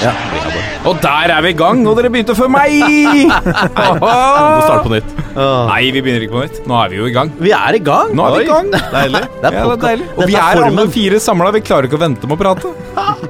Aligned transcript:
Norge! 0.00 0.60
Og 0.88 0.96
der 1.02 1.32
er 1.34 1.42
vi 1.44 1.50
i 1.52 1.56
gang, 1.56 1.82
og 1.88 1.96
dere 1.98 2.10
begynte 2.12 2.34
før 2.36 2.48
meg! 2.52 2.72
Må 4.00 4.12
starte 4.64 4.84
på 4.86 4.92
nytt. 4.94 5.10
Nei, 5.36 5.82
vi 5.92 6.00
begynner 6.00 6.24
ikke 6.24 6.36
på 6.38 6.44
nytt. 6.46 6.62
Nå 6.70 6.78
er 6.80 6.92
vi 6.92 7.00
jo 7.02 7.08
i 7.10 7.12
gang. 7.16 7.32
Vi 7.40 7.52
er 7.56 7.76
i 7.76 7.82
gang! 7.84 8.14
Nå 8.16 8.28
er 8.28 8.38
vi 8.38 8.46
i 8.46 8.48
gang. 8.48 8.70
Deilig. 8.96 9.20
Ja, 9.42 9.50
det 9.50 9.60
er 9.60 9.82
deilig. 9.84 10.08
Og 10.16 10.30
vi 10.30 10.38
er 10.40 10.62
alle 10.64 10.86
fire 10.94 11.20
samla. 11.20 11.52
Vi 11.58 11.62
klarer 11.66 11.90
ikke 11.90 12.00
å 12.00 12.02
vente 12.06 12.30
med 12.30 12.38
å 12.38 12.40
prate. 12.40 12.72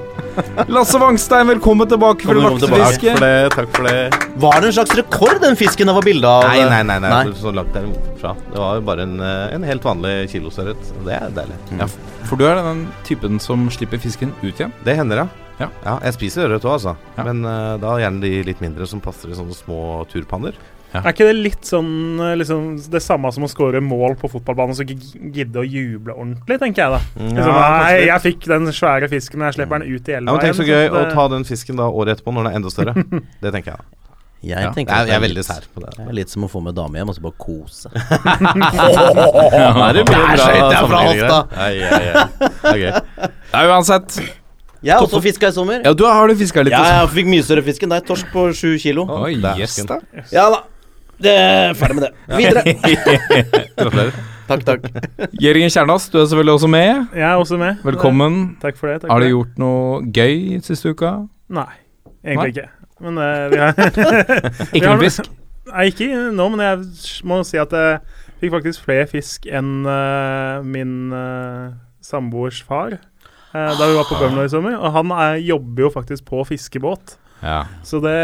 Lasse 0.70 0.96
Wangstein, 1.02 1.50
velkommen 1.50 1.88
tilbake 1.90 2.24
fra 2.24 2.36
Velkommen 2.38 2.62
laksefiske. 2.62 3.16
Takk 3.18 3.18
for 3.18 3.26
det. 3.26 3.50
takk 3.56 3.74
for 3.74 3.88
det 3.90 4.38
Var 4.40 4.62
det 4.62 4.70
en 4.70 4.76
slags 4.78 4.94
rekord, 4.96 5.40
den 5.42 5.58
fisken 5.58 5.90
det 5.90 5.96
var 5.98 6.06
bilde 6.06 6.30
av? 6.30 6.46
Nei, 6.46 6.62
nei, 6.70 6.80
nei, 6.86 6.96
nei, 7.02 7.34
så 7.36 7.52
langt 7.52 7.74
derfra. 7.74 8.32
Det 8.46 8.62
var 8.62 8.78
jo 8.78 8.86
bare 8.86 9.04
en, 9.08 9.18
eh, 9.26 9.56
en 9.58 9.66
helt 9.66 9.84
vanlig 9.84 10.14
kilosørret. 10.32 10.94
Det 11.04 11.18
er 11.18 11.34
deilig. 11.42 11.58
Ja, 11.82 11.90
for 12.30 12.40
du 12.40 12.46
er 12.48 12.62
den 12.62 12.86
typen 13.04 13.42
som 13.42 13.66
slipper 13.74 14.00
fisken 14.00 14.32
ut 14.40 14.54
igjen? 14.54 14.72
Det 14.86 14.96
hender, 14.96 15.26
ja. 15.26 15.49
Ja. 15.60 15.68
jeg 16.06 16.14
spiser 16.16 16.48
ørret 16.48 16.64
òg, 16.64 16.72
altså. 16.78 16.96
Ja. 17.18 17.24
Men 17.28 17.44
uh, 17.44 17.76
da 17.82 17.94
gjerne 18.00 18.20
de 18.24 18.42
litt 18.48 18.60
mindre 18.64 18.86
som 18.88 19.00
passer 19.04 19.28
i 19.30 19.36
sånne 19.38 19.54
små 19.56 19.80
turpanner. 20.10 20.56
Er 20.90 21.12
ikke 21.12 21.22
det 21.28 21.36
litt 21.38 21.68
sånn 21.68 22.18
eh, 22.18 22.32
liksom, 22.40 22.72
det 22.90 22.98
samme 23.04 23.30
som 23.30 23.44
å 23.46 23.48
skåre 23.52 23.78
mål 23.78 24.16
på 24.18 24.26
fotballbanen 24.32 24.72
og 24.74 24.78
så 24.80 24.82
ikke 24.82 25.20
gidde 25.36 25.60
å 25.60 25.62
juble 25.62 26.16
ordentlig, 26.16 26.56
tenker 26.58 26.82
jeg 26.82 26.90
da. 26.96 26.98
Mm, 27.14 27.28
Liksom, 27.36 27.58
nei, 27.60 27.92
jeg 28.08 28.24
fikk 28.24 28.48
den 28.50 28.66
svære 28.74 29.06
fisken, 29.12 29.38
men 29.38 29.46
jeg 29.52 29.58
slipper 29.60 29.78
den 29.84 29.86
ut 29.94 30.10
i 30.10 30.16
Ja, 30.16 30.18
elva. 30.18 30.34
men 30.34 30.42
Tenk 30.48 30.58
så 30.58 30.66
gøy 30.66 30.82
det... 30.88 30.90
å 30.98 31.04
ta 31.14 31.28
den 31.30 31.46
fisken 31.46 31.78
da 31.78 31.86
året 31.94 32.16
etterpå 32.18 32.34
når 32.34 32.42
den 32.42 32.50
er 32.50 32.58
enda 32.58 32.72
større. 32.74 32.94
Det 33.46 33.52
tenker 33.54 33.76
jeg. 33.76 33.86
Jeg 34.50 34.66
Ja. 34.66 34.72
tenker 34.74 34.90
Jeg, 34.96 35.04
at 35.06 35.12
jeg 35.12 35.18
er 35.20 35.24
veldig 35.28 35.44
sær 35.46 35.64
på 35.76 35.84
det. 35.84 35.92
Det 36.00 36.08
er 36.08 36.16
litt 36.16 36.30
som 36.34 36.42
å 36.42 36.50
få 36.50 36.64
med 36.64 36.74
dame 36.74 36.98
hjem 36.98 37.12
og 37.12 37.18
så 37.20 37.22
bare 37.28 37.38
kose. 37.38 37.86
Ja, 39.60 39.92
det 39.94 40.04
Der 40.08 40.42
skjøt 40.42 40.74
jeg 40.74 40.90
fra 40.90 41.00
hofta. 41.06 41.38
Ai, 41.54 41.74
ai, 41.86 42.04
ai. 42.10 42.50
Det 42.64 42.90
er. 42.90 43.30
Nei, 43.52 43.64
uansett. 43.70 44.18
Jeg 44.82 44.96
har 44.96 45.04
også 45.04 45.20
fiska 45.20 45.48
i 45.50 45.52
sommer. 45.52 45.82
Ja, 45.84 45.92
du 45.92 46.04
har 46.08 46.28
du 46.30 46.34
fiska 46.40 46.62
litt? 46.64 46.72
Ja, 46.72 46.80
også. 46.80 46.92
jeg 47.00 47.08
fikk 47.18 47.30
mye 47.34 47.44
større 47.44 47.64
fisk 47.66 47.82
enn 47.84 47.92
deg. 47.92 48.04
Torsk 48.08 48.30
på 48.32 48.46
sju 48.56 48.70
kilo. 48.80 49.04
Oi, 49.20 49.34
yes 49.60 49.76
da. 49.88 49.98
Ja 50.32 50.46
da. 50.54 50.62
Det 51.20 51.32
er 51.36 51.74
ferdig 51.76 51.98
med 51.98 52.06
det. 52.06 52.12
Videre. 52.38 52.62
Gratulerer. 53.76 54.14
Takk, 54.48 54.62
takk. 54.66 54.86
Jeringen 55.38 55.70
Kjernås, 55.70 56.06
du 56.10 56.16
er 56.18 56.24
selvfølgelig 56.30 56.54
også 56.56 56.70
med. 56.72 57.02
Jeg 57.12 57.26
er 57.28 57.36
også 57.42 57.58
med. 57.60 57.82
Velkommen. 57.84 58.38
Takk 58.62 58.78
for 58.80 58.88
det. 58.88 59.02
Takk 59.02 59.12
Har 59.12 59.20
du 59.20 59.28
gjort 59.28 59.60
noe 59.60 60.00
gøy 60.16 60.56
siste 60.64 60.94
uka? 60.94 61.12
Nei, 61.52 61.68
egentlig 62.24 62.40
Nei? 62.40 62.48
ikke. 62.54 62.66
Men 63.04 63.20
uh, 63.20 63.44
vi 63.52 63.60
har 63.60 63.76
Ikke 64.76 64.86
har- 64.86 64.96
noe 64.96 65.04
fisk? 65.04 65.28
Nei, 65.70 65.84
ikke 65.92 66.08
nå, 66.34 66.48
men 66.56 66.64
jeg 66.64 67.20
må 67.28 67.42
si 67.46 67.60
at 67.60 67.76
jeg 67.76 68.00
fikk 68.40 68.56
faktisk 68.56 68.88
flere 68.88 69.04
fisk 69.12 69.44
enn 69.46 69.84
uh, 69.84 70.64
min 70.66 71.12
uh, 71.12 71.76
samboers 72.02 72.58
far. 72.66 72.96
Eh, 73.54 73.72
da 73.78 73.88
vi 73.88 73.96
var 73.98 74.08
på 74.08 74.18
Bømlo 74.20 74.44
i 74.46 74.52
sommer. 74.52 74.78
Og 74.78 74.94
han 74.96 75.14
er, 75.16 75.40
jobber 75.44 75.86
jo 75.86 75.92
faktisk 75.94 76.26
på 76.30 76.44
fiskebåt. 76.48 77.16
Ja. 77.40 77.64
Så 77.86 78.00
det 78.04 78.16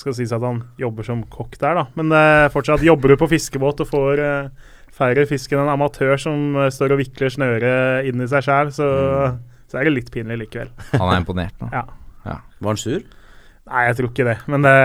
skal 0.00 0.16
sies 0.16 0.32
at 0.36 0.44
han 0.44 0.62
jobber 0.80 1.06
som 1.06 1.22
kokk 1.32 1.56
der, 1.60 1.80
da. 1.80 1.86
Men 1.98 2.12
eh, 2.16 2.48
fortsatt 2.52 2.84
jobber 2.84 3.14
du 3.14 3.20
på 3.20 3.30
fiskebåt 3.32 3.80
og 3.84 3.88
får 3.90 4.24
eh, 4.24 4.74
færre 4.96 5.24
fisk 5.28 5.54
enn 5.54 5.64
en 5.64 5.72
amatør 5.76 6.20
som 6.20 6.58
eh, 6.58 6.72
står 6.74 6.96
og 6.96 7.00
vikler 7.00 7.32
snøret 7.32 8.10
inn 8.10 8.20
i 8.20 8.28
seg 8.30 8.44
sjæl, 8.44 8.74
så, 8.76 8.90
så 9.70 9.80
er 9.80 9.88
det 9.88 9.96
litt 9.96 10.12
pinlig 10.12 10.42
likevel. 10.44 10.72
Han 10.96 11.08
er 11.08 11.22
imponert 11.22 11.56
nå. 11.64 11.72
Ja. 11.72 11.86
Var 12.60 12.74
han 12.74 12.80
sur? 12.80 13.00
Nei, 13.70 13.86
jeg 13.86 13.96
tror 13.98 14.10
ikke 14.10 14.26
det. 14.26 14.36
Men 14.50 14.66
det, 14.66 14.76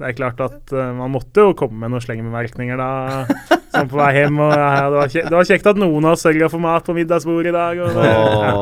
det 0.00 0.08
er 0.08 0.18
klart 0.18 0.40
at 0.42 0.74
uh, 0.74 0.90
man 0.98 1.12
måtte 1.14 1.46
jo 1.46 1.54
komme 1.58 1.78
med 1.78 1.94
noen 1.94 2.02
slengebemerkninger 2.02 2.80
da. 2.80 2.90
Sånn 3.72 3.88
på 3.88 4.00
vei 4.00 4.12
hjem. 4.18 4.40
Og 4.42 4.52
ja, 4.52 4.70
det, 4.90 4.98
var 4.98 5.12
kjekt, 5.12 5.28
det 5.30 5.38
var 5.38 5.48
kjekt 5.48 5.68
at 5.70 5.80
noen 5.80 6.08
oss 6.10 6.26
sørga 6.26 6.50
for 6.52 6.62
mat 6.64 6.86
på 6.86 6.96
middagsbordet 6.98 7.52
i 7.52 7.56
dag. 7.56 7.82
Og 7.86 7.98
det, 7.98 8.08
ja. 8.10 8.54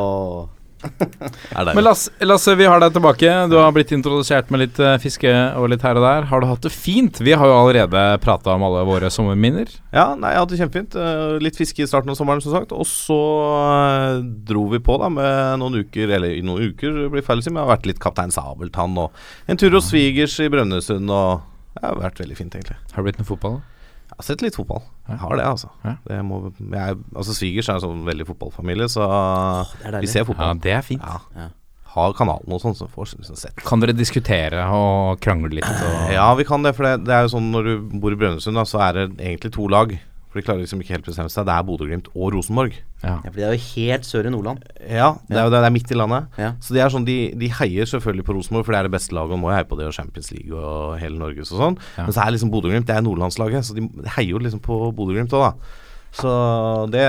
Men 1.74 1.84
Lasse, 1.84 2.12
Lasse, 2.24 2.54
vi 2.56 2.66
har 2.68 2.80
deg 2.80 2.94
tilbake. 2.94 3.32
Du 3.50 3.56
har 3.60 3.72
blitt 3.76 3.92
introdusert 3.94 4.50
med 4.52 4.62
litt 4.62 4.78
eh, 4.80 4.96
fiske 5.02 5.30
og 5.60 5.68
litt 5.72 5.84
her 5.84 5.98
og 6.00 6.04
der. 6.06 6.28
Har 6.30 6.41
du 6.41 6.48
hatt 6.48 6.64
det 6.64 6.72
fint? 6.72 7.20
Vi 7.20 7.34
har 7.36 7.50
jo 7.50 7.56
allerede 7.56 8.04
prata 8.24 8.54
om 8.54 8.64
alle 8.66 8.84
våre 8.88 9.10
sommerminner. 9.12 9.72
Ja, 9.92 10.10
nei, 10.16 10.32
jeg 10.34 10.42
hadde 10.42 10.54
det 10.54 10.60
kjempefint. 10.62 10.96
Eh, 10.96 11.36
litt 11.44 11.58
fiske 11.60 11.84
i 11.84 11.88
starten 11.91 12.12
av 12.12 12.18
sommeren, 12.18 12.42
som 12.44 12.54
sagt. 12.56 12.72
Og 12.76 12.88
så 12.88 13.20
eh, 13.58 14.22
dro 14.48 14.66
vi 14.72 14.80
på 14.84 14.96
da 15.02 15.10
med 15.12 15.60
noen 15.62 15.82
uker, 15.84 16.16
eller 16.16 16.36
i 16.36 16.44
noen 16.46 16.72
uker 16.72 17.02
blir 17.12 17.26
feil 17.26 17.42
å 17.42 17.44
si, 17.44 17.52
men 17.52 17.62
jeg 17.62 17.68
har 17.68 17.74
vært 17.76 17.91
litt 17.91 18.02
Kaptein 18.02 18.34
Sabeltann 18.34 18.97
og 19.00 19.50
en 19.50 19.60
tur 19.60 19.76
hos 19.76 19.91
svigers 19.92 20.38
i 20.41 20.48
Brønnøysund 20.52 21.10
og 21.10 21.47
Det 21.70 21.84
har 21.86 22.00
vært 22.00 22.18
veldig 22.18 22.36
fint, 22.36 22.54
egentlig. 22.56 22.76
Har 22.92 22.98
det 22.98 23.06
blitt 23.06 23.20
noe 23.20 23.28
fotball? 23.28 23.60
Jeg 23.60 23.79
har 24.20 24.26
sett 24.26 24.42
litt 24.44 24.56
fotball. 24.58 24.82
Jeg 25.08 25.20
har 25.22 25.36
det, 25.41 25.47
altså. 25.48 25.70
Det 26.06 26.19
må, 26.26 26.42
jeg, 26.60 26.98
altså 27.14 27.34
Svigers 27.36 27.70
er 27.70 27.78
en 27.81 27.84
sånn 27.86 28.04
veldig 28.08 28.26
fotballfamilie, 28.28 28.91
så 28.92 29.08
vi 29.98 30.10
ser 30.10 30.28
fotball. 30.28 30.53
Ja, 30.53 30.60
det 30.69 30.76
er 30.78 30.86
fint. 30.86 31.03
Ja. 31.06 31.48
Har 31.91 32.12
kanalen 32.14 32.53
og 32.54 32.60
sånn, 32.62 32.76
så 32.78 32.86
får 32.86 33.09
vi 33.16 33.25
liksom 33.25 33.38
sett. 33.41 33.64
Kan 33.66 33.82
dere 33.82 33.97
diskutere 33.98 34.62
og 34.76 35.19
krangle 35.25 35.50
litt? 35.59 35.66
Og 35.66 36.12
Ja, 36.14 36.28
vi 36.38 36.47
kan 36.47 36.62
det, 36.62 36.76
for 36.76 36.86
det, 36.86 37.00
det 37.09 37.16
er 37.16 37.26
jo 37.26 37.32
sånn 37.32 37.48
når 37.50 37.66
du 37.66 37.97
bor 37.98 38.14
i 38.14 38.19
Brønnøysund, 38.20 38.60
så 38.70 38.78
er 38.86 39.00
det 39.00 39.06
egentlig 39.19 39.50
to 39.56 39.66
lag. 39.72 39.97
For 40.30 40.38
de 40.38 40.44
klarer 40.46 40.62
liksom 40.62 40.78
ikke 40.84 40.94
helt 40.94 41.06
bestemme 41.08 41.30
seg. 41.32 41.42
Det 41.48 41.54
er 41.56 41.64
Bodø-Glimt 41.66 42.06
og 42.14 42.28
Rosenborg. 42.36 42.76
ja. 43.02 43.16
Ja, 43.24 43.30
for 43.32 43.34
de 43.41 43.42
er 43.48 43.54
jo 43.56 43.64
helt 43.74 44.06
sør 44.06 44.28
i 44.28 44.30
Nordland. 44.30 44.60
Ja, 44.86 45.08
det 45.26 45.41
er 45.41 45.48
jo 45.48 45.50
det, 45.50 45.58
det 45.58 45.66
er 45.66 45.74
midt 45.74 45.91
i 45.91 45.98
landet. 45.98 46.28
Ja. 46.38 46.52
Så 46.62 46.76
de 46.76 46.82
er 46.84 46.92
sånn, 46.94 47.06
de, 47.08 47.16
de 47.41 47.48
heier 47.58 47.88
selvfølgelig 47.91 48.26
på 48.28 48.36
Rosenborg, 48.36 48.68
for 48.68 48.76
det 48.76 48.78
er 48.78 48.86
det 48.86 48.94
beste 48.94 49.16
laget. 49.16 49.34
Og 49.34 49.42
må 49.42 49.50
heie 49.50 49.66
på 49.66 49.78
det 49.80 49.88
og 49.91 49.96
Champions 49.96 50.30
League 50.30 50.54
og 50.54 50.94
hele 51.02 51.18
Norges 51.18 51.50
og 51.50 51.64
sånn. 51.64 51.80
Ja. 51.98 52.04
Men 52.06 52.14
så 52.14 52.22
er 52.22 52.36
liksom 52.36 52.52
Bodø-Glimt 52.54 52.86
det 52.86 52.94
er 52.94 53.02
nordlandslaget, 53.08 53.66
så 53.66 53.74
de 53.74 53.88
heier 54.14 54.30
jo 54.36 54.42
liksom 54.46 54.62
på 54.62 54.78
Bodø-Glimt 54.94 55.34
òg, 55.34 55.48
da. 55.50 55.82
Så 56.20 56.30
det 56.94 57.04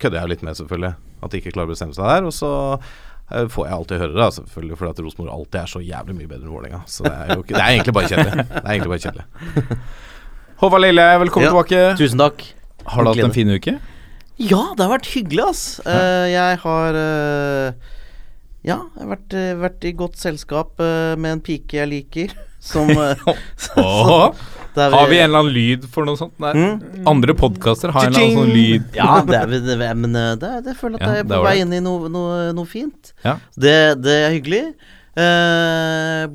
kødder 0.00 0.18
jeg 0.20 0.24
jo 0.24 0.32
litt 0.32 0.42
med, 0.48 0.56
selvfølgelig. 0.62 0.94
At 1.20 1.32
de 1.32 1.38
ikke 1.42 1.52
klarer 1.56 1.68
å 1.70 1.74
bestemme 1.74 1.96
seg 1.96 2.08
der. 2.08 2.26
Og 2.28 2.34
så 2.36 2.50
eh, 2.78 3.46
får 3.52 3.66
jeg 3.68 3.74
alltid 3.78 4.02
høre 4.04 4.16
det, 4.16 4.28
selvfølgelig, 4.40 4.76
fordi 4.80 4.92
at 4.96 5.00
Rosenborg 5.04 5.32
alltid 5.36 5.60
er 5.62 5.72
så 5.72 5.84
jævlig 5.84 6.18
mye 6.22 6.30
bedre 6.30 6.46
enn 6.46 6.52
Vålerenga. 6.56 6.82
Så 6.88 7.04
det 7.08 7.14
er 7.14 7.32
jo 7.34 7.42
ikke 7.44 7.56
Det 7.56 7.64
er 7.64 7.72
egentlig 7.76 7.96
bare 8.00 8.12
kjedelig. 8.12 8.44
Det 8.48 8.62
er 8.64 8.70
egentlig 8.76 8.92
bare 8.94 9.04
kjedelig. 9.06 9.80
Håvard 10.58 10.82
Lille, 10.82 11.04
velkommen 11.22 11.52
tilbake. 11.52 11.80
Tusen 12.00 12.18
takk. 12.18 12.40
Har 12.88 13.04
du 13.06 13.12
hatt 13.12 13.20
en 13.28 13.34
fin 13.34 13.50
uke? 13.52 13.76
Ja, 14.42 14.62
det 14.74 14.82
har 14.82 14.90
vært 14.90 15.06
hyggelig, 15.12 15.44
ass. 15.52 15.60
Uh, 15.86 16.26
jeg 16.26 16.56
har 16.64 16.96
uh, 16.98 17.92
Ja, 18.66 18.80
jeg 18.96 19.04
har 19.04 19.10
vært, 19.12 19.36
eh, 19.38 19.52
vært 19.58 19.84
i 19.86 19.92
godt 19.98 20.18
selskap 20.18 20.82
uh, 20.82 21.14
med 21.14 21.36
en 21.36 21.42
pike 21.46 21.78
jeg 21.78 21.90
liker. 21.92 22.34
Som 22.70 22.90
eh, 22.90 23.20
vi, 23.28 23.84
har 23.84 25.06
vi 25.12 25.20
en 25.20 25.28
eller 25.28 25.44
annen 25.44 25.54
lyd 25.54 25.86
for 25.94 26.08
noe 26.08 26.18
sånt? 26.18 26.34
Mm? 26.42 27.04
Andre 27.06 27.36
podkaster 27.38 27.94
har 27.94 28.08
en 28.08 28.16
eller 28.16 28.26
annen 28.26 28.40
sånn 28.40 28.50
lyd. 28.56 28.88
Ja, 28.98 29.20
det, 29.28 29.38
er, 29.38 29.52
det, 29.62 29.76
er- 29.78 30.00
men 30.00 30.16
det, 30.42 30.50
det 30.66 30.74
føler 30.80 30.98
at 30.98 31.06
Ja, 31.06 31.12
jeg 31.20 31.26
er 31.26 31.30
på 31.30 31.38
vei 31.46 31.54
inn 31.62 31.76
i 31.78 31.80
noe, 31.84 32.10
noe, 32.10 32.48
noe 32.58 32.66
fint. 32.66 33.12
Ja. 33.22 33.36
Det, 33.54 33.76
det 34.02 34.18
er 34.24 34.34
hyggelig. 34.34 34.64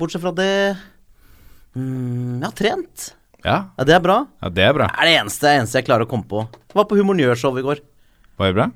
Bortsett 0.00 0.24
fra 0.24 0.32
det 0.40 0.50
mm, 1.76 2.40
Jeg 2.40 2.48
har 2.48 2.56
trent. 2.56 3.06
Ja, 3.44 3.56
Ja, 3.78 3.84
det 3.84 3.94
er 3.94 4.00
bra. 4.00 4.16
ja 4.42 4.48
det 4.48 4.64
er 4.64 4.72
bra. 4.76 4.86
Det 4.88 5.02
er 5.04 5.10
det 5.10 5.16
eneste, 5.20 5.50
eneste 5.52 5.78
jeg 5.80 5.86
klarer 5.88 6.06
å 6.06 6.10
komme 6.10 6.24
på. 6.28 6.46
Var 6.74 6.86
på 6.88 6.96
Humornjør-show 6.96 7.58
i 7.60 7.64
går. 7.66 7.82
Var 8.40 8.50
det 8.50 8.56
bra? 8.56 8.66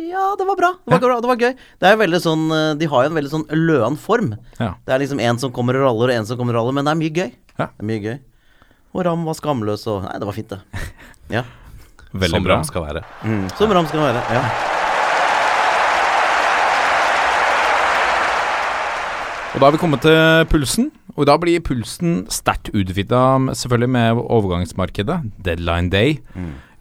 Ja, 0.00 0.34
det 0.38 0.46
var 0.48 0.56
bra. 0.56 0.70
Det 0.84 0.92
var, 0.94 1.00
bra. 1.00 1.16
det 1.20 1.28
var 1.28 1.36
gøy. 1.36 1.54
Det 1.80 1.86
er 1.88 1.92
jo 1.92 2.00
veldig 2.00 2.20
sånn 2.24 2.44
eh, 2.56 2.68
De 2.80 2.86
har 2.88 3.02
jo 3.04 3.10
en 3.10 3.16
veldig 3.18 3.30
sånn 3.34 3.46
løan 3.52 3.96
form. 4.00 4.30
Ja. 4.58 4.70
Det 4.86 4.94
er 4.94 5.02
liksom 5.02 5.20
en 5.20 5.38
som 5.42 5.52
kommer 5.52 5.76
og 5.76 5.84
raller, 5.88 6.12
og 6.12 6.16
en 6.16 6.28
som 6.28 6.38
kommer 6.40 6.56
og 6.56 6.62
raller, 6.62 6.76
men 6.78 6.88
det 6.88 6.94
er 6.94 7.00
mye 7.02 7.16
gøy. 7.18 7.32
Ja. 7.58 7.66
Det 7.68 7.84
er 7.84 7.88
mye 7.90 8.04
gøy. 8.04 8.18
Og 8.96 9.04
Ram 9.06 9.24
var 9.28 9.36
skamløs 9.38 9.84
og 9.92 10.02
Nei, 10.08 10.16
det 10.18 10.26
var 10.30 10.36
fint, 10.36 10.54
det. 10.56 10.60
Ja. 11.36 11.44
Veldig 12.10 12.36
Som 12.40 12.44
bra. 12.48 12.56
Ram 12.56 12.64
skal 12.66 12.86
være. 12.88 13.04
Mm. 13.22 13.44
Som 13.60 13.72
Ram 13.76 13.86
skal 13.86 14.00
være. 14.08 14.22
Ja. 14.34 14.79
Og 19.50 19.58
da 19.58 19.66
har 19.66 19.74
vi 19.74 19.80
kommet 19.82 20.04
til 20.04 20.44
pulsen. 20.50 20.90
Og 21.18 21.26
da 21.26 21.34
blir 21.42 21.62
pulsen 21.66 22.24
sterkt 22.30 22.70
utvidet, 22.70 23.56
selvfølgelig 23.58 23.90
med 23.90 24.20
overgangsmarkedet. 24.22 25.16
Deadline 25.42 25.90
day. 25.90 26.20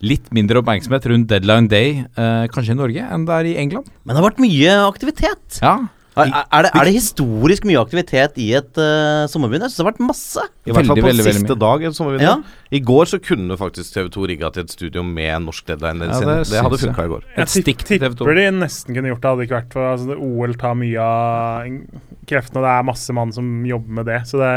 Litt 0.06 0.30
mindre 0.32 0.62
oppmerksomhet 0.62 1.08
rundt 1.12 1.28
deadline 1.28 1.68
day, 1.68 2.06
eh, 2.16 2.46
kanskje 2.54 2.72
i 2.72 2.80
Norge, 2.80 3.04
enn 3.04 3.26
det 3.26 3.34
er 3.36 3.50
i 3.50 3.56
England. 3.60 3.90
Men 4.06 4.16
det 4.16 4.22
har 4.22 4.30
vært 4.30 4.44
mye 4.46 4.76
aktivitet. 4.86 5.60
Ja, 5.60 5.90
Er, 6.20 6.46
er, 6.46 6.66
det, 6.66 6.72
er 6.76 6.88
det 6.90 6.94
historisk 6.96 7.66
mye 7.70 7.80
aktivitet 7.82 8.38
i 8.42 8.50
et 8.58 8.80
uh, 8.80 9.26
sommerbyen? 9.32 9.64
Jeg 9.66 9.72
syns 9.72 9.80
det 9.80 9.86
har 9.86 9.90
vært 9.92 10.02
masse. 10.04 10.46
I 10.68 10.76
hvert 10.76 10.90
fall 10.90 11.00
på 11.00 11.08
veldig, 11.08 11.26
siste 11.26 11.46
veldig 11.48 11.58
dag. 11.64 11.86
i 11.86 11.92
sommervinduet. 11.96 12.28
Ja. 12.28 12.76
I 12.76 12.82
går 12.86 13.10
så 13.12 13.20
kunne 13.24 13.58
faktisk 13.60 13.96
TV 13.96 14.12
2 14.14 14.28
rigga 14.34 14.52
til 14.56 14.68
et 14.68 14.76
studio 14.76 15.04
med 15.06 15.48
norsk 15.48 15.72
deadline. 15.72 16.10
Ja, 16.12 16.20
det 16.20 16.38
det, 16.52 16.62
hadde 16.66 16.82
funka 16.84 17.08
i 17.08 17.12
går. 17.14 17.26
Jeg 17.32 17.46
Et 17.46 17.54
stikk 17.56 17.84
til 17.88 18.04
TV 18.04 18.12
2. 18.12 18.18
tipper 18.22 18.40
de 18.40 18.46
nesten 18.60 18.98
kunne 18.98 19.14
gjort 19.14 19.24
det, 19.24 19.34
hadde 19.34 19.48
ikke 19.48 19.58
vært 19.58 19.76
for 19.78 19.90
altså, 19.94 20.10
det, 20.12 20.20
OL 20.30 20.56
tar 20.62 20.80
mye 20.80 21.10
av 21.10 22.08
kreftene, 22.30 22.62
og 22.62 22.68
det 22.68 22.74
er 22.76 22.88
masse 22.92 23.16
mann 23.18 23.34
som 23.36 23.52
jobber 23.68 24.00
med 24.02 24.10
det. 24.12 24.20
Så 24.30 24.42
det, 24.42 24.54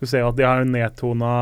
du 0.00 0.08
ser 0.08 0.24
jo 0.24 0.30
at 0.32 0.38
de 0.40 0.48
har 0.48 0.64
nedtona 0.64 1.32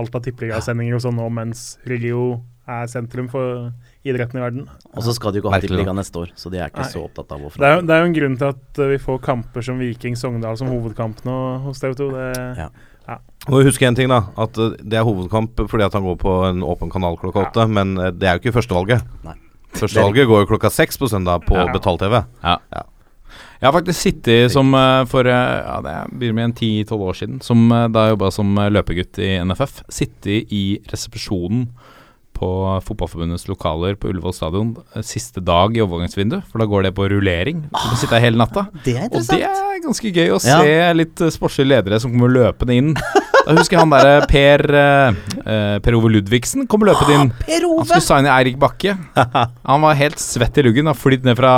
alt 0.00 0.16
av 0.18 0.24
tippeligasendinger 0.26 0.98
og 0.98 1.04
sånn 1.06 1.18
nå, 1.20 1.28
mens 1.40 1.64
Rio 1.88 2.40
er 2.70 2.90
sentrum 2.90 3.30
for 3.30 3.70
idretten 4.06 4.40
i 4.40 4.42
verden. 4.42 4.68
Og 4.94 5.02
så 5.04 5.12
skal 5.16 5.32
de 5.32 5.40
jo 5.40 5.44
ikke 5.44 5.52
ha 5.54 5.60
tippeliga 5.62 5.94
neste 5.96 6.22
år, 6.22 6.30
så 6.38 6.52
de 6.52 6.60
er 6.60 6.70
ikke 6.72 6.84
Nei. 6.86 6.92
så 6.92 7.02
opptatt 7.04 7.34
av 7.36 7.42
å 7.44 7.50
Det 7.52 7.68
er, 7.68 7.82
det 7.84 7.96
er 7.96 8.00
jo 8.04 8.08
en 8.10 8.16
grunn 8.16 8.38
til 8.40 8.52
at 8.54 8.80
eh, 8.80 8.92
vi 8.94 9.00
får 9.02 9.18
kamper 9.26 9.66
som 9.66 9.82
Viking 9.82 10.16
Sogndal 10.16 10.56
som 10.60 10.70
hovedkamp 10.72 11.20
nå 11.28 11.36
hos 11.66 11.82
TV 11.82 11.94
2. 11.98 12.08
Det, 12.16 12.30
Ja. 12.64 12.70
Og 13.50 13.64
husk 13.66 13.82
en 13.82 13.96
ting, 13.96 14.06
da. 14.12 14.20
At 14.38 14.54
uh, 14.60 14.76
det 14.78 14.98
er 15.00 15.02
hovedkamp 15.02 15.64
fordi 15.66 15.82
at 15.82 15.94
han 15.96 16.04
går 16.06 16.16
på 16.20 16.34
en 16.46 16.60
åpen 16.62 16.92
kanal 16.92 17.16
klokka 17.18 17.48
åtte. 17.48 17.64
Men 17.72 17.96
uh, 17.98 18.10
det 18.14 18.28
er 18.28 18.36
jo 18.36 18.42
ikke 18.44 18.52
førstevalget. 18.60 19.02
Nei. 19.26 19.34
Førstevalget 19.74 20.28
går 20.30 20.44
jo 20.44 20.50
klokka 20.52 20.70
seks 20.70 20.98
på 21.00 21.08
søndag 21.10 21.42
på 21.48 21.56
Ja. 21.58 21.66
betalt-TV. 21.72 22.20
Jeg 23.60 23.68
har 23.68 23.74
faktisk 23.76 23.98
sittet 24.00 24.52
som 24.52 24.72
eh, 24.74 25.04
for 25.10 25.28
eh, 25.28 25.32
ja, 25.60 25.76
det 25.84 25.94
blir 26.18 26.32
med 26.32 26.46
en 26.48 26.54
10-12 26.56 27.02
år 27.10 27.18
siden, 27.18 27.40
som 27.44 27.66
eh, 27.76 27.88
da 27.92 28.06
jeg 28.06 28.14
jobba 28.14 28.30
som 28.32 28.54
eh, 28.58 28.70
løpegutt 28.72 29.20
i 29.20 29.28
NFF, 29.44 29.82
sittet 29.92 30.48
i 30.56 30.62
resepsjonen 30.90 31.66
på 32.40 32.48
Fotballforbundets 32.86 33.44
lokaler 33.50 33.98
på 34.00 34.08
Ullevål 34.10 34.32
stadion 34.36 34.70
eh, 34.96 35.04
siste 35.04 35.42
dag 35.44 35.76
i 35.76 35.82
overgangsvinduet, 35.84 36.46
for 36.48 36.62
da 36.62 36.68
går 36.70 36.88
det 36.88 36.94
på 36.96 37.08
rullering. 37.12 37.66
Så 37.74 37.90
du 37.92 37.98
sitter 38.00 38.16
her 38.18 38.24
hele 38.30 38.40
natta. 38.40 38.66
Det 38.86 38.96
er 38.96 39.10
Og 39.12 39.26
det 39.28 39.42
er 39.44 39.82
ganske 39.84 40.12
gøy 40.16 40.32
å 40.32 40.40
Ja. 40.40 40.60
se 40.62 40.76
litt 40.96 41.20
uh, 41.20 41.28
sportslige 41.34 41.68
ledere 41.74 42.00
som 42.00 42.14
kommer 42.14 42.32
løpende 42.32 42.76
inn. 42.80 42.94
Da 43.40 43.54
husker 43.56 43.76
jeg 43.76 43.80
han 43.80 43.92
derre 43.92 44.26
Per 44.30 44.62
eh, 44.76 45.20
eh, 45.44 45.76
Per 45.84 45.96
Ove 45.96 46.10
Ludvigsen 46.12 46.66
kom 46.70 46.84
løpende 46.86 47.16
inn. 47.16 47.30
Per 47.44 47.64
Han 47.68 47.86
skulle 47.88 48.04
signe 48.04 48.32
Eirik 48.34 48.58
Bakke. 48.60 48.96
Han 49.70 49.84
var 49.84 49.96
helt 50.00 50.20
svett 50.20 50.58
i 50.60 50.64
luggen, 50.66 50.86
har 50.90 50.98
flydd 50.98 51.24
ned 51.28 51.38
fra, 51.40 51.52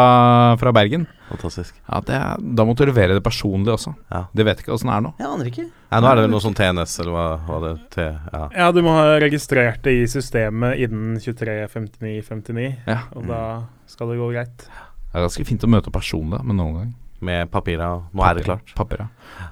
fra 0.63 0.73
Bergen. 0.75 1.07
Fantastisk. 1.33 1.75
Ja, 1.89 2.01
det 2.07 2.15
er, 2.19 2.43
Da 2.61 2.67
måtte 2.69 2.85
du 2.87 2.93
levere 2.93 3.17
det 3.17 3.25
personlig 3.25 3.73
også. 3.75 3.95
Ja. 4.13 4.25
Det 4.33 4.47
vet 4.47 4.63
ikke 4.63 4.75
åssen 4.77 4.91
det 4.93 4.97
er 4.99 5.05
nå. 5.09 5.13
Jeg 5.19 5.29
aner 5.33 5.51
ikke. 5.51 5.67
Nei, 5.67 6.01
nå 6.01 6.09
er 6.13 6.17
det 6.21 6.25
vel 6.27 6.33
noe 6.37 6.45
sånn 6.45 6.57
TNS, 6.57 6.95
eller 7.03 7.13
hva 7.17 7.27
hva 7.49 7.59
det? 7.67 7.75
T, 7.93 8.07
ja. 8.07 8.43
ja, 8.63 8.71
du 8.73 8.81
må 8.85 8.95
ha 8.97 9.19
registrert 9.23 9.83
det 9.85 9.97
i 9.99 10.07
systemet 10.09 10.81
innen 10.87 11.19
23.59.59, 11.21 12.71
Ja. 12.89 13.03
og 13.17 13.29
da 13.29 13.43
skal 13.91 14.13
det 14.13 14.19
gå 14.23 14.31
greit. 14.33 14.67
Det 15.13 15.21
er 15.21 15.27
ganske 15.27 15.45
fint 15.49 15.65
å 15.67 15.73
møte 15.73 15.93
personlig, 15.93 16.41
men 16.45 16.57
noen 16.61 16.77
gang. 16.81 16.93
Med 17.23 17.51
papira. 17.53 17.87
Nå 18.11 18.25
er 18.27 18.35
det 18.35 18.43
klart. 18.49 18.73
Papira. 18.75 19.05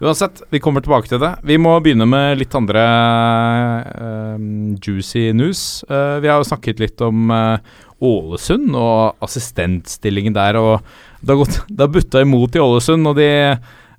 Uansett, 0.02 0.40
vi 0.50 0.58
kommer 0.58 0.82
tilbake 0.82 1.06
til 1.06 1.20
det. 1.22 1.36
Vi 1.46 1.54
må 1.60 1.76
begynne 1.84 2.08
med 2.08 2.40
litt 2.40 2.54
andre 2.58 2.82
uh, 3.86 4.34
juicy 4.82 5.28
news. 5.36 5.84
Uh, 5.86 6.18
vi 6.24 6.32
har 6.32 6.40
jo 6.42 6.48
snakket 6.48 6.82
litt 6.82 7.00
om 7.04 7.30
eh, 7.30 7.76
Ålesund 8.00 8.74
og 8.78 9.16
assistentstillingen 9.26 10.34
der. 10.36 10.56
og 10.56 10.80
Det 11.20 11.34
har, 11.34 11.40
gått, 11.44 11.60
det 11.68 11.84
har 11.84 11.92
butta 11.94 12.22
imot 12.24 12.56
i 12.56 12.62
Ålesund, 12.62 13.06
og 13.10 13.18
de, 13.20 13.28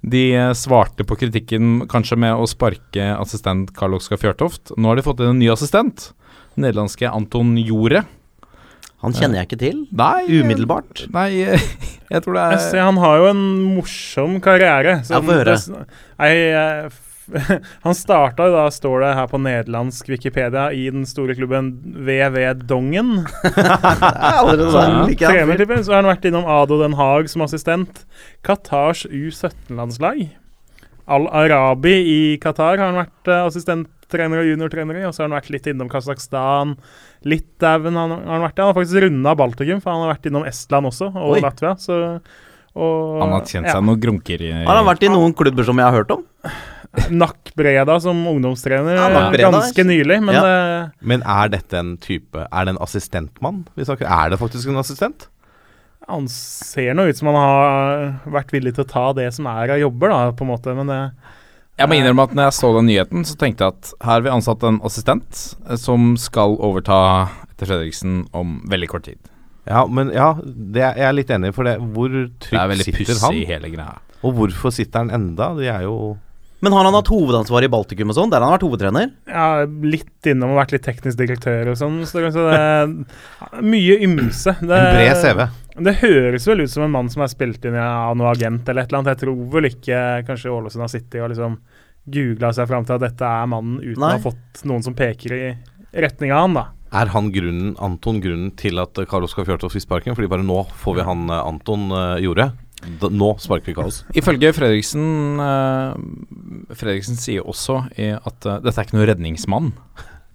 de 0.02 0.24
svarte 0.58 1.06
på 1.08 1.18
kritikken 1.20 1.86
kanskje 1.92 2.18
med 2.24 2.34
å 2.38 2.48
sparke 2.50 3.12
assistent 3.20 3.74
Karl 3.78 3.98
Oskar 4.00 4.18
Fjørtoft. 4.22 4.74
Nå 4.78 4.90
har 4.92 4.98
de 5.02 5.06
fått 5.06 5.22
inn 5.22 5.36
en 5.36 5.40
ny 5.44 5.52
assistent. 5.54 6.12
Nederlandske 6.60 7.08
Anton 7.12 7.54
Jore. 7.62 8.04
Han 9.02 9.16
kjenner 9.18 9.40
jeg 9.40 9.48
ikke 9.50 9.62
til. 9.64 9.78
Nei, 9.98 10.26
Umiddelbart. 10.30 11.06
Nei, 11.14 11.30
jeg 12.14 12.22
tror 12.26 12.36
det 12.38 12.44
Jeg 12.52 12.58
er 12.60 12.66
ser, 12.68 12.84
han 12.86 13.00
har 13.02 13.22
jo 13.22 13.30
en 13.32 13.46
morsom 13.78 14.36
karriere. 14.46 15.00
Ja, 15.10 15.22
få 15.26 15.40
høre. 15.40 15.56
det- 15.58 15.88
Nei, 16.22 16.34
jeg- 16.36 16.92
han 17.86 17.96
starta 17.98 18.48
jo 18.50 18.56
da, 18.56 18.66
står 18.74 19.06
det 19.06 19.14
her 19.18 19.30
på 19.32 19.40
nederlandsk 19.42 20.12
Wikipedia, 20.12 20.68
i 20.74 20.88
den 20.94 21.06
store 21.10 21.36
klubben 21.38 21.72
VV 22.06 22.44
Dongen. 22.70 23.24
Allerede 23.46 24.70
sånn 24.74 25.00
liker 25.10 25.28
jeg 25.28 25.46
han 25.46 25.52
fyren. 25.52 25.56
trenertype. 25.56 25.80
Så 25.86 25.96
har 25.96 26.04
han 26.04 26.12
vært 26.12 26.28
innom 26.30 26.50
Ado 26.50 26.82
Den 26.82 26.98
Haag 27.00 27.32
som 27.32 27.46
assistent. 27.46 28.04
Qatars 28.46 29.06
U17-landslag. 29.08 30.28
Al-Arabi 31.12 31.96
i 32.08 32.20
Qatar 32.42 32.78
har 32.78 32.92
han 32.92 33.00
vært 33.02 33.32
eh, 33.32 33.48
assistenttrener 33.48 34.44
og 34.44 34.52
juniortrener 34.52 35.02
i. 35.02 35.06
Og 35.08 35.16
så 35.16 35.24
har 35.24 35.32
han 35.32 35.38
vært 35.40 35.52
litt 35.54 35.68
innom 35.72 35.90
Kasakhstan. 35.92 36.76
Litauen 37.28 37.98
har 37.98 38.08
han, 38.08 38.22
har 38.22 38.38
han 38.38 38.46
vært 38.46 38.60
i. 38.60 38.64
Han 38.64 38.72
har 38.72 38.78
faktisk 38.80 39.06
runda 39.06 39.36
Baltikum, 39.40 39.82
for 39.84 39.94
han 39.94 40.06
har 40.06 40.14
vært 40.16 40.30
innom 40.32 40.48
Estland 40.48 40.92
også, 40.92 41.12
og 41.12 41.36
Oi. 41.36 41.42
Latvia. 41.44 41.74
Så, 41.82 41.98
og, 42.72 43.18
Han 43.22 43.36
har 43.36 43.48
tjent 43.48 43.68
ja. 43.68 43.76
seg 43.76 43.84
noen 43.84 44.00
grunker 44.00 44.46
i 44.48 44.54
Har 44.62 44.78
han 44.78 44.88
vært 44.88 45.04
i 45.04 45.12
noen 45.12 45.36
klubber 45.36 45.68
som 45.68 45.82
jeg 45.82 45.90
har 45.90 46.02
hørt 46.02 46.14
om? 46.16 46.24
Nakk 47.10 47.54
Breda 47.56 47.96
som 48.04 48.18
ungdomstrener 48.28 48.98
Ja, 48.98 49.06
eh, 49.32 49.38
ganske 49.46 49.84
nylig, 49.88 50.18
men 50.24 50.36
Ja. 50.36 50.42
eh, 50.84 50.90
Men 51.02 51.22
er 51.24 51.48
dette 51.54 51.78
en 51.80 51.94
type 51.98 52.36
Er 52.52 52.66
det 52.66 52.74
en 52.76 52.82
assistentmann 52.84 53.62
vi 53.78 53.86
snakker 53.88 54.10
Er 54.12 54.30
det 54.34 54.40
faktisk 54.40 54.68
en 54.68 54.78
assistent? 54.82 55.28
han 56.10 56.26
ser 56.28 56.94
nå 56.98 57.06
ut 57.08 57.16
som 57.16 57.28
han 57.30 57.36
har 57.38 58.02
vært 58.34 58.50
villig 58.52 58.74
til 58.76 58.84
å 58.84 58.88
ta 58.90 59.04
det 59.16 59.30
som 59.34 59.46
er 59.48 59.70
av 59.72 59.80
jobber, 59.80 60.10
da, 60.10 60.32
på 60.36 60.42
en 60.44 60.50
måte. 60.50 60.74
Men 60.76 60.88
det, 60.90 60.98
Jeg 61.80 61.88
må 61.88 61.96
innrømme 61.96 62.24
at 62.26 62.34
når 62.36 62.44
jeg 62.50 62.56
så 62.58 62.72
den 62.76 62.88
nyheten, 62.90 63.24
så 63.24 63.38
tenkte 63.40 63.64
jeg 63.64 63.76
at 63.78 63.92
her 64.02 64.12
har 64.18 64.22
vi 64.26 64.30
ansatt 64.34 64.64
en 64.68 64.82
assistent 64.84 65.56
eh, 65.70 65.78
som 65.80 66.18
skal 66.20 66.58
overta 66.60 67.30
etter 67.54 67.70
Fredriksen 67.70 68.26
om 68.36 68.58
veldig 68.68 68.90
kort 68.92 69.04
tid. 69.08 69.20
Ja, 69.70 69.86
men 69.88 70.10
ja, 70.12 70.34
det 70.44 70.82
er 70.84 70.98
jeg 71.00 71.08
er 71.08 71.14
litt 71.14 71.30
enig 71.38 71.54
i. 71.54 71.56
For 71.56 71.64
det, 71.70 71.78
hvor 71.80 72.10
trygt 72.10 72.50
sitter 72.50 72.58
han? 72.58 72.58
Det 72.58 72.66
er 72.66 72.74
veldig 72.76 72.98
pussig 72.98 73.48
hele 73.54 73.72
greia. 73.78 73.96
Og 74.26 74.36
hvorfor 74.42 74.74
sitter 74.76 75.06
han 75.06 75.12
enda? 75.16 75.54
De 75.56 75.70
er 75.72 75.82
jo 75.86 76.18
Men 76.62 76.76
har 76.78 76.86
han 76.86 76.94
hatt 76.94 77.10
hovedansvar 77.10 77.66
i 77.66 77.70
Baltikum 77.74 78.12
og 78.14 78.18
sånn? 78.18 78.30
Der 78.30 78.42
har 78.42 78.48
han 78.48 78.54
vært 78.54 78.66
hovedtrener? 78.68 79.10
ja, 79.26 79.66
litt 79.66 80.30
innom 80.30 80.54
og 80.54 80.60
vært 80.62 80.76
litt 80.76 80.86
teknisk 80.86 81.18
direktør 81.18 81.72
og 81.74 81.80
sånn. 81.80 81.98
Så 82.06 82.22
det, 82.22 82.32
er 82.54 83.64
mye 83.66 83.98
ymse. 84.06 84.54
Det, 84.62 84.78
en 84.78 84.98
bred 85.00 85.22
CV. 85.24 85.42
Det 85.88 85.96
høres 86.04 86.46
vel 86.50 86.62
ut 86.62 86.74
som 86.74 86.86
en 86.86 86.94
mann 86.94 87.10
som 87.10 87.24
er 87.26 87.32
spilt 87.32 87.66
inn 87.66 87.78
av 87.82 88.14
noe 88.20 88.34
agent 88.36 88.70
eller 88.70 88.86
et 88.86 88.92
eller 88.92 89.02
annet. 89.02 89.16
Jeg 89.16 89.24
tror 89.24 89.42
vel 89.56 89.70
ikke 89.72 90.04
kanskje 90.28 90.54
Ålesund 90.54 90.86
har 90.86 90.94
sittet 90.94 91.24
og 91.24 91.32
liksom 91.34 91.58
googla 92.12 92.52
seg 92.54 92.70
fram 92.70 92.86
til 92.86 92.98
at 92.98 93.06
dette 93.08 93.34
er 93.42 93.50
mannen 93.50 93.82
uten 93.82 94.02
Nei. 94.02 94.14
å 94.14 94.20
ha 94.20 94.24
fått 94.24 94.64
noen 94.70 94.86
som 94.86 94.98
peker 94.98 95.36
i 95.38 95.44
retning 95.92 96.34
av 96.34 96.46
han, 96.46 96.58
da. 96.58 96.68
Er 96.92 97.12
han 97.14 97.30
grunnen, 97.32 97.76
Anton 97.80 98.20
grunnen 98.20 98.52
til 98.60 98.82
at 98.84 99.00
eh, 99.00 99.08
Karl 99.08 99.24
Oskar 99.24 99.46
Fjørtoft 99.48 99.78
fikk 99.78 99.86
sparken? 99.86 100.16
Fordi 100.18 100.28
bare 100.32 100.44
nå 100.44 100.66
får 100.82 100.98
vi 100.98 101.06
han 101.08 101.24
eh, 101.32 101.44
Anton 101.48 101.88
uh, 101.94 102.18
gjorde. 102.20 102.50
Nå 103.12 103.34
sparker 103.42 103.72
vi 103.72 103.76
Kaos. 103.78 104.02
Ifølge 104.18 104.54
Fredriksen 104.58 105.42
uh, 105.42 105.94
Fredriksen 106.74 107.20
sier 107.20 107.46
også 107.46 107.84
at 107.94 108.48
uh, 108.48 108.58
dette 108.64 108.74
er 108.74 108.88
ikke 108.88 108.98
noe 108.98 109.10
redningsmann. 109.12 109.72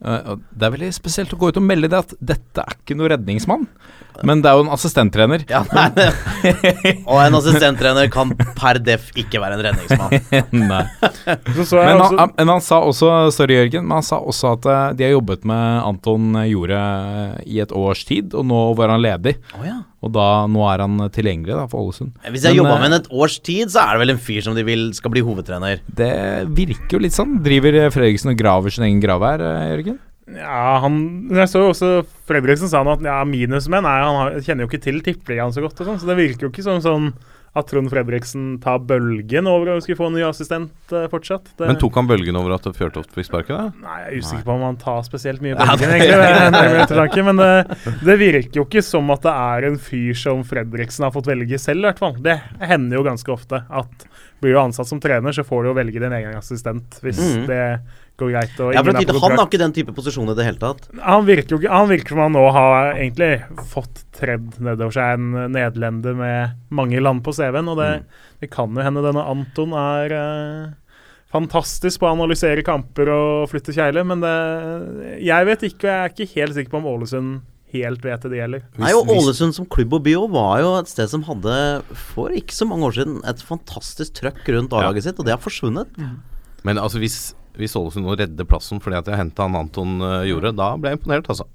Uh, 0.04 0.36
det 0.54 0.68
er 0.68 0.74
veldig 0.76 0.92
spesielt 0.94 1.34
å 1.34 1.40
gå 1.40 1.50
ut 1.50 1.58
og 1.58 1.66
melde 1.66 1.90
det 1.90 2.02
at 2.04 2.14
dette 2.34 2.62
er 2.62 2.78
ikke 2.78 2.98
noe 2.98 3.10
redningsmann. 3.14 3.66
Men 4.24 4.40
det 4.44 4.50
er 4.50 4.56
jo 4.60 4.64
en 4.66 4.72
assistenttrener. 4.74 5.44
Ja, 5.50 5.60
nei, 5.74 5.86
det- 5.96 6.94
Og 7.06 7.18
en 7.20 7.36
assistenttrener 7.38 8.08
kan 8.12 8.32
per 8.56 8.78
def 8.82 9.10
ikke 9.18 9.40
være 9.42 9.58
en 9.58 9.64
redningsmann. 9.66 10.14
Nei. 10.70 10.82
Så 11.56 11.66
så 11.72 11.80
jeg 11.82 11.90
Men 11.90 12.00
også, 12.04 12.18
han, 12.20 12.32
men 12.38 12.52
han 12.54 12.62
sa 12.64 12.78
også 12.86 13.10
Sorry, 13.34 13.58
Jørgen, 13.58 13.84
men 13.86 13.98
han 13.98 14.06
sa 14.06 14.20
også 14.22 14.54
at 14.56 14.68
eh, 14.70 14.86
de 14.98 15.06
har 15.08 15.14
jobbet 15.16 15.44
med 15.48 15.82
Anton 15.86 16.38
Jorde 16.46 16.80
i 17.46 17.60
et 17.64 17.72
års 17.76 18.04
tid, 18.08 18.32
og 18.36 18.46
nå 18.48 18.62
var 18.78 18.94
han 18.94 19.02
ledig. 19.04 19.36
Oh, 19.58 19.66
ja. 19.66 19.80
Og 20.06 20.12
da, 20.14 20.26
nå 20.50 20.62
er 20.70 20.82
han 20.84 21.00
tilgjengelig 21.10 21.56
da, 21.56 21.64
for 21.70 21.82
Ålesund. 21.88 22.12
Hvis 22.30 22.44
jeg 22.46 22.58
jobba 22.60 22.76
eh, 22.76 22.82
med 22.84 22.92
ham 22.92 22.98
et 23.00 23.08
års 23.10 23.38
tid, 23.42 23.72
så 23.72 23.82
er 23.82 23.96
det 23.96 24.04
vel 24.04 24.14
en 24.14 24.20
fyr 24.22 24.44
som 24.44 24.54
de 24.56 24.62
vil 24.66 24.88
skal 24.96 25.12
bli 25.14 25.22
hovedtrener. 25.26 25.80
Det 25.98 26.12
virker 26.54 26.98
jo 26.98 27.02
litt 27.02 27.16
sånn. 27.16 27.38
Driver 27.44 27.78
Fredriksen 27.94 28.30
og 28.34 28.38
graver 28.40 28.74
sin 28.74 28.86
egen 28.86 29.00
grav 29.02 29.24
her, 29.26 29.42
eh, 29.42 29.64
Jørgen? 29.74 29.98
Ja, 30.34 30.78
han, 30.82 30.98
jeg 31.30 31.50
så 31.52 31.62
jo 31.62 31.70
også 31.70 31.90
Fredriksen 32.26 32.70
sa 32.70 32.82
noe 32.82 32.96
at 32.98 33.06
ja, 33.06 33.20
minusmenn 33.28 33.86
er 33.86 34.02
Han 34.02 34.16
har, 34.18 34.38
kjenner 34.42 34.66
jo 34.66 34.70
ikke 34.72 34.82
til 34.82 34.98
tippeligaen 35.06 35.54
så 35.54 35.62
godt, 35.62 35.78
og 35.80 35.90
sånn, 35.92 36.00
så 36.02 36.10
det 36.10 36.18
virker 36.18 36.48
jo 36.48 36.52
ikke 36.52 36.66
som 36.66 36.82
sånn 36.82 37.10
at 37.56 37.70
Trond 37.70 37.88
Fredriksen 37.88 38.58
tar 38.60 38.82
bølgen 38.84 39.48
over 39.48 39.70
å 39.72 39.76
skulle 39.80 39.96
få 39.96 40.10
en 40.10 40.18
ny 40.18 40.24
assistent 40.26 40.92
eh, 40.92 41.06
fortsatt. 41.08 41.46
Det, 41.56 41.70
Men 41.70 41.78
tok 41.80 41.94
han 41.96 42.08
bølgen 42.10 42.36
over 42.36 42.52
at 42.58 42.68
Fjørtoft 42.76 43.14
fikk 43.16 43.30
sparken? 43.30 43.56
da? 43.56 43.86
Nei, 43.86 43.96
jeg 44.02 44.10
er 44.10 44.24
usikker 44.26 44.44
på 44.44 44.56
om 44.58 44.64
han 44.66 44.76
tar 44.82 45.00
spesielt 45.06 45.40
mye 45.44 45.56
bølgen, 45.56 45.94
egentlig. 45.94 46.18
nærmere 46.52 46.82
ettertanke, 46.84 47.24
Men 47.30 47.40
det, 47.40 47.96
det 48.10 48.18
virker 48.20 48.60
jo 48.60 48.66
ikke 48.66 48.84
som 48.84 49.08
at 49.14 49.24
det 49.24 49.34
er 49.46 49.68
en 49.70 49.80
fyr 49.80 50.20
som 50.20 50.44
Fredriksen 50.44 51.08
har 51.08 51.16
fått 51.16 51.32
velge 51.32 51.60
selv, 51.62 51.80
i 51.80 51.88
hvert 51.88 52.02
fall. 52.04 52.18
Det 52.28 52.36
hender 52.60 53.00
jo 53.00 53.06
ganske 53.08 53.32
ofte 53.32 53.64
at 53.64 54.08
blir 54.44 54.52
du 54.52 54.60
ansatt 54.60 54.92
som 54.92 55.00
trener, 55.00 55.32
så 55.32 55.46
får 55.46 55.64
du 55.64 55.70
jo 55.70 55.78
velge 55.78 56.02
din 56.02 56.12
egen 56.12 56.36
assistent 56.36 57.00
hvis 57.00 57.22
mm. 57.22 57.46
det 57.48 57.62
går 58.20 58.32
greit. 58.32 58.54
Og 58.64 58.72
Ja, 58.74 58.82
for 58.82 58.96
på 58.96 59.22
Han 59.22 59.36
har 59.38 59.46
ikke 59.46 59.60
den 59.60 59.74
type 59.76 59.94
posisjon 59.96 60.30
i 60.32 60.36
det 60.38 60.46
hele 60.46 60.60
tatt. 60.62 60.88
Han 61.02 61.26
virker 61.28 61.56
jo 61.56 61.60
ikke 61.60 61.72
Han 61.74 61.90
virker 61.90 62.14
som 62.14 62.22
han 62.24 62.36
nå 62.36 62.44
har 62.56 62.94
egentlig 62.94 63.30
fått 63.72 64.04
tredd 64.16 64.56
nedover 64.58 64.96
seg 64.96 65.18
en 65.18 65.52
nederlender 65.52 66.16
med 66.16 66.56
mange 66.72 67.00
land 67.02 67.22
på 67.26 67.34
CV-en, 67.36 67.68
og 67.68 67.80
det, 67.82 67.90
det 68.40 68.50
kan 68.52 68.72
jo 68.72 68.84
hende 68.84 69.04
denne 69.04 69.24
Anton 69.28 69.74
er 69.76 70.14
eh, 70.16 70.70
fantastisk 71.34 72.00
på 72.00 72.08
å 72.08 72.14
analysere 72.14 72.64
kamper 72.66 73.10
og 73.12 73.50
flytte 73.52 73.74
kjegler, 73.76 74.06
men 74.08 74.24
det, 74.24 74.36
jeg 75.26 75.48
vet 75.50 75.68
ikke, 75.68 75.84
og 75.84 75.90
jeg 75.90 76.00
er 76.00 76.14
ikke 76.14 76.32
helt 76.38 76.56
sikker 76.56 76.72
på 76.72 76.80
om 76.80 76.88
Ålesund 76.94 77.36
helt 77.74 78.04
vet 78.04 78.22
det, 78.22 78.30
det 78.32 78.38
gjelder. 78.40 78.62
Nei, 78.80 78.92
og 78.96 79.10
Ålesund 79.12 79.56
som 79.56 79.66
klubb 79.68 79.96
og 79.98 80.04
by 80.06 80.14
var 80.32 80.60
jo 80.62 80.70
et 80.78 80.90
sted 80.90 81.10
som 81.12 81.24
hadde 81.26 81.56
for 82.14 82.34
ikke 82.34 82.54
så 82.54 82.68
mange 82.68 82.88
år 82.88 82.96
siden 83.00 83.18
et 83.28 83.42
fantastisk 83.44 84.20
trøkk 84.20 84.46
rundt 84.54 84.76
A-laget 84.76 85.08
sitt, 85.08 85.18
og 85.20 85.28
det 85.28 85.34
har 85.34 85.42
forsvunnet. 85.42 85.90
Men 86.66 86.80
altså 86.82 87.02
hvis, 87.02 87.34
hvis 87.60 87.76
Ålesund 87.78 88.06
nå 88.06 88.16
redder 88.18 88.48
plassen 88.48 88.80
fordi 88.82 88.98
at 88.98 89.06
de 89.06 89.14
har 89.14 89.22
henta 89.22 89.46
han 89.46 89.58
Anton 89.58 90.00
uh, 90.02 90.24
Jorde, 90.28 90.52
da 90.56 90.72
ble 90.80 90.92
jeg 90.92 91.00
imponert, 91.00 91.30
altså. 91.32 91.48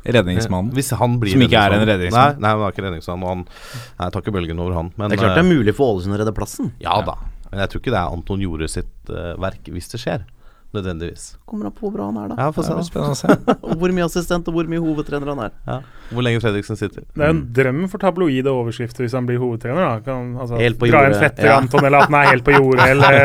Redningsmannen. 0.00 0.72
Hvis 0.74 0.90
han 0.96 1.18
blir 1.20 1.36
Som 1.36 1.44
ikke 1.44 1.60
er 1.60 1.76
en 1.76 1.84
redningsmann. 1.84 2.38
Nei, 2.38 2.42
nei, 2.42 2.52
han 2.56 2.64
er 2.64 2.72
ikke 2.72 2.84
redningsmann. 2.86 3.24
Og 3.24 3.30
han 3.30 3.42
Nei, 3.44 4.06
jeg 4.06 4.14
tar 4.14 4.24
ikke 4.24 4.34
bølgen 4.38 4.62
over 4.62 4.78
han. 4.78 4.88
Men 4.96 5.12
Det 5.12 5.18
er 5.18 5.22
klart 5.26 5.36
det 5.36 5.42
eh, 5.44 5.50
er 5.50 5.58
mulig 5.60 5.74
for 5.76 5.94
Ålesund 5.94 6.16
å 6.16 6.20
redde 6.22 6.34
plassen. 6.36 6.72
Ja 6.82 6.96
da. 7.04 7.18
Men 7.50 7.64
jeg 7.64 7.72
tror 7.72 7.82
ikke 7.82 7.92
det 7.92 8.00
er 8.00 8.16
Anton 8.16 8.44
Jorde 8.44 8.70
sitt 8.70 9.12
uh, 9.12 9.34
verk 9.42 9.68
hvis 9.74 9.90
det 9.92 10.00
skjer. 10.02 10.24
Nødvendigvis. 10.70 11.24
Kommer 11.50 11.66
an 11.66 11.74
på 11.74 11.88
hvor 11.88 11.94
bra 11.96 12.04
han 12.06 12.18
er, 12.22 12.28
da. 12.30 12.36
Ja, 12.38 12.52
få 12.54 12.62
se. 12.62 12.74
Det 12.78 12.84
spennende 12.86 13.16
å 13.16 13.18
se. 13.18 13.56
Hvor 13.80 13.94
mye 13.96 14.04
assistent 14.06 14.46
og 14.50 14.54
hvor 14.54 14.68
mye 14.70 14.82
hovedtrener 14.84 15.32
han 15.32 15.40
er. 15.48 15.56
Ja. 15.66 15.78
Hvor 16.12 16.22
lenge 16.22 16.42
Fredriksen 16.44 16.78
sitter. 16.78 17.02
Det 17.10 17.24
er 17.26 17.32
en 17.34 17.40
drøm 17.56 17.80
for 17.90 18.02
tabloide 18.02 18.52
overskrifter 18.52 19.02
hvis 19.02 19.16
han 19.18 19.26
blir 19.26 19.40
hovedtrener. 19.42 19.82
da 19.82 20.04
kan, 20.04 20.36
altså, 20.38 20.60
Helt 20.62 20.78
på 20.78 20.86
jordet. 20.86 21.10
Dra 21.10 21.16
en 21.16 21.24
fetter 21.24 21.50
ja. 21.50 21.56
Anton, 21.58 21.88
eller 21.88 22.04
at 22.04 22.12
han 22.12 22.18
er 22.20 22.30
helt 22.30 22.46
på 22.46 22.54
jordet, 22.54 22.86
eller 22.94 23.18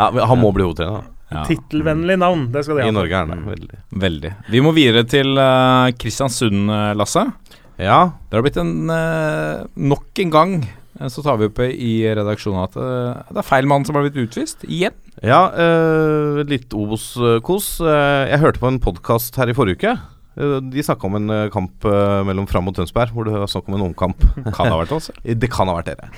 Ja, 0.00 0.10
men 0.10 0.26
han 0.32 0.42
må 0.42 0.50
bli 0.56 0.66
hovedtrener. 0.66 0.98
da. 0.98 1.16
Ja. 1.30 1.44
Tittelvennlig 1.46 2.18
navn. 2.18 2.48
Det 2.50 2.64
skal 2.66 2.80
de 2.80 2.88
I. 2.88 2.94
Norge 2.94 3.14
er 3.14 3.28
han 3.30 3.30
det. 3.30 3.52
Veldig. 3.52 3.80
Veldig. 4.02 4.34
Vi 4.50 4.64
må 4.66 4.74
videre 4.74 5.06
til 5.06 5.38
uh, 5.38 5.86
Kristiansund, 5.94 6.66
eh, 6.66 6.90
Lasse. 6.98 7.22
Ja. 7.78 8.00
Det 8.26 8.38
har 8.40 8.42
blitt 8.44 8.58
en 8.60 8.90
uh, 8.90 9.62
Nok 9.78 10.18
en 10.24 10.34
gang 10.34 10.56
så 11.08 11.22
tar 11.24 11.38
vi 11.40 11.48
opp 11.48 11.60
i 11.64 11.92
redaksjonen 12.12 12.64
at 12.66 12.74
eh, 12.76 13.20
det 13.32 13.40
er 13.40 13.46
feil 13.48 13.68
mann 13.70 13.86
som 13.88 13.96
har 13.96 14.04
blitt 14.04 14.18
utvist. 14.20 14.66
Igjen. 14.68 14.96
Ja, 15.24 15.46
eh, 15.54 16.40
litt 16.50 16.74
Obos-kos. 16.76 17.78
Eh, 17.80 18.30
jeg 18.34 18.42
hørte 18.42 18.60
på 18.60 18.68
en 18.68 18.80
podkast 18.84 19.38
her 19.40 19.48
i 19.48 19.56
forrige 19.56 19.80
uke. 19.80 19.94
Eh, 20.40 20.58
de 20.60 20.84
snakka 20.84 21.08
om 21.08 21.16
en 21.18 21.32
eh, 21.34 21.46
kamp 21.54 21.86
eh, 21.88 22.20
mellom 22.28 22.46
Fram 22.50 22.68
og 22.70 22.76
Tønsberg, 22.76 23.14
hvor 23.16 23.24
det 23.26 23.32
var 23.32 23.48
snakk 23.50 23.70
om 23.70 23.78
en 23.78 23.86
omkamp. 23.88 24.26
Kan 24.56 24.68
ha 24.72 24.76
vært 24.82 24.92
oss. 24.98 25.08
Det 25.24 25.50
kan 25.52 25.70
ha 25.72 25.78
vært 25.78 25.94
dere. 25.94 26.10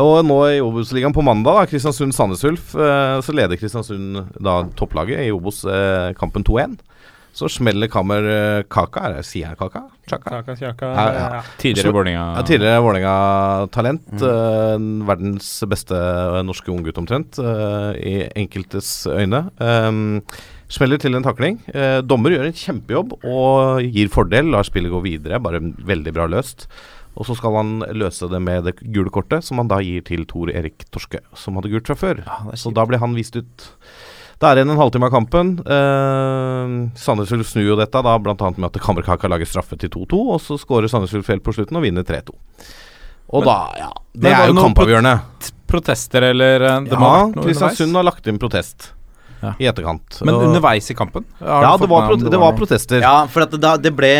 Og 0.00 0.22
nå 0.24 0.38
i 0.54 0.62
Obos-ligaen 0.64 1.12
på 1.12 1.24
mandag, 1.26 1.58
da, 1.60 1.66
Kristiansund-Sandnes 1.68 2.46
Ulf, 2.48 2.72
eh, 2.78 3.18
så 3.24 3.36
leder 3.36 3.60
Kristiansund 3.60 4.22
da 4.40 4.62
topplaget 4.78 5.26
i 5.26 5.30
Obos 5.34 5.62
eh, 5.68 6.14
kampen 6.18 6.46
2-1. 6.48 6.78
Så 7.32 7.48
smeller 7.48 7.88
Kammer 7.88 8.26
eh, 8.28 8.62
Kaka, 8.68 9.06
er 9.08 9.14
det 9.16 9.24
sier 9.24 9.48
jeg 9.48 9.58
Kaka? 9.60 9.86
Chaka? 10.04 10.42
Kaka, 10.42 10.56
kjaka, 10.58 10.88
Ja, 10.92 11.04
ja. 11.08 11.26
ja. 11.38 11.42
Tidligere 11.60 11.94
Vålerenga. 11.96 12.24
Ja, 12.36 12.42
tidligere 12.44 12.82
Vålerenga-talent. 12.84 14.12
eh, 14.28 14.86
verdens 15.08 15.48
beste 15.70 15.96
eh, 15.96 16.40
norske 16.44 16.68
unggutt 16.72 17.00
omtrent, 17.00 17.38
uh, 17.40 17.96
i 17.96 18.26
enkeltes 18.36 19.06
øyne. 19.08 19.46
Um, 19.56 20.20
smeller 20.68 21.00
til 21.00 21.16
en 21.16 21.24
takling. 21.24 21.60
Uh, 21.72 22.02
dommer 22.04 22.34
gjør 22.34 22.50
en 22.50 22.58
kjempejobb 22.58 23.16
og 23.22 23.80
gir 23.86 24.12
fordel. 24.12 24.52
Lar 24.52 24.68
spillet 24.68 24.92
gå 24.92 25.00
videre. 25.06 25.40
Bare 25.40 25.62
veldig 25.62 26.12
bra 26.12 26.28
løst. 26.28 26.66
Og 27.16 27.28
så 27.28 27.36
skal 27.36 27.56
han 27.56 27.72
løse 27.96 28.28
det 28.28 28.40
med 28.44 28.68
det 28.68 28.76
gule 28.92 29.12
kortet, 29.12 29.44
som 29.44 29.60
han 29.60 29.72
da 29.72 29.80
gir 29.84 30.04
til 30.04 30.24
Tor 30.28 30.52
Erik 30.52 30.84
Torske, 30.92 31.20
som 31.36 31.56
hadde 31.56 31.72
gult 31.72 31.88
fra 31.88 31.96
før. 31.96 32.22
så 32.56 32.72
da 32.72 32.84
blir 32.88 33.00
han 33.00 33.16
vist 33.16 33.36
ut. 33.36 33.68
Det 34.42 34.48
er 34.50 34.58
igjen 34.58 34.72
en 34.74 34.80
halvtime 34.80 35.06
av 35.06 35.12
kampen. 35.14 35.50
Eh, 35.62 36.72
Sandnes 36.98 37.30
Ulf 37.34 37.46
snur 37.52 37.68
jo 37.68 37.76
dette, 37.78 38.00
da 38.02 38.14
bl.a. 38.18 38.34
med 38.56 38.66
at 38.66 38.78
Kammerkaka 38.82 39.28
lager 39.30 39.46
straffe 39.46 39.76
til 39.78 39.92
2-2, 39.94 40.18
og 40.34 40.40
så 40.42 40.56
skårer 40.58 40.90
Sandnes 40.90 41.12
Ulf 41.14 41.28
helt 41.30 41.44
på 41.46 41.54
slutten 41.54 41.78
og 41.78 41.84
vinner 41.86 42.02
3-2. 42.02 42.34
Og 43.32 43.44
Men- 43.44 43.46
da, 43.46 43.58
ja 43.78 43.90
Det 44.12 44.32
er 44.32 44.48
jo 44.50 44.56
kampavgjørende. 44.58 45.14
Protester 45.72 46.26
eller 46.32 46.60
eh, 46.66 46.80
det 46.90 46.98
Ja, 46.98 47.12
Kristiansund 47.38 47.94
har 47.96 48.04
lagt 48.04 48.26
inn 48.26 48.38
protest 48.42 48.90
Ja. 49.42 49.54
i 49.58 49.64
etterkant. 49.70 50.18
Men 50.26 50.34
underveis 50.34 50.90
i 50.90 50.94
kampen? 50.94 51.24
Ja, 51.40 51.76
det 51.78 51.88
var, 51.88 52.08
pro 52.08 52.16
det 52.16 52.38
var 52.42 52.52
protester. 52.58 53.00
Ja, 53.00 53.26
for 53.26 53.42
at 53.46 53.50
det, 53.54 53.60
da, 53.62 53.76
det 53.76 53.94
ble 53.96 54.10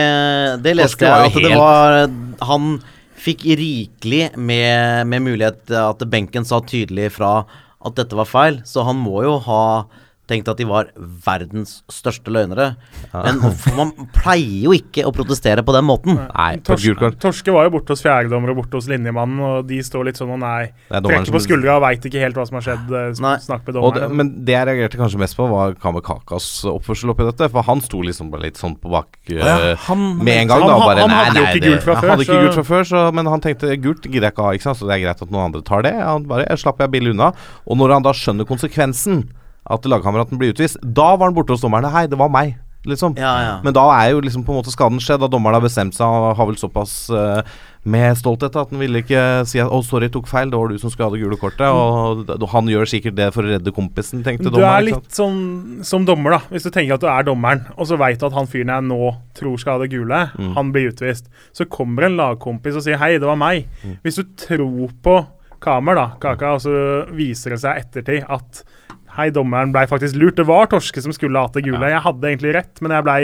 Det 0.62 0.76
leste 0.78 1.04
jeg 1.04 1.28
at 1.28 1.34
det 1.34 1.52
var 1.58 2.08
Han 2.48 2.80
fikk 3.22 3.44
rikelig 3.58 4.36
med, 4.36 5.06
med 5.06 5.22
mulighet 5.22 5.70
At 5.70 5.98
benken 6.10 6.44
sa 6.48 6.58
tydelig 6.60 7.12
fra 7.18 7.44
at 7.84 7.94
dette 7.98 8.14
var 8.14 8.24
feil, 8.30 8.60
så 8.64 8.84
han 8.86 8.96
må 9.02 9.24
jo 9.26 9.38
ha 9.42 9.84
tenkt 10.32 10.48
at 10.50 10.58
de 10.58 10.66
var 10.68 10.88
verdens 10.96 11.78
største 11.92 12.32
løgnere. 12.32 12.72
Men 13.12 13.40
man 13.76 13.92
pleier 14.16 14.64
jo 14.66 14.72
ikke 14.76 15.04
å 15.08 15.12
protestere 15.14 15.62
på 15.66 15.74
den 15.76 15.84
måten. 15.88 16.16
Nei, 16.18 16.48
på 16.56 16.62
et 16.62 16.66
Tors 16.72 16.86
gult 16.88 17.00
kort. 17.02 17.18
Torske 17.22 17.54
var 17.54 17.68
jo 17.68 17.74
borte 17.76 17.94
hos 17.94 18.02
fjerdedommer 18.04 18.52
og 18.54 18.62
borte 18.62 18.80
hos 18.80 18.88
linjemannen, 18.90 19.38
og 19.46 19.68
de 19.68 19.78
står 19.84 20.08
litt 20.08 20.18
sånn 20.20 20.32
og 20.34 20.40
nei. 20.42 20.70
Det 20.88 20.98
er 20.98 21.06
Trekker 21.06 21.36
på 21.36 21.42
skuldra 21.44 21.76
og 21.78 21.84
veit 21.84 22.08
ikke 22.08 22.22
helt 22.24 22.38
hva 22.40 22.46
som 22.48 22.58
har 22.58 22.66
skjedd. 22.66 22.88
eh, 22.98 23.20
Nei. 23.22 23.34
Snakk 23.44 23.66
med 23.66 23.74
det, 23.76 23.80
dommeren. 23.82 24.16
men 24.18 24.32
det 24.46 24.56
jeg 24.56 24.66
reagerte 24.70 24.98
kanskje 25.00 25.20
mest 25.22 25.36
på, 25.38 25.46
var 25.52 25.74
Kamekakas 25.82 26.46
oppførsel 26.72 27.12
oppi 27.12 27.26
dette. 27.28 27.50
For 27.52 27.62
han 27.68 27.80
sto 27.84 28.00
liksom 28.02 28.30
bare 28.32 28.46
litt 28.48 28.56
sånn 28.60 28.78
på 28.80 28.90
bak 28.92 29.18
eh, 29.28 29.36
ja, 29.42 29.74
han- 29.88 30.18
med 30.22 30.42
en 30.46 30.48
gang. 30.48 30.62
Han 30.62 30.70
da 30.72 30.78
bare, 30.86 31.00
han 31.04 31.10
han 31.10 31.18
hadde 31.18 31.34
nei, 31.34 31.44
nei, 31.44 31.52
ikke 31.60 31.68
gult 31.68 31.82
fra 31.86 31.94
han 31.94 32.02
før, 32.02 32.10
Hadde 32.16 32.26
ikke 32.26 32.40
gult 32.46 32.54
fra 32.60 32.66
før, 32.72 32.88
så, 32.92 33.04
men 33.14 33.26
han 33.26 33.40
tenkte 33.44 33.76
gult 33.82 34.02
gidder 34.08 34.28
jeg 34.30 34.34
ikke 34.36 34.46
ha, 34.48 34.54
ikke 34.56 34.68
sant. 34.68 34.78
Så 34.80 34.88
det 34.88 34.96
er 34.96 35.04
greit 35.06 35.22
at 35.22 35.30
noen 35.30 35.44
andre 35.50 35.62
tar 35.66 35.82
det. 35.86 35.94
Han 36.00 36.26
bare, 36.30 36.46
jeg 36.48 36.62
slapp 36.64 36.78
jeg 36.82 36.90
billig 36.96 37.12
unna. 37.16 37.32
Og 37.66 37.76
når 37.78 37.96
han 37.98 38.02
da 38.06 38.12
skjønner 38.16 38.48
konsekvensen, 38.48 39.24
at 39.70 39.84
lagkameraten 39.86 40.38
blir 40.38 40.52
utvist, 40.54 40.78
da 40.82 41.14
var 41.16 41.28
han 41.30 41.34
borte 41.34 41.54
hos 41.54 41.62
dommerne. 41.62 41.90
Hei, 41.92 42.06
det 42.06 42.18
var 42.18 42.28
meg. 42.32 42.56
Liksom. 42.84 43.14
Ja, 43.14 43.32
ja. 43.42 43.50
Men 43.62 43.72
da 43.76 43.84
er 43.94 44.08
jo 44.10 44.20
liksom 44.24 44.42
på 44.42 44.50
en 44.50 44.58
måte 44.58 44.72
skaden 44.74 44.98
skjedd, 44.98 45.20
da 45.22 45.28
dommeren 45.30 45.54
har 45.54 45.62
bestemt 45.62 45.94
seg 45.94 46.02
og 46.02 46.32
har 46.34 46.48
vel 46.48 46.56
såpass 46.58 46.94
uh, 47.14 47.44
med 47.86 48.16
stolthet 48.18 48.56
at 48.58 48.72
han 48.74 48.80
ville 48.80 49.04
ikke 49.04 49.46
si 49.46 49.60
at 49.62 49.70
'å, 49.70 49.78
sorry, 49.86 50.08
tok 50.10 50.26
feil, 50.26 50.50
det 50.50 50.58
var 50.58 50.66
du 50.66 50.78
som 50.82 50.90
skulle 50.90 51.06
ha 51.06 51.14
det 51.14 51.22
gule 51.22 51.38
kortet'. 51.38 51.70
Og 51.70 52.48
han 52.50 52.66
gjør 52.66 52.90
sikkert 52.90 53.14
det 53.14 53.28
for 53.34 53.46
å 53.46 53.52
redde 53.54 53.70
kompisen, 53.74 54.24
tenkte 54.26 54.50
dommeren. 54.50 54.58
Du 54.58 54.66
er 54.66 54.86
litt 54.88 55.14
sånn 55.14 55.84
som 55.86 56.04
dommer, 56.04 56.30
da. 56.34 56.40
Hvis 56.50 56.66
du 56.66 56.70
tenker 56.74 56.94
at 56.98 57.00
du 57.00 57.06
er 57.06 57.22
dommeren, 57.22 57.62
og 57.76 57.86
så 57.86 57.96
veit 57.96 58.18
du 58.18 58.26
at 58.26 58.32
han 58.34 58.50
fyren 58.50 58.74
jeg 58.74 58.82
nå 58.90 59.14
tror 59.38 59.56
skal 59.62 59.78
ha 59.78 59.84
det 59.86 59.90
gule, 59.94 60.30
Mm. 60.34 60.54
han 60.54 60.72
blir 60.74 60.90
utvist. 60.90 61.30
Så 61.54 61.70
kommer 61.70 62.02
en 62.10 62.16
lagkompis 62.18 62.74
og 62.74 62.82
sier 62.82 62.98
'hei, 62.98 63.14
det 63.20 63.30
var 63.30 63.36
meg'. 63.38 63.66
Mm. 63.86 63.98
Hvis 64.02 64.16
du 64.18 64.24
tror 64.34 64.90
på 65.02 65.26
Kamer, 65.60 65.94
da, 65.94 66.10
Kaka, 66.18 66.54
og 66.54 66.60
så 66.60 67.06
viser 67.14 67.50
det 67.50 67.60
seg 67.60 67.78
ettertid 67.78 68.26
at 68.28 68.64
Hei, 69.12 69.26
dommeren 69.28 69.74
blei 69.74 69.82
faktisk 69.90 70.16
lurt. 70.16 70.38
Det 70.38 70.46
var 70.48 70.70
Torske 70.72 71.02
som 71.04 71.12
skulle 71.12 71.36
hatt 71.36 71.52
det 71.52 71.66
gule. 71.66 71.84
Jeg 71.92 72.00
hadde 72.00 72.28
egentlig 72.30 72.54
rett, 72.56 72.80
men 72.80 72.94
jeg 72.96 73.04
blei 73.04 73.18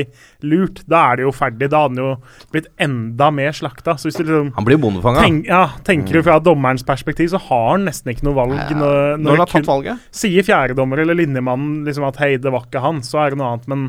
lurt. 0.44 0.82
Da 0.84 1.00
er 1.12 1.16
det 1.16 1.24
jo 1.24 1.32
ferdig. 1.32 1.70
Da 1.72 1.80
hadde 1.86 1.94
han 1.96 2.02
jo 2.02 2.48
blitt 2.52 2.68
enda 2.84 3.30
mer 3.32 3.56
slakta. 3.56 3.94
Så 3.96 4.10
hvis 4.10 4.18
du 4.20 4.24
liksom 4.26 4.50
Han 4.58 4.66
blir 4.68 4.76
bondefanga. 4.82 5.22
tenk, 5.24 5.46
ja, 5.48 5.62
tenker 5.88 6.18
du 6.18 6.22
fra 6.26 6.36
dommerens 6.44 6.84
perspektiv, 6.84 7.30
så 7.32 7.40
har 7.46 7.70
han 7.72 7.88
nesten 7.88 8.12
ikke 8.12 8.28
noe 8.28 8.36
valg. 8.36 8.52
når, 8.76 9.16
Når 9.16 9.30
han 9.30 9.44
har 9.46 9.52
tatt 9.54 9.70
valget. 9.70 10.04
Sier 10.12 10.44
fjerdedommer 10.44 11.00
eller 11.00 11.16
linjemannen 11.16 11.86
liksom 11.88 12.04
at 12.04 12.20
hei, 12.20 12.34
det 12.36 12.52
var 12.52 12.68
ikke 12.68 12.84
han, 12.84 13.00
så 13.00 13.24
er 13.24 13.30
det 13.32 13.40
noe 13.40 13.54
annet. 13.54 13.68
Men 13.72 13.88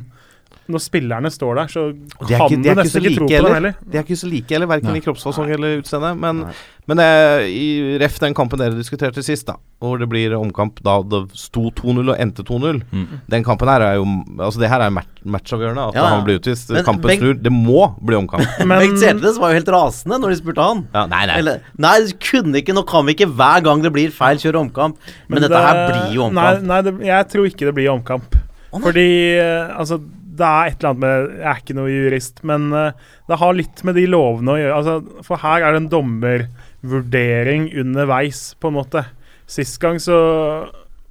når 0.70 0.82
spillerne 0.84 1.30
står 1.34 1.56
der, 1.60 1.72
så 1.74 1.86
De 1.92 2.34
kan 2.34 2.46
ikke, 2.46 2.50
de 2.50 2.64
du 2.64 2.70
ikke 2.70 2.76
nesten 2.84 3.06
ikke 3.10 3.16
tro 3.20 3.28
på 3.30 3.40
dem 3.46 3.56
heller. 3.58 3.78
De 3.86 3.98
er 3.98 4.04
ikke 4.06 4.20
så 4.22 4.30
like 4.30 4.54
heller, 4.56 4.70
verken 4.70 4.92
Nei. 4.94 5.00
i 5.02 5.06
kroppsfasong 5.06 5.50
eller 5.56 5.80
utseende. 5.82 6.12
Men, 6.22 6.44
men 6.90 7.02
eh, 7.04 7.46
i 7.50 7.98
ref 8.02 8.20
den 8.22 8.36
kampen 8.38 8.62
dere 8.62 8.78
diskuterte 8.78 9.24
sist, 9.26 9.48
da, 9.50 9.56
hvor 9.82 10.00
det 10.02 10.08
blir 10.12 10.34
omkamp 10.38 10.80
da 10.86 11.00
det 11.06 11.22
sto 11.38 11.68
2-0 11.80 12.04
og 12.14 12.16
endte 12.22 12.46
2-0 12.46 12.80
Mm. 12.90 13.20
Den 13.30 13.44
kampen 13.46 13.68
her 13.70 13.82
er 13.84 13.96
jo 14.00 14.04
Altså 14.40 14.60
Det 14.62 14.70
her 14.72 14.82
er 14.82 14.90
match 14.94 15.20
matchavgjørende. 15.26 15.84
At 15.90 15.96
Ja, 15.98 16.04
ja. 16.04 16.10
han 16.16 16.24
blir 16.26 16.40
utvist. 16.40 16.70
Men 16.72 16.84
Kampen 16.88 17.10
Bengt- 17.10 17.22
snur. 17.22 17.34
Det 17.44 17.52
må 17.52 17.84
bli 18.02 18.16
omkamp. 18.16 18.46
Men 18.66 18.80
Bengt 18.80 19.00
Seltnes 19.02 19.38
var 19.42 19.52
jo 19.52 19.60
helt 19.60 19.72
rasende 19.74 20.20
når 20.22 20.34
de 20.34 20.38
spurte 20.40 20.64
han. 20.64 20.86
Ja, 20.94 21.06
nei, 21.12 21.24
nei. 21.30 21.38
Eller, 21.44 21.60
nei, 21.78 21.96
det 22.08 22.18
kunne 22.24 22.62
ikke, 22.62 22.76
nå 22.78 22.86
kan 22.88 23.06
vi 23.08 23.16
ikke 23.18 23.30
hver 23.34 23.64
gang 23.66 23.84
det 23.84 23.92
blir 23.96 24.14
feil, 24.16 24.40
kjøre 24.42 24.62
omkamp. 24.64 24.98
Men, 25.28 25.42
dette 25.44 25.64
her 25.66 25.82
blir 25.90 26.16
jo 26.16 26.28
omkamp. 26.30 26.62
Nei, 26.64 26.70
nei 26.72 26.80
det, 26.88 26.96
jeg 27.10 27.28
tror 27.34 27.50
ikke 27.52 27.68
det 27.70 27.76
blir 27.78 27.92
omkamp. 27.94 28.40
Oh. 28.72 28.80
Fordi 28.84 29.08
eh, 29.42 29.72
altså 29.82 29.98
det 30.40 30.48
er 30.48 30.72
et 30.72 30.80
eller 30.80 30.90
annet 30.94 31.04
med 31.04 31.38
Jeg 31.40 31.48
er 31.52 31.62
ikke 31.62 31.78
noe 31.78 31.94
jurist, 31.94 32.44
men 32.48 32.68
eh, 32.76 33.08
det 33.30 33.40
har 33.42 33.58
litt 33.58 33.84
med 33.88 34.00
de 34.00 34.06
lovene 34.10 34.56
å 34.56 34.60
gjøre. 34.60 34.80
Altså, 34.80 35.24
for 35.28 35.44
her 35.44 35.66
er 35.66 35.76
det 35.76 35.84
en 35.84 35.94
dommervurdering 35.94 37.70
underveis, 37.84 38.44
på 38.60 38.72
en 38.72 38.80
måte. 38.80 39.06
Sist 39.50 39.80
gang 39.82 40.00
så 40.02 40.18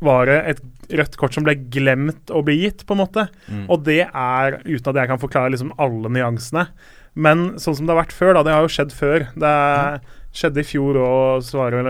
var 0.05 0.29
det 0.31 0.39
et 0.53 0.61
rødt 0.99 1.17
kort 1.21 1.35
som 1.35 1.45
ble 1.47 1.57
glemt 1.75 2.31
å 2.31 2.43
bli 2.47 2.61
gitt, 2.63 2.85
på 2.87 2.95
en 2.95 3.03
måte. 3.03 3.27
Og 3.69 3.83
det 3.87 4.05
er, 4.07 4.61
uten 4.65 4.93
at 4.93 5.03
jeg 5.03 5.11
kan 5.11 5.21
forklare 5.21 5.53
liksom 5.53 5.75
alle 5.77 6.13
nyansene 6.15 6.69
Men 7.19 7.59
sånn 7.59 7.75
som 7.75 7.89
det 7.89 7.93
har 7.93 8.05
vært 8.05 8.15
før, 8.15 8.37
da, 8.37 8.45
det 8.47 8.55
har 8.55 8.63
jo 8.63 8.73
skjedd 8.73 8.95
før. 8.95 9.27
Det 9.35 9.51
er, 9.51 9.99
skjedde 10.39 10.63
i 10.63 10.69
fjor 10.69 11.01
òg, 11.03 11.43
så 11.43 11.59
var 11.65 11.75
det 11.75 11.83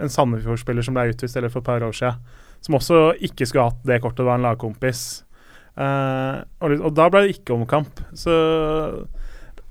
en 0.00 0.12
Sandefjord-spiller 0.12 0.86
som 0.86 0.96
ble 0.96 1.10
utvist 1.12 1.36
eller 1.36 1.52
for 1.52 1.60
et 1.60 1.68
par 1.68 1.84
år 1.84 1.94
siden, 1.96 2.18
som 2.64 2.78
også 2.78 3.02
ikke 3.28 3.46
skulle 3.46 3.68
hatt 3.68 3.84
det 3.86 4.00
kortet, 4.00 4.22
det 4.22 4.30
var 4.30 4.40
en 4.40 4.46
lagkompis. 4.48 5.02
Eh, 5.76 6.36
og, 6.64 6.76
og 6.80 6.94
da 6.96 7.08
ble 7.12 7.26
det 7.26 7.36
ikke 7.38 7.56
omkamp. 7.58 8.00
Så 8.16 8.32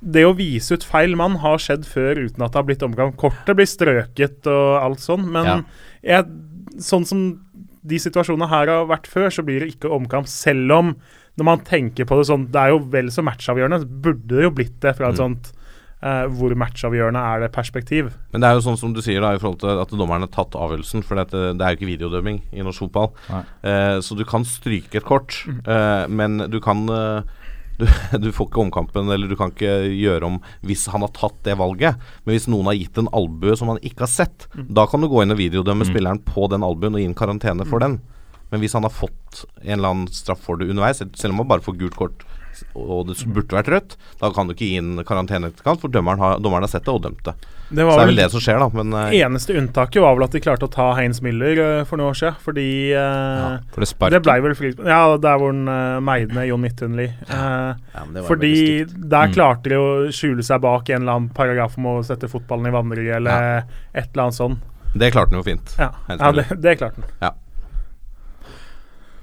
det 0.06 0.26
å 0.28 0.36
vise 0.38 0.76
ut 0.76 0.86
feil 0.86 1.16
mann 1.18 1.40
har 1.42 1.58
skjedd 1.62 1.86
før 1.90 2.20
uten 2.28 2.44
at 2.46 2.54
det 2.54 2.60
har 2.60 2.68
blitt 2.68 2.84
omkamp. 2.86 3.16
Kortet 3.18 3.58
blir 3.58 3.70
strøket 3.70 4.50
og 4.52 4.76
alt 4.84 5.02
sånn, 5.02 5.26
men 5.34 5.46
Ja. 5.50 5.58
jeg, 6.04 6.26
sånn 6.84 7.06
som 7.10 7.24
de 7.86 7.98
situasjonene 8.02 8.50
her 8.50 8.68
har 8.70 8.86
vært 8.90 9.08
før, 9.10 9.30
så 9.34 9.44
blir 9.46 9.62
det 9.62 9.76
ikke 9.76 9.92
omkamp. 9.94 10.28
Selv 10.30 10.72
om, 10.74 10.96
når 11.38 11.46
man 11.46 11.60
tenker 11.66 12.06
på 12.10 12.18
det 12.18 12.28
sånn, 12.30 12.48
det 12.52 12.62
er 12.62 12.74
jo 12.74 12.80
vel 12.94 13.12
så 13.14 13.24
matchavgjørende, 13.26 13.86
burde 14.02 14.28
det 14.36 14.44
jo 14.48 14.54
blitt 14.58 14.80
det 14.82 14.96
fra 14.98 15.10
et 15.10 15.18
sånt 15.22 15.52
eh, 16.04 16.26
hvor 16.34 16.56
matchavgjørende 16.60 17.22
er 17.22 17.46
det 17.46 17.52
perspektiv. 17.56 18.12
Men 18.34 18.44
det 18.44 18.50
er 18.50 18.58
jo 18.58 18.66
sånn 18.68 18.80
som 18.82 18.96
du 18.96 19.02
sier 19.06 19.24
da 19.24 19.34
i 19.36 19.42
forhold 19.42 19.62
til 19.64 19.82
at 19.84 19.96
dommeren 19.96 20.26
har 20.26 20.34
tatt 20.34 20.58
avgjørelsen. 20.58 21.06
For 21.06 21.20
det, 21.20 21.30
det 21.32 21.64
er 21.64 21.74
jo 21.74 21.80
ikke 21.80 21.92
videodømming 21.94 22.42
i 22.56 22.66
norsk 22.66 22.88
fotball. 22.88 23.12
Eh, 23.64 23.98
så 24.06 24.18
du 24.18 24.26
kan 24.28 24.48
stryke 24.48 25.02
et 25.02 25.08
kort, 25.08 25.42
uh, 25.68 26.06
men 26.12 26.48
du 26.52 26.60
kan 26.64 26.86
du, 27.80 27.86
du 28.24 28.30
får 28.32 28.48
ikke 28.48 28.62
omkampen, 28.64 29.10
eller 29.12 29.28
du 29.28 29.36
kan 29.40 29.52
ikke 29.52 29.74
gjøre 29.92 30.30
om 30.30 30.38
hvis 30.66 30.86
han 30.94 31.04
har 31.04 31.12
tatt 31.16 31.38
det 31.48 31.58
valget. 31.60 32.00
Men 32.24 32.38
hvis 32.38 32.50
noen 32.52 32.70
har 32.72 32.80
gitt 32.80 33.00
en 33.02 33.12
albue 33.16 33.58
som 33.60 33.74
han 33.74 33.82
ikke 33.84 34.06
har 34.06 34.12
sett, 34.12 34.48
da 34.56 34.88
kan 34.88 35.04
du 35.04 35.12
gå 35.12 35.24
inn 35.24 35.36
og 35.36 35.42
videodømme 35.42 35.88
spilleren 35.88 36.24
på 36.24 36.48
den 36.52 36.64
albuen 36.66 36.96
og 36.96 37.04
gi 37.04 37.10
en 37.10 37.18
karantene 37.18 37.68
for 37.68 37.84
den. 37.84 38.00
Men 38.52 38.62
hvis 38.62 38.76
han 38.78 38.86
har 38.88 38.94
fått 38.94 39.44
en 39.64 39.80
eller 39.80 39.92
annen 39.92 40.14
straff 40.14 40.44
for 40.46 40.60
det 40.60 40.70
underveis, 40.70 41.02
selv 41.18 41.34
om 41.34 41.44
han 41.44 41.50
bare 41.50 41.66
får 41.66 41.80
gult 41.82 41.98
kort 42.00 42.26
og 42.76 43.08
det 43.10 43.18
burde 43.28 43.56
vært 43.58 43.70
rødt, 43.74 43.96
da 44.22 44.30
kan 44.36 44.48
du 44.48 44.54
ikke 44.56 44.68
gi 44.70 44.78
en 44.80 45.04
karantene 45.08 45.50
etterkant, 45.52 45.82
for 45.82 45.92
dommeren 45.94 46.20
har, 46.22 46.40
dommeren 46.40 46.64
har 46.66 46.72
sett 46.72 46.86
det 46.88 46.94
og 46.94 47.02
dømt 47.04 47.24
det. 47.28 47.34
Det 47.66 47.82
Så 47.82 47.96
det 47.98 48.02
er 48.04 48.10
vel 48.12 48.20
det 48.20 48.28
som 48.30 48.42
skjer, 48.46 48.60
da. 48.62 48.68
Men 48.78 48.94
uh, 48.94 49.14
eneste 49.18 49.56
unntaket 49.58 50.04
var 50.04 50.14
vel 50.16 50.26
at 50.28 50.36
de 50.38 50.42
klarte 50.44 50.68
å 50.68 50.72
ta 50.72 50.92
Heinz 51.00 51.22
Miller 51.26 51.58
uh, 51.58 51.84
for 51.90 51.98
noen 51.98 52.12
år 52.14 52.20
siden, 52.20 52.36
fordi 52.46 52.66
eh, 52.94 53.56
For 53.74 53.82
det 53.82 54.12
Det 54.14 54.20
blei 54.28 54.36
vel 54.46 54.54
frispark 54.60 54.86
Ja, 54.92 55.00
der 55.18 55.40
hvor 55.42 55.50
den 55.56 55.66
uh, 55.68 55.98
meide 56.06 56.36
ned 56.38 56.46
Jon 56.52 56.62
Midtønli. 56.62 57.08
Eh, 57.26 57.72
Ja, 57.96 58.04
fordi 58.28 58.86
der 58.86 59.26
Mm. 59.32 59.34
klarte 59.34 59.70
de 59.72 59.80
å 59.80 59.88
skjule 60.14 60.44
seg 60.46 60.62
bak 60.62 60.90
en 60.94 61.02
eller 61.02 61.16
annen 61.18 61.30
paragraf 61.34 61.78
om 61.80 61.86
å 61.96 61.96
sette 62.06 62.30
fotballen 62.30 62.68
i 62.70 62.76
vannrygget, 62.76 63.16
eller 63.18 63.64
et 63.96 64.12
eller 64.14 64.28
annet 64.28 64.38
sånn. 64.38 64.60
det 64.94 65.10
klarte 65.12 65.34
han 65.34 65.42
jo 65.42 65.48
fint. 65.50 65.74
Ja, 65.80 65.90
ja 66.08 66.32
det, 66.32 66.46
det 66.62 66.78
klarte 66.78 67.02
den. 67.02 67.32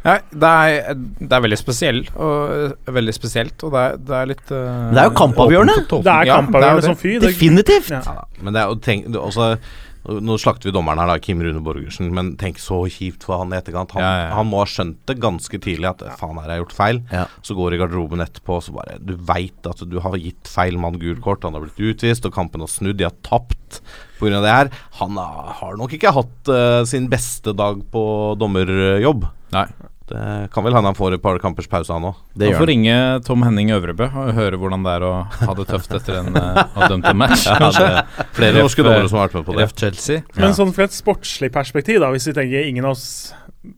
Nei, 0.02 0.16
det 0.34 0.48
er, 0.50 0.98
det 1.20 1.30
er 1.36 1.44
veldig 1.44 1.58
spesiell 1.60 2.00
og, 2.16 2.74
veldig 2.90 3.14
spesielt, 3.14 3.62
og 3.62 3.70
det 3.76 3.84
er, 3.86 4.00
det 4.08 4.18
er 4.18 4.28
litt 4.32 4.50
uh, 4.50 4.90
det 4.90 4.98
er 5.04 5.08
jo 5.12 5.14
kampavgjørende. 5.20 5.78
Det 5.92 6.02
er 6.02 6.26
Ja, 6.26 6.40
kampavgjørende 6.40 6.82
det 6.82 6.90
som 6.90 6.98
fy. 6.98 7.14
Definitivt! 7.22 7.92
Ja. 7.94 8.02
Ja, 8.02 8.26
men 8.42 8.56
det 8.56 8.64
er 8.64 8.72
jo 8.72 8.78
tenk, 8.82 9.06
det 9.14 9.20
også, 9.22 9.54
Nå 10.02 10.34
slakter 10.42 10.66
vi 10.66 10.72
dommeren 10.74 10.98
her, 10.98 11.06
da, 11.12 11.14
Kim 11.22 11.38
Rune 11.46 11.60
Borgersen, 11.62 12.08
men 12.10 12.32
tenk 12.34 12.56
så 12.58 12.80
kjipt 12.90 13.22
for 13.22 13.38
han 13.38 13.52
i 13.54 13.58
etterkant. 13.60 13.92
Han, 13.94 14.02
Ja, 14.02 14.08
ja, 14.10 14.24
ja. 14.24 14.32
han 14.34 14.48
må 14.50 14.58
ha 14.58 14.66
skjønt 14.66 14.98
det 15.06 15.14
ganske 15.22 15.60
tidlig 15.62 15.86
at 15.92 16.02
faen, 16.18 16.40
her 16.40 16.48
har 16.48 16.56
jeg 16.56 16.64
gjort 16.64 16.74
feil. 16.74 16.98
Ja. 17.14 17.20
Så 17.46 17.54
går 17.54 17.76
i 17.76 17.78
garderoben 17.84 18.24
etterpå, 18.24 18.56
så 18.66 18.74
bare 18.74 18.98
Du 18.98 19.14
veit 19.14 19.70
at 19.70 19.84
du 19.86 20.00
har 20.02 20.18
gitt 20.18 20.50
feil 20.50 20.74
mann 20.82 20.98
gult 20.98 21.22
kort, 21.22 21.46
han 21.46 21.54
har 21.54 21.62
blitt 21.62 21.78
utvist, 21.78 22.26
og 22.26 22.34
kampen 22.34 22.66
har 22.66 22.72
snudd, 22.72 22.98
de 22.98 23.06
har 23.06 23.14
tapt 23.22 23.78
pga. 24.18 24.42
det 24.42 24.56
her. 24.56 24.72
Han 24.98 25.14
har, 25.22 25.54
har 25.62 25.78
nok 25.78 25.94
ikke 25.94 26.10
hatt 26.18 26.50
uh, 26.50 26.82
sin 26.90 27.06
beste 27.12 27.54
dag 27.54 27.86
på 27.94 28.04
dommerjobb. 28.42 29.30
Nei. 29.54 29.68
Det 30.08 30.48
kan 30.52 30.64
vel 30.66 30.74
hende 30.74 30.90
han 30.90 30.96
får 30.98 31.14
et 31.16 31.22
par 31.22 31.38
kampers 31.42 31.68
pause, 31.70 31.92
han 31.94 32.04
òg. 32.10 32.16
Det 32.36 32.48
gjør 32.50 32.58
får 32.58 32.66
han. 32.66 32.70
ringe 32.72 32.96
Tom 33.28 33.42
Henning 33.46 33.70
Øvrebø 33.72 34.08
og 34.10 34.32
høre 34.36 34.58
hvordan 34.60 34.82
det 34.86 34.96
er 34.98 35.06
å 35.06 35.12
ha 35.30 35.54
det 35.58 35.66
tøft 35.70 35.94
etter 35.98 36.18
en 36.20 36.34
uh, 36.36 36.88
dømt 36.88 37.06
en 37.12 37.16
match. 37.22 37.46
Ja, 37.52 37.58
Kanskje 37.60 37.86
det- 37.86 38.26
flere 38.36 38.58
norske 38.64 38.82
dommere 38.84 39.08
som 39.08 39.18
har 39.20 39.28
vært 39.30 39.38
med 39.40 39.46
på 39.46 39.54
det. 39.56 39.62
Ref 39.68 39.76
Chelsea. 39.78 40.22
Men 40.36 40.56
sånn 40.58 40.74
fra 40.74 40.84
et 40.88 40.96
sportslig 40.96 41.52
perspektiv, 41.54 42.00
da, 42.02 42.10
hvis 42.12 42.26
vi 42.28 42.34
tenker 42.36 42.66
ingen 42.68 42.84
av 42.88 42.96
oss 42.96 43.32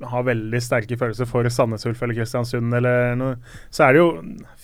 har 0.09 0.23
veldig 0.25 0.61
sterke 0.65 0.97
følelser 0.97 1.27
for 1.29 1.45
Sandnes 1.53 1.83
Ulf 1.85 1.99
eller 2.03 2.17
Kristiansund 2.17 2.73
eller 2.73 3.13
noe, 3.21 3.35
så 3.69 3.85
er 3.85 3.93
det 3.93 4.01
jo 4.01 4.07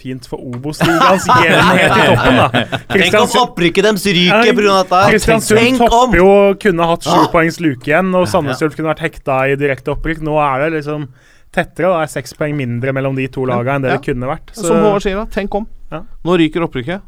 fint 0.00 0.24
for 0.30 0.40
Obos-ligaens 0.40 1.26
jevnhet 1.44 1.92
i 1.92 2.06
toppen, 2.08 2.38
da. 2.40 2.78
Tenk 2.94 3.18
om 3.18 3.34
opprykket 3.42 3.84
deres 3.84 4.06
ryker 4.08 4.54
pga. 4.56 4.78
dette. 4.80 5.02
Kristiansund 5.12 5.82
topper 5.82 6.22
jo 6.22 6.30
kunne 6.62 6.88
hatt 6.88 7.04
sju 7.04 7.18
Ah. 7.18 7.28
poengs 7.34 7.60
luke 7.60 7.84
igjen, 7.92 8.14
og 8.16 8.24
Sandnes 8.32 8.64
Ulf 8.64 8.78
kunne 8.78 8.94
vært 8.94 9.04
hekta 9.10 9.42
i 9.52 9.58
direkte 9.60 9.92
opprykk. 9.92 10.24
Nå 10.24 10.38
er 10.40 10.64
det 10.64 10.70
liksom 10.78 11.04
tettere. 11.52 11.90
Det 11.90 12.02
er 12.06 12.12
seks 12.14 12.34
poeng 12.38 12.56
mindre 12.56 12.92
mellom 12.96 13.16
de 13.18 13.26
to 13.28 13.44
lagene 13.48 13.76
enn 13.80 13.82
det 13.82 13.90
Ja. 13.90 13.96
det 13.98 14.06
kunne 14.06 14.28
vært. 14.30 14.52
Så, 14.54 14.66
Som 14.70 14.76
Håvard 14.84 15.02
sier, 15.02 15.16
da. 15.16 15.24
Tenk 15.26 15.54
om. 15.54 15.66
Ja. 15.90 16.02
Nå 16.24 16.38
ryker 16.38 16.66
opprykket. 16.66 17.02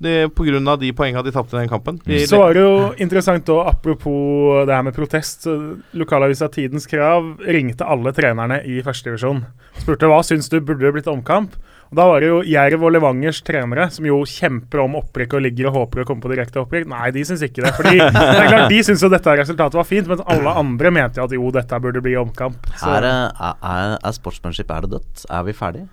Det 0.00 0.32
På 0.32 0.44
grunn 0.46 0.68
av 0.68 0.78
de 0.78 0.92
poengene 0.92 1.24
de 1.24 1.32
tapte 1.32 1.56
i 1.56 1.58
den 1.58 1.68
kampen. 1.68 1.98
De, 2.06 2.20
så 2.26 2.38
var 2.38 2.54
det 2.54 2.62
jo 2.62 2.94
interessant 3.02 3.44
òg, 3.50 3.66
apropos 3.66 4.64
det 4.68 4.74
her 4.76 4.82
med 4.86 4.94
protest. 4.94 5.46
Lokalavisa 5.92 6.48
Tidens 6.48 6.86
Krav 6.86 7.38
ringte 7.42 7.82
alle 7.84 8.12
trenerne 8.14 8.60
i 8.64 8.80
førstedivisjon. 8.86 9.44
Spurte 9.80 10.06
hva 10.06 10.20
syns 10.22 10.48
du 10.48 10.60
burde 10.60 10.92
blitt 10.94 11.08
omkamp. 11.10 11.56
Og 11.88 11.96
Da 11.96 12.04
var 12.10 12.20
det 12.20 12.28
jo 12.28 12.38
Jerv 12.44 12.82
og 12.84 12.92
Levangers 12.92 13.38
trenere, 13.46 13.86
som 13.94 14.04
jo 14.04 14.18
kjemper 14.28 14.82
om 14.84 14.96
opprykk 15.00 15.38
og 15.38 15.44
ligger 15.46 15.70
og 15.70 15.76
håper 15.78 16.02
å 16.02 16.06
komme 16.10 16.20
på 16.24 16.30
direkte 16.32 16.60
opprykk. 16.60 16.88
Nei, 16.92 17.10
de 17.16 17.22
syns 17.24 17.44
ikke 17.46 17.64
det. 17.64 17.72
Fordi 17.78 17.94
det 18.02 18.24
er 18.44 18.50
klart, 18.52 18.68
De 18.72 18.80
syns 18.84 19.04
jo 19.06 19.08
dette 19.12 19.36
resultatet 19.40 19.78
var 19.80 19.88
fint, 19.88 20.10
mens 20.10 20.20
alle 20.28 20.52
andre 20.60 20.92
mente 20.92 21.22
at 21.24 21.32
jo, 21.32 21.48
dette 21.54 21.80
burde 21.80 22.02
bli 22.04 22.12
omkamp. 22.20 22.68
Så, 22.76 22.90
Her 22.90 23.06
er, 23.08 23.54
er, 23.56 23.94
er 24.02 24.16
sportsmanship 24.16 24.70
er 24.74 24.84
det 24.84 24.92
dødt. 24.98 25.24
Er 25.32 25.46
vi 25.48 25.56
ferdige? 25.56 25.88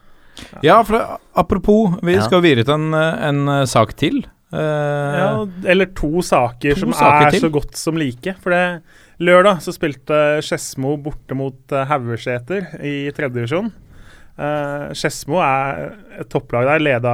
Ja, 0.66 0.82
for 0.84 0.98
det, 0.98 1.04
apropos, 1.40 1.94
vi 2.04 2.18
Ja. 2.18 2.26
skal 2.28 2.42
videre 2.44 2.66
til 2.68 2.76
en, 2.76 2.90
eh, 2.94 3.28
en 3.30 3.48
eh, 3.48 3.66
sak 3.72 3.96
til. 3.96 4.26
Uh, 4.56 4.60
ja, 4.60 5.30
eller 5.72 5.88
to 5.98 6.22
saker 6.24 6.76
To 6.76 6.80
som 6.86 6.94
saker 6.96 7.26
er 7.28 7.34
til. 7.34 7.42
så 7.48 7.50
godt 7.52 7.80
som 7.80 7.98
like. 8.00 8.36
For 8.44 8.52
det 8.54 8.84
lørdag 9.24 9.64
så 9.64 9.74
spilte 9.76 10.20
Skedsmo 10.46 10.94
borte 11.02 11.36
mot 11.36 11.58
uh, 11.74 11.82
Haugeseter 11.90 12.68
i 12.84 13.10
tredjedivisjon. 13.16 13.72
Uh, 14.36 14.92
Skedsmo 14.92 15.40
er 15.40 15.94
et 16.20 16.32
topplag 16.32 16.68
der, 16.68 16.82
leda 16.84 17.14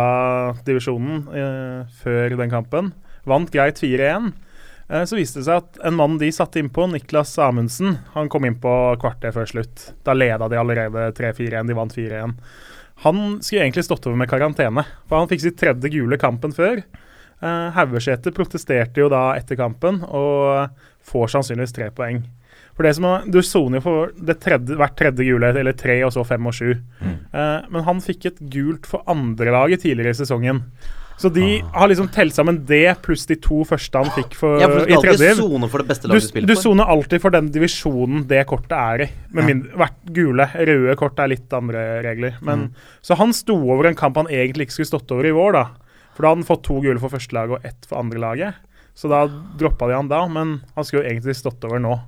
divisjonen 0.65 1.27
eh, 1.29 1.91
før 2.01 2.37
den 2.39 2.53
kampen. 2.53 2.93
Vant 3.29 3.51
greit 3.53 3.81
4-1. 3.81 4.31
Eh, 4.91 5.03
så 5.07 5.15
viste 5.15 5.39
det 5.39 5.47
seg 5.47 5.61
at 5.61 5.79
en 5.87 5.95
mann 5.95 6.17
de 6.21 6.31
satte 6.35 6.59
innpå, 6.59 6.87
Niklas 6.91 7.37
Amundsen, 7.39 7.95
han 8.15 8.29
kom 8.31 8.45
inn 8.47 8.57
på 8.61 8.73
kvarter 9.01 9.33
før 9.35 9.47
slutt. 9.47 9.91
Da 10.05 10.15
leda 10.17 10.49
de 10.51 10.59
allerede 10.59 11.11
3-4-1, 11.17 11.69
de 11.69 11.77
vant 11.77 11.95
4-1. 11.95 12.35
Han 13.05 13.21
skulle 13.41 13.63
egentlig 13.63 13.85
stått 13.87 14.05
over 14.09 14.19
med 14.19 14.29
karantene, 14.29 14.83
for 15.07 15.21
han 15.21 15.29
fikk 15.31 15.45
sitt 15.45 15.57
tredje 15.61 15.93
gule 15.93 16.19
kampen 16.21 16.53
før. 16.53 16.83
Uh, 17.41 17.73
protesterte 18.37 19.01
jo 19.01 19.07
da 19.09 19.31
etter 19.33 19.57
kampen 19.57 20.03
og 20.05 20.75
får 21.09 21.31
sannsynligvis 21.33 21.73
tre 21.73 21.87
poeng. 21.89 22.19
For 22.75 22.83
det 22.87 22.95
som 22.95 23.05
er, 23.05 23.25
Du 23.31 23.41
soner 23.41 23.79
jo 23.79 23.81
for 23.81 24.11
det 24.15 24.39
tredje, 24.39 24.77
hvert 24.79 24.95
tredje 24.95 25.25
gule, 25.27 25.51
eller 25.51 25.73
tre, 25.73 25.99
og 26.07 26.11
så 26.15 26.23
fem 26.25 26.45
og 26.47 26.53
sju. 26.53 26.71
Eh, 27.01 27.61
men 27.69 27.83
han 27.83 27.99
fikk 28.01 28.25
et 28.31 28.39
gult 28.49 28.85
for 28.89 29.03
andrelaget 29.11 29.81
tidligere 29.83 30.15
i 30.15 30.19
sesongen. 30.21 30.63
Så 31.21 31.29
de 31.29 31.59
har 31.75 31.87
liksom 31.91 32.07
telt 32.09 32.33
sammen 32.33 32.63
det 32.65 32.95
pluss 33.03 33.27
de 33.29 33.35
to 33.37 33.59
første 33.67 33.93
han 33.99 34.09
fikk 34.15 34.33
for, 34.33 34.57
Ja, 34.59 34.65
for 34.71 34.87
du 34.87 34.93
i 34.93 34.97
tredje. 35.03 35.35
sone 35.37 35.67
for 35.69 35.83
det 35.83 35.87
beste 35.91 36.07
Du, 36.07 36.13
laget 36.15 36.21
du 36.21 36.25
du 36.25 36.31
spiller 36.31 36.55
for. 36.55 36.61
soner 36.63 36.89
alltid 36.89 37.21
for 37.21 37.29
den 37.35 37.51
divisjonen 37.53 38.23
det 38.27 38.47
kortet 38.49 38.71
er 38.73 39.03
i. 39.05 39.09
Med 39.29 39.45
mindre, 39.45 39.75
hvert 39.77 39.99
gule. 40.17 40.47
Røde 40.55 40.95
kort 40.97 41.19
er 41.19 41.27
litt 41.29 41.53
andre 41.53 42.01
regler. 42.01 42.39
Men, 42.41 42.73
Så 43.03 43.15
han 43.17 43.33
sto 43.33 43.53
over 43.53 43.85
en 43.85 43.95
kamp 43.95 44.15
han 44.17 44.25
egentlig 44.33 44.65
ikke 44.65 44.79
skulle 44.79 44.93
stått 44.97 45.11
over 45.11 45.27
i 45.29 45.31
vår, 45.35 45.51
da. 45.53 45.65
For 46.15 46.23
da 46.23 46.29
hadde 46.33 46.41
han 46.41 46.49
fått 46.57 46.63
to 46.63 46.81
gule 46.81 46.99
for 46.99 47.09
førstelaget 47.13 47.51
og 47.59 47.65
ett 47.65 47.85
for 47.85 48.01
andrelaget. 48.01 48.55
Så 48.95 49.07
da 49.07 49.27
droppa 49.59 49.87
de 49.87 49.93
han 49.95 50.07
da, 50.09 50.27
men 50.27 50.61
han 50.75 50.83
skulle 50.83 51.03
jo 51.03 51.09
egentlig 51.11 51.35
stått 51.37 51.63
over 51.63 51.77
nå. 51.79 51.99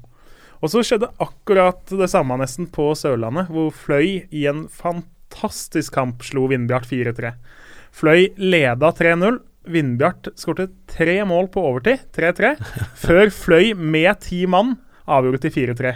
Og 0.64 0.72
så 0.72 0.80
skjedde 0.86 1.12
akkurat 1.22 1.92
det 1.92 2.08
samme 2.08 2.38
nesten 2.40 2.70
på 2.72 2.94
Sørlandet, 2.96 3.50
hvor 3.52 3.74
Fløy 3.76 4.24
i 4.32 4.46
en 4.48 4.64
fantastisk 4.72 5.98
kamp 5.98 6.24
slo 6.24 6.46
Vindbjart 6.52 6.88
4-3. 6.88 7.34
Fløy 7.94 8.30
leda 8.40 8.94
3-0. 8.96 9.42
Vindbjart 9.74 10.32
skåret 10.40 10.72
tre 10.92 11.18
mål 11.28 11.50
på 11.52 11.62
overtid, 11.68 12.02
3-3, 12.16 12.56
før 13.04 13.30
Fløy 13.32 13.74
med 13.76 14.24
ti 14.24 14.44
mann 14.48 14.78
avgjorde 15.04 15.44
til 15.46 15.56
4-3. 15.76 15.94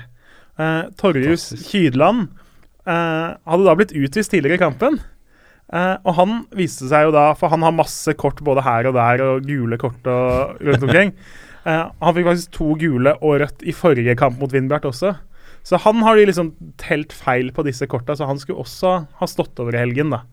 Eh, 0.58 0.84
Torjus 1.00 1.50
Kydland 1.68 2.28
eh, 2.88 3.36
hadde 3.36 3.68
da 3.68 3.76
blitt 3.80 3.96
utvist 3.96 4.36
tidligere 4.36 4.60
i 4.60 4.66
kampen. 4.68 5.00
Uh, 5.68 6.00
og 6.08 6.14
han 6.16 6.36
viste 6.56 6.88
seg 6.88 7.10
jo 7.10 7.12
da, 7.12 7.34
for 7.36 7.52
han 7.52 7.66
har 7.66 7.74
masse 7.76 8.14
kort 8.16 8.40
både 8.40 8.64
her 8.64 8.88
og 8.88 8.94
der, 8.96 9.24
og 9.26 9.50
gule 9.50 9.76
kort 9.82 10.06
og 10.08 10.62
rundt 10.64 10.86
omkring. 10.88 11.12
Eh, 11.68 11.84
han 12.00 12.16
fikk 12.16 12.30
faktisk 12.30 12.54
to 12.56 12.70
gule 12.80 13.14
og 13.20 13.42
rødt 13.44 13.66
i 13.68 13.76
forrige 13.76 14.16
kamp 14.20 14.40
mot 14.42 14.54
Vindbjart 14.54 14.88
også. 14.88 15.18
Så 15.68 15.80
han 15.84 16.00
har 16.06 16.16
de 16.16 16.30
liksom 16.30 16.54
telt 16.80 17.12
feil 17.12 17.52
på 17.52 17.66
disse 17.68 17.88
korta, 17.92 18.16
så 18.16 18.30
han 18.30 18.40
skulle 18.40 18.64
også 18.64 18.94
ha 19.20 19.28
stått 19.28 19.60
over 19.60 19.76
i 19.76 19.82
helgen, 19.82 20.14
da. 20.16 20.24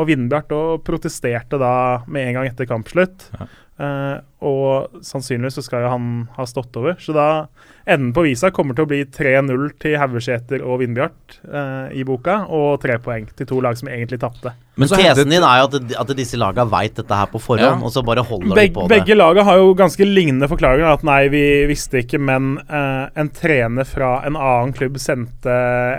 Og 0.00 0.08
Vindbjart 0.08 0.50
da 0.50 0.60
protesterte 0.82 1.58
da 1.60 1.72
med 2.10 2.26
en 2.26 2.38
gang 2.38 2.48
etter 2.50 2.66
kampslutt. 2.66 3.28
Eh, 3.80 4.16
og 4.44 5.00
sannsynligvis 5.06 5.56
så 5.60 5.64
skal 5.64 5.84
jo 5.84 5.92
han 5.92 6.08
ha 6.34 6.46
stått 6.48 6.74
over. 6.80 6.98
Så 7.00 7.14
da 7.16 7.28
enden 7.86 8.10
på 8.16 8.24
visa 8.26 8.50
kommer 8.54 8.76
til 8.76 8.86
å 8.86 8.90
bli 8.90 9.04
3-0 9.06 9.70
til 9.82 9.96
Haugeseter 10.00 10.64
og 10.66 10.82
Vindbjart 10.82 11.38
uh, 11.48 11.88
i 11.96 12.04
boka, 12.06 12.42
og 12.52 12.80
tre 12.82 12.98
poeng 13.02 13.28
til 13.36 13.48
to 13.48 13.60
lag 13.64 13.78
som 13.80 13.90
egentlig 13.92 14.20
tapte. 14.22 14.52
Men 14.78 14.88
tesen 14.88 15.28
din 15.28 15.42
er 15.44 15.58
jo 15.60 15.66
at, 15.66 15.92
at 16.00 16.10
disse 16.16 16.38
laga 16.38 16.64
veit 16.70 16.94
dette 16.96 17.16
her 17.16 17.26
på 17.28 17.40
forhånd, 17.42 17.80
Ja. 17.82 17.84
og 17.84 17.90
så 17.92 18.04
bare 18.06 18.22
holder 18.24 18.54
Beg, 18.54 18.70
de 18.70 18.74
på 18.76 18.84
det. 18.86 18.92
begge 18.94 19.16
laga 19.18 19.42
har 19.44 19.58
jo 19.58 19.74
ganske 19.76 20.06
lignende 20.06 20.48
forklaringer. 20.48 20.92
At 20.94 21.02
nei, 21.04 21.28
vi 21.28 21.42
visste 21.68 22.00
ikke, 22.00 22.20
men 22.22 22.54
uh, 22.70 23.10
en 23.18 23.28
trener 23.34 23.84
fra 23.84 24.22
en 24.24 24.38
annen 24.38 24.72
klubb 24.72 24.96
sendte 25.02 25.50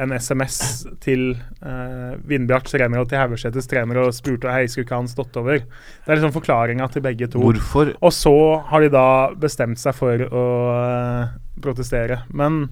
en 0.02 0.16
SMS 0.16 0.88
til 1.04 1.36
uh, 1.62 2.16
Vindbjarts 2.26 2.72
trener 2.74 3.04
og 3.04 3.10
til 3.12 3.20
Haugesetes 3.22 3.68
trener 3.70 4.02
og 4.06 4.16
spurte 4.18 4.50
hei, 4.50 4.66
skulle 4.72 4.88
ikke 4.88 5.02
han 5.04 5.12
stått 5.12 5.38
over. 5.38 5.60
Det 5.62 6.08
er 6.10 6.18
liksom 6.22 6.34
forklaringa 6.40 6.88
til 6.94 7.06
begge 7.06 7.28
to. 7.30 7.44
Hvorfor 7.44 7.94
Og 8.00 8.16
så 8.16 8.36
har 8.72 8.82
de 8.82 8.90
da 8.94 9.08
bestemt 9.36 9.78
seg 9.84 9.94
for 10.00 10.26
å 10.32 10.46
uh, 10.72 11.36
protestere. 11.62 12.24
Men 12.34 12.70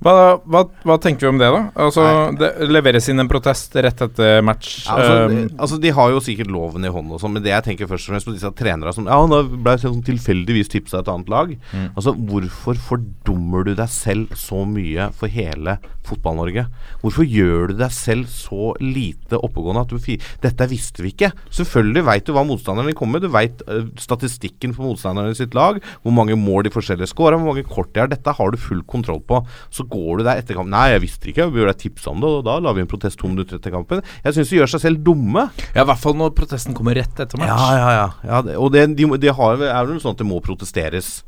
Hva, 0.00 0.14
hva, 0.48 0.62
hva 0.88 0.96
tenker 1.02 1.26
vi 1.26 1.30
om 1.34 1.40
det, 1.40 1.48
da? 1.52 1.60
Altså, 1.84 2.04
det 2.40 2.50
leveres 2.70 3.10
inn 3.12 3.20
en 3.20 3.28
protest 3.28 3.74
rett 3.76 4.00
etter 4.06 4.40
match. 4.46 4.86
Ja, 4.86 4.96
altså, 4.96 5.16
Um, 5.20 5.32
de, 5.34 5.40
altså, 5.58 5.76
De 5.82 5.90
har 5.92 6.12
jo 6.14 6.20
sikkert 6.24 6.48
loven 6.52 6.86
i 6.86 6.90
hånden, 6.92 7.12
og 7.12 7.20
sånn, 7.20 7.34
men 7.36 7.44
det 7.44 7.50
jeg 7.52 7.66
tenker 7.66 7.88
først 7.90 8.08
og 8.08 8.14
fremst 8.14 8.28
på 8.28 8.34
disse 8.36 8.50
trenerne 8.56 8.92
som 8.96 9.08
Ja, 9.10 9.18
nå 9.28 9.42
ble 9.60 9.74
sånn 9.80 10.00
tilfeldigvis 10.06 10.70
tipsa 10.72 11.02
et 11.02 11.10
annet 11.12 11.28
lag. 11.32 11.52
Mm. 11.74 11.88
Altså, 11.92 12.14
Hvorfor 12.30 12.80
fordummer 12.86 13.66
du 13.66 13.74
deg 13.76 13.90
selv 13.92 14.32
så 14.38 14.62
mye 14.68 15.10
for 15.16 15.32
hele 15.32 15.76
Fotball-Norge? 16.08 16.64
Hvorfor 17.02 17.26
gjør 17.28 17.72
du 17.72 17.74
deg 17.82 17.92
selv 17.94 18.30
så 18.32 18.72
lite 18.80 19.38
oppegående 19.40 19.84
at 19.84 19.92
du 19.92 19.98
Dette 20.40 20.66
visste 20.70 21.04
vi 21.04 21.12
ikke. 21.12 21.30
Selvfølgelig 21.52 22.06
veit 22.06 22.26
du 22.26 22.32
hva 22.34 22.44
motstanderen 22.46 22.96
kommer 22.96 23.18
med. 23.18 23.26
Du 23.28 23.34
veit 23.34 23.60
statistikken 24.00 24.72
for 24.76 24.88
motstanderen 24.88 25.34
i 25.34 25.38
sitt 25.38 25.54
lag, 25.54 25.80
hvor 26.02 26.14
mange 26.14 26.36
mål 26.38 26.64
de 26.66 26.72
forskjellige 26.74 27.12
scorer, 27.12 27.38
hvor 27.38 27.52
mange 27.52 27.68
kort 27.68 27.92
de 27.94 28.02
har. 28.02 28.10
Dette 28.10 28.34
har 28.36 28.50
du 28.50 28.58
full 28.60 28.82
kontroll 28.88 29.20
på. 29.26 29.42
Så 29.70 29.86
går 29.90 30.20
du 30.20 30.26
der 30.26 30.40
etter 30.40 30.58
kampen 30.58 30.72
Nei, 30.74 30.86
jeg 30.94 31.02
visste 31.04 31.30
ikke, 31.32 31.48
vi 31.50 31.60
burde 31.60 31.74
tipsa 31.78 32.12
om 32.12 32.22
det, 32.22 32.30
og 32.40 32.44
da 32.46 32.58
la 32.62 32.74
vi 32.76 32.84
en 32.84 32.90
protest 32.90 33.18
to 33.20 33.30
minutter 33.30 33.58
etter 33.58 33.74
kampen. 33.74 34.04
Jeg 34.24 34.36
syns 34.36 34.52
de 34.52 34.60
gjør 34.60 34.74
seg 34.74 34.84
selv 34.84 35.02
dumme. 35.06 35.48
ja, 35.74 35.82
i 35.82 35.88
hvert 35.88 36.02
fall 36.02 36.16
når 36.18 36.34
protesten 36.38 36.76
kommer 36.76 36.96
rett 36.98 37.24
etter 37.24 37.40
match. 37.40 37.50
Ja, 37.50 37.70
ja, 37.76 37.90
ja. 37.98 38.08
ja 38.30 38.42
det, 38.46 38.56
og 38.60 38.72
det, 38.74 38.86
de, 38.98 39.10
de 39.20 39.34
har, 39.34 39.66
er 39.70 39.90
vel 39.90 40.00
sånn 40.02 40.16
at 40.16 40.22
det 40.22 40.28
må 40.30 40.40
protesteres 40.44 41.20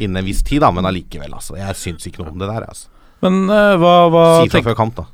innen 0.00 0.20
en 0.20 0.26
viss 0.26 0.42
tid, 0.46 0.62
da, 0.64 0.70
men 0.74 0.88
allikevel, 0.88 1.32
altså. 1.36 1.56
Jeg 1.58 1.78
syns 1.78 2.06
ikke 2.08 2.22
noe 2.22 2.34
om 2.34 2.42
det 2.42 2.48
der, 2.50 2.66
altså. 2.68 2.90
Men 3.24 3.42
uh, 3.50 3.76
hva, 3.80 3.94
hva 4.12 4.26
Si 4.40 4.52
fra 4.52 4.62
før 4.70 4.76
kamp, 4.78 4.96
da. 4.96 5.06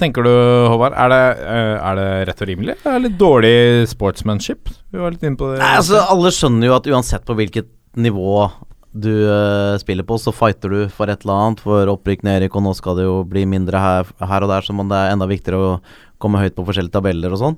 tenker 0.00 0.26
du, 0.26 0.32
Håvard? 0.72 0.96
Er 0.98 1.12
det, 1.12 1.22
eh, 1.46 1.74
er 1.78 1.98
det 2.00 2.08
rett 2.30 2.42
og 2.42 2.50
rimelig? 2.50 2.76
Det 2.82 2.92
er 2.92 3.04
litt 3.04 3.18
dårlig 3.20 3.56
sportsmanship? 3.92 4.72
Vi 4.90 5.02
var 5.02 5.14
litt 5.14 5.24
inne 5.26 5.38
på 5.38 5.52
det. 5.52 5.60
Nei, 5.62 5.74
altså 5.78 6.02
Alle 6.02 6.32
skjønner 6.34 6.70
jo 6.70 6.76
at 6.76 6.90
uansett 6.90 7.26
på 7.28 7.36
hvilket 7.38 7.70
nivå 7.96 8.48
du 8.96 9.12
uh, 9.28 9.76
spiller 9.80 10.06
på, 10.06 10.18
så 10.20 10.32
fighter 10.34 10.72
du 10.72 10.80
for 10.92 11.10
et 11.12 11.22
eller 11.24 11.36
annet. 11.36 11.62
For 11.64 11.92
opprykk, 11.92 12.24
Erik 12.32 12.56
og 12.56 12.64
nå 12.66 12.72
skal 12.78 12.98
det 12.98 13.06
jo 13.06 13.20
bli 13.28 13.44
mindre 13.48 13.80
her, 13.82 14.10
her 14.18 14.46
og 14.46 14.52
der, 14.52 14.66
så 14.66 14.76
det 14.76 14.98
er 14.98 15.14
enda 15.14 15.28
viktigere 15.30 15.60
å 15.60 15.78
komme 16.22 16.40
høyt 16.40 16.56
på 16.56 16.64
forskjellige 16.66 16.96
tabeller 16.96 17.34
og 17.34 17.42
sånn. 17.42 17.56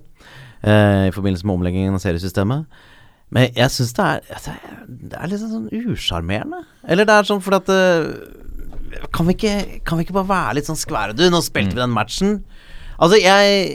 uh, 0.66 1.08
I 1.08 1.14
forbindelse 1.14 1.46
med 1.46 1.58
omleggingen 1.58 1.98
av 1.98 2.04
seriesystemet. 2.04 2.66
Men 3.34 3.50
jeg 3.56 3.72
syns 3.74 3.94
det 3.96 4.04
er 4.04 4.22
altså, 4.38 4.54
Det 4.88 5.18
er 5.18 5.30
litt 5.30 5.42
sånn 5.42 5.68
usjarmerende. 5.68 6.62
Eller 6.88 7.08
det 7.08 7.16
er 7.16 7.28
sånn 7.28 7.42
fordi 7.44 7.58
at 7.60 7.72
eh, 7.74 9.02
kan 9.12 9.28
vi, 9.28 9.34
ikke, 9.36 9.82
kan 9.84 10.00
vi 10.00 10.06
ikke 10.06 10.16
bare 10.16 10.30
være 10.30 10.54
litt 10.58 10.70
sånn 10.70 10.80
skvære? 10.80 11.16
Du, 11.16 11.26
nå 11.28 11.42
spilte 11.44 11.76
vi 11.76 11.82
den 11.82 11.92
matchen. 11.92 12.38
Altså, 12.96 13.18
jeg, 13.20 13.68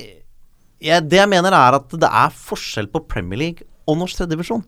jeg 0.82 1.06
Det 1.06 1.22
jeg 1.22 1.30
mener, 1.30 1.54
er 1.54 1.78
at 1.78 1.94
det 1.94 2.10
er 2.10 2.34
forskjell 2.34 2.90
på 2.92 3.06
Premier 3.06 3.44
League 3.44 3.70
og 3.88 3.98
norsk 4.00 4.18
tredjedivisjon. 4.18 4.64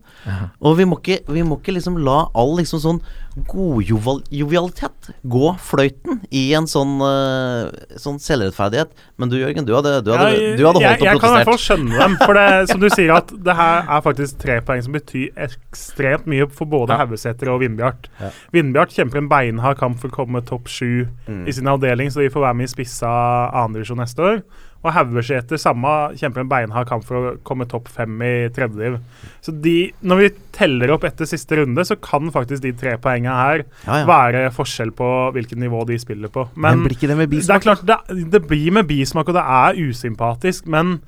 Og 0.60 0.76
vi 0.78 0.84
må, 0.88 0.98
ikke, 1.00 1.20
vi 1.32 1.42
må 1.46 1.56
ikke 1.60 1.72
liksom 1.76 1.96
la 2.04 2.26
all 2.36 2.56
liksom 2.58 2.82
sånn 2.82 3.00
godjovialitet 3.36 5.10
gå 5.28 5.50
fløyten 5.62 6.22
i 6.34 6.42
en 6.56 6.66
sånn, 6.70 6.96
uh, 7.02 7.68
sånn 8.00 8.18
selvrettferdighet. 8.22 8.92
Men 9.20 9.32
du 9.32 9.36
Jørgen, 9.38 9.66
du 9.68 9.74
hadde, 9.76 9.92
du 10.06 10.12
hadde, 10.14 10.56
du 10.56 10.64
hadde 10.66 10.82
jeg, 10.82 10.96
holdt 10.96 11.02
og 11.02 11.06
jeg 11.10 11.20
kan 11.22 11.32
i 11.32 11.36
hvert 11.38 11.50
fall 11.50 11.60
skjønne 11.62 12.00
dem. 12.00 12.16
For 12.22 12.38
det, 12.38 12.46
som 12.72 12.82
du 12.82 12.88
sier, 12.92 13.12
at 13.16 13.32
det 13.46 13.56
her 13.58 13.90
er 13.96 14.04
faktisk 14.06 14.40
tre 14.42 14.58
poeng 14.66 14.84
som 14.86 14.96
betyr 14.96 15.30
ekstremt 15.48 16.28
mye 16.30 16.48
for 16.52 16.70
både 16.72 16.96
Ja. 16.96 17.02
Haugesæter 17.04 17.50
og 17.52 17.60
Vindbjart. 17.64 18.08
Vindbjart 18.56 18.94
kjemper 18.96 19.20
en 19.20 19.28
beinhard 19.32 19.76
kamp 19.80 19.98
for 20.00 20.08
å 20.12 20.16
komme 20.22 20.44
topp 20.46 20.70
sju 20.72 21.06
Mm. 21.26 21.48
i 21.48 21.52
sin 21.52 21.66
avdeling, 21.66 22.08
så 22.12 22.22
de 22.22 22.30
får 22.30 22.44
være 22.44 22.56
med 22.56 22.68
i 22.68 22.70
spissa 22.72 23.08
andredivisjon 23.52 23.98
neste 23.98 24.22
år. 24.22 24.42
Og 24.86 24.92
Haugesæter 24.94 25.58
samme 25.58 25.90
kjemper 26.14 26.44
en 26.44 26.48
beinhard 26.50 26.86
kamp 26.86 27.02
for 27.04 27.16
å 27.18 27.30
komme 27.42 27.66
topp 27.66 27.88
fem 27.90 28.12
i 28.22 28.46
tredjediv. 28.54 29.00
Så 29.42 29.50
de, 29.60 29.90
når 30.06 30.20
vi 30.20 30.28
teller 30.54 30.92
opp 30.94 31.02
etter 31.08 31.26
siste 31.26 31.58
runde, 31.58 31.82
så 31.88 31.96
kan 31.98 32.30
faktisk 32.30 32.62
de 32.62 32.70
tre 32.78 32.92
poengene 33.02 33.25
her 33.34 33.64
Ja, 33.86 34.00
ja. 34.00 34.06
være 34.08 34.42
forskjell 34.54 34.92
på 34.96 35.08
hvilket 35.34 35.58
nivå 35.58 35.84
de 35.88 35.98
spiller 35.98 36.32
på. 36.32 36.48
Men, 36.54 36.84
blir 36.84 36.96
ikke 36.96 37.10
det 37.10 37.16
med 37.16 37.30
det 37.30 37.50
er 37.50 37.64
klart, 37.64 37.84
det, 37.86 37.98
det 38.30 38.42
blir 38.46 38.70
med 38.72 38.86
bismak, 38.86 39.28
og 39.28 39.34
det 39.34 39.44
er 39.44 39.80
usympatisk, 39.88 40.66
men 40.66 41.00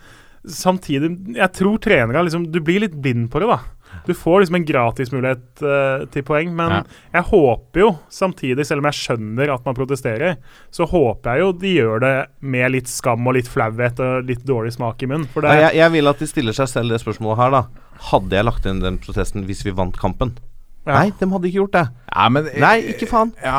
samtidig 0.49 1.37
Jeg 1.37 1.53
tror 1.53 1.81
trenere 1.83 2.23
liksom 2.25 2.47
Du 2.53 2.61
blir 2.65 2.81
litt 2.81 2.95
blind 2.95 3.29
på 3.31 3.43
det, 3.43 3.49
da. 3.51 3.59
Du 4.07 4.15
får 4.15 4.41
liksom 4.41 4.55
en 4.59 4.65
gratismulighet 4.69 5.63
uh, 5.65 6.05
til 6.13 6.23
poeng, 6.25 6.53
men 6.57 6.71
Ja. 6.71 6.83
jeg 7.19 7.23
håper 7.31 7.81
jo 7.81 7.89
samtidig, 8.13 8.67
selv 8.67 8.83
om 8.83 8.89
jeg 8.91 8.99
skjønner 9.01 9.53
at 9.55 9.65
man 9.67 9.77
protesterer, 9.77 10.37
så 10.71 10.87
håper 10.89 11.35
jeg 11.35 11.41
jo 11.41 11.53
de 11.53 11.73
gjør 11.75 12.01
det 12.05 12.15
med 12.41 12.73
litt 12.73 12.89
skam 12.89 13.27
og 13.27 13.35
litt 13.35 13.49
flauhet 13.49 14.01
og 14.05 14.29
litt 14.29 14.45
dårlig 14.45 14.73
smak 14.77 15.03
i 15.03 15.07
munnen. 15.11 15.29
For 15.33 15.45
det, 15.45 15.57
jeg, 15.61 15.77
jeg 15.81 15.93
vil 15.97 16.13
at 16.13 16.19
de 16.23 16.31
stiller 16.31 16.57
seg 16.57 16.69
selv 16.69 16.95
det 16.95 17.01
spørsmålet 17.03 17.43
her, 17.43 17.51
da. 17.59 17.63
Hadde 18.13 18.37
jeg 18.39 18.47
lagt 18.47 18.69
inn 18.71 18.85
den 18.85 19.01
protesten 19.03 19.49
hvis 19.49 19.65
vi 19.67 19.75
vant 19.75 19.97
kampen? 19.99 20.37
Ja. 20.89 20.99
Nei, 21.03 21.13
de 21.21 21.29
hadde 21.31 21.49
ikke 21.51 21.61
gjort 21.61 21.75
det. 21.77 21.85
Ja, 22.09 22.29
men, 22.33 22.47
Nei, 22.65 22.77
ikke 22.95 23.09
faen. 23.11 23.33
Ja, 23.45 23.59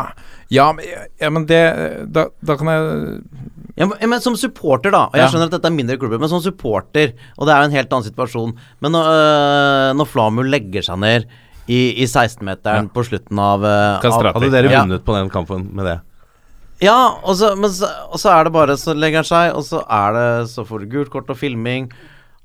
ja, 0.50 0.72
men, 0.74 0.86
ja, 1.22 1.30
men 1.30 1.46
det 1.50 1.62
da, 2.10 2.24
da 2.42 2.56
kan 2.58 2.72
jeg 2.74 3.22
Ja, 3.80 3.86
men, 3.88 4.02
men 4.12 4.20
som 4.24 4.36
supporter, 4.36 4.92
da. 4.92 5.06
Og 5.12 5.16
jeg 5.20 5.30
skjønner 5.32 5.48
at 5.52 5.54
dette 5.56 5.70
er 5.70 5.76
mindre 5.76 5.96
klubber, 6.02 6.20
men 6.20 6.32
som 6.32 6.42
supporter, 6.44 7.14
og 7.38 7.46
det 7.48 7.54
er 7.54 7.62
jo 7.62 7.70
en 7.70 7.76
helt 7.78 7.94
annen 7.94 8.08
situasjon 8.10 8.56
Men 8.82 8.96
når, 8.98 9.12
øh, 9.14 9.94
når 10.00 10.10
Flamu 10.10 10.44
legger 10.50 10.84
seg 10.90 11.00
ned 11.00 11.30
i, 11.70 12.02
i 12.02 12.08
16-meteren 12.10 12.90
på 12.92 13.06
slutten 13.06 13.40
av, 13.40 13.64
øh, 13.64 14.02
av 14.10 14.32
Hadde 14.34 14.50
dere 14.52 14.72
Ja. 14.74 14.82
vunnet 14.84 15.06
på 15.06 15.16
den 15.16 15.30
kampen 15.30 15.70
med 15.78 15.86
det? 15.86 16.00
Ja, 16.82 16.98
og 17.24 17.36
så, 17.36 17.54
men 17.60 17.70
så, 17.76 17.88
og 18.10 18.18
så 18.20 18.32
er 18.34 18.48
det 18.48 18.54
bare 18.56 18.78
Så 18.80 18.96
legger 18.96 19.20
han 19.22 19.28
seg, 19.28 19.54
og 19.54 19.66
så 19.68 19.82
er 19.84 20.16
det 20.16 20.28
Så 20.50 20.64
får 20.66 20.80
du 20.82 20.92
gult 20.94 21.12
kort 21.12 21.30
og 21.30 21.38
filming, 21.38 21.90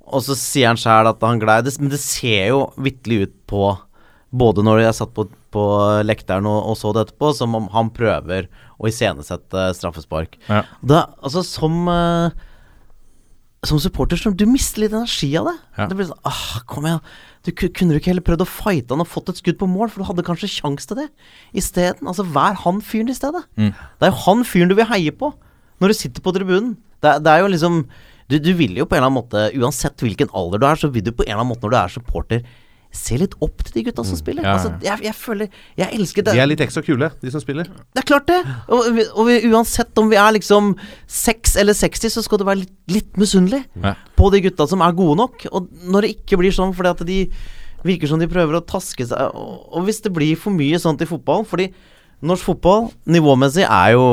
og 0.05 0.21
så 0.27 0.35
sier 0.37 0.69
han 0.73 0.77
sjæl 0.77 1.09
at 1.09 1.23
han 1.25 1.39
glei. 1.41 1.61
Men 1.81 1.89
det 1.93 2.01
ser 2.03 2.51
jo 2.51 2.67
vitterlig 2.77 3.23
ut 3.25 3.35
på 3.49 3.63
Både 4.35 4.65
når 4.67 4.83
jeg 4.83 4.97
satt 4.99 5.13
på, 5.15 5.27
på 5.55 5.65
lekteren 6.07 6.49
og, 6.51 6.73
og 6.73 6.79
så 6.79 6.91
det 6.95 7.07
etterpå, 7.07 7.31
som 7.39 7.55
om 7.59 7.69
han 7.75 7.93
prøver 7.95 8.49
å 8.81 8.91
iscenesette 8.91 9.69
straffespark. 9.79 10.35
Ja. 10.49 10.65
Da, 10.83 11.05
altså, 11.23 11.45
som 11.47 11.87
uh, 11.87 12.35
Som 13.65 13.79
supporter 13.81 14.19
så 14.21 14.33
du 14.35 14.45
mister 14.51 14.83
litt 14.83 14.97
energi 14.97 15.31
av 15.41 15.49
det. 15.49 15.55
Ja. 15.79 15.87
Det 15.89 15.99
blir 15.99 16.09
sånn 16.11 16.27
ah, 16.29 16.65
Kom 16.69 16.89
igjen. 16.89 17.05
Du 17.45 17.53
kunne 17.55 17.95
du 17.95 18.01
ikke 18.01 18.11
heller 18.11 18.25
prøvd 18.25 18.43
å 18.45 18.49
fighte 18.49 18.97
han 18.97 19.05
og 19.05 19.11
fått 19.11 19.31
et 19.31 19.41
skudd 19.41 19.59
på 19.61 19.69
mål, 19.69 19.91
for 19.93 20.01
du 20.01 20.09
hadde 20.09 20.25
kanskje 20.27 20.51
sjans 20.51 20.89
til 20.89 21.03
det 21.03 21.11
isteden. 21.57 22.09
Altså, 22.09 22.25
vær 22.25 22.57
han 22.65 22.81
fyren 22.85 23.13
i 23.13 23.17
stedet. 23.17 23.45
Mm. 23.61 23.71
Det 23.71 24.09
er 24.09 24.13
jo 24.13 24.23
han 24.25 24.45
fyren 24.49 24.73
du 24.73 24.77
vil 24.79 24.91
heie 24.91 25.13
på 25.15 25.31
når 25.83 25.93
du 25.93 25.99
sitter 25.99 26.25
på 26.25 26.33
tribunen. 26.33 26.75
Det, 27.05 27.19
det 27.25 27.31
er 27.31 27.45
jo 27.45 27.53
liksom 27.53 27.83
du, 28.31 28.39
du 28.41 28.53
vil 28.57 28.79
jo 28.79 28.87
på 28.89 28.97
en 28.97 29.03
eller 29.03 29.11
annen 29.11 29.21
måte, 29.21 29.49
uansett 29.61 30.01
hvilken 30.01 30.31
alder 30.37 30.63
du 30.63 30.67
er, 30.69 30.81
så 30.81 30.89
vil 30.93 31.05
du 31.05 31.13
på 31.13 31.27
en 31.27 31.35
eller 31.35 31.43
annen 31.43 31.53
måte 31.53 31.67
når 31.67 31.75
du 31.75 31.79
er 31.81 31.93
supporter, 31.93 32.47
se 32.95 33.17
litt 33.19 33.33
opp 33.43 33.65
til 33.67 33.75
de 33.75 33.83
gutta 33.89 34.05
som 34.07 34.19
spiller. 34.19 34.45
Ja, 34.47 34.53
ja. 34.53 34.59
Altså, 34.59 34.71
jeg, 34.87 35.03
jeg 35.09 35.15
føler 35.19 35.49
Jeg 35.81 35.89
elsker 35.99 36.23
det. 36.27 36.35
De 36.37 36.43
er 36.45 36.49
litt 36.51 36.63
ekstra 36.63 36.83
kule, 36.87 37.09
de 37.21 37.33
som 37.35 37.43
spiller. 37.43 37.67
Det 37.67 38.05
er 38.05 38.07
klart 38.07 38.29
det. 38.31 38.39
Og, 38.69 39.01
og 39.19 39.27
vi, 39.29 39.41
uansett 39.51 39.99
om 39.99 40.13
vi 40.13 40.19
er 40.21 40.37
liksom 40.37 40.73
6 41.11 41.57
eller 41.63 41.75
60, 41.75 42.15
så 42.15 42.23
skal 42.25 42.41
du 42.41 42.47
være 42.47 42.63
litt, 42.63 42.75
litt 42.95 43.19
misunnelig 43.21 43.65
Ja. 43.83 43.97
på 44.15 44.31
de 44.31 44.45
gutta 44.47 44.69
som 44.71 44.85
er 44.87 44.95
gode 44.97 45.19
nok. 45.25 45.47
Og 45.53 45.69
når 45.91 46.07
det 46.07 46.15
ikke 46.17 46.39
blir 46.41 46.55
sånn 46.55 46.75
fordi 46.77 46.95
at 46.95 47.05
de 47.11 47.19
virker 47.85 48.09
som 48.09 48.23
de 48.23 48.31
prøver 48.31 48.57
å 48.57 48.65
taske 48.65 49.05
seg 49.05 49.35
Og, 49.37 49.67
og 49.77 49.83
hvis 49.85 49.99
det 50.07 50.15
blir 50.17 50.39
for 50.41 50.55
mye 50.57 50.79
sånt 50.81 51.03
i 51.05 51.09
fotball 51.11 51.43
Fordi 51.45 51.67
norsk 52.25 52.47
fotball 52.49 52.87
nivåmessig 53.13 53.67
er 53.67 53.91
jo 53.93 54.07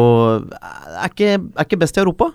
Er 0.51 1.07
ikke, 1.07 1.37
er 1.39 1.63
ikke 1.63 1.79
best 1.79 1.95
i 1.95 2.01
Europa. 2.03 2.33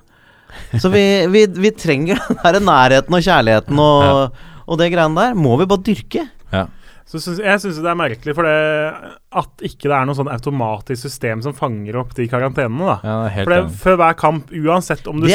Så 0.81 0.89
vi, 0.89 1.03
vi, 1.29 1.43
vi 1.61 1.71
trenger 1.77 2.23
den 2.31 2.39
der 2.47 2.63
nærheten 2.65 3.19
og 3.19 3.27
kjærligheten 3.27 3.83
og, 3.83 4.39
og 4.67 4.79
det 4.81 4.91
greiene 4.93 5.15
der. 5.17 5.39
Må 5.39 5.59
vi 5.61 5.67
bare 5.71 5.87
dyrke. 5.87 6.29
Ja. 6.53 6.67
Så 7.07 7.21
syns- 7.23 7.39
jeg 7.39 7.61
syns 7.63 7.77
det 7.79 7.87
er 7.87 7.95
merkelig 7.95 8.33
for 8.35 8.43
det 8.43 9.11
at 9.31 9.63
ikke 9.63 9.87
det 9.87 9.95
er 9.95 10.07
noe 10.09 10.17
sånn 10.19 10.27
automatisk 10.33 11.05
system 11.05 11.39
som 11.45 11.55
fanger 11.55 11.95
opp 12.01 12.17
de 12.17 12.27
karantenene. 12.27 12.83
da. 12.83 12.97
Ja, 13.07 13.45
For 13.45 13.53
det. 13.53 13.71
Før 13.79 13.97
hver 14.01 14.17
kamp, 14.19 14.51
uansett 14.51 15.07
om 15.07 15.21
du, 15.21 15.29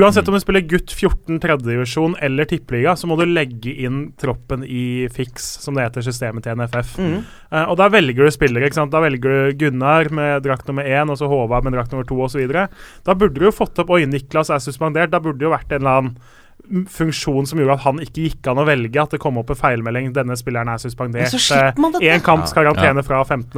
uansett 0.00 0.26
om 0.28 0.32
du 0.32 0.40
spiller 0.40 0.64
gutt 0.64 0.88
14 0.88 1.36
tredjedivisjon 1.42 2.14
eller 2.24 2.48
tippeliga, 2.48 2.96
så 2.96 3.04
må 3.10 3.18
du 3.20 3.26
legge 3.28 3.74
inn 3.84 4.14
troppen 4.16 4.64
i 4.64 5.08
fiks, 5.12 5.44
som 5.60 5.74
det 5.76 5.84
heter 5.90 6.08
systemet 6.08 6.42
til 6.46 6.56
NFF. 6.56 6.96
Mm. 6.96 7.20
Uh, 7.52 7.64
og 7.68 7.76
da 7.76 7.90
velger 7.92 8.24
du 8.24 8.30
spillere. 8.32 8.64
ikke 8.70 8.80
sant? 8.80 8.90
Da 8.94 9.04
velger 9.04 9.20
du 9.52 9.58
Gunnar 9.60 10.08
med 10.10 10.42
drakt 10.42 10.66
nummer 10.72 10.84
én, 10.88 11.10
og 11.10 11.18
så 11.20 11.28
Håvard 11.28 11.64
med 11.64 11.74
drakt 11.76 11.92
nummer 11.92 12.08
to 12.08 12.16
osv. 12.16 12.48
Da 13.04 13.12
burde 13.12 13.34
du 13.36 13.44
jo 13.44 13.52
fått 13.52 13.76
opp 13.78 13.90
Oi, 13.92 14.06
Niklas 14.08 14.48
er 14.48 14.56
suspendert. 14.64 15.10
Da 15.12 15.20
burde 15.20 15.36
det 15.36 15.50
jo 15.50 15.52
vært 15.52 15.68
en 15.76 15.82
eller 15.84 15.98
annen 16.00 16.16
funksjon 16.90 17.48
som 17.48 17.60
gjorde 17.60 17.76
at 17.78 17.84
han 17.84 18.00
ikke 18.04 18.26
gikk 18.28 18.50
an 18.52 18.62
å 18.62 18.66
velge. 18.68 19.02
At 19.02 19.14
det 19.16 19.20
kom 19.22 19.40
opp 19.40 19.52
en 19.52 19.58
feilmelding. 19.60 20.10
Denne 20.16 20.36
spilleren 20.38 20.70
er 20.72 20.82
suspendert. 20.82 21.34
Én 22.00 22.24
kamps 22.24 22.54
karantene 22.56 23.04
fra 23.06 23.22
15. 23.24 23.54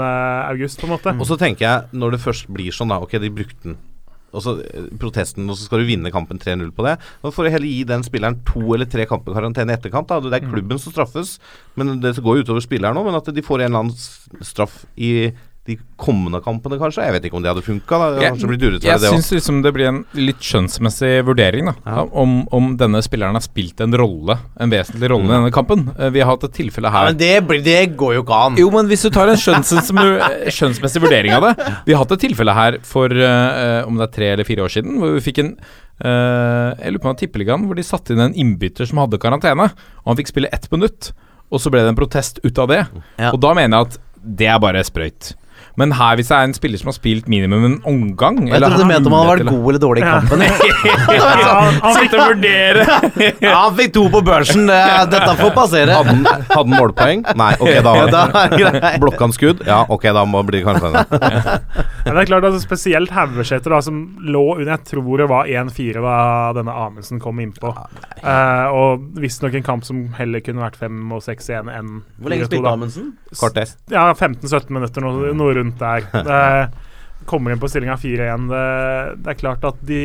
august, 0.50 0.80
på 0.80 0.88
en 0.88 0.94
måte. 0.96 1.16
Og 1.18 1.28
så 1.28 1.38
tenker 1.40 1.66
jeg, 1.66 1.88
når 1.96 2.16
det 2.16 2.22
først 2.24 2.52
blir 2.52 2.74
sånn, 2.74 2.92
da 2.92 3.00
Ok, 3.02 3.16
de 3.22 3.32
brukte 3.34 3.66
den. 3.66 3.80
Og 4.32 4.40
så 4.44 4.54
eh, 4.64 4.88
protesten, 5.00 5.48
og 5.50 5.58
så 5.58 5.66
skal 5.66 5.82
du 5.82 5.88
vinne 5.90 6.12
kampen 6.12 6.40
3-0 6.40 6.70
på 6.72 6.86
det. 6.86 6.96
Da 7.22 7.32
får 7.34 7.46
du 7.46 7.52
heller 7.52 7.68
gi 7.68 7.82
den 7.88 8.04
spilleren 8.06 8.38
to 8.48 8.62
eller 8.72 8.88
tre 8.88 9.04
kamper 9.08 9.36
karantene 9.36 9.74
i 9.74 9.76
etterkant. 9.76 10.08
Da. 10.08 10.22
Det 10.24 10.38
er 10.38 10.48
klubben 10.48 10.80
som 10.80 10.94
straffes, 10.94 11.36
men 11.76 11.98
det 12.00 12.16
går 12.16 12.40
jo 12.40 12.46
utover 12.46 12.64
spilleren 12.64 12.96
òg. 13.00 13.10
Men 13.10 13.20
at 13.20 13.28
de 13.28 13.44
får 13.44 13.64
en 13.64 13.72
eller 13.72 13.84
annen 13.84 14.46
straff 14.46 14.84
i 14.96 15.12
de 15.62 15.76
kommende 16.00 16.40
kampene, 16.42 16.74
kanskje. 16.80 17.04
Jeg 17.06 17.14
vet 17.14 17.26
ikke 17.28 17.36
om 17.38 17.42
det 17.44 17.50
hadde 17.52 17.62
funka. 17.62 17.98
Jeg, 18.18 18.34
jeg 18.82 18.98
det 18.98 19.10
syns 19.12 19.28
liksom 19.30 19.60
det 19.62 19.70
blir 19.76 19.90
en 19.92 20.00
litt 20.18 20.42
skjønnsmessig 20.42 21.10
vurdering, 21.28 21.68
da. 21.70 21.74
Ja. 21.86 22.02
Om, 22.18 22.32
om 22.50 22.72
denne 22.80 22.98
spilleren 23.06 23.38
har 23.38 23.44
spilt 23.44 23.78
en 23.84 23.94
rolle, 23.94 24.40
en 24.58 24.72
vesentlig 24.72 25.12
rolle 25.12 25.28
i 25.30 25.36
denne 25.36 25.52
kampen. 25.54 25.84
Eh, 25.94 26.10
Vi 26.16 26.24
har 26.24 26.32
hatt 26.32 26.48
et 26.48 26.56
tilfelle 26.56 26.90
Ja, 26.90 26.96
her 26.96 27.12
men 27.12 27.20
det, 27.20 27.30
blir, 27.46 27.62
det 27.62 27.78
går 28.00 28.16
jo 28.16 28.24
ikke 28.24 28.40
an. 28.48 28.58
Jo, 28.58 28.72
men 28.74 28.90
hvis 28.90 29.06
du 29.06 29.12
tar 29.14 29.30
en 29.30 29.38
skjønnsmessig, 29.38 30.50
skjønnsmessig 30.58 31.02
vurdering 31.04 31.36
av 31.36 31.46
det 31.46 31.52
Vi 31.86 31.94
har 31.94 32.02
hatt 32.02 32.16
et 32.16 32.24
tilfelle 32.26 32.56
her 32.56 32.80
for 32.86 33.14
uh, 33.14 33.86
om 33.86 34.00
det 34.00 34.08
er 34.08 34.14
tre 34.18 34.30
eller 34.34 34.48
fire 34.48 34.64
år 34.66 34.74
siden, 34.74 34.98
hvor 34.98 35.14
vi 35.14 35.22
fikk 35.28 35.38
en 35.44 35.52
uh, 35.62 36.74
Jeg 36.74 36.96
lurer 36.96 36.98
på 36.98 37.06
om 37.06 37.12
det 37.12 37.12
var 37.12 37.20
Tippeligaen, 37.22 37.68
hvor 37.70 37.78
de 37.78 37.84
satte 37.86 38.16
inn 38.16 38.24
en 38.24 38.34
innbytter 38.34 38.90
som 38.90 38.98
hadde 39.04 39.20
karantene. 39.22 39.70
Og 40.02 40.10
han 40.10 40.18
fikk 40.18 40.32
spille 40.34 40.50
ett 40.50 40.66
minutt, 40.74 41.12
og 41.54 41.62
så 41.62 41.70
ble 41.70 41.84
det 41.86 41.94
en 41.94 42.00
protest 42.02 42.42
ut 42.42 42.58
av 42.58 42.72
det. 42.72 42.80
Ja. 43.22 43.30
Og 43.30 43.38
da 43.44 43.54
mener 43.54 43.78
jeg 43.78 43.92
at 43.92 44.02
det 44.42 44.50
er 44.50 44.58
bare 44.62 44.82
sprøyt. 44.86 45.32
Men 45.80 45.94
her, 45.96 46.18
hvis 46.18 46.28
det 46.28 46.36
er 46.36 46.48
en 46.48 46.54
spiller 46.56 46.80
som 46.80 46.90
har 46.90 46.96
spilt 46.96 47.28
minimum 47.32 47.64
en 47.64 47.76
omgang 47.88 48.42
Jeg 48.50 48.60
trodde 48.60 48.82
du 48.82 48.88
mente 48.88 49.08
om 49.08 49.14
han 49.16 49.24
har 49.24 49.38
vært 49.38 49.48
god 49.48 49.68
eller 49.70 49.82
dårlig 49.82 50.02
i 50.02 50.08
kampen. 50.08 50.42
Ja, 50.44 51.30
han 51.86 51.96
fikk 51.96 52.12
Sitte 52.12 52.20
og 52.20 52.34
vurdere! 52.34 52.86
Ja, 53.42 53.54
han 53.64 53.76
fikk 53.78 53.92
to 53.94 54.04
på 54.12 54.20
børsen. 54.26 54.66
Dette 54.68 55.32
får 55.38 55.52
passere. 55.56 55.96
Hadde 55.96 56.34
han, 56.52 56.72
målpoeng? 56.72 57.24
Nei, 57.38 57.50
ok, 57.58 57.72
da, 57.84 57.94
da 58.12 58.22
det. 58.52 58.92
Blokka 59.02 59.26
han 59.26 59.34
skudd? 59.34 59.62
Ja, 59.66 59.82
ok, 59.92 60.06
da 60.14 60.24
må 60.28 60.42
det 60.42 60.50
bli 60.52 60.62
karantene. 60.66 61.04
Men 62.04 62.16
det 62.16 62.24
er 62.24 62.28
klart, 62.28 62.46
altså, 62.48 62.60
Spesielt 62.62 63.12
Haugesæter, 63.14 63.74
som 63.84 64.02
lå 64.20 64.44
under 64.56 64.72
Jeg 64.74 64.84
tror 64.92 65.22
det 65.22 65.28
var 65.30 65.50
1-4 65.50 66.02
da 66.02 66.16
denne 66.56 66.74
Amundsen 66.84 67.22
kom 67.22 67.40
innpå. 67.42 67.72
Uh, 68.22 68.66
og 68.72 69.06
visstnok 69.22 69.56
en 69.58 69.66
kamp 69.66 69.86
som 69.86 70.04
heller 70.18 70.42
kunne 70.44 70.62
vært 70.62 70.78
5 70.80 71.00
og 71.16 71.24
6-1 71.24 71.70
enn 71.72 71.92
Hvor 72.18 72.32
lenge 72.32 72.48
spilte 72.50 72.74
Amundsen? 72.74 73.12
Amundsen? 73.12 73.38
Kvarter. 73.38 73.74
Ja, 73.92 74.06
15-17 74.12 74.72
minutter, 74.74 75.04
noe, 75.04 75.32
noe 75.36 75.54
rundt 75.62 75.80
der. 75.82 76.08
Det 76.28 77.26
kommer 77.30 77.54
inn 77.54 77.62
på 77.62 77.70
stillinga 77.70 77.96
4-1. 78.02 78.48
Det, 78.50 78.64
det 79.22 79.30
er 79.30 79.38
klart 79.38 79.62
at 79.68 79.78
de 79.86 80.00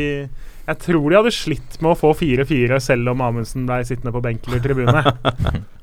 Jeg 0.67 0.79
tror 0.83 1.09
de 1.09 1.17
hadde 1.17 1.33
slitt 1.33 1.79
med 1.81 1.95
å 1.95 1.97
få 1.97 2.13
4-4 2.13 2.77
selv 2.83 3.13
om 3.15 3.23
Amundsen 3.25 3.65
ble 3.65 3.81
sittende 3.87 4.13
på 4.13 4.21
benk 4.21 4.45
eller 4.47 4.61
tribune. 4.61 5.01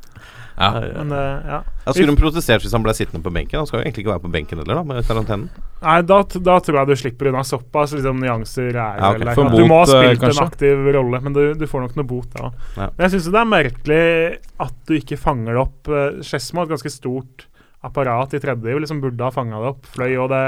Ja. 0.54 0.80
Men 0.80 1.12
eh, 1.12 1.18
ja. 1.18 1.62
Ja, 1.84 1.92
skulle 1.92 2.12
hun 2.12 2.18
protestert 2.18 2.62
hvis 2.62 2.74
han 2.74 2.84
ble 2.84 2.94
sittende 2.94 3.24
på 3.24 3.32
benken? 3.34 3.58
Han 3.58 3.66
skal 3.66 3.80
jo 3.80 3.84
egentlig 3.84 4.04
ikke 4.04 4.12
være 4.12 4.22
på 4.22 4.30
benken 4.34 4.60
heller, 4.60 4.78
da, 4.78 4.84
med 4.86 5.08
karantenen. 5.08 5.48
Nei, 5.82 5.96
da, 6.06 6.18
da 6.48 6.58
tror 6.64 6.78
jeg 6.78 6.90
du 6.90 7.00
slipper 7.00 7.30
unna 7.30 7.42
såpass 7.46 7.94
liksom, 7.96 8.20
nyanser. 8.22 8.70
Er, 8.70 8.76
Ja, 9.00 9.08
okay. 9.10 9.20
eller, 9.20 9.34
For 9.34 9.50
du 9.50 9.66
må 9.66 9.80
ha 9.80 9.88
spilt 9.90 10.22
kanskje? 10.22 10.36
en 10.38 10.52
aktiv 10.52 10.92
rolle, 10.96 11.20
men 11.24 11.36
du, 11.36 11.42
du 11.58 11.66
får 11.70 11.88
nok 11.88 11.98
noe 11.98 12.08
bot 12.14 12.30
da. 12.36 12.52
Ja. 12.76 12.86
Men 12.86 13.06
jeg 13.06 13.16
syns 13.16 13.32
det 13.34 13.40
er 13.42 13.50
merkelig 13.50 14.04
at 14.68 14.78
du 14.86 14.94
ikke 15.00 15.18
fanger 15.20 15.58
det 15.58 15.64
opp. 15.64 15.90
Uh, 15.90 16.22
Skedsmo 16.24 16.62
har 16.62 16.70
et 16.70 16.76
ganske 16.76 16.94
stort 16.94 17.48
apparat 17.84 18.34
i 18.34 18.40
tredje, 18.42 18.78
liksom 18.80 19.02
burde 19.04 19.20
ha 19.28 19.30
fanga 19.34 19.60
det 19.60 19.74
opp. 19.74 19.86
Fløy, 19.94 20.16
og 20.24 20.30
det, 20.32 20.42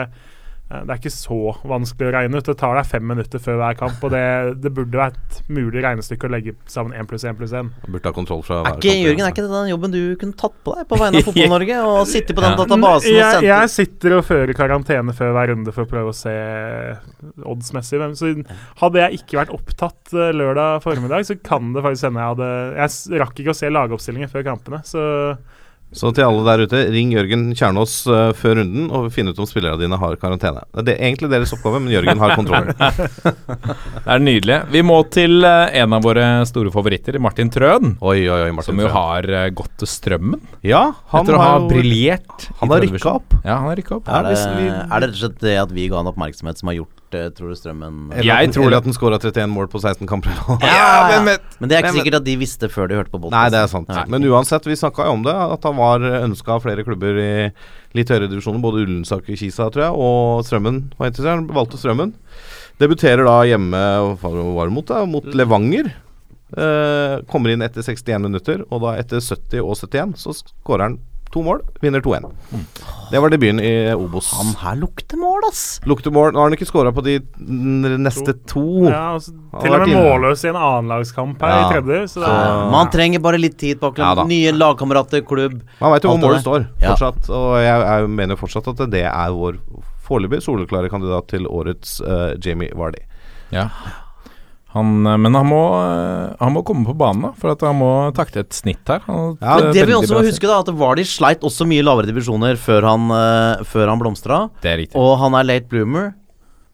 eh, 0.70 0.80
det 0.82 0.90
er 0.90 0.98
ikke 0.98 1.12
så 1.14 1.36
vanskelig 1.68 2.08
å 2.08 2.14
regne 2.16 2.40
ut. 2.40 2.48
Det 2.48 2.56
tar 2.58 2.74
deg 2.74 2.86
fem 2.90 3.04
minutter 3.06 3.38
før 3.38 3.60
hver 3.60 3.76
kamp, 3.78 4.02
og 4.02 4.10
det, 4.10 4.22
det 4.64 4.72
burde 4.74 4.98
være 4.98 5.14
et 5.14 5.36
mulig 5.52 5.82
regnestykke 5.84 6.26
å 6.26 6.32
legge 6.32 6.56
sammen 6.66 6.96
én 6.98 7.06
pluss 7.06 7.22
én 7.28 7.36
pluss 7.38 7.52
én. 7.54 7.68
Burde 7.86 8.08
ha 8.10 8.14
kontroll 8.16 8.42
fra 8.42 8.62
Er 8.64 8.64
hver 8.64 8.80
kamp. 8.80 8.88
Jørgen, 9.06 9.22
er 9.26 9.30
ikke 9.34 9.44
det 9.46 9.52
den 9.54 9.70
jobben 9.70 9.94
du 9.94 10.00
kunne 10.18 10.34
tatt 10.40 10.56
på 10.66 10.74
deg 10.74 10.88
på 10.90 10.98
vegne 10.98 11.20
av 11.22 11.24
Fotball-Norge? 11.28 11.78
Og 11.92 12.00
sitte 12.10 12.34
på 12.34 12.42
den 12.46 12.58
databasen 12.58 13.12
og 13.12 13.20
Jeg, 13.20 13.36
sende 13.36 13.50
jeg 13.52 13.74
sitter 13.76 14.16
og 14.18 14.24
fører 14.26 14.54
karantene 14.58 15.14
før 15.14 15.36
hver 15.38 15.52
runde 15.54 15.76
for 15.76 15.86
å 15.86 15.90
prøve 15.92 16.10
å 16.10 16.18
se 16.18 16.34
oddsmessig. 17.46 17.98
hvem- 18.00 18.16
Så 18.16 18.32
hadde 18.82 19.00
jeg 19.04 19.20
ikke 19.20 19.38
vært 19.44 19.54
opptatt 19.54 20.12
eh, 20.14 20.32
lørdag 20.34 20.82
formiddag, 20.82 21.26
så 21.26 21.36
kan 21.42 21.72
det 21.72 21.82
faktisk 21.84 22.08
hende 22.10 22.20
jeg 22.22 22.32
hadde 22.34 22.50
Jeg 22.76 23.20
rakk 23.22 23.38
ikke 23.40 23.54
å 23.54 23.60
se 23.60 23.70
lagoppstillingen 23.70 24.30
før 24.32 24.44
kampene, 24.50 24.82
så 24.84 25.38
Så 25.94 26.10
til 26.12 26.26
alle 26.26 26.42
der 26.44 26.64
ute, 26.66 26.80
ring 26.90 27.12
Jørgen 27.14 27.44
Kjernås 27.56 27.92
uh, 28.10 28.32
før 28.36 28.58
runden 28.58 28.88
og 28.90 29.06
finn 29.14 29.30
ut 29.30 29.38
om 29.38 29.46
spillerne 29.48 29.78
dine 29.80 29.98
har 30.00 30.16
karantene. 30.20 30.64
Det 30.82 30.96
er 30.96 31.06
egentlig 31.08 31.30
deres 31.30 31.54
oppgave, 31.54 31.78
men 31.84 31.94
Jørgen 31.94 32.20
har 32.20 32.34
kontroll. 32.36 32.72
Det 34.06 34.14
er 34.14 34.22
nydelig. 34.22 34.58
Vi 34.74 34.82
må 34.86 34.98
til 35.14 35.46
uh, 35.46 35.70
en 35.70 35.94
av 35.96 36.04
våre 36.04 36.26
store 36.48 36.72
favoritter, 36.74 37.20
Martin 37.22 37.52
Trøen. 37.54 37.94
Oi, 38.02 38.18
oi, 38.26 38.40
oi, 38.48 38.50
Martin. 38.56 38.74
Som 38.74 38.82
jo 38.82 38.90
har 38.92 39.30
uh, 39.30 39.46
gått 39.56 39.72
til 39.80 39.90
Strømmen 39.90 40.42
Ja, 40.66 40.82
han 41.12 41.24
etter 41.24 41.38
å 41.38 41.42
ha 41.42 41.48
har 41.54 41.70
briljert. 41.70 42.48
Han 42.60 42.74
har 42.74 42.84
rykka 42.84 43.16
opp. 43.20 43.38
Ja, 43.40 43.60
han 43.62 43.70
har 43.70 43.80
rykka 43.80 44.00
opp. 44.00 44.10
Er 44.10 44.28
det, 44.28 44.36
er 44.42 44.90
det 44.90 45.08
rett 45.08 45.16
og 45.16 45.22
slett 45.22 45.42
det 45.46 45.56
at 45.62 45.74
vi 45.76 45.88
ga 45.92 46.02
han 46.02 46.10
oppmerksomhet 46.10 46.60
som 46.60 46.72
har 46.72 46.80
gjort 46.82 46.95
tror 47.36 47.50
du, 47.52 47.56
Strømmen 47.58 48.12
Eller 48.12 48.26
Jeg 48.28 48.52
tror 48.54 48.66
eller 48.66 48.76
det. 48.76 48.78
at 48.82 48.84
den 48.88 48.96
skåra 48.96 49.18
31 49.20 49.50
mål 49.52 49.68
på 49.72 49.80
16 49.82 50.06
kamper. 50.10 50.32
Ja, 50.62 51.08
men- 51.10 51.24
men- 51.24 51.38
Men 51.60 51.68
det 51.68 51.76
er 51.76 51.82
ikke 51.82 51.92
men- 51.94 51.98
sikkert 52.04 52.16
at 52.20 52.24
de 52.24 52.36
visste 52.36 52.68
før 52.72 52.88
de 52.88 52.94
hørte 52.98 53.10
på 53.12 53.30
Nei, 53.30 53.48
det 53.50 53.58
er 53.62 53.66
sant. 53.72 53.88
Men 54.08 54.22
uansett, 54.24 54.64
vi 54.68 54.76
snakka 54.78 55.04
jo 55.08 55.12
om 55.16 55.22
det, 55.26 55.34
at 55.34 55.62
han 55.68 55.76
var 55.76 55.98
ønska 56.00 56.48
av 56.56 56.62
flere 56.62 56.84
klubber 56.84 57.16
i 57.18 57.52
litt 57.94 58.08
høyere 58.08 58.28
divisjoner. 58.28 58.60
Både 58.60 58.84
Ullensaker, 58.86 59.36
Kisa, 59.36 59.70
tror 59.70 59.82
jeg, 59.88 59.92
og 59.94 60.44
Strømmen 60.44 60.92
var 60.98 61.08
interessert. 61.10 61.36
Han 61.40 61.48
valgte 61.48 61.78
Strømmen. 61.80 62.12
Debuterer 62.78 63.24
da 63.24 63.36
hjemme 63.48 63.80
var 64.20 64.68
mot, 64.70 64.84
da? 64.86 65.04
mot 65.06 65.24
Levanger. 65.24 65.92
Eh, 66.56 67.22
kommer 67.26 67.50
inn 67.50 67.62
etter 67.62 67.82
61 67.82 68.20
minutter, 68.22 68.62
og 68.70 68.80
da 68.84 68.92
etter 69.00 69.18
70 69.18 69.60
og 69.64 69.74
71 69.76 70.14
så 70.22 70.30
skårer 70.36 70.82
han 70.86 70.98
to 71.36 71.44
mål. 71.46 71.60
Vinner 71.84 72.00
2-1. 72.04 72.26
Det 73.12 73.20
var 73.22 73.30
debuten 73.30 73.60
i 73.62 73.72
Obos. 73.94 74.32
Han 74.40 74.54
her 74.64 74.78
lukter 74.80 75.20
mål, 75.20 75.44
ass! 75.50 75.60
Lukter 75.86 76.10
mål. 76.10 76.32
Nå 76.34 76.40
har 76.42 76.48
han 76.48 76.56
ikke 76.56 76.66
skåra 76.66 76.90
på 76.96 77.04
de 77.06 77.18
neste 78.02 78.34
to. 78.50 78.64
ja, 78.88 79.12
altså, 79.14 79.34
Til 79.60 79.72
og 79.76 79.84
med 79.84 79.92
inne. 79.92 80.02
målløs 80.02 80.42
i 80.44 80.48
en 80.50 80.56
annenlagskamp 80.58 81.40
her 81.44 81.48
Ja. 81.54 81.60
i 81.68 81.72
tredje. 81.76 82.00
Så 82.10 82.20
det 82.20 82.26
Så- 82.26 82.32
er, 82.32 82.70
Man 82.72 82.90
trenger 82.90 83.20
bare 83.22 83.38
litt 83.38 83.56
tid 83.58 83.78
bak 83.80 83.98
Ja. 83.98 84.14
Nye 84.24 84.52
lagkamerater, 84.52 85.22
klubb. 85.22 85.60
Man 85.80 85.92
veit 85.92 86.02
jo 86.02 86.10
hvor 86.10 86.18
målet 86.24 86.42
står, 86.42 86.66
Ja. 86.80 86.94
fortsatt. 86.96 87.30
Og 87.30 87.60
jeg, 87.62 87.80
jeg 87.86 88.08
mener 88.10 88.36
fortsatt 88.36 88.68
at 88.68 88.90
det 88.90 89.04
er 89.04 89.30
vår 89.30 89.58
foreløpig 90.08 90.42
soleklare 90.42 90.88
kandidat 90.90 91.28
til 91.28 91.46
årets 91.46 92.00
uh, 92.00 92.34
Jamie 92.40 92.70
Vardy. 92.74 92.98
Ja. 93.52 93.68
Han, 94.76 94.92
eh, 95.08 95.16
men 95.24 95.36
han 95.38 95.48
må, 95.48 95.60
eh, 95.80 96.36
han 96.40 96.52
må 96.52 96.62
komme 96.66 96.84
på 96.84 96.94
banen, 97.00 97.28
da, 97.28 97.32
for 97.40 97.54
at 97.54 97.64
han 97.64 97.78
må 97.80 97.90
takte 98.16 98.42
et 98.44 98.52
snitt 98.56 98.84
her. 98.92 99.00
Han, 99.08 99.38
Ja, 99.40 99.56
det, 99.62 99.72
det 99.78 99.86
vi 99.88 99.96
også 99.96 100.18
må 100.18 100.24
huske, 100.26 100.50
da 100.50 100.60
at 100.60 100.70
Vardy 100.76 101.06
sleit 101.08 101.44
også 101.46 101.66
mye 101.68 101.84
lavere 101.86 102.10
divisjoner 102.10 102.60
før 102.60 102.86
han, 102.90 103.08
uh, 103.10 103.64
før 103.64 103.92
han 103.94 104.02
blomstra. 104.02 104.42
Det 104.60 104.72
er 104.74 104.80
riktig. 104.84 105.00
Og 105.00 105.16
han 105.22 105.36
er 105.38 105.48
late 105.48 105.70
bloomer. 105.72 106.12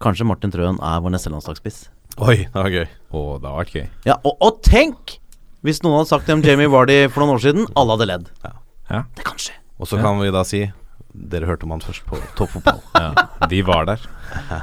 Kanskje 0.02 0.26
Martin 0.26 0.50
Trøen 0.50 0.80
er 0.82 1.02
vår 1.04 1.14
neste 1.14 1.30
landslagsspiss. 1.30 1.84
Oi, 2.18 2.42
det 2.42 2.58
var 2.58 2.72
gøy. 2.74 2.88
Å, 3.14 3.20
det 3.40 3.48
har 3.52 3.58
vært 3.62 3.74
gøy. 3.78 3.86
Ja, 4.10 4.18
og, 4.26 4.34
og 4.42 4.58
tenk 4.66 5.16
hvis 5.62 5.78
noen 5.84 6.00
hadde 6.00 6.10
sagt 6.10 6.26
det 6.26 6.34
om 6.34 6.42
Jamie 6.42 6.66
Vardy 6.68 7.04
for 7.06 7.22
noen 7.22 7.36
år 7.36 7.44
siden. 7.44 7.68
Alle 7.78 7.94
hadde 7.94 8.08
ledd. 8.10 8.30
Ja. 8.42 9.04
Det 9.14 9.24
kan 9.24 9.38
skje. 9.40 9.54
Og 9.78 9.88
så 9.88 10.00
kan 10.02 10.18
vi 10.18 10.32
da 10.34 10.42
si 10.46 10.64
dere 11.12 11.46
hørte 11.46 11.68
om 11.68 11.74
han 11.76 11.82
først 11.84 12.04
på 12.08 12.18
toppfotball. 12.38 12.82
Ja, 12.98 13.28
vi 13.52 13.62
var 13.66 13.86
der. 13.88 14.02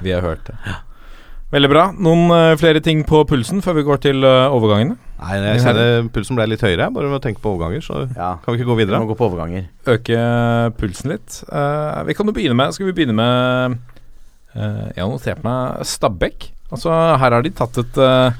Vi 0.04 0.12
har 0.12 0.26
hørt 0.26 0.44
det. 0.50 0.58
Veldig 1.50 1.70
bra. 1.72 1.84
Noen 1.98 2.28
uh, 2.30 2.56
flere 2.62 2.82
ting 2.86 3.00
på 3.10 3.24
pulsen 3.30 3.64
før 3.66 3.80
vi 3.80 3.84
går 3.88 4.02
til 4.04 4.22
uh, 4.22 4.54
overgangene? 4.54 4.98
Nei, 5.20 5.38
jeg 5.42 5.64
kjenner 5.64 6.06
pulsen 6.14 6.38
ble 6.38 6.46
litt 6.52 6.62
høyere, 6.64 6.86
bare 6.96 7.10
med 7.10 7.18
å 7.18 7.24
tenke 7.24 7.42
på 7.44 7.52
overganger, 7.56 7.82
så 7.84 8.04
Ja. 8.16 8.36
kan 8.44 8.54
vi 8.54 8.60
ikke 8.62 8.70
gå 8.70 8.78
videre? 8.78 9.00
Vi 9.02 9.04
må 9.08 9.10
gå 9.10 9.18
på 9.20 9.28
overganger. 9.32 9.66
Øke 9.90 10.20
pulsen 10.80 11.12
litt. 11.16 11.40
Uh, 11.50 12.04
vi 12.08 12.14
kan 12.16 12.30
jo 12.30 12.36
begynne 12.38 12.56
med 12.56 12.76
Skal 12.78 12.88
vi 12.88 12.94
begynne 12.96 13.18
med 13.18 13.76
eh, 14.54 14.86
Jeg 14.96 15.02
har 15.04 15.10
notert 15.10 15.44
meg 15.44 15.84
Stabæk. 15.90 16.52
Altså, 16.70 16.94
her 16.94 17.34
har 17.36 17.42
de 17.42 17.52
tatt 17.58 17.82
et 17.82 17.98
eh, 18.06 18.40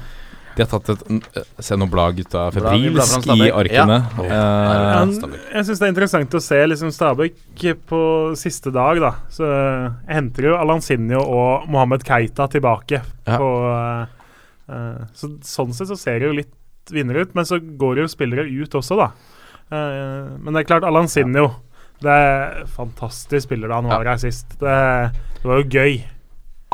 De 0.56 0.64
har 0.64 0.68
tatt 0.70 0.90
et 0.92 1.02
uh, 1.10 1.42
Se 1.62 1.76
nå 1.78 1.86
blar 1.90 2.14
gutta 2.16 2.48
febrilsk 2.54 3.28
i 3.36 3.48
arkene. 3.48 3.98
Ja. 4.18 4.26
Eh, 4.26 4.92
Han, 4.98 5.12
jeg 5.14 5.66
syns 5.68 5.80
det 5.80 5.86
er 5.86 5.92
interessant 5.92 6.36
å 6.36 6.42
se 6.42 6.60
liksom 6.72 6.92
Stabæk 6.94 7.66
på 7.88 8.02
siste 8.38 8.72
dag. 8.74 9.00
da 9.02 9.12
Så 9.32 9.46
Jeg 9.46 10.16
henter 10.16 10.50
jo 10.50 10.56
Alansinho 10.58 11.22
og 11.22 11.68
Mohammed 11.70 12.04
Keita 12.06 12.48
tilbake. 12.50 13.02
Ja. 13.26 13.38
På, 13.38 13.50
eh, 13.70 14.32
eh, 14.74 15.04
så 15.14 15.34
Sånn 15.46 15.74
sett 15.76 15.90
så 15.90 15.98
ser 15.98 16.20
det 16.20 16.30
jo 16.30 16.38
litt 16.42 16.56
vinner 16.90 17.20
ut, 17.22 17.34
men 17.38 17.46
så 17.46 17.60
går 17.60 18.02
jo 18.02 18.10
spillere 18.10 18.48
ut 18.48 18.74
også, 18.74 18.96
da. 18.98 19.10
Uh, 19.70 20.34
men 20.42 20.50
det 20.50 20.64
er 20.64 20.66
klart, 20.66 20.82
Alansinho 20.82 21.44
Det 22.02 22.10
er 22.10 22.64
fantastisk 22.74 23.44
spiller 23.44 23.70
da 23.70 23.76
han 23.78 23.86
var 23.86 24.08
her 24.08 24.18
sist. 24.18 24.56
Det, 24.58 24.78
det 25.36 25.46
var 25.46 25.60
jo 25.60 25.68
gøy. 25.70 26.00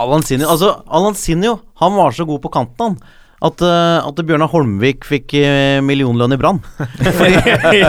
Alansinho 0.01 0.49
Altså, 0.49 0.71
Alansinho, 0.87 1.59
han 1.83 1.97
var 1.99 2.17
så 2.17 2.25
god 2.29 2.41
på 2.47 2.53
kanten, 2.55 2.97
han. 2.97 3.25
At, 3.45 3.61
eh, 3.61 3.99
at 4.01 4.21
Bjørnar 4.25 4.49
Holmvik 4.49 5.05
fikk 5.05 5.35
eh, 5.37 5.83
millionlønn 5.85 6.33
i 6.33 6.39
Brann. 6.41 6.63
Fordi, 7.19 7.83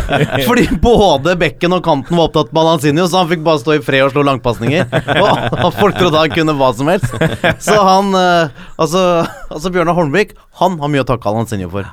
fordi 0.44 0.66
både 0.84 1.38
bekken 1.40 1.76
og 1.78 1.86
kanten 1.86 2.18
var 2.20 2.28
opptatt 2.28 2.52
med 2.52 2.62
Alansinho, 2.64 3.06
så 3.08 3.22
han 3.22 3.32
fikk 3.32 3.46
bare 3.46 3.62
stå 3.62 3.78
i 3.78 3.82
fred 3.84 4.04
og 4.08 4.12
slå 4.12 4.26
langpasninger. 4.28 4.90
Og, 5.24 5.70
folk 5.78 5.96
trodde 5.98 6.20
han 6.20 6.34
kunne 6.34 6.56
hva 6.60 6.70
som 6.76 6.92
helst. 6.92 7.16
Så 7.64 7.78
han 7.80 8.12
eh, 8.18 8.52
Altså, 8.78 9.02
altså 9.50 9.72
Bjørnar 9.74 9.96
Holmvik, 9.98 10.36
han 10.60 10.78
har 10.82 10.92
mye 10.92 11.06
å 11.06 11.08
takke 11.08 11.32
Alansinho 11.32 11.72
for. 11.72 11.88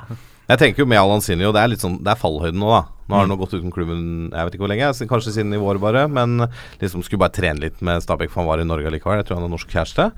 Jeg 0.45 0.61
tenker 0.61 0.83
jo 0.83 0.89
med 0.89 0.99
Alansinho, 1.01 1.49
det 1.55 1.61
er 1.61 1.71
litt 1.71 1.81
sånn 1.81 1.95
Det 2.05 2.11
er 2.11 2.19
fallhøyden 2.21 2.59
nå, 2.61 2.69
da. 2.69 2.83
Nå 3.05 3.17
har 3.17 3.25
han 3.25 3.39
gått 3.39 3.55
uten 3.55 3.73
klubben 3.73 4.05
jeg 4.31 4.47
vet 4.47 4.55
ikke 4.55 4.65
hvor 4.65 4.71
lenge, 4.71 4.91
kanskje 5.09 5.33
siden 5.37 5.53
i 5.55 5.61
vår 5.61 5.79
bare. 5.81 6.05
Men 6.11 6.47
liksom 6.81 7.05
skulle 7.05 7.23
bare 7.23 7.35
trene 7.37 7.63
litt 7.63 7.81
med 7.85 8.03
Stabæk, 8.03 8.33
for 8.33 8.43
han 8.43 8.49
var 8.51 8.61
i 8.61 8.67
Norge 8.67 8.93
likevel. 8.93 9.21
Jeg 9.21 9.29
tror 9.29 9.39
han 9.39 9.47
har 9.47 9.53
norsk 9.55 9.71
kjæreste. 9.71 10.09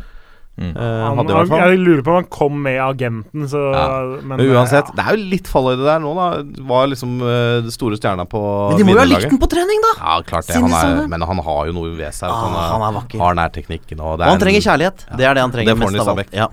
Eh, 0.58 0.74
Han, 0.74 1.20
hadde 1.20 1.36
i 1.38 1.58
jeg 1.62 1.82
lurer 1.84 2.00
på 2.02 2.10
om 2.10 2.16
han 2.18 2.30
kom 2.34 2.56
med 2.66 2.80
agenten, 2.82 3.46
så 3.46 3.60
Ja. 3.76 3.88
Men, 4.24 4.40
Men 4.40 4.56
uansett, 4.56 4.90
ja. 4.90 4.96
det 4.98 5.04
er 5.06 5.18
jo 5.18 5.30
litt 5.36 5.50
fallhøyde 5.52 5.86
der 5.86 6.00
nå, 6.02 6.14
da. 6.18 6.28
Var 6.72 6.88
liksom 6.94 7.20
uh, 7.22 7.62
det 7.62 7.74
store 7.76 8.00
stjerna 8.00 8.26
på 8.26 8.42
Men 8.72 8.82
de 8.82 8.88
må 8.88 8.96
jo 8.96 9.02
ha 9.04 9.06
likt 9.06 9.30
den 9.30 9.42
på 9.42 9.50
trening, 9.52 9.84
da! 9.86 9.92
Ja, 10.02 10.16
klart 10.26 10.50
det. 10.50 10.58
Han 10.58 10.74
er, 10.74 11.04
men 11.14 11.28
han 11.30 11.44
har 11.46 11.70
jo 11.70 11.78
noe 11.78 11.94
ved 11.94 12.16
seg. 12.18 12.32
Ah, 12.34 12.48
han, 12.48 12.58
han 12.74 12.88
er 12.90 12.98
vakker. 12.98 13.22
Har 13.22 13.38
nær 13.38 13.54
teknikken. 13.54 14.02
Og, 14.02 14.18
Og 14.18 14.26
han 14.26 14.34
er 14.34 14.46
trenger 14.48 14.66
kjærlighet. 14.66 15.06
kjærlighet. 15.06 15.22
Det 15.22 15.30
er 15.30 15.38
det 15.38 15.46
han 15.46 15.54
trenger 15.54 15.74
Det 15.74 15.78
får 15.78 15.92
han 15.92 16.00
mest 16.00 16.08
i 16.08 16.10
av 16.10 16.24
alt. 16.26 16.38
Ja. 16.42 16.50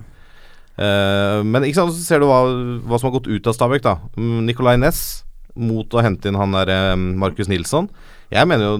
Uh, 0.75 1.39
men 1.47 1.65
ikke 1.65 1.81
sant, 1.81 1.97
så 1.97 2.05
ser 2.05 2.21
du 2.21 2.29
hva, 2.29 2.43
hva 2.85 2.99
som 2.99 3.09
har 3.09 3.17
gått 3.17 3.31
ut 3.31 3.49
av 3.49 3.57
Stabæk, 3.57 3.85
da. 3.85 3.97
Mm, 4.19 4.43
Nicolay 4.45 4.77
Næss 4.77 5.05
mot 5.55 5.93
å 5.95 6.03
hente 6.03 6.29
inn 6.29 6.37
han 6.39 6.55
der 6.55 6.71
eh, 6.71 6.95
Markus 6.95 7.47
Nilsson. 7.47 7.87
Jeg 8.33 8.49
mener 8.49 8.67
jo 8.67 8.77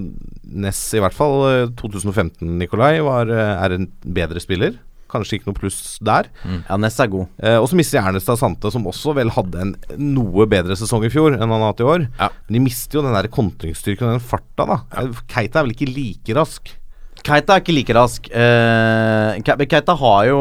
Næss, 0.55 0.81
i 0.95 1.01
hvert 1.01 1.15
fall 1.15 1.37
eh, 1.49 1.69
2015-Nicolay, 1.79 2.99
var, 3.05 3.31
eh, 3.31 3.53
er 3.65 3.77
en 3.77 3.87
bedre 4.03 4.43
spiller. 4.43 4.75
Kanskje 5.15 5.39
ikke 5.39 5.49
noe 5.49 5.57
pluss 5.57 5.79
der. 6.03 6.29
ja, 6.45 6.77
Ness 6.77 6.99
er 6.99 7.09
god. 7.15 7.27
Eh, 7.41 7.57
og 7.57 7.67
så 7.71 7.79
mister 7.79 8.03
Ernestad 8.03 8.37
Sante, 8.43 8.69
som 8.75 8.85
også 8.91 9.15
vel 9.17 9.31
hadde 9.35 9.65
en 9.65 9.75
noe 10.13 10.45
bedre 10.51 10.75
sesong 10.77 11.07
i 11.07 11.11
fjor 11.13 11.33
enn 11.33 11.41
han 11.47 11.55
har 11.57 11.71
hatt 11.71 11.81
i 11.83 11.89
år. 11.95 12.07
Ja. 12.19 12.29
Men 12.47 12.59
de 12.59 12.65
mister 12.69 12.99
jo 12.99 13.05
den 13.07 13.15
der 13.17 13.31
kontringsstyrken 13.31 14.09
og 14.11 14.17
den 14.19 14.25
farta, 14.27 14.65
da. 14.75 14.81
Ja. 14.93 15.07
Keita 15.31 15.61
er 15.61 15.69
vel 15.69 15.75
ikke 15.77 15.89
like 15.95 16.35
rask? 16.37 16.75
Keita 17.25 17.55
er 17.55 17.61
ikke 17.63 17.73
like 17.73 17.93
rask. 17.97 18.27
Eh, 18.29 19.39
Ke- 19.41 19.65
Keita 19.65 19.95
har 19.97 20.25
jo 20.27 20.35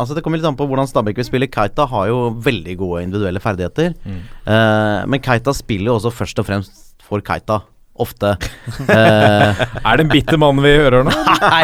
Altså 0.00 0.16
Det 0.16 0.24
kommer 0.24 0.40
litt 0.40 0.48
an 0.48 0.56
på 0.58 0.66
hvordan 0.66 0.88
Stabæk 0.90 1.20
vil 1.20 1.28
spille. 1.28 1.46
Keita 1.52 1.84
har 1.86 2.08
jo 2.10 2.30
veldig 2.42 2.74
gode 2.80 3.04
individuelle 3.04 3.38
ferdigheter. 3.44 3.94
Eh, 4.02 5.04
men 5.06 5.20
Keita 5.22 5.54
spiller 5.54 5.92
jo 5.92 5.98
også 6.00 6.10
først 6.12 6.40
og 6.42 6.48
fremst 6.48 6.80
for 7.04 7.20
Keita. 7.22 7.60
Ofte. 7.94 8.32
Eh, 8.90 9.60
Er 9.84 9.96
det 9.96 10.04
en 10.04 10.10
bitter 10.10 10.38
mann 10.40 10.58
vi 10.62 10.72
hører 10.74 11.04
nå? 11.06 11.12
nei, 11.44 11.60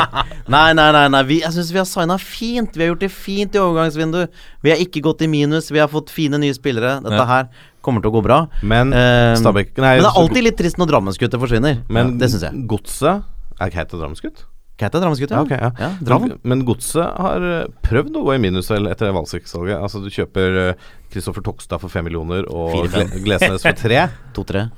nei, 0.47 0.69
nei. 0.79 0.87
nei, 0.95 1.07
nei. 1.11 1.23
Vi, 1.27 1.41
jeg 1.43 1.53
syns 1.57 1.73
vi 1.75 1.81
har 1.81 1.89
signa 1.89 2.17
fint. 2.23 2.77
Vi 2.77 2.85
har 2.85 2.93
gjort 2.93 3.03
det 3.03 3.11
fint 3.13 3.57
i 3.57 3.61
overgangsvindu. 3.63 4.21
Vi 4.63 4.71
har 4.73 4.79
ikke 4.83 5.03
gått 5.05 5.25
i 5.27 5.29
minus. 5.31 5.71
Vi 5.75 5.81
har 5.83 5.91
fått 5.91 6.13
fine 6.15 6.39
nye 6.41 6.55
spillere. 6.55 6.99
Dette 7.03 7.19
Ja. 7.19 7.27
her 7.27 7.49
kommer 7.83 8.03
til 8.05 8.13
å 8.13 8.15
gå 8.19 8.23
bra. 8.29 8.39
Men 8.63 8.93
Eh, 8.95 9.35
Stabæk 9.41 9.75
nei, 9.81 9.97
men 9.99 10.05
det 10.07 10.11
er 10.13 10.21
alltid 10.23 10.45
litt 10.47 10.59
trist 10.61 10.79
når 10.79 10.91
Drammensgutter 10.93 11.41
forsvinner. 11.43 11.83
Men 11.89 12.19
det 12.21 12.31
syns 12.31 12.47
jeg. 12.47 12.67
Godset 12.71 13.25
Er 13.61 13.71
Keita 13.75 13.99
Drammensgutt? 13.99 14.45
Keita 14.81 14.97
er 14.97 15.03
Drammensgutt, 15.03 15.31
Ja, 15.35 15.41
Okay, 15.45 15.59
ja. 15.61 15.71
ja 15.79 15.91
Drammen. 16.01 16.39
Men 16.45 16.63
Godset 16.65 17.11
har 17.21 17.43
eh, 17.43 17.67
prøvd 17.85 18.15
å 18.17 18.23
gå 18.29 18.35
i 18.37 18.39
minus 18.41 18.71
etter 18.71 19.11
Valsvik-salget. 19.13 19.77
Altså 19.83 20.01
Du 20.05 20.09
kjøper 20.09 20.77
Kristoffer 21.13 21.43
Tokstad 21.45 21.81
for 21.83 21.89
fem 21.93 22.05
millioner 22.07 22.47
og 22.49 22.87
Glesnes 23.25 23.61
for 23.67 23.73
tre. 23.77 24.07
To-tre. 24.39 24.69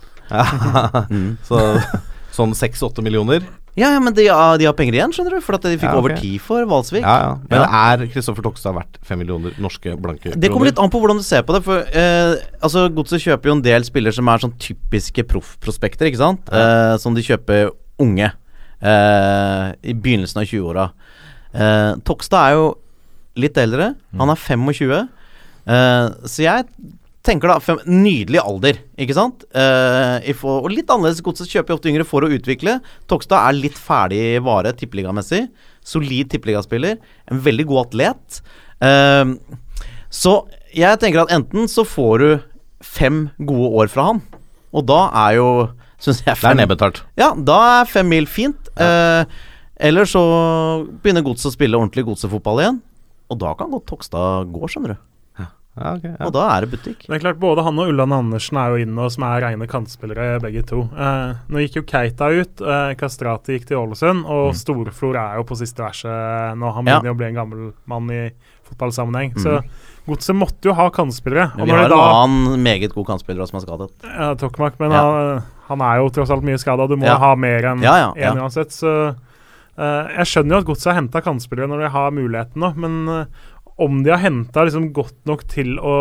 Mm. 1.10 1.36
Så 1.48 1.58
sånn 2.32 2.54
seks-åtte 2.56 3.02
millioner. 3.04 3.44
Ja, 3.76 3.90
ja, 3.94 4.00
men 4.04 4.12
de, 4.12 4.26
har- 4.28 4.58
de 4.60 4.66
har 4.68 4.74
penger 4.76 4.96
igjen, 4.98 5.12
skjønner 5.16 5.34
du. 5.36 5.40
For 5.44 5.56
at 5.56 5.64
de 5.64 5.74
fikk 5.78 5.86
Ja, 5.88 5.92
okay. 5.96 6.00
over 6.02 6.14
ti 6.20 6.30
for 6.40 6.64
Valsvik. 6.68 7.04
Ja, 7.04 7.14
ja. 7.24 7.30
Men 7.48 7.62
er 7.64 8.02
Kristoffer 8.12 8.44
Tokstad 8.44 8.74
verdt 8.76 8.98
fem 9.08 9.20
millioner 9.22 9.54
norske 9.60 9.94
blanke 10.00 10.34
Det 10.36 10.50
kommer 10.52 10.68
litt 10.68 10.80
an 10.80 10.90
på 10.92 11.00
hvordan 11.00 11.20
du 11.20 11.24
ser 11.24 11.44
på 11.48 11.56
det. 11.56 11.62
For 11.64 11.80
eh, 11.88 12.34
altså 12.60 12.86
Godset 12.92 13.24
kjøper 13.24 13.48
jo 13.52 13.56
en 13.56 13.64
del 13.64 13.84
spillere 13.88 14.16
som 14.16 14.28
er 14.32 14.44
sånn 14.44 14.52
typiske 14.60 15.24
proffprospekter, 15.28 16.08
ikke 16.10 16.20
sant? 16.20 16.52
Eh, 16.52 16.94
som 17.00 17.16
de 17.16 17.24
kjøper 17.24 17.70
unge. 18.04 18.28
Eh, 18.82 19.66
I 19.92 19.96
begynnelsen 19.96 20.42
av 20.42 20.48
20-åra. 20.52 20.86
Eh, 21.52 21.90
Tokstad 22.08 22.48
er 22.50 22.58
jo 22.58 22.66
litt 23.40 23.56
eldre. 23.60 23.92
Han 24.20 24.32
er 24.32 24.40
25. 24.40 24.98
Eh, 25.72 26.06
så 26.28 26.44
jeg 26.44 26.68
tenker 27.26 27.50
da 27.52 27.58
fem, 27.62 27.80
Nydelig 27.86 28.40
alder, 28.42 28.78
ikke 29.00 29.16
sant? 29.16 29.44
Eh, 29.54 30.30
og 30.42 30.70
litt 30.72 30.90
annerledes. 30.90 31.22
Godset 31.24 31.50
kjøper 31.50 31.76
ofte 31.76 31.90
yngre 31.90 32.06
for 32.08 32.24
å 32.26 32.30
utvikle. 32.32 32.78
Tokstad 33.10 33.38
er 33.48 33.58
litt 33.58 33.78
ferdig 33.78 34.40
vare 34.44 34.74
tippeligamessig. 34.78 35.44
Solid 35.86 36.32
tippeligaspiller. 36.32 36.98
En 37.30 37.42
veldig 37.42 37.68
god 37.70 37.86
atlet. 37.86 38.42
Eh, 38.82 39.36
så 40.12 40.34
jeg 40.76 41.00
tenker 41.00 41.24
at 41.24 41.32
enten 41.34 41.70
så 41.70 41.84
får 41.88 42.22
du 42.22 42.30
fem 42.82 43.24
gode 43.46 43.70
år 43.78 43.92
fra 43.92 44.10
han, 44.10 44.20
og 44.74 44.84
da 44.90 45.06
er 45.28 45.38
jo 45.38 45.48
Syns 46.02 46.18
jeg 46.24 46.34
Det 46.34 46.48
er 46.48 46.56
nedbetalt. 46.58 46.96
Ja, 47.14 47.28
da 47.30 47.56
er 47.78 47.86
fem 47.86 48.08
mil 48.10 48.24
fint. 48.26 48.66
Eh, 48.74 49.22
eller 49.86 50.08
så 50.10 50.22
begynner 50.98 51.22
Godset 51.22 51.52
å 51.52 51.54
spille 51.54 51.78
ordentlig 51.78 52.02
godsefotball 52.08 52.58
igjen, 52.58 52.80
og 53.30 53.38
da 53.38 53.52
kan 53.54 53.70
godt 53.70 53.86
Tokstad 53.86 54.50
gå, 54.50 54.66
skjønner 54.66 54.96
du. 54.96 55.04
Ja, 55.72 55.94
okay, 55.96 56.10
ja. 56.18 56.26
Og 56.26 56.32
da 56.36 56.42
er 56.52 56.60
det 56.66 56.70
butikk. 56.74 57.06
Det 57.06 57.14
er 57.16 57.20
klart, 57.22 57.38
Både 57.40 57.62
han 57.64 57.78
og 57.80 57.88
Ulland 57.88 58.12
Andersen 58.12 58.58
er 58.60 58.74
jo 58.74 58.82
inne, 58.84 59.06
og 59.06 59.12
som 59.14 59.24
er 59.24 59.40
rene 59.40 59.66
kantspillere, 59.70 60.34
begge 60.42 60.62
to. 60.68 60.82
Eh, 60.92 61.32
nå 61.48 61.62
gikk 61.64 61.78
jo 61.80 61.82
Keita 61.88 62.28
ut, 62.28 62.60
eh, 62.60 62.90
Kastrati 63.00 63.56
gikk 63.56 63.64
til 63.70 63.78
Ålesund, 63.80 64.26
og 64.28 64.52
Storflor 64.58 65.16
er 65.16 65.38
jo 65.40 65.46
på 65.48 65.56
siste 65.56 65.80
verset 65.80 66.58
nå. 66.60 66.74
Han 66.76 66.84
begynner 66.84 67.08
jo 67.08 67.14
å 67.16 67.20
bli 67.22 67.30
en 67.30 67.40
gammel 67.40 67.72
mann 67.88 68.10
i 68.12 68.20
fotballsammenheng. 68.68 69.32
Så 69.40 69.62
Godset 70.04 70.34
måtte 70.36 70.66
jo 70.68 70.72
ha 70.74 70.90
kantspillere. 70.90 71.52
Men 71.56 71.64
vi 71.66 71.72
har 71.72 71.88
det 71.88 71.94
en 71.96 72.00
annen 72.20 72.62
meget 72.62 72.92
god 72.92 73.06
kantspiller 73.06 73.46
som 73.48 73.60
er 73.60 73.64
skadet. 73.64 73.90
ja, 74.02 74.34
Tokmak, 74.34 74.74
men 74.80 74.90
Ja. 74.90 75.02
han, 75.02 75.42
han 75.68 75.80
er 75.80 76.00
jo 76.02 76.08
tross 76.10 76.30
alt 76.30 76.42
mye 76.42 76.58
skada. 76.58 76.88
Du 76.88 76.96
må 76.96 77.06
Ja. 77.06 77.16
ha 77.18 77.34
mer 77.36 77.62
enn 77.62 77.78
én 77.78 77.82
Ja, 77.84 77.96
ja, 77.96 78.12
ja. 78.16 78.32
uansett. 78.34 78.72
Så 78.74 79.14
eh, 79.78 80.08
jeg 80.18 80.26
skjønner 80.26 80.50
jo 80.50 80.58
at 80.58 80.64
Godset 80.66 80.92
har 80.92 81.00
henta 81.00 81.22
kantspillere 81.22 81.68
når 81.70 81.78
de 81.86 81.88
har 81.94 82.10
muligheten 82.10 82.60
nå, 82.60 82.74
men 82.76 83.08
eh, 83.08 83.24
om 83.84 84.02
de 84.04 84.10
har 84.14 84.22
henta 84.22 84.64
liksom 84.68 84.90
godt 84.96 85.18
nok 85.28 85.46
til 85.50 85.74
å 85.78 85.96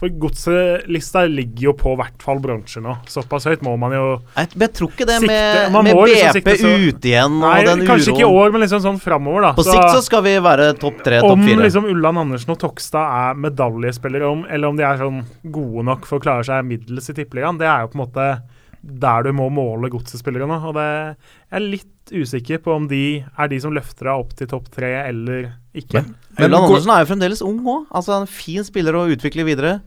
For 0.00 0.08
Godset-lista 0.16 1.26
ligger 1.28 1.66
jo 1.66 1.72
på 1.76 1.90
hvert 1.98 2.22
fall 2.24 2.38
bronse 2.40 2.80
nå. 2.80 2.94
Såpass 3.12 3.44
høyt 3.50 3.60
må 3.66 3.74
man 3.76 3.92
jo 3.92 4.04
Jeg, 4.36 4.48
jeg 4.62 4.72
tror 4.78 4.88
ikke 4.94 5.06
det 5.10 5.18
Sikte- 5.20 5.34
med, 5.34 5.74
med 5.74 5.90
BP 5.90 6.06
liksom 6.08 6.36
sikte 6.38 6.54
så- 6.56 6.70
ute 6.88 7.10
igjen 7.10 7.34
og 7.36 7.44
Nei, 7.44 7.64
den 7.68 7.82
kanskje 7.86 8.14
ikke 8.14 8.24
i 8.24 8.30
år, 8.40 8.50
men 8.54 8.62
liksom 8.64 8.80
sånn 8.80 9.00
framover, 9.02 9.42
da. 9.42 9.52
På 9.58 9.66
sikt 9.66 9.92
så 9.92 10.00
skal 10.06 10.22
vi 10.24 10.32
være 10.40 10.70
topp 10.80 11.02
tre, 11.04 11.20
topp 11.20 11.36
om 11.36 11.44
fire. 11.44 11.60
liksom 11.66 11.84
Ulland 11.92 12.22
Andersen 12.24 12.50
og 12.56 12.58
Tokstad 12.64 13.12
er 13.20 13.34
medaljespillere, 13.44 14.30
om, 14.32 14.46
eller 14.48 14.68
om 14.72 14.76
de 14.80 14.82
er 14.88 14.96
sånn 15.04 15.20
gode 15.52 15.84
nok 15.84 16.06
for 16.08 16.18
å 16.18 16.24
klare 16.24 16.44
seg 16.48 16.64
middels 16.64 17.10
i 17.12 17.18
Tippeligaen, 17.20 17.58
det 17.60 17.68
er 17.68 17.84
jo 17.84 17.92
på 17.92 18.00
en 18.00 18.04
måte 18.06 18.42
der 18.82 19.22
du 19.28 19.32
må 19.36 19.50
måle 19.52 19.90
godsespillere 19.92 20.48
nå. 20.48 20.56
Og 20.64 20.74
det 20.80 20.88
jeg 20.88 21.60
er 21.60 21.66
litt 21.76 22.10
usikker 22.10 22.62
på 22.64 22.72
om 22.74 22.88
de 22.88 23.20
er 23.38 23.48
de 23.52 23.60
som 23.60 23.74
løfter 23.76 24.08
deg 24.08 24.16
opp 24.16 24.32
til 24.34 24.48
topp 24.48 24.70
tre, 24.72 24.94
eller 25.12 25.52
ikke. 25.74 26.02
Men 26.38 26.46
Ulland 26.50 26.64
går- 26.64 26.68
Andersen 26.76 26.90
er 26.90 26.98
jo 27.04 27.08
fremdeles 27.14 27.42
ung 27.42 27.60
òg. 27.64 27.86
Altså 27.94 28.20
en 28.20 28.26
fin 28.26 28.64
spiller 28.64 28.92
å 28.94 29.06
utvikle 29.10 29.44
videre. 29.44 29.80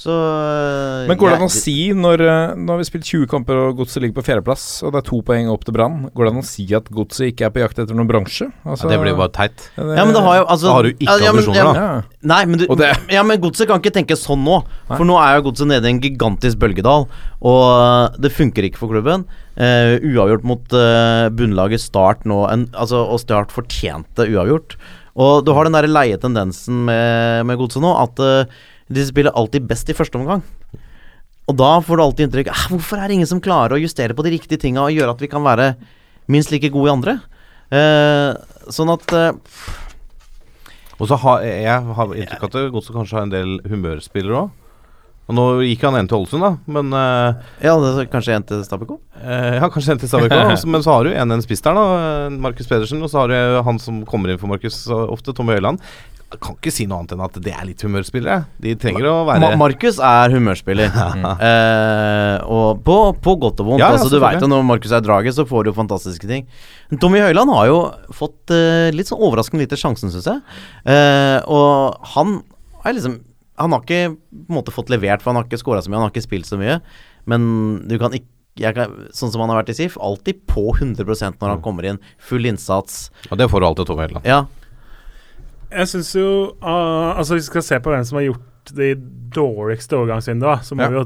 Så 0.00 0.14
øh, 0.14 1.08
Men 1.10 1.18
går 1.20 1.28
det 1.28 1.36
an 1.36 1.44
å 1.44 1.52
si, 1.52 1.74
når, 1.92 2.22
når 2.56 2.78
vi 2.78 2.84
har 2.84 2.88
spilt 2.88 3.08
20 3.10 3.26
kamper 3.28 3.58
og 3.66 3.80
Godset 3.82 4.00
ligger 4.00 4.16
på 4.20 4.24
fjerdeplass, 4.30 4.64
og 4.86 4.94
det 4.94 5.02
er 5.02 5.06
to 5.10 5.18
poeng 5.26 5.50
opp 5.52 5.66
til 5.66 5.74
Brann, 5.76 6.06
går 6.16 6.26
det 6.26 6.32
an 6.32 6.40
å 6.40 6.44
si 6.48 6.64
at 6.76 6.88
Godset 6.94 7.34
ikke 7.34 7.48
er 7.48 7.52
på 7.52 7.60
jakt 7.60 7.82
etter 7.82 7.98
noen 7.98 8.08
bransje? 8.08 8.48
Altså, 8.64 8.88
Ja, 8.88 8.94
det 8.94 9.00
blir 9.02 9.12
jo 9.12 9.18
bare 9.20 9.34
teit. 9.36 9.66
Ja, 9.76 10.06
men 10.06 10.14
det 10.16 10.22
har 10.24 10.38
jo 10.38 10.46
altså, 10.46 10.70
Da 10.70 10.76
har 10.78 10.88
du 10.88 10.92
ikke 10.94 11.04
ja, 11.04 11.16
ja, 11.20 11.34
men- 11.34 11.34
ambisjoner, 11.34 11.60
ja, 11.60 11.90
da. 12.00 12.22
Nei, 12.32 12.40
men, 12.48 12.62
du, 12.62 12.86
ja, 13.12 13.26
men 13.28 13.42
Godset 13.44 13.68
kan 13.68 13.82
ikke 13.82 13.92
tenke 13.98 14.16
sånn 14.16 14.40
nå. 14.46 14.62
For 14.94 15.04
nå 15.08 15.18
er 15.20 15.36
jo 15.36 15.50
Godset 15.50 15.68
nede 15.68 15.90
i 15.90 15.92
en 15.92 16.00
gigantisk 16.00 16.62
bølgedal, 16.64 17.04
og 17.50 18.16
det 18.20 18.32
funker 18.32 18.66
ikke 18.70 18.80
for 18.80 18.92
klubben. 18.94 19.26
Uh, 19.60 19.98
uavgjort 20.00 20.46
mot 20.48 20.72
uh, 20.72 21.28
bunnlaget 21.36 21.82
Start 21.82 22.24
nå, 22.28 22.40
en, 22.48 22.64
altså, 22.72 23.02
og 23.04 23.20
Start 23.20 23.52
fortjente 23.52 24.24
uavgjort. 24.30 24.78
Og 25.20 25.44
du 25.44 25.52
har 25.52 25.66
den 25.66 25.76
der 25.76 25.88
leie 25.90 26.16
tendensen 26.20 26.84
med, 26.86 27.44
med 27.48 27.58
Godset 27.60 27.82
nå, 27.84 27.90
at 27.98 28.20
eh, 28.24 28.60
de 28.90 29.06
spiller 29.06 29.34
alltid 29.38 29.66
best 29.70 29.90
i 29.92 29.96
første 29.96 30.18
omgang. 30.18 30.42
Og 31.50 31.56
da 31.58 31.72
får 31.82 31.98
du 31.98 32.02
alltid 32.04 32.26
inntrykk 32.28 32.50
ah, 32.52 32.66
Hvorfor 32.70 33.00
er 33.00 33.10
det 33.10 33.16
ingen 33.18 33.30
som 33.30 33.40
klarer 33.42 33.74
å 33.74 33.82
justere 33.82 34.14
på 34.14 34.22
de 34.26 34.34
riktige 34.36 34.60
tinga 34.62 34.84
og 34.84 34.94
gjøre 34.94 35.16
at 35.16 35.22
vi 35.24 35.30
kan 35.30 35.42
være 35.42 35.72
minst 36.30 36.52
like 36.54 36.70
gode 36.70 36.90
i 36.90 36.94
andre? 36.94 37.16
Eh, 37.74 38.30
sånn 38.70 38.92
at 38.94 39.14
eh, 39.16 39.32
Og 40.98 41.10
så 41.10 41.18
har 41.24 41.42
jeg 41.46 41.94
har 41.98 42.14
inntrykk 42.14 42.46
av 42.46 42.50
at 42.50 42.72
Godset 42.76 42.94
kanskje 42.94 43.18
har 43.18 43.26
en 43.26 43.34
del 43.34 43.56
humørspillere 43.70 44.44
òg. 44.44 44.56
Og 45.30 45.36
nå 45.38 45.44
gikk 45.62 45.84
han 45.86 45.94
en 45.94 46.08
til 46.10 46.18
Ålesund, 46.18 46.42
da, 46.42 46.48
men 46.74 46.94
eh, 46.96 47.50
Ja, 47.68 47.76
det 47.78 47.90
er 48.02 48.08
kanskje 48.10 48.34
en 48.34 48.46
til 48.48 48.64
Stabæk 48.66 48.96
eh, 49.22 49.60
Ja, 49.60 49.68
kanskje 49.70 49.94
en 49.94 50.00
til 50.02 50.10
Stabæk 50.10 50.34
òg, 50.34 50.54
men 50.66 50.82
så 50.82 50.96
har 50.96 51.06
du 51.06 51.12
en 51.14 51.34
en 51.36 51.44
spiss 51.44 51.62
der, 51.62 51.78
da. 51.78 51.84
eh, 52.26 52.38
Markus 52.42 52.66
Pedersen. 52.66 53.02
Og 53.06 53.12
så 53.12 53.22
har 53.22 53.30
du 53.30 53.60
han 53.66 53.78
som 53.78 54.02
kommer 54.10 54.32
inn 54.32 54.40
for 54.42 54.50
Markus 54.50 54.82
ofte, 54.90 55.34
Tommy 55.36 55.54
Høiland. 55.54 55.78
Jeg 56.30 56.38
kan 56.44 56.54
ikke 56.54 56.70
si 56.70 56.84
noe 56.86 57.00
annet 57.00 57.16
enn 57.16 57.22
at 57.24 57.38
det 57.42 57.50
er 57.50 57.64
litt 57.66 57.80
humørspillere. 57.82 58.44
De 58.62 58.74
trenger 58.78 59.08
å 59.10 59.14
være 59.26 59.42
Ma 59.42 59.48
Markus 59.58 59.96
er 59.98 60.30
humørspiller. 60.30 60.92
eh, 61.48 62.36
og 62.46 62.84
på, 62.86 62.98
på 63.18 63.34
godt 63.42 63.62
og 63.64 63.72
vondt. 63.72 63.82
Ja, 63.82 63.88
altså, 63.96 64.06
du 64.12 64.20
vet 64.22 64.38
jo 64.38 64.50
Når 64.50 64.62
Markus 64.68 64.94
er 64.94 65.02
draget, 65.02 65.34
så 65.34 65.42
får 65.48 65.66
du 65.66 65.72
jo 65.72 65.76
fantastiske 65.80 66.30
ting. 66.30 66.46
Tommy 67.02 67.18
Høiland 67.24 67.50
har 67.50 67.66
jo 67.66 67.80
fått 68.14 68.54
eh, 68.54 68.92
litt 68.94 69.10
sånn 69.10 69.18
overraskende 69.26 69.66
lite 69.66 69.78
sjansen, 69.80 70.12
syns 70.14 70.28
jeg. 70.30 70.38
Eh, 70.94 71.40
og 71.50 71.98
han 72.14 72.38
er 72.84 72.94
liksom 72.96 73.18
Han 73.60 73.74
har 73.74 73.82
ikke 73.82 74.14
på 74.14 74.54
en 74.54 74.56
måte 74.60 74.72
fått 74.72 74.94
levert, 74.94 75.24
for 75.24 75.32
han 75.32 75.42
har 75.42 75.50
ikke 75.50 75.60
scora 75.60 75.82
så 75.82 75.90
mye, 75.90 75.98
han 75.98 76.06
har 76.06 76.14
ikke 76.14 76.28
spilt 76.28 76.48
så 76.48 76.60
mye. 76.60 76.78
Men 77.28 77.50
du 77.90 77.98
kan 77.98 78.14
ikke 78.14 78.30
kan, 78.76 78.94
sånn 79.14 79.34
som 79.34 79.42
han 79.42 79.50
har 79.52 79.60
vært 79.64 79.74
i 79.74 79.78
SIF, 79.82 79.98
alltid 80.00 80.46
på 80.50 80.70
100% 80.78 81.42
når 81.42 81.56
han 81.56 81.60
kommer 81.64 81.90
inn. 81.90 82.00
Full 82.30 82.46
innsats. 82.48 83.08
Og 83.30 83.38
det 83.40 83.50
får 83.50 83.60
du 83.60 83.68
alltid 83.68 83.84
av 83.84 83.90
Tommy 83.90 84.06
Høiland. 84.06 84.30
Ja. 84.30 84.44
Jeg 85.70 85.86
syns 85.92 86.08
jo 86.16 86.28
uh, 86.62 87.16
Altså, 87.18 87.34
hvis 87.36 87.46
vi 87.48 87.52
skal 87.52 87.62
se 87.62 87.78
på 87.84 87.92
hvem 87.92 88.04
som 88.08 88.18
har 88.18 88.24
gjort 88.28 88.72
de 88.76 88.88
dårligste 89.34 89.96
overgangsvinduene, 89.98 90.62
så 90.66 90.74
må 90.76 90.82
Ja. 90.82 90.88
vi 90.90 90.98
jo 91.00 91.04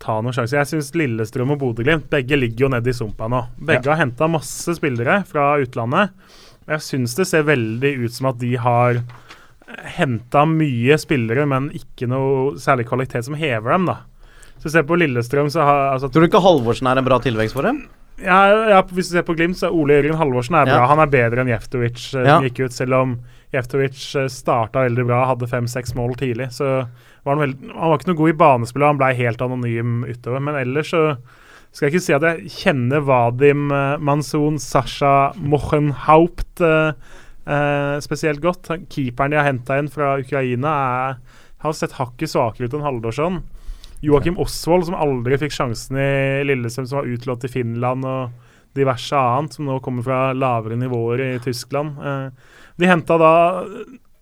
ta 0.00 0.16
noen 0.20 0.32
sjanser. 0.34 0.58
Jeg 0.60 0.70
syns 0.72 0.92
Lillestrøm 0.96 1.50
og 1.54 1.58
Bodø-Glimt 1.60 2.08
begge 2.10 2.36
ligger 2.38 2.66
jo 2.66 2.68
nede 2.72 2.88
i 2.90 2.96
sumpa 2.96 3.28
nå. 3.28 3.42
Begge 3.68 3.86
har 3.92 4.00
henta 4.00 4.28
masse 4.30 4.74
spillere 4.78 5.20
fra 5.28 5.58
utlandet. 5.62 6.10
Jeg 6.68 6.80
syns 6.86 7.14
det 7.16 7.26
ser 7.28 7.42
veldig 7.48 7.92
ut 8.04 8.12
som 8.16 8.26
at 8.30 8.38
de 8.40 8.54
har 8.56 9.00
henta 9.96 10.44
mye 10.48 10.96
spillere, 10.98 11.44
men 11.46 11.68
ikke 11.76 12.08
noe 12.10 12.56
særlig 12.60 12.88
kvalitet 12.90 13.24
som 13.28 13.36
hever 13.38 13.70
dem, 13.76 13.86
da. 13.90 13.98
Så 14.60 14.70
se 14.74 14.82
på 14.84 14.98
Lillestrøm, 15.00 15.48
så 15.52 15.62
har 15.64 15.92
altså, 15.94 16.10
Tror 16.12 16.24
du 16.26 16.28
ikke 16.28 16.42
Halvorsen 16.44 16.86
er 16.90 16.98
en 17.00 17.06
bra 17.06 17.18
tilvekst 17.22 17.54
for 17.56 17.62
dem? 17.68 17.84
ja, 18.20 18.40
ja, 18.74 18.82
Hvis 18.82 19.08
du 19.08 19.14
ser 19.16 19.22
på 19.24 19.36
Glimt, 19.38 19.56
så 19.56 19.68
er 19.70 19.76
Ole 19.76 19.94
Jørgen 19.96 20.18
Halvorsen 20.20 20.54
er 20.58 20.66
bra. 20.68 20.80
Ja. 20.82 20.86
Han 20.90 20.98
er 21.00 21.06
bedre 21.12 21.40
enn 21.40 21.48
Jeftovic, 21.54 22.14
eh, 22.14 22.24
Ja. 22.26 22.36
som 22.36 22.44
gikk 22.44 22.66
ut. 22.66 22.72
Selv 22.72 22.92
om 22.94 23.14
Jeftovic 23.54 24.02
eh, 24.16 24.30
starta 24.30 24.86
veldig 24.86 25.06
bra, 25.08 25.24
hadde 25.32 25.50
fem-seks 25.50 25.94
mål 25.98 26.16
tidlig. 26.20 26.50
Så 26.56 26.70
var 27.24 27.36
han, 27.36 27.44
veld, 27.44 27.70
han 27.74 27.92
var 27.92 28.00
ikke 28.00 28.12
noe 28.12 28.20
god 28.22 28.32
i 28.32 28.40
banespill, 28.44 28.86
han 28.86 29.00
blei 29.00 29.12
helt 29.18 29.44
anonym 29.44 30.02
utover. 30.08 30.42
Men 30.46 30.58
ellers 30.60 30.92
så 30.94 31.04
skal 31.70 31.86
jeg 31.86 31.94
ikke 31.94 32.02
si 32.02 32.14
at 32.16 32.26
jeg 32.26 32.52
kjenner 32.64 33.04
Vadim 33.06 33.68
Manson 33.70 34.06
Mansoun, 34.06 34.56
Sasha 34.58 35.30
Mochenhaupt 35.38 36.62
eh, 36.66 36.92
eh, 37.46 37.96
spesielt 38.02 38.42
godt. 38.42 38.72
Keeperen 38.90 39.34
de 39.34 39.38
har 39.38 39.46
henta 39.46 39.78
inn 39.78 39.90
fra 39.92 40.16
Ukraina, 40.18 40.74
er, 41.06 41.40
har 41.62 41.76
sett 41.76 41.98
hakket 42.00 42.32
svakere 42.32 42.66
ut 42.66 42.76
enn 42.76 42.86
Haldorsson. 42.86 43.42
Joakim 44.02 44.38
Osvold, 44.40 44.88
som 44.88 44.96
aldri 44.96 45.36
fikk 45.42 45.52
sjansen 45.52 45.98
i 46.00 46.12
Lillestrøm, 46.48 46.88
som 46.88 47.02
var 47.02 47.10
utlånt 47.12 47.44
til 47.44 47.52
Finland 47.52 48.06
og 48.08 48.48
diverse 48.76 49.16
annet, 49.16 49.54
som 49.54 49.66
nå 49.68 49.76
kommer 49.84 50.06
fra 50.06 50.20
lavere 50.32 50.78
nivåer 50.80 51.22
i 51.26 51.30
Tyskland. 51.44 51.98
Eh, 52.00 52.58
de 52.80 52.88
henta 52.90 53.16
da 53.20 53.32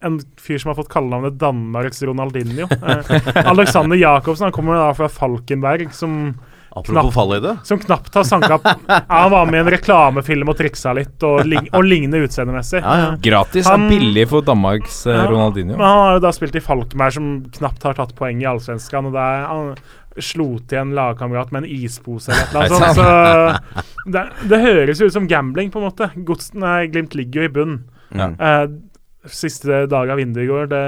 en 0.07 0.21
fyr 0.39 0.61
som 0.63 0.71
har 0.71 0.77
fått 0.79 0.91
kallenavnet 0.93 1.39
Danmarks 1.41 2.03
Ronaldinho. 2.07 2.69
Eh, 2.71 3.49
Alexander 3.51 3.99
Jacobsen 3.99 4.47
han 4.47 4.55
kommer 4.55 4.77
da 4.79 4.93
fra 4.95 5.09
Falkenberg, 5.11 5.89
som 5.97 6.35
Apropos 6.79 7.11
fallhøyde. 7.17 7.57
som 7.67 7.81
knapt 7.81 8.15
har 8.15 8.23
sanka 8.29 8.59
ja, 8.63 8.99
Han 9.09 9.31
var 9.33 9.47
med 9.49 9.57
i 9.59 9.63
en 9.65 9.71
reklamefilm 9.73 10.53
og 10.53 10.59
triksa 10.61 10.93
litt, 10.95 11.17
og, 11.27 11.41
lig 11.49 11.65
og 11.75 11.83
ligner 11.83 12.23
utseendemessig. 12.29 12.83
Ja, 12.85 12.95
ja. 13.01 13.09
Gratis 13.25 13.67
Han- 13.67 13.89
er 13.89 13.97
billig 13.97 14.29
for 14.31 14.45
Danmarks 14.47 15.01
eh, 15.09 15.17
Ja, 15.17 15.27
Ronaldinho. 15.33 15.75
Men 15.81 15.87
han 15.89 15.99
har 16.05 16.13
jo 16.19 16.23
da 16.29 16.35
spilt 16.37 16.55
i 16.61 16.63
Falkenberg, 16.63 17.17
som 17.19 17.31
knapt 17.59 17.83
har 17.89 17.99
tatt 17.99 18.15
poeng 18.21 18.45
i 18.45 18.47
Allsvenskan. 18.47 19.11
Og 19.11 19.17
der 19.19 19.49
han 19.51 19.75
slo 20.23 20.49
til 20.71 20.79
en 20.85 20.95
lagkamerat 20.95 21.51
med 21.55 21.65
en 21.65 21.71
ispose 21.81 22.31
eller 22.31 22.47
et 22.47 22.55
eller 22.55 22.63
Er 22.63 22.79
annet 22.79 22.97
sånt. 22.97 23.83
Så 24.05 24.11
det, 24.15 24.25
det 24.51 24.63
høres 24.63 25.01
jo 25.03 25.07
ut 25.11 25.15
som 25.19 25.27
gambling, 25.31 25.73
på 25.75 25.83
en 25.83 25.89
måte. 25.91 26.13
Godsen 26.29 26.63
er 26.63 26.87
Glimt 26.93 27.19
ligger 27.19 27.43
jo 27.43 27.49
i 27.51 27.55
bunn. 27.59 27.79
Ja. 28.15 28.31
Uh, 28.39 29.29
siste 29.29 29.85
dag 29.91 30.11
av 30.11 30.21
vinduet 30.21 30.45
i 30.45 30.49
går. 30.49 30.71
Det, 30.71 30.83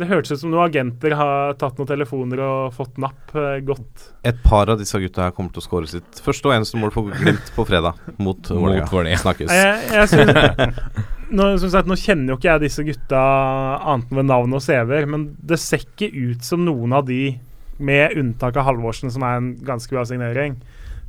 det 0.00 0.08
hørtes 0.10 0.34
ut 0.34 0.42
som 0.42 0.52
noen 0.52 0.66
agenter 0.66 1.14
har 1.16 1.54
tatt 1.60 1.78
noen 1.78 1.88
telefoner 1.88 2.42
og 2.44 2.74
fått 2.76 2.98
napp 3.02 3.32
uh, 3.36 3.56
godt. 3.64 4.10
Et 4.28 4.42
par 4.44 4.72
av 4.72 4.80
disse 4.80 4.98
gutta 5.00 5.26
her 5.26 5.36
kommer 5.36 5.54
til 5.54 5.62
å 5.62 5.66
skåre 5.66 5.90
sitt 5.90 6.20
første 6.24 6.50
og 6.50 6.56
eneste 6.56 6.80
mål 6.80 6.92
på 6.94 7.06
Glimt 7.10 7.54
på 7.56 7.66
fredag 7.68 8.00
mot 8.18 8.52
Vålerenga. 8.52 9.20
Snakkes. 9.22 9.52
Jeg, 9.52 9.80
jeg 9.94 10.12
synes, 10.12 10.92
nå, 11.38 11.48
som 11.62 11.72
sagt, 11.72 11.88
nå 11.90 11.96
kjenner 12.00 12.34
jo 12.34 12.40
ikke 12.40 12.50
jeg 12.50 12.64
disse 12.66 12.84
gutta 12.86 13.22
annet 13.78 14.12
enn 14.12 14.20
ved 14.20 14.28
navn 14.28 14.58
og 14.58 14.64
CV-er, 14.64 15.08
men 15.10 15.30
det 15.40 15.60
ser 15.62 15.84
ikke 15.86 16.10
ut 16.12 16.46
som 16.46 16.64
noen 16.66 16.96
av 16.96 17.06
de, 17.08 17.24
med 17.82 18.18
unntak 18.20 18.58
av 18.60 18.68
Halvorsen, 18.68 19.12
som 19.12 19.24
er 19.26 19.40
en 19.40 19.52
ganske 19.64 19.94
bra 19.94 20.04
signering, 20.08 20.58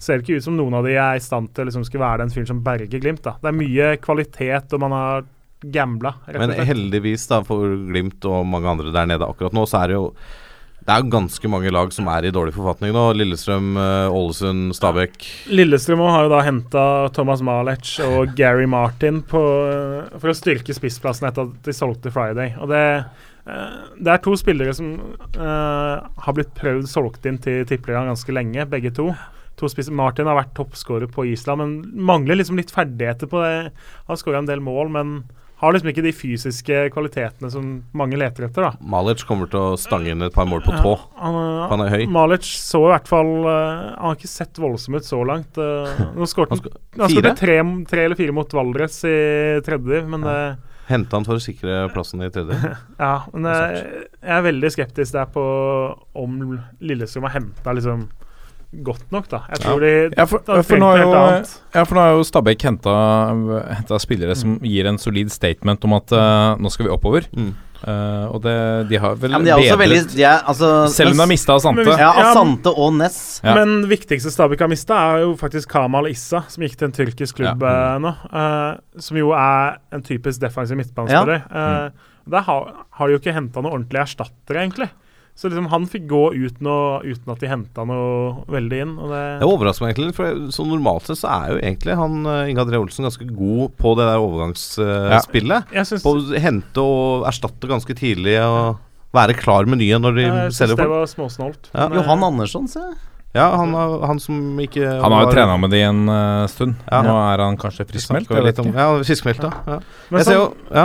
ser 0.04 0.20
det 0.20 0.28
ikke 0.28 0.41
ut 0.41 0.47
som 0.47 0.58
noen 0.60 0.76
av 0.78 0.88
de 0.88 0.97
er 0.97 1.18
i 1.18 1.24
stand 1.24 1.54
til 1.54 1.66
å 1.66 1.70
liksom, 1.70 1.88
skulle 1.88 2.06
være 2.06 2.24
den 2.26 2.34
fyren 2.34 2.51
som 2.51 2.64
berger 2.66 3.01
Glimt. 3.01 3.24
da. 3.26 3.38
Det 3.41 3.51
er 3.51 3.60
mye 3.60 3.89
kvalitet, 4.04 4.76
og 4.76 4.84
man 4.84 4.95
har 4.97 5.28
gambla, 5.64 6.18
Men 6.28 6.51
heldigvis 6.51 7.28
da 7.32 7.39
for 7.47 7.76
Glimt 7.88 8.26
og 8.28 8.43
mange 8.47 8.68
andre 8.68 8.91
der 8.91 9.08
nede 9.14 9.28
akkurat 9.28 9.56
nå, 9.56 9.64
så 9.70 9.84
er 9.84 9.93
det 9.93 10.01
jo 10.01 10.10
det 10.84 10.91
er 10.91 10.99
jo 10.99 11.14
ganske 11.14 11.47
mange 11.47 11.72
lag 11.72 11.93
som 11.95 12.10
er 12.12 12.26
i 12.28 12.32
dårlig 12.36 12.51
forfatning 12.58 12.91
nå. 12.91 13.06
Lillestrøm, 13.16 13.70
eh, 13.80 14.12
Ålesund, 14.12 14.74
Stabæk. 14.76 15.16
Lillestrøm 15.47 16.01
har 16.04 16.26
jo 16.26 16.32
da 16.34 16.41
henta 16.43 16.84
Thomas 17.16 17.39
Malec 17.45 17.93
og 18.04 18.34
Gary 18.36 18.66
Martin 18.68 19.22
på, 19.24 19.43
for 20.18 20.32
å 20.32 20.36
styrke 20.36 20.76
spissplassen 20.76 21.30
etter 21.30 21.47
at 21.47 21.62
de 21.64 21.76
solgte 21.76 22.12
Friday. 22.12 22.58
Og 22.60 22.68
det, 22.74 22.84
eh, 23.47 23.78
det 23.95 24.12
er 24.12 24.20
to 24.26 24.36
spillere 24.36 24.76
som 24.76 24.91
uh, 25.39 26.04
har 26.04 26.36
blitt 26.36 26.51
prøvd 26.60 26.91
solgt 26.91 27.32
inn 27.32 27.39
til 27.39 27.64
Tippeligaen 27.64 28.12
ganske 28.12 28.36
lenge, 28.36 28.68
begge 28.68 28.91
to. 28.91 29.14
To 29.64 29.72
spisser. 29.72 29.95
Martin 29.95 30.28
har 30.28 30.36
vært 30.36 30.51
toppskårer 30.57 31.07
på 31.11 31.24
Island, 31.32 31.64
men 31.64 32.03
mangler 32.11 32.41
liksom 32.41 32.59
litt 32.59 32.74
ferdigheter 32.74 33.32
på 33.32 33.39
det. 33.39 33.72
Har 34.09 34.20
skåra 34.20 34.41
en 34.43 34.49
del 34.49 34.59
mål, 34.64 34.91
men 34.91 35.16
har 35.64 35.72
liksom 35.72 35.93
ikke 35.93 36.03
de 36.03 36.11
fysiske 36.11 36.80
kvalitetene 36.91 37.47
som 37.51 37.68
mange 37.95 38.18
leter 38.20 38.49
etter. 38.49 38.66
da. 38.66 38.72
Malic 38.84 39.24
kommer 39.28 39.47
til 39.47 39.61
å 39.61 39.78
stange 39.80 40.11
inn 40.11 40.26
et 40.26 40.36
par 40.36 40.47
mål 40.49 40.66
på 40.66 40.76
tå. 40.76 40.91
Han, 41.22 41.38
Han 41.72 41.86
er 41.86 41.93
høy. 41.93 42.03
Malic 42.11 42.49
så 42.49 42.82
i 42.84 42.91
hvert 42.91 43.07
fall 43.07 43.32
eh, 43.47 43.86
Han 43.93 44.09
har 44.09 44.18
ikke 44.18 44.32
sett 44.34 44.59
voldsom 44.59 44.99
ut 44.99 45.07
så 45.07 45.22
langt. 45.28 45.55
Uh, 45.55 45.88
nå 46.18 46.28
skårte 46.28 46.57
Han 46.57 46.66
han 46.99 47.14
skåret 47.14 47.39
tre, 47.39 47.57
tre 47.89 48.07
eller 48.09 48.20
fire 48.20 48.36
mot 48.36 48.59
Valdres 48.59 48.99
i 49.07 49.18
tredje, 49.66 50.03
men 50.09 50.28
det 50.28 50.38
Hente 50.84 51.16
han 51.16 51.24
for 51.24 51.39
å 51.39 51.43
sikre 51.43 51.86
plassen 51.93 52.26
i 52.26 52.28
tredje. 52.34 52.57
Ja, 52.99 53.24
men 53.32 53.47
jeg, 53.47 53.86
jeg 54.20 54.36
er 54.36 54.43
veldig 54.49 54.72
skeptisk 54.76 55.16
der 55.16 55.32
på 55.32 55.43
om 56.20 56.57
Lillestrøm 56.84 57.30
har 57.30 57.38
henta 57.38 57.76
liksom 57.78 58.09
godt 58.86 59.12
nok, 59.14 59.28
da. 59.30 59.44
Jeg 59.54 59.62
tror 59.64 59.84
de 59.84 59.92
Ja, 60.18 60.26
for, 60.30 60.42
for, 60.46 60.80
nå 60.82 60.90
jo, 60.98 61.12
ja, 61.14 61.84
for 61.84 61.98
nå 61.98 62.06
har 62.06 62.16
jo 62.18 62.24
Stabæk 62.28 62.66
henta 62.70 64.00
spillere 64.02 64.36
som 64.40 64.58
gir 64.64 64.90
en 64.90 64.98
solid 65.02 65.30
statement 65.34 65.86
om 65.86 66.00
at 66.00 66.16
uh, 66.16 66.56
nå 66.62 66.72
skal 66.74 66.88
vi 66.88 66.94
oppover. 66.94 67.30
Mm. 67.36 67.54
Uh, 67.84 68.32
og 68.32 68.38
det, 68.46 68.56
de 68.88 69.00
har 69.02 69.18
vel 69.20 69.34
Ja, 69.34 69.40
men 69.42 69.48
de 69.48 69.52
er 69.52 69.60
også 69.60 69.80
veldig 69.82 69.98
de 70.14 70.24
er, 70.24 70.38
altså, 70.48 70.68
Selv 70.94 71.12
om 71.12 71.18
de 71.18 71.24
har 71.26 71.28
mista 71.34 71.58
Asante. 71.58 71.84
Men 71.84 72.00
Ja, 72.00 72.14
Ja, 72.16 72.30
Asante 72.30 72.72
og 72.72 72.94
Ness. 72.96 73.42
Ja. 73.44 73.58
Men 73.60 73.90
viktigste 73.92 74.32
Stabæk 74.32 74.64
har 74.64 74.72
mista, 74.72 74.96
er 74.96 75.26
jo 75.26 75.34
faktisk 75.40 75.68
Kamal 75.74 76.08
Issa, 76.08 76.46
som 76.48 76.64
gikk 76.64 76.78
til 76.80 76.88
en 76.88 76.96
tyrkisk 76.96 77.42
klubb 77.42 77.66
eh, 77.68 78.00
nå. 78.00 78.14
Uh, 78.32 78.80
som 79.04 79.20
jo 79.20 79.34
er 79.36 79.82
en 79.92 80.06
typisk 80.06 80.40
defensiv 80.46 80.80
midtbanespiller. 80.80 81.44
Eh, 81.44 82.10
Der 82.32 82.46
har, 82.48 82.72
har 82.96 83.08
de 83.08 83.18
jo 83.18 83.20
ikke 83.20 83.36
henta 83.36 83.60
noen 83.60 83.74
ordentlige 83.82 84.06
erstattere, 84.06 84.64
egentlig. 84.64 84.88
Så 85.36 85.50
liksom 85.50 85.66
han 85.72 85.88
fikk 85.90 86.04
gå 86.12 86.20
uten, 86.38 86.68
å, 86.70 87.02
uten 87.02 87.32
at 87.34 87.40
de 87.42 87.48
henta 87.50 87.82
noe 87.90 88.44
veldig 88.54 88.82
inn. 88.84 88.92
Og 89.02 89.10
det, 89.10 89.22
Det 89.42 89.48
overrasker 89.50 89.82
meg 89.88 89.96
egentlig 89.96 90.12
litt, 90.12 90.18
for 90.20 90.44
så 90.54 90.66
normalt 90.70 91.08
sett 91.10 91.18
så 91.24 91.32
er 91.34 91.48
jo 91.56 91.62
egentlig 91.64 91.96
han 91.98 92.20
eh, 92.30 92.52
Inge 92.52 92.62
André 92.68 92.78
Olsen 92.78 93.08
ganske 93.08 93.26
god 93.34 93.74
på 93.82 93.96
det 93.98 94.06
der 94.12 94.22
overgangsspillet. 94.22 95.74
Ja. 95.74 95.86
På 96.04 96.14
å 96.20 96.42
hente 96.44 96.84
og 96.86 97.26
erstatte 97.30 97.70
ganske 97.72 97.96
tidlig 97.98 98.36
og 98.46 98.78
være 99.14 99.36
klar 99.38 99.66
med 99.70 99.82
nye 99.82 99.98
når 100.02 100.16
de 100.18 100.24
jeg 100.28 100.36
syns 100.52 100.60
selger 100.62 100.78
det 100.78 100.86
folk. 100.86 100.94
var 100.94 101.10
småsnålt. 101.12 101.68
Ja. 101.74 101.88
Johan 101.98 102.24
Andersson, 102.30 102.70
se. 102.70 102.84
Ja, 103.34 103.48
han, 103.58 103.74
har- 103.74 104.04
han 104.12 104.20
som 104.22 104.38
ikke 104.62 104.86
Han 105.02 105.12
har 105.16 105.24
jo 105.26 105.32
trena 105.34 105.58
med 105.58 105.72
de 105.74 105.80
en 105.82 106.04
uh, 106.10 106.46
stund. 106.50 106.76
Ja. 106.86 107.00
Nå 107.02 107.16
er 107.18 107.42
han 107.42 107.58
kanskje 107.58 107.88
friskmeldt? 107.90 108.30
Jeg. 108.30 108.54
Ja, 108.78 108.88
friskmeldt, 109.02 109.42
ja. 109.50 109.52
ja. 109.66 109.80
men 110.12 110.22
Jeg 110.22 110.28
ser 110.30 110.38
jo 110.38 110.46
Ja. 110.70 110.84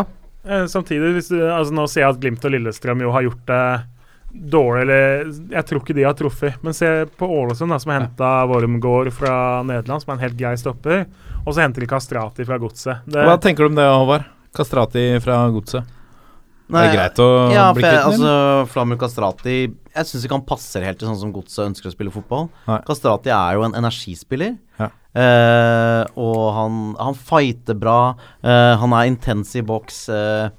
eh, 0.48 0.64
samtidig, 0.72 1.12
hvis 1.18 1.28
du, 1.28 1.36
altså 1.44 1.76
nå 1.76 1.84
ser 1.92 2.06
jeg 2.06 2.14
at 2.16 2.20
Glimt 2.24 2.44
og 2.48 2.54
Lillestrøm 2.56 3.04
jo 3.04 3.12
har 3.12 3.26
gjort 3.28 3.44
det 3.52 3.60
dårlig, 4.38 4.82
eller 4.86 5.28
Jeg 5.54 5.66
tror 5.68 5.82
ikke 5.82 5.96
de 5.98 6.06
har 6.06 6.14
truffet. 6.18 6.56
Men 6.62 6.76
se 6.76 6.88
på 7.18 7.26
Ålesund, 7.26 7.70
da, 7.74 7.78
som 7.82 7.92
har 7.92 8.00
henta 8.04 8.30
Wormgård 8.50 9.10
fra 9.16 9.62
Nederland, 9.66 10.04
som 10.04 10.12
er 10.14 10.18
en 10.18 10.24
helt 10.28 10.38
grei 10.38 10.54
stopper. 10.60 11.06
Og 11.44 11.54
så 11.54 11.62
henter 11.64 11.84
de 11.84 11.90
Kastrati 11.90 12.44
fra 12.48 12.58
Godset. 12.62 13.06
Hva 13.14 13.38
tenker 13.42 13.64
du 13.66 13.72
om 13.72 13.78
det, 13.78 13.86
Håvard? 13.88 14.26
Kastrati 14.56 15.06
fra 15.24 15.42
Godset. 15.54 15.94
Nei, 16.68 16.82
det 16.84 16.88
er 16.90 16.96
greit 16.98 17.20
å 17.24 17.28
ja, 17.48 17.66
bli 17.72 17.80
kvitt 17.80 17.94
den? 17.96 18.10
altså, 18.10 18.32
Flamur 18.68 18.98
Kastrati 19.00 19.54
Jeg 19.62 20.04
syns 20.04 20.26
ikke 20.26 20.36
han 20.36 20.42
passer 20.44 20.82
helt 20.84 20.98
til 21.00 21.08
sånn 21.08 21.16
som 21.22 21.30
Godset 21.32 21.64
ønsker 21.64 21.88
å 21.88 21.92
spille 21.94 22.12
fotball. 22.12 22.50
Nei. 22.68 22.76
Kastrati 22.84 23.32
er 23.32 23.56
jo 23.56 23.64
en 23.64 23.76
energispiller. 23.78 24.58
Ja. 24.76 24.90
Eh, 25.16 26.02
og 26.20 26.42
han, 26.58 26.76
han 27.00 27.16
fighter 27.16 27.78
bra. 27.80 28.14
eh, 28.44 28.74
han 28.82 28.92
er 28.98 29.08
intens 29.08 29.54
i 29.56 29.64
boks. 29.64 30.02
eh. 30.12 30.50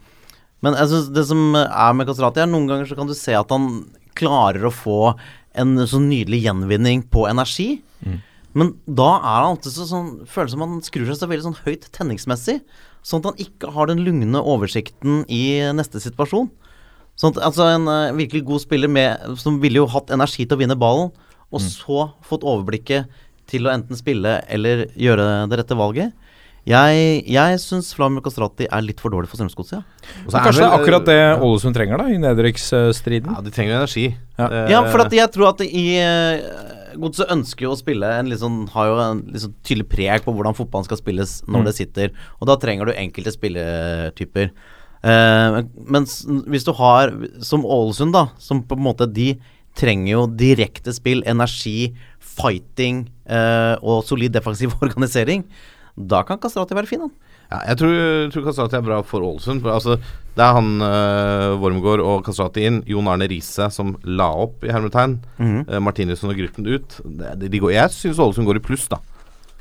Men 0.66 0.76
jeg 0.76 0.92
synes 0.92 1.12
det 1.16 1.26
som 1.30 1.56
er 1.60 1.94
med 1.96 2.10
Kastrati, 2.10 2.42
er 2.44 2.50
noen 2.50 2.68
ganger 2.70 2.90
så 2.90 2.98
kan 2.98 3.10
du 3.10 3.16
se 3.18 3.36
at 3.38 3.52
han 3.54 3.70
klarer 4.20 4.66
å 4.68 4.74
få 4.74 5.14
en 5.60 5.78
sånn 5.88 6.10
nydelig 6.12 6.44
gjenvinning 6.46 7.06
på 7.12 7.26
energi. 7.30 7.70
Men 8.58 8.74
da 8.86 9.10
er 9.20 9.44
han 9.44 9.52
alltid 9.54 9.76
så 9.76 9.86
sånn 9.86 10.08
Føles 10.30 10.56
som 10.56 10.64
han 10.66 10.80
skrur 10.86 11.06
seg 11.08 11.20
så 11.20 11.30
veldig 11.30 11.46
sånn 11.46 11.60
høyt 11.68 11.86
tenningsmessig. 11.96 12.60
Sånn 13.06 13.22
at 13.22 13.30
han 13.32 13.44
ikke 13.46 13.72
har 13.76 13.90
den 13.90 14.02
lugne 14.04 14.42
oversikten 14.42 15.24
i 15.32 15.62
neste 15.76 16.02
situasjon. 16.04 16.50
Sånn 17.20 17.36
at, 17.36 17.44
altså 17.50 17.68
En 17.76 17.88
uh, 17.88 18.16
virkelig 18.16 18.46
god 18.48 18.64
spiller 18.64 18.92
med, 18.92 19.36
som 19.40 19.60
ville 19.64 19.82
jo 19.82 19.90
hatt 19.92 20.12
energi 20.16 20.46
til 20.46 20.58
å 20.58 20.62
vinne 20.62 20.80
ballen, 20.80 21.12
og 21.50 21.64
så 21.64 22.12
fått 22.26 22.46
overblikket 22.46 23.10
til 23.50 23.66
å 23.66 23.72
enten 23.74 23.98
spille 23.98 24.36
eller 24.54 24.86
gjøre 24.94 25.48
det 25.50 25.58
rette 25.62 25.78
valget. 25.78 26.14
Jeg, 26.70 27.24
jeg 27.26 27.60
syns 27.64 27.88
Flamur 27.98 28.22
Kastrati 28.22 28.68
er 28.70 28.84
litt 28.86 29.00
for 29.02 29.10
dårlig 29.10 29.30
for 29.32 29.40
Strømsgodset. 29.40 29.80
Ja. 29.82 30.42
Kanskje 30.44 30.62
det 30.62 30.68
er 30.68 30.76
akkurat 30.76 31.08
det. 31.10 31.18
Ålesund 31.42 31.74
trenger 31.78 31.98
da 32.04 32.06
i 32.14 32.20
nedrykksstriden? 32.22 33.32
Ja, 33.34 33.42
de 33.42 33.54
trenger 33.56 33.80
energi. 33.80 34.04
Ja. 34.38 34.46
Eh, 34.50 34.68
Ja, 34.76 34.84
for 34.92 35.02
at 35.02 35.16
jeg 35.18 35.32
tror 35.34 35.50
at 35.54 35.64
i 35.66 35.86
uh, 35.98 37.00
Godset 37.00 37.32
ønsker 37.34 37.66
jo 37.66 37.72
å 37.74 37.80
spille 37.80 38.08
en 38.20 38.30
litt 38.32 38.40
sånn 38.42 38.64
Har 38.74 38.88
jo 38.90 38.96
en 39.02 39.20
litt 39.30 39.44
sånn 39.44 39.54
tydelig 39.66 39.88
preg 39.92 40.24
på 40.26 40.34
hvordan 40.34 40.56
fotballen 40.58 40.86
skal 40.88 41.00
spilles 41.02 41.40
når 41.48 41.60
Mm. 41.64 41.66
det 41.70 41.74
sitter. 41.80 42.12
Og 42.40 42.48
da 42.50 42.56
trenger 42.62 42.86
du 42.86 42.94
enkelte 42.94 43.34
spilletyper. 43.34 44.52
Uh, 45.02 45.64
men 45.88 46.06
hvis 46.52 46.66
du 46.68 46.74
har 46.76 47.14
som 47.42 47.66
Ålesund, 47.66 48.14
da, 48.14 48.28
som 48.38 48.62
på 48.68 48.76
en 48.78 48.84
måte 48.84 49.08
De 49.10 49.34
trenger 49.80 50.12
jo 50.12 50.24
direkte 50.28 50.92
spill, 50.92 51.22
energi, 51.26 51.94
fighting 52.20 53.06
uh, 53.30 53.78
og 53.82 54.04
solid 54.06 54.34
defensiv 54.36 54.74
organisering. 54.84 55.46
Da 56.00 56.22
kan 56.24 56.40
Kastrati 56.40 56.76
være 56.78 56.88
fin, 56.88 57.02
han. 57.04 57.12
Ja, 57.52 57.60
jeg 57.72 57.78
tror, 57.82 57.94
tror 58.32 58.46
Kastrati 58.46 58.78
er 58.78 58.86
bra 58.86 59.02
for 59.04 59.26
Ålesund. 59.26 59.66
Altså, 59.68 59.98
det 60.38 60.46
er 60.46 60.54
han 60.56 60.70
uh, 60.80 61.58
Wormgård 61.60 62.00
og 62.06 62.24
Kastrati 62.24 62.64
inn. 62.70 62.78
Jon 62.88 63.10
Arne 63.12 63.28
Riise 63.28 63.68
som 63.76 63.96
la 64.08 64.30
opp 64.46 64.64
i 64.64 64.72
hermetegn. 64.72 65.18
Mhm. 65.42 65.66
Eh, 65.68 65.80
Martinussen 65.84 66.32
og 66.32 66.38
Gruppen 66.40 66.70
ut. 66.70 67.00
Det, 67.04 67.34
de, 67.42 67.50
de 67.52 67.60
går, 67.60 67.74
jeg 67.76 67.92
syns 67.98 68.22
Ålesund 68.24 68.48
går 68.48 68.62
i 68.62 68.66
pluss, 68.70 68.88
da. 68.88 69.02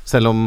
Selv 0.07 0.31
om 0.31 0.45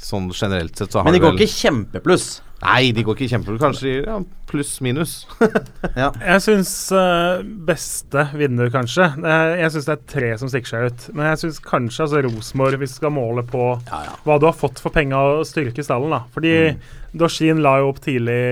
sånn 0.00 0.30
generelt 0.34 0.76
sett 0.80 0.90
så 0.92 1.00
har 1.00 1.04
Men 1.10 1.14
de 1.14 1.20
går 1.22 1.34
vel- 1.36 1.44
ikke 1.44 1.58
kjempepluss. 1.60 2.40
Nei, 2.60 2.90
de 2.92 3.02
går 3.04 3.16
ikke 3.16 3.30
kjempepluss. 3.32 3.60
Kanskje 3.62 3.92
ja, 4.02 4.18
pluss-minus. 4.50 5.14
Jeg 5.96 6.42
syns 6.44 6.72
uh, 6.92 7.40
beste 7.40 8.26
vinner, 8.36 8.68
kanskje. 8.72 9.06
Jeg 9.60 9.72
syns 9.72 9.88
det 9.88 9.94
er 9.94 10.02
tre 10.12 10.30
som 10.40 10.50
stikker 10.52 10.72
seg 10.74 10.90
ut. 10.90 11.06
Men 11.14 11.30
jeg 11.30 11.40
syns 11.44 11.60
kanskje 11.64 12.04
altså 12.04 12.22
Rosenborg, 12.26 12.80
hvis 12.82 12.96
du 12.96 13.00
skal 13.00 13.14
måle 13.16 13.46
på 13.48 13.70
hva 13.80 14.36
du 14.40 14.48
har 14.48 14.56
fått 14.56 14.82
for 14.82 14.92
penga 14.94 15.22
og 15.38 15.46
styrke 15.48 15.84
stallen, 15.86 16.12
da. 16.12 16.24
Fordi 16.34 16.54
Dorsin 17.16 17.62
la 17.64 17.78
jo 17.80 17.94
opp 17.94 18.02
tidlig 18.04 18.42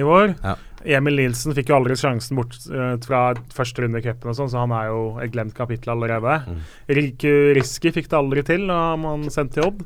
i 0.00 0.06
vår. 0.06 0.32
Ja. 0.40 0.56
Emil 0.98 1.18
Nilsen 1.18 1.56
fikk 1.56 1.72
jo 1.72 1.76
aldri 1.76 1.96
sjansen 1.98 2.38
bort 2.38 2.54
uh, 2.72 2.94
fra 3.04 3.22
første 3.54 3.84
runde 3.84 4.00
i 4.00 4.06
cupen, 4.06 4.32
og 4.32 4.38
sånn, 4.38 4.52
så 4.52 4.62
han 4.62 4.72
er 4.72 4.88
jo 4.88 5.02
et 5.20 5.34
glemt 5.34 5.56
kapittel 5.56 5.92
allerede. 5.92 6.40
Riku 6.88 7.34
Riski 7.58 7.92
fikk 7.92 8.08
det 8.08 8.20
aldri 8.20 8.46
til 8.46 8.68
da 8.70 8.94
man 9.00 9.28
sendte 9.34 9.58
til 9.58 9.68
Odd. 9.68 9.84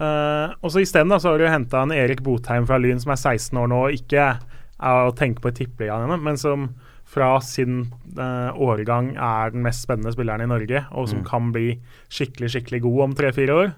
Uh, 0.00 0.54
og 0.64 0.72
så 0.72 0.82
Isteden 0.82 1.12
har 1.12 1.38
du 1.38 1.44
henta 1.46 1.82
en 1.84 1.92
Erik 1.94 2.22
Botheim 2.24 2.64
fra 2.66 2.78
Lyn 2.80 2.98
som 3.02 3.12
er 3.14 3.20
16 3.20 3.58
år 3.60 3.68
nå 3.70 3.82
og 3.86 3.98
ikke 3.98 4.24
er 4.82 5.04
å 5.06 5.12
tenke 5.14 5.42
på 5.44 5.52
i 5.52 5.56
tippeligaen 5.60 6.08
ennå, 6.08 6.16
men 6.24 6.40
som 6.40 6.70
fra 7.12 7.36
sin 7.44 7.84
uh, 8.16 8.50
årgang 8.56 9.12
er 9.20 9.52
den 9.52 9.62
mest 9.62 9.84
spennende 9.84 10.14
spilleren 10.14 10.42
i 10.42 10.48
Norge, 10.50 10.86
og 10.90 11.10
som 11.10 11.20
Mm. 11.20 11.26
kan 11.28 11.52
bli 11.52 11.68
skikkelig 12.10 12.50
skikkelig 12.54 12.80
god 12.82 13.00
om 13.04 13.14
tre-fire 13.14 13.52
år. 13.52 13.72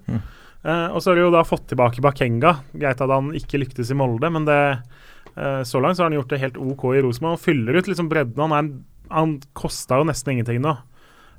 Eh, 0.65 0.87
og 0.95 1.03
så 1.03 1.11
har 1.11 1.17
de 1.19 1.25
jo 1.27 1.33
da 1.35 1.43
fått 1.45 1.67
tilbake 1.69 2.01
Bakenga. 2.01 2.55
Greit 2.73 3.01
at 3.03 3.11
han 3.11 3.33
ikke 3.37 3.59
lyktes 3.61 3.91
i 3.91 3.95
Molde, 3.99 4.31
men 4.33 4.47
det, 4.47 4.79
uh, 5.37 5.61
så 5.67 5.83
langt 5.83 5.99
så 5.99 6.05
har 6.05 6.11
han 6.11 6.17
gjort 6.17 6.31
det 6.31 6.41
helt 6.41 6.57
OK 6.57 6.85
i 6.95 7.03
Rosenborg. 7.05 7.35
Han 7.37 7.43
fyller 7.43 7.77
ut 7.77 7.91
liksom 7.91 8.09
bredden. 8.09 8.39
Han, 8.39 8.55
er, 8.55 8.71
han 9.13 9.35
kosta 9.53 9.99
jo 10.01 10.07
nesten 10.09 10.33
ingenting 10.39 10.63
nå. 10.65 10.77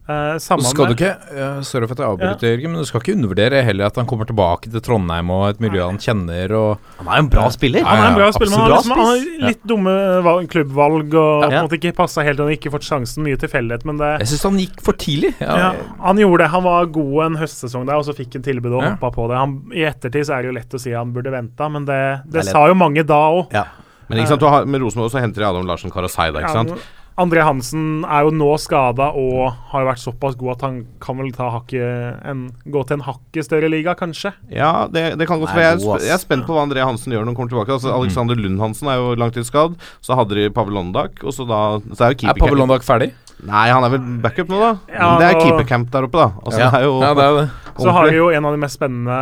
Eh, 0.05 0.35
samme 0.37 0.61
skal 0.69 0.91
du 0.91 0.93
ikke 0.93 1.15
uh, 1.33 1.61
Sorry 1.65 1.87
for 1.89 1.95
at 1.95 2.01
jeg 2.03 2.13
avbryter, 2.13 2.51
Jørgen, 2.51 2.73
men 2.75 2.83
du 2.83 2.85
skal 2.85 3.01
ikke 3.01 3.13
undervurdere 3.15 3.63
heller 3.65 3.87
at 3.87 3.95
han 3.97 4.05
kommer 4.05 4.27
tilbake 4.29 4.69
til 4.69 4.83
Trondheim 4.85 5.31
og 5.33 5.47
et 5.49 5.63
miljø 5.63 5.81
han 5.81 5.97
kjenner. 5.97 6.51
Og, 6.53 6.83
Han 6.99 7.07
er 7.09 7.17
jo 7.17 7.23
en 7.23 7.29
bra 7.33 7.45
spiller. 7.55 7.81
Han 7.87 8.03
er 8.03 8.09
en 8.11 8.17
bra 8.19 8.27
spiller, 8.35 8.53
men 8.53 8.61
han 8.61 8.69
har, 8.69 8.83
liksom, 8.83 8.99
han 8.99 9.09
har 9.09 9.47
litt 9.49 9.63
dumme 9.65 9.95
valg, 10.27 10.49
klubbvalg 10.53 11.07
og 11.09 11.15
på 11.15 11.49
Ja. 11.49 11.49
en 11.49 11.65
måte 11.65 11.79
ikke 11.79 11.95
passa 11.97 12.21
helt 12.27 12.43
og 12.43 12.51
ikke 12.53 12.69
fått 12.75 12.85
sjansen. 12.85 13.25
Mye 13.25 13.39
tilfeldighet, 13.41 13.85
men 13.89 13.97
det 13.97 14.11
Jeg 14.21 14.27
syns 14.35 14.43
han 14.51 14.59
gikk 14.61 14.83
for 14.85 14.93
tidlig. 14.93 15.33
Ja, 15.41 15.57
ja, 15.57 15.71
Han 16.05 16.21
gjorde 16.21 16.43
det. 16.43 16.49
Han 16.53 16.63
var 16.67 16.85
god 16.85 17.25
en 17.25 17.39
høstsesong 17.41 17.87
der, 17.89 17.95
og 17.97 18.05
så 18.05 18.13
fikk 18.13 18.37
han 18.37 18.43
tilbud 18.45 18.73
og 18.77 18.83
Ja. 18.83 18.91
hoppa 18.93 19.09
på 19.15 19.25
det. 19.31 19.37
Han, 19.41 19.57
I 19.73 19.87
ettertid 19.89 20.29
så 20.29 20.37
er 20.37 20.45
det 20.45 20.51
jo 20.53 20.57
lett 20.59 20.69
å 20.77 20.79
si 20.85 20.91
han 20.93 21.13
burde 21.17 21.31
venta, 21.33 21.65
men 21.67 21.85
det, 21.89 22.21
Det 22.29 22.43
det, 22.43 22.45
sa 22.51 22.67
jo 22.69 22.75
mange 22.77 23.01
da 23.03 23.17
òg. 23.33 23.49
Ja. 23.57 23.65
Men 24.07 24.19
ikke 24.21 24.35
sant, 24.35 24.39
du 24.41 24.45
har, 24.53 24.65
med 24.69 24.81
Rosenborg 24.85 25.09
så 25.09 25.17
henter 25.19 25.41
de 25.41 25.47
Adam 25.49 25.65
Larsen 25.65 25.89
Karasei, 25.89 26.29
da, 26.31 26.45
ikke 26.45 26.53
sant? 26.53 26.77
André 27.15 27.43
Hansen 27.47 28.03
er 28.03 28.25
jo 28.27 28.31
nå 28.35 28.49
skada 28.59 29.07
og 29.15 29.53
har 29.71 29.85
jo 29.85 29.87
vært 29.87 30.01
såpass 30.03 30.35
god 30.35 30.51
at 30.57 30.65
han 30.67 30.79
kan 30.99 31.15
vel 31.15 31.29
en, 31.31 32.41
gå 32.67 32.81
til 32.83 32.97
en 32.97 33.05
hakket 33.07 33.47
større 33.47 33.69
liga, 33.71 33.93
kanskje. 33.95 34.33
Ja, 34.51 34.87
det, 34.91 35.17
det 35.19 35.27
kan 35.29 35.39
godt 35.39 35.55
være. 35.55 35.77
Jeg, 35.79 36.03
jeg 36.03 36.11
er 36.11 36.19
spent 36.19 36.43
på 36.47 36.57
hva 36.57 36.65
André 36.67 36.83
Hansen 36.83 37.15
gjør 37.15 37.23
når 37.23 37.31
han 37.31 37.37
kommer 37.39 37.53
tilbake. 37.53 37.77
Altså, 37.77 37.93
Alexander 37.95 38.35
Lund 38.35 38.59
Hansen 38.59 38.91
er 38.91 38.99
jo 38.99 39.13
langtidsskadd. 39.15 39.77
Så 40.03 40.17
hadde 40.19 40.35
de 40.35 40.49
Pavel 40.51 40.75
Londak, 40.75 41.23
og 41.23 41.31
så 41.35 41.47
da 41.47 41.61
så 41.95 42.09
er 42.09 42.17
jo 42.17 42.27
Er 42.33 42.39
Pavel 42.41 42.59
Londak 42.59 42.83
ferdig? 42.83 43.13
Nei, 43.45 43.67
han 43.69 43.83
er 43.83 43.91
vel 43.95 44.03
backup 44.23 44.51
nå, 44.51 44.59
da. 44.59 44.73
Ja, 44.91 45.07
Men 45.11 45.21
det 45.21 45.29
er 45.29 45.39
keepercamp 45.39 45.89
der 45.93 46.07
oppe, 46.07 46.19
da. 46.19 46.27
Altså, 46.43 46.59
Ja. 46.59 46.69
det 46.71 46.81
er 46.81 46.85
jo 46.87 46.99
Ja, 47.03 47.13
det 47.13 47.23
er 47.29 47.39
det. 47.39 47.47
Så 47.77 47.91
har 47.91 48.07
vi 48.09 48.15
jo 48.17 48.29
en 48.31 48.45
av 48.45 48.53
de 48.55 48.59
mest 48.61 48.77
spennende 48.79 49.15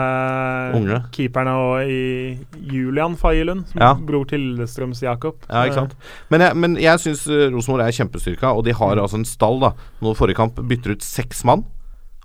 Unge. 0.78 1.00
keeperne 1.12 1.54
i 1.90 2.38
Julian 2.70 3.16
Faye-Lund, 3.18 3.68
som 3.72 3.82
Ja. 3.82 3.94
bror 3.96 4.26
til 4.30 4.40
Lillestrøms 4.40 5.02
Jakob. 5.02 5.36
Ja, 5.50 5.64
ikke 5.66 5.74
sant. 5.74 5.96
Men 6.30 6.42
jeg, 6.42 6.56
men 6.56 6.76
jeg 6.76 7.00
syns 7.00 7.26
Rosenborg 7.52 7.88
er 7.88 7.92
kjempestyrka, 7.92 8.54
og 8.56 8.64
de 8.66 8.74
har 8.74 8.96
Mm. 8.96 9.02
altså 9.02 9.16
en 9.16 9.26
stall, 9.26 9.60
da. 9.60 9.72
Nå 10.02 10.14
forrige 10.16 10.36
kamp 10.36 10.56
bytter 10.56 10.92
ut 10.92 11.02
seks 11.02 11.44
mann, 11.44 11.66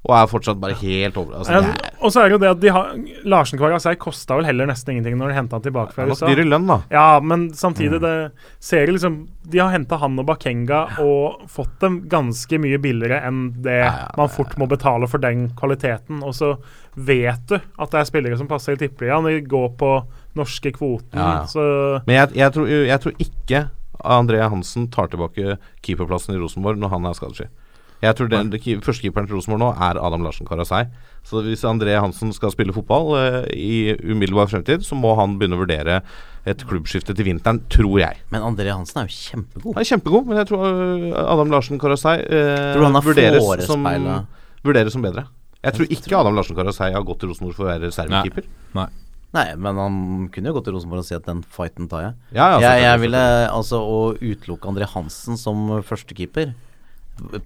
og 0.07 0.13
er 0.15 0.29
fortsatt 0.31 0.61
bare 0.63 0.77
helt 0.79 1.17
over 1.19 1.41
altså, 1.41 1.59
Ja, 1.59 1.93
og 1.99 2.13
så 2.15 2.21
er 2.23 2.29
det 2.31 2.37
jo 2.37 2.41
det 2.45 2.51
at 2.53 2.61
de 2.63 2.71
har 2.71 2.93
Larsen 3.29 3.59
Kvarasei 3.59 3.97
kosta 3.99 4.37
vel 4.39 4.47
heller 4.47 4.69
nesten 4.71 4.93
ingenting 4.95 5.17
når 5.19 5.33
de 5.33 5.37
henta 5.41 5.59
han 5.59 5.65
tilbake 5.65 5.91
det 5.91 5.97
fra 5.97 6.07
USA. 6.07 6.29
dyre 6.31 6.45
lønn, 6.47 6.69
da. 6.71 6.77
Ja, 6.95 7.07
men 7.21 7.49
samtidig 7.59 7.99
det 8.05 8.13
ser 8.63 8.87
liksom 8.93 9.17
De 9.49 9.59
har 9.59 9.73
henta 9.75 9.99
han 9.99 10.19
og 10.23 10.29
Bakenga 10.29 10.85
og 11.03 11.49
fått 11.51 11.81
dem 11.83 11.99
ganske 12.09 12.61
mye 12.63 12.79
billigere 12.79 13.21
enn 13.27 13.43
det 13.65 13.79
Ja, 13.81 13.91
ja, 14.05 14.09
man 14.17 14.31
fort 14.31 14.55
må 14.61 14.69
betale 14.71 15.09
for 15.11 15.19
den 15.19 15.49
kvaliteten. 15.59 16.23
Og 16.23 16.35
så 16.37 16.53
vet 16.95 17.47
du 17.51 17.57
at 17.59 17.91
det 17.91 18.01
er 18.01 18.09
spillere 18.09 18.39
som 18.39 18.49
passer 18.51 18.77
i 18.77 18.81
tippeligaen. 18.81 19.27
De 19.27 19.41
går 19.51 19.71
på 19.81 19.93
norske 20.39 20.71
kvoten, 20.77 21.19
Ja, 21.19 21.41
ja. 21.41 21.47
så 21.51 21.65
Men 22.07 22.21
jeg, 22.23 22.37
jeg, 22.39 22.53
tror, 22.55 22.69
jeg 22.69 23.01
tror 23.03 23.19
ikke 23.19 23.63
André 24.05 24.45
Hansen 24.47 24.87
tar 24.95 25.09
tilbake 25.11 25.57
keeperplassen 25.83 26.37
i 26.37 26.39
Rosenborg 26.39 26.79
når 26.79 26.93
han 26.95 27.09
er 27.11 27.17
skadesky. 27.19 27.49
Jeg 28.03 28.15
tror 28.15 28.29
den, 28.31 28.51
den 28.53 28.61
ke- 28.63 28.77
Førstekeeperen 28.85 29.27
til 29.27 29.35
Rosenborg 29.39 29.59
nå 29.65 29.69
er 29.75 29.99
Adam 29.99 30.23
Larsen 30.23 30.47
Karasei. 30.47 30.85
Så 31.27 31.43
hvis 31.43 31.65
André 31.67 31.97
Hansen 31.99 32.31
skal 32.33 32.53
spille 32.55 32.73
fotball 32.73 33.11
eh, 33.19 33.39
i 33.59 33.97
umiddelbar 34.07 34.47
fremtid, 34.49 34.85
så 34.87 34.95
må 34.97 35.17
han 35.19 35.35
begynne 35.41 35.59
å 35.59 35.63
vurdere 35.65 35.97
et 36.49 36.63
klubbskifte 36.69 37.13
til 37.19 37.27
vinteren, 37.27 37.59
tror 37.69 37.99
jeg. 38.01 38.21
Men 38.33 38.47
André 38.47 38.71
Hansen 38.73 39.03
er 39.03 39.11
jo 39.11 39.17
kjempegod. 39.19 39.75
Han 39.75 39.83
er 39.83 39.89
kjempegod, 39.91 40.31
men 40.31 40.39
jeg 40.41 40.49
tror 40.53 40.69
eh, 40.71 41.19
Adam 41.35 41.51
Larsen 41.53 41.83
Karasei 41.83 42.15
eh, 42.23 42.71
Tror 42.77 42.87
du 42.87 42.89
han 42.89 43.03
vurderes, 43.11 43.67
som, 43.67 43.85
vurderes 44.65 44.95
som 44.97 45.05
bedre. 45.05 45.27
Jeg 45.67 45.75
tror 45.75 45.91
ikke 45.99 46.17
Adam 46.23 46.39
Larsen 46.39 46.57
Karasei 46.57 46.93
har 46.95 47.03
gått 47.05 47.19
til 47.25 47.33
Rosenborg 47.35 47.59
for 47.59 47.67
å 47.67 47.73
være 47.73 47.89
reservekeeper. 47.91 48.47
Nei, 49.37 49.45
men 49.61 49.77
han 49.77 49.97
kunne 50.33 50.49
jo 50.49 50.55
gått 50.57 50.71
til 50.71 50.73
Rosenborg 50.79 51.03
og 51.03 51.09
si 51.11 51.13
at 51.19 51.27
den 51.27 51.43
fighten 51.53 51.91
tar 51.91 52.01
jeg. 52.07 52.15
Ja, 52.39 52.47
ja, 52.55 52.61
jeg, 52.71 52.85
jeg 52.87 53.01
ville 53.03 53.25
altså 53.53 53.83
å 53.85 53.99
utelukke 54.17 54.71
André 54.71 54.87
Hansen 54.89 55.37
som 55.37 55.67
førstekeeper 55.85 56.55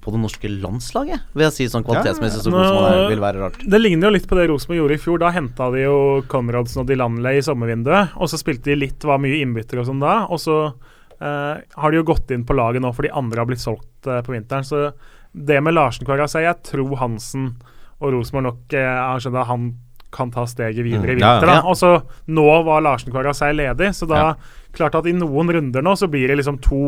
på 0.04 0.12
det 0.14 0.20
norske 0.22 0.48
landslaget, 0.52 1.24
vil 1.34 1.44
jeg 1.46 1.54
si 1.56 1.66
sånn 1.72 1.84
kvalitetsmessig 1.86 2.40
så 2.40 2.44
som 2.48 2.56
han 2.58 2.86
er, 2.92 3.04
vil 3.12 3.22
være 3.22 3.40
rart. 3.42 3.58
Det 3.64 3.80
ligner 3.80 4.08
jo 4.08 4.14
litt 4.16 4.28
på 4.30 4.38
det 4.38 4.48
Rosenborg 4.50 4.80
gjorde 4.82 4.96
i 4.98 5.02
fjor. 5.02 5.20
Da 5.22 5.30
henta 5.34 5.68
de 5.74 5.84
jo 5.84 5.96
Conradsen 6.32 6.82
og 6.84 6.88
Dilanley 6.90 7.40
i 7.40 7.44
sommervinduet. 7.46 8.16
Og 8.20 8.30
så 8.32 8.40
spilte 8.40 8.70
de 8.72 8.78
litt, 8.84 9.04
var 9.08 9.20
mye 9.22 9.40
innbytter 9.42 9.80
og 9.82 9.88
sånn 9.88 10.02
da. 10.02 10.14
Og 10.32 10.40
så 10.42 10.56
eh, 10.68 11.62
har 11.62 11.90
de 11.94 12.00
jo 12.00 12.06
gått 12.12 12.30
inn 12.34 12.46
på 12.48 12.56
laget 12.58 12.82
nå 12.84 12.92
fordi 12.96 13.12
andre 13.14 13.42
har 13.44 13.48
blitt 13.50 13.62
solgt 13.64 14.06
eh, 14.10 14.20
på 14.26 14.34
vinteren. 14.36 14.64
Så 14.66 14.90
det 15.32 15.62
med 15.64 15.72
Larsen 15.72 16.04
Kvarasei 16.04 16.42
Jeg 16.44 16.58
tror 16.68 16.92
Hansen 17.00 17.54
og 18.02 18.10
Rosenborg 18.12 18.50
nok 18.50 18.74
eh, 18.76 18.84
har 18.98 19.22
skjønt 19.22 19.38
at 19.40 19.48
han 19.48 19.70
kan 20.12 20.28
ta 20.28 20.42
steget 20.44 20.84
videre 20.84 21.14
i 21.14 21.16
Mm, 21.16 21.22
ja, 21.22 21.28
ja. 21.28 21.38
vinter. 21.40 21.52
Ja. 21.54 21.60
Og 21.70 21.76
så 21.80 21.92
nå 22.28 22.44
var 22.66 22.82
Larsen 22.84 23.12
Kvarasei 23.14 23.54
ledig, 23.56 23.94
så 23.96 24.04
da 24.10 24.34
klart 24.76 24.98
at 24.98 25.06
i 25.08 25.14
noen 25.16 25.48
runder 25.56 25.80
nå 25.84 25.94
så 25.96 26.08
blir 26.12 26.28
det 26.28 26.36
liksom 26.42 26.58
to 26.60 26.82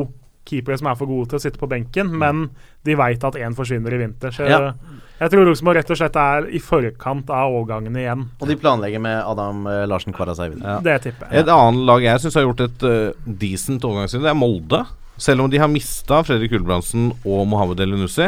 keepere 0.44 0.76
som 0.78 0.90
er 0.90 0.98
for 0.98 1.08
gode 1.08 1.30
til 1.32 1.38
å 1.38 1.42
sitte 1.42 1.58
på 1.60 1.68
benken, 1.70 2.10
men 2.20 2.50
de 2.84 2.94
veit 3.00 3.24
at 3.24 3.38
én 3.40 3.54
forsvinner 3.56 3.94
i 3.96 3.98
vinter. 4.02 4.30
Så 4.34 4.44
Ja. 4.48 4.72
jeg 5.20 5.30
tror 5.32 5.46
Rosenborg 5.48 5.76
rett 5.80 5.90
og 5.90 5.96
slett 5.96 6.16
er 6.20 6.48
i 6.52 6.58
forkant 6.60 7.30
av 7.30 7.52
årgangene 7.54 8.02
igjen. 8.02 8.26
Og 8.40 8.48
de 8.48 8.56
planlegger 8.60 9.00
med 9.00 9.22
Adam 9.24 9.66
eh, 9.66 9.86
Larsen 9.88 10.12
Kvarasei 10.12 10.50
videre. 10.52 10.82
Det 10.84 10.98
tipper 11.06 11.30
jeg. 11.32 11.44
Et 11.44 11.48
annet 11.48 11.86
lag 11.88 12.02
jeg 12.02 12.20
syns 12.20 12.34
har 12.34 12.44
gjort 12.48 12.60
et 12.66 12.82
uh, 12.84 13.12
decent 13.24 13.82
overgangsvindu, 13.88 14.26
det 14.26 14.34
er 14.34 14.40
Molde. 14.42 14.84
Selv 15.16 15.44
om 15.44 15.50
de 15.50 15.58
har 15.62 15.68
mista 15.70 16.22
Fredrik 16.26 16.50
Gulbrandsen 16.50 17.12
og 17.24 17.46
Mohammed 17.48 17.80
Elinussi, 17.80 18.26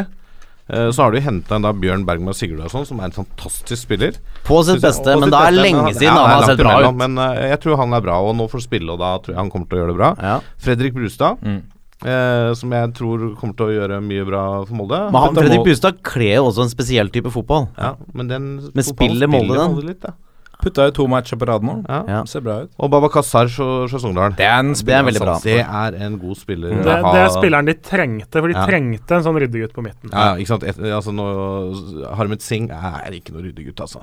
uh, 0.73 0.89
så 0.89 1.03
har 1.03 1.11
de 1.11 1.19
henta 1.21 1.59
Bjørn 1.59 2.05
Bergman 2.07 2.33
Sigurdarsson, 2.33 2.85
som 2.87 2.99
er 2.99 3.11
en 3.11 3.17
fantastisk 3.19 3.83
spiller. 3.83 4.17
På 4.47 4.63
sitt 4.65 4.81
beste, 4.81 5.13
men 5.19 5.27
sitt 5.29 5.35
det 5.35 5.45
er 5.45 5.51
lenge 5.61 5.83
men 5.83 5.93
siden 5.93 6.13
ja, 6.15 6.17
han 6.25 6.41
har 6.41 6.49
sett 6.49 6.57
bra 6.63 6.77
ut. 6.89 6.95
Men 6.97 7.17
uh, 7.19 7.35
jeg 7.51 7.59
tror 7.61 7.77
han 7.83 7.93
er 7.93 8.01
bra, 8.01 8.17
og 8.25 8.35
nå 8.39 8.47
får 8.49 8.65
spille, 8.65 8.89
og 8.95 8.99
da 9.03 9.17
tror 9.19 9.35
jeg 9.35 9.41
han 9.43 9.51
kommer 9.53 9.67
til 9.69 9.77
å 9.77 9.81
gjøre 9.83 9.93
det 9.93 9.99
bra. 10.01 10.13
Ja. 10.23 10.39
Fredrik 10.57 10.93
Brustad, 10.97 11.37
Mm. 11.43 11.61
Eh, 12.05 12.51
som 12.59 12.71
jeg 12.75 12.93
tror 12.97 13.25
kommer 13.39 13.57
til 13.57 13.65
å 13.71 13.75
gjøre 13.79 14.01
mye 14.05 14.27
bra 14.27 14.43
for 14.67 14.75
Molde. 14.77 15.01
Men 15.11 15.21
han, 15.23 15.35
Fredrik 15.39 15.65
Bustad 15.65 15.99
kler 16.05 16.37
jo 16.39 16.47
også 16.51 16.67
en 16.67 16.73
spesiell 16.73 17.09
type 17.13 17.31
fotball. 17.33 17.69
Ja, 17.77 17.95
men 18.13 18.27
den 18.31 18.47
Men 18.73 18.83
spiller 18.87 19.27
Molde 19.31 19.57
den? 19.57 19.77
litt, 19.87 20.03
ja. 20.07 20.15
Putta 20.57 20.87
jo 20.87 20.93
to 20.97 21.03
matcher 21.05 21.37
på 21.37 21.45
rad 21.45 21.61
nå. 21.61 21.75
Ja. 21.85 21.99
Ja. 22.09 22.21
Ser 22.25 22.41
bra 22.41 22.63
ut. 22.65 22.71
Og 22.81 22.89
Babakazar 22.89 23.45
fra 23.53 24.29
Det 24.33 24.45
er 24.45 24.57
en 24.57 24.73
Det 24.73 24.95
er 24.95 25.19
bra. 25.19 25.35
Det 25.43 25.59
er 25.61 25.97
en 26.01 26.17
god 26.17 26.35
spiller. 26.39 26.69
Det, 26.81 26.95
det 26.97 27.19
er 27.21 27.29
spilleren 27.29 27.65
de 27.69 27.75
trengte, 27.75 28.41
for 28.41 28.47
de 28.47 28.55
Ja. 28.55 28.65
trengte 28.65 29.11
en 29.19 29.23
sånn 29.23 29.37
ryddegutt 29.37 29.73
på 29.73 29.83
midten. 29.85 30.09
Ja, 30.11 30.33
ikke 30.35 30.47
sant. 30.47 30.63
Et, 30.63 30.75
altså, 30.79 31.13
nå, 31.13 32.07
Harmet 32.17 32.41
Singh 32.41 32.71
er 32.73 33.11
ikke 33.13 33.33
noe 33.35 33.45
ryddegutt, 33.45 33.79
altså. 33.85 34.01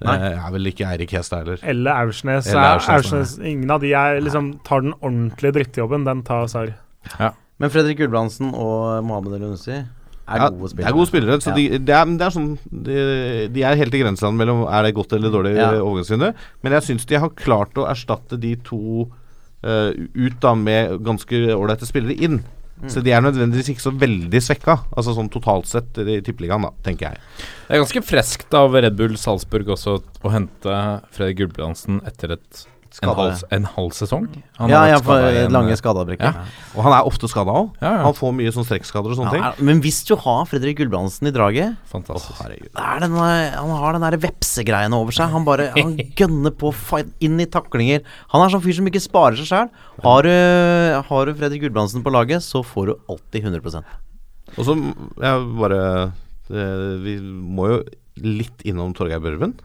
Det 0.00 0.08
er 0.08 0.50
vel 0.52 0.66
ikke 0.68 0.84
Eirik 0.92 1.10
Hestad 1.10 1.44
heller. 1.44 1.58
Eller 1.62 1.90
Aursnes. 1.92 2.48
Eller 2.48 2.74
Aursnes, 2.76 3.12
Aursnes 3.12 3.38
ingen 3.38 3.70
av 3.70 3.80
de 3.80 3.92
er 3.92 4.18
liksom 4.20 4.60
tar 4.64 4.80
den 4.84 4.92
ordentlige 5.00 5.52
drittjobben. 5.56 6.04
Den 6.04 6.22
tar 6.22 6.46
Sarr. 7.14 7.34
Men 7.58 7.70
Fredrik 7.72 7.98
Gulbrandsen 8.02 8.50
og 8.54 9.04
Mohammed 9.06 9.38
Elunussi 9.38 9.72
er 9.72 9.86
Ja, 10.42 10.48
gode 10.50 10.66
det 10.66 10.70
spillere. 10.74 10.88
er 10.90 10.96
gode 10.98 11.06
spillere. 11.08 11.38
Så 11.40 11.48
Ja. 11.50 11.54
de, 11.54 11.78
de, 11.78 11.92
er, 11.92 12.04
de, 12.04 12.24
er 12.24 12.34
sånn 12.34 12.58
de, 12.70 13.48
de 13.54 13.62
er 13.62 13.76
helt 13.76 13.94
i 13.94 14.02
grenseland 14.02 14.36
mellom 14.36 14.64
er 14.68 14.82
det 14.82 14.94
godt 14.94 15.12
eller 15.16 15.30
dårlig 15.30 15.54
Ja. 15.56 15.70
overgangsvindu. 15.80 16.34
Men 16.62 16.72
jeg 16.72 16.82
syns 16.82 17.06
de 17.06 17.14
har 17.22 17.30
klart 17.30 17.72
å 17.78 17.86
erstatte 17.88 18.38
de 18.38 18.56
to 18.56 19.08
uh, 19.64 19.90
ut 20.14 20.36
da 20.40 20.54
med 20.54 20.98
ganske 21.02 21.32
ålreite 21.56 21.86
spillere 21.88 22.14
inn. 22.20 22.42
Mm. 22.76 22.90
Så 22.92 23.00
de 23.02 23.10
er 23.10 23.22
nødvendigvis 23.24 23.70
ikke 23.72 23.80
så 23.86 23.90
veldig 23.96 24.36
svekka, 24.44 24.74
altså 24.94 25.14
sånn 25.16 25.30
totalt 25.32 25.64
sett 25.66 25.96
i 25.96 26.20
tippeligaen, 26.20 26.60
da, 26.62 26.70
tenker 26.84 27.08
jeg. 27.08 27.18
Det 27.68 27.72
er 27.78 27.80
ganske 27.80 28.02
freskt 28.04 28.52
av 28.54 28.74
Red 28.76 28.98
Bull 28.98 29.16
Salzburg 29.16 29.66
også 29.72 30.02
å 30.22 30.30
hente 30.30 30.76
Fredrik 31.10 31.38
Gulbrandsen 31.40 32.02
etter 32.04 32.32
et 32.36 32.66
En 33.02 33.10
halv, 33.12 33.42
en 33.52 33.64
halv 33.74 33.90
sesong? 33.92 34.26
Han 34.56 34.70
Ja, 34.70 34.86
ja, 34.88 34.98
for 35.04 35.18
en- 35.18 35.50
lange 35.52 35.74
skadeavbrekk. 35.76 36.20
Ja. 36.24 36.44
Og 36.76 36.82
han 36.86 36.92
er 36.96 37.04
ofte 37.04 37.28
skada 37.28 37.52
òg. 37.52 37.74
Ja, 37.82 37.90
ja. 37.98 38.02
Han 38.06 38.14
får 38.16 38.32
mye 38.38 38.52
sånn 38.54 38.64
strekkskader 38.64 39.12
og 39.12 39.18
sånne 39.18 39.32
ting. 39.34 39.42
Er, 39.44 39.54
men 39.68 39.82
hvis 39.84 39.98
du 40.08 40.14
har 40.16 40.46
Fredrik 40.48 40.78
Gulbrandsen 40.78 41.28
i 41.28 41.32
draget 41.34 41.76
Fantastisk. 41.92 42.40
oh, 42.40 42.46
er 42.48 43.00
denne, 43.00 43.52
Han 43.52 43.70
har 43.70 43.92
den 43.98 44.00
der 44.06 44.16
vepsegreiene 44.16 44.94
over 44.96 45.12
seg. 45.12 45.28
Han 45.30 45.44
bare 45.44 45.72
Han 45.76 45.96
gønner 46.20 46.50
på 46.56 46.72
fight, 46.72 47.12
inn 47.20 47.38
i 47.40 47.44
taklinger. 47.46 48.00
Han 48.32 48.40
er 48.46 48.48
sånn 48.56 48.62
fyr 48.64 48.74
som 48.80 48.86
ikke 48.86 49.02
sparer 49.04 49.36
seg 49.36 49.46
sjæl. 49.50 49.70
Har, 50.02 50.22
du- 50.22 51.02
har 51.08 51.26
du 51.26 51.34
Fredrik 51.34 51.62
Gulbrandsen 51.66 52.02
på 52.02 52.10
laget, 52.12 52.40
så 52.42 52.64
får 52.64 52.86
du 52.86 52.94
alltid 53.10 53.44
100 53.44 53.84
Og 54.56 54.64
så 54.64 54.72
jeg 55.20 55.58
bare 55.58 56.12
det, 56.48 57.02
Vi 57.02 57.18
må 57.20 57.68
jo 57.68 57.78
litt 58.22 58.62
innom 58.64 58.94
Torgeir 58.96 59.20
Børven. 59.20 59.58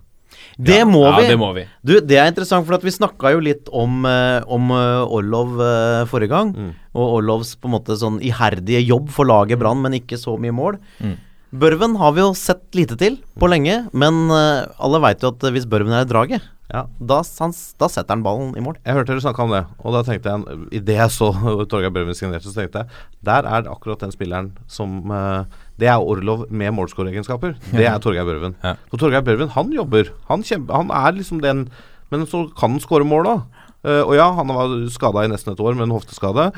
Det 0.58 0.82
må 0.88 1.04
ja, 1.06 1.16
vi. 1.20 1.28
det 1.32 1.40
må 1.40 1.50
vi. 1.56 1.66
Du, 1.86 1.94
det 2.00 2.18
er 2.20 2.30
interessant, 2.32 2.66
for 2.68 2.76
at 2.78 2.86
vi 2.86 2.94
snakka 2.94 3.32
jo 3.36 3.42
litt 3.44 3.72
om, 3.72 4.06
eh, 4.08 4.44
om 4.52 4.72
eh, 4.76 5.16
Orlov 5.18 5.60
eh, 5.64 6.04
forrige 6.12 6.34
gang. 6.34 6.54
Mm. 6.56 6.72
Og 6.96 7.18
Orlovs 7.22 7.56
på 7.56 7.70
en 7.70 7.76
måte 7.78 7.98
sånn 8.00 8.20
iherdige 8.26 8.84
jobb 8.84 9.12
for 9.16 9.30
laget 9.30 9.62
Brann, 9.62 9.82
men 9.84 9.96
ikke 10.00 10.20
så 10.20 10.36
mye 10.42 10.56
mål. 10.56 10.80
Mm. 11.00 11.18
Børven 11.62 11.98
har 12.00 12.16
vi 12.16 12.24
jo 12.24 12.32
sett 12.38 12.64
lite 12.80 12.96
til 13.00 13.18
på 13.40 13.48
lenge, 13.52 13.82
men 13.92 14.32
alle 14.32 15.02
veit 15.04 15.24
jo 15.24 15.34
at 15.34 15.44
hvis 15.52 15.68
Børven 15.68 15.92
er 15.92 16.06
i 16.06 16.08
draget, 16.08 16.46
Ja. 16.72 16.86
da, 17.04 17.18
han, 17.42 17.52
da 17.82 17.88
setter 17.92 18.16
han 18.16 18.22
ballen 18.24 18.54
i 18.56 18.62
mål. 18.64 18.78
Jeg 18.86 18.96
hørte 18.96 19.12
dere 19.12 19.24
snakke 19.26 19.44
om 19.44 19.52
det, 19.52 19.66
og 19.84 19.92
da 19.92 20.04
tenkte 20.08 20.32
jeg 20.32 20.60
Idet 20.80 20.96
jeg 21.02 21.12
så 21.12 21.28
Torgeir 21.72 21.92
Børven 21.92 22.16
signerte, 22.16 22.48
så 22.48 22.56
tenkte 22.56 22.86
jeg 22.86 23.02
Der 23.28 23.44
er 23.44 23.66
det 23.66 23.74
akkurat 23.74 24.00
den 24.06 24.14
spilleren 24.16 24.54
som 24.72 25.12
eh, 25.12 25.44
Det 25.80 25.88
er 25.90 26.02
Orlov 26.02 26.46
med 26.50 26.74
målskåreegenskaper. 26.78 27.56
Det 27.72 27.88
er 27.88 28.02
Torgeir 28.04 28.28
Børven. 28.28 28.58
Ja. 28.64 28.76
For 28.92 29.02
Torgeir 29.02 29.24
Børven, 29.26 29.50
han 29.56 29.72
jobber. 29.74 30.12
Han, 30.28 30.44
kjempe, 30.46 30.76
han 30.76 30.92
er 30.94 31.18
liksom 31.18 31.42
den 31.42 31.70
Men 32.12 32.26
så 32.28 32.44
kan 32.60 32.74
han 32.74 32.84
skåre 32.84 33.08
mål, 33.08 33.24
da. 33.24 33.66
Uh, 33.88 34.04
og 34.04 34.18
ja, 34.18 34.26
han 34.36 34.52
var 34.52 34.74
skada 34.92 35.24
i 35.24 35.30
nesten 35.32 35.54
et 35.54 35.62
år 35.64 35.78
med 35.78 35.88
en 35.88 35.94
hofteskade. 35.96 36.50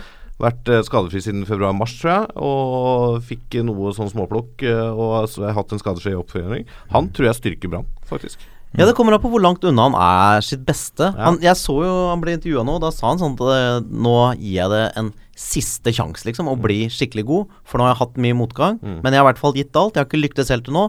Vært 0.41 0.71
uh, 0.73 0.79
skadefri 0.81 1.21
siden 1.21 1.45
februar-mars, 1.45 1.93
tror 1.99 2.11
jeg. 2.11 2.31
Og 2.41 3.21
fikk 3.27 3.59
noe 3.67 3.93
sånn 3.93 4.09
småplukk 4.09 4.65
eh, 4.65 4.89
og 4.89 5.29
så 5.29 5.45
har 5.45 5.55
hatt 5.59 5.77
en 5.77 5.83
skadefri 5.83 6.15
oppføring. 6.17 6.65
Han 6.95 7.13
tror 7.13 7.29
jeg 7.29 7.37
styrker 7.37 7.69
Brann, 7.69 7.87
faktisk. 8.09 8.41
Ja, 8.77 8.85
Det 8.89 8.95
kommer 8.97 9.13
an 9.13 9.21
på 9.21 9.29
hvor 9.29 9.41
langt 9.43 9.63
unna 9.63 9.87
han 9.89 9.95
er 10.37 10.41
sitt 10.45 10.63
beste. 10.65 11.11
Ja. 11.13 11.27
Han, 11.29 11.39
jeg 11.43 11.55
så 11.59 11.75
jo 11.85 11.93
han 12.09 12.21
ble 12.23 12.33
intervjua 12.37 12.63
nå, 12.65 12.79
da 12.81 12.89
sa 12.91 13.11
han 13.11 13.19
sånn 13.21 13.35
at 13.37 13.43
eh, 13.53 13.89
nå 13.93 14.15
gir 14.39 14.55
jeg 14.63 14.69
det 14.73 14.83
en 14.97 15.11
siste 15.37 15.93
sjanse, 15.93 16.25
liksom, 16.27 16.47
å 16.49 16.55
bli 16.61 16.87
skikkelig 16.93 17.25
god. 17.25 17.51
For 17.65 17.77
nå 17.77 17.85
har 17.87 17.93
jeg 17.95 18.01
hatt 18.03 18.17
mye 18.21 18.37
motgang, 18.37 18.79
men 18.81 19.11
jeg 19.13 19.19
har 19.21 19.27
i 19.27 19.29
hvert 19.31 19.41
fall 19.41 19.53
gitt 19.57 19.75
alt. 19.75 19.93
Jeg 19.97 20.03
har 20.05 20.09
ikke 20.09 20.21
lyktes 20.23 20.49
helt 20.53 20.65
til 20.65 20.73
nå. 20.77 20.87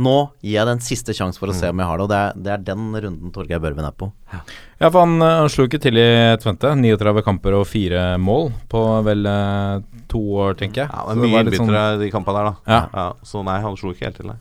Nå 0.00 0.30
gir 0.40 0.54
jeg 0.54 0.64
det 0.64 0.72
en 0.76 0.80
siste 0.80 1.12
sjanse 1.12 1.36
for 1.42 1.50
å 1.50 1.54
se 1.54 1.68
om 1.68 1.80
jeg 1.82 1.86
har 1.90 1.98
det, 1.98 2.04
og 2.06 2.08
det 2.08 2.18
er, 2.22 2.36
det 2.40 2.52
er 2.54 2.62
den 2.70 2.84
runden 3.04 3.32
Torgeir 3.34 3.60
Børven 3.60 3.84
er 3.84 3.92
på. 3.98 4.06
Ja, 4.32 4.88
for 4.88 5.00
han, 5.02 5.16
eh, 5.20 5.34
han 5.42 5.50
slo 5.52 5.66
ikke 5.68 5.80
til 5.82 5.98
i 6.00 6.06
Tvente. 6.40 6.70
39 6.78 7.22
kamper 7.26 7.58
og 7.58 7.66
fire 7.68 8.14
mål 8.22 8.48
på 8.70 8.84
vel 9.04 9.26
eh, 9.28 9.82
to 10.08 10.22
år, 10.46 10.54
tenker 10.62 10.86
jeg. 10.86 10.90
Ja, 10.94 11.02
Så 11.04 11.14
men 11.14 11.20
det 11.20 11.26
Mye 11.28 11.34
var 11.36 11.50
litt 11.50 11.60
sånn- 11.60 12.00
de 12.00 12.10
kampene 12.14 12.38
der, 12.38 12.54
da. 12.54 12.86
Ja. 12.94 13.08
så 13.26 13.42
nei, 13.44 13.58
han 13.60 13.76
slo 13.76 13.92
ikke 13.92 14.08
helt 14.08 14.16
til, 14.22 14.30
nei. 14.32 14.38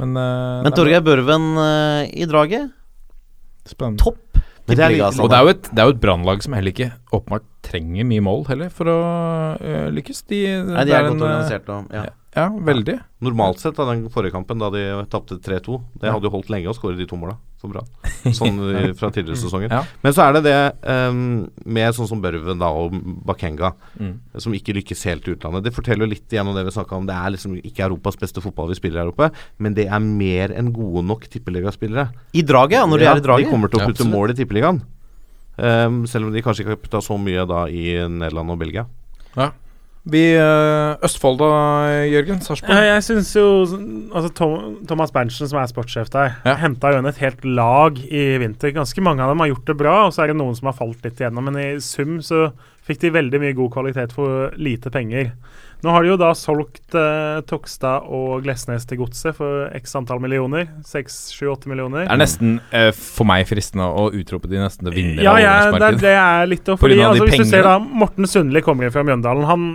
Men, 0.00 0.16
uh, 0.18 0.62
Men 0.66 0.74
Torgeir 0.74 1.04
Børven 1.06 1.52
uh, 1.58 2.02
i 2.10 2.26
draget, 2.30 2.72
spennende. 3.68 4.02
topp 4.02 4.20
det 4.64 4.80
er. 4.80 4.94
Og 5.20 5.28
det 5.28 5.36
er 5.36 5.44
jo 5.44 5.52
et, 5.52 5.66
det 5.68 5.82
er 5.82 5.88
jo 5.88 5.92
et 5.92 6.00
brannlag 6.00 6.42
som 6.44 6.54
heller 6.56 6.72
ikke 6.72 6.88
åpenbart 7.12 7.44
trenger 7.64 8.06
mye 8.08 8.22
mål 8.24 8.46
heller 8.48 8.70
for 8.72 8.88
å 8.88 8.98
uh, 9.60 9.88
lykkes. 9.92 10.22
De, 10.30 10.40
Nei, 10.70 10.86
de 10.88 10.94
er, 10.94 11.02
er 11.02 11.08
godt 11.10 11.18
en, 11.18 11.26
organisert 11.26 11.68
og 11.74 11.92
ja. 11.92 12.06
Ja, 12.08 12.14
veldig. 12.34 12.96
Normalt 13.22 13.60
sett, 13.62 13.76
da, 13.78 13.84
den 13.92 14.08
forrige 14.10 14.34
kampen 14.34 14.58
da 14.58 14.66
de 14.74 14.80
tapte 15.12 15.36
3-2, 15.38 15.76
det 16.02 16.10
hadde 16.10 16.26
jo 16.26 16.32
holdt 16.34 16.48
lenge 16.50 16.66
å 16.70 16.74
skåre 16.74 16.96
de 16.98 17.06
to 17.06 17.14
måla. 17.20 17.36
Så 17.62 17.68
bra. 17.70 17.80
Sånn 18.38 18.58
fra 18.98 19.08
tidligere 19.14 19.38
sesonger. 19.40 19.70
Ja. 19.72 19.84
Men 20.02 20.12
så 20.16 20.24
er 20.26 20.34
det 20.36 20.42
det 20.48 20.56
um, 20.90 21.20
med 21.64 21.94
sånn 21.96 22.10
som 22.10 22.20
Børven 22.24 22.58
da 22.60 22.68
og 22.74 22.96
Bakenga, 23.24 23.70
Mm. 23.94 24.16
som 24.42 24.52
ikke 24.56 24.74
lykkes 24.74 25.04
helt 25.06 25.28
i 25.28 25.36
utlandet. 25.36 25.62
Det 25.68 25.72
forteller 25.76 26.04
jo 26.04 26.10
litt 26.10 26.32
igjen 26.34 26.48
om 26.50 26.56
det 26.58 26.64
vi 26.66 26.74
snakka 26.74 26.96
om. 26.98 27.06
Det 27.06 27.14
er 27.14 27.30
liksom 27.36 27.54
ikke 27.62 27.86
Europas 27.86 28.18
beste 28.18 28.42
fotball 28.42 28.72
vi 28.72 28.80
spiller 28.80 29.04
her 29.04 29.12
oppe, 29.14 29.30
men 29.62 29.76
det 29.78 29.86
er 29.86 30.02
mer 30.02 30.50
enn 30.58 30.72
gode 30.74 31.04
nok 31.06 31.28
tippeligaspillere. 31.30 32.08
I 32.34 32.42
draget, 32.42 32.80
ja. 32.80 32.84
Når 32.90 32.98
de 33.04 33.06
er 33.12 33.22
i 33.22 33.24
draget. 33.28 33.46
De 33.46 33.54
kommer 33.54 33.70
til 33.72 33.80
å 33.80 33.86
putte 33.88 34.08
mål 34.10 34.34
i 34.34 34.38
tippeligaen. 34.42 34.82
Um, 35.54 36.02
selv 36.10 36.26
om 36.26 36.34
de 36.34 36.42
kanskje 36.42 36.64
ikke 36.66 36.74
har 36.74 36.82
putta 36.82 37.00
så 37.06 37.14
mye 37.22 37.46
da 37.46 37.64
i 37.70 37.92
Nederland 38.10 38.50
og 38.50 38.58
Belgia. 38.66 38.88
Vi 40.04 40.20
øh, 40.36 40.98
Østfold 41.06 41.38
da, 41.40 41.46
Jørgen? 42.12 42.42
Sarpsborg? 42.44 42.76
Ja, 42.76 42.94
jeg 42.98 43.04
syns 43.06 43.30
jo 43.38 43.44
altså 44.12 44.28
Tom, 44.36 44.74
Thomas 44.90 45.12
Berntsen, 45.14 45.48
som 45.48 45.62
er 45.62 45.70
sportssjef 45.70 46.10
der, 46.12 46.34
Ja. 46.44 46.58
henta 46.60 46.92
jo 46.92 46.98
inn 47.00 47.08
et 47.08 47.22
helt 47.22 47.44
lag 47.48 47.96
i 48.04 48.26
vinter. 48.42 48.74
Ganske 48.76 49.00
mange 49.00 49.24
av 49.24 49.32
dem 49.32 49.40
har 49.40 49.48
gjort 49.54 49.64
det 49.72 49.78
bra, 49.80 49.94
og 50.06 50.12
så 50.12 50.24
er 50.26 50.34
det 50.34 50.36
noen 50.42 50.54
som 50.58 50.68
har 50.68 50.76
falt 50.76 51.00
litt 51.08 51.16
igjennom. 51.22 51.48
Men 51.48 51.56
i 51.56 51.68
sum 51.80 52.18
så 52.20 52.50
fikk 52.84 53.00
de 53.00 53.14
veldig 53.16 53.40
mye 53.40 53.56
god 53.56 53.72
kvalitet 53.78 54.12
for 54.12 54.52
lite 54.60 54.92
penger. 54.92 55.32
Nå 55.84 55.92
har 55.92 56.04
de 56.04 56.08
jo 56.12 56.16
da 56.20 56.30
solgt 56.36 56.94
eh, 56.96 57.40
Tokstad 57.48 58.04
og 58.08 58.44
Glesnes 58.44 58.84
til 58.88 59.00
Godset 59.02 59.36
for 59.36 59.66
x 59.76 59.92
antall 59.96 60.20
millioner. 60.20 60.68
6-7-8 60.84 61.68
millioner. 61.68 62.04
Det 62.06 62.12
er 62.12 62.20
nesten 62.20 62.54
eh, 62.72 62.90
for 62.96 63.24
meg 63.28 63.44
fristende 63.48 63.88
å 63.88 64.06
utrope 64.16 64.48
de 64.52 64.60
nesten 64.60 64.84
til 64.88 64.96
vinner. 64.96 65.24
Ja, 65.24 65.34
ja 65.40 65.56
det, 65.72 65.80
er- 65.90 65.98
det 66.00 66.14
er 66.20 66.46
litt 66.48 66.68
å 66.72 66.76
fordi, 66.80 67.00
altså, 67.04 67.24
Hvis 67.28 67.40
du 67.44 67.52
ser 67.56 67.64
da. 67.68 67.78
Morten 67.80 68.28
Sundli 68.28 68.60
kommer 68.64 68.84
inn 68.88 68.92
fra 68.96 69.04
Mjøndalen. 69.04 69.44
Han 69.48 69.66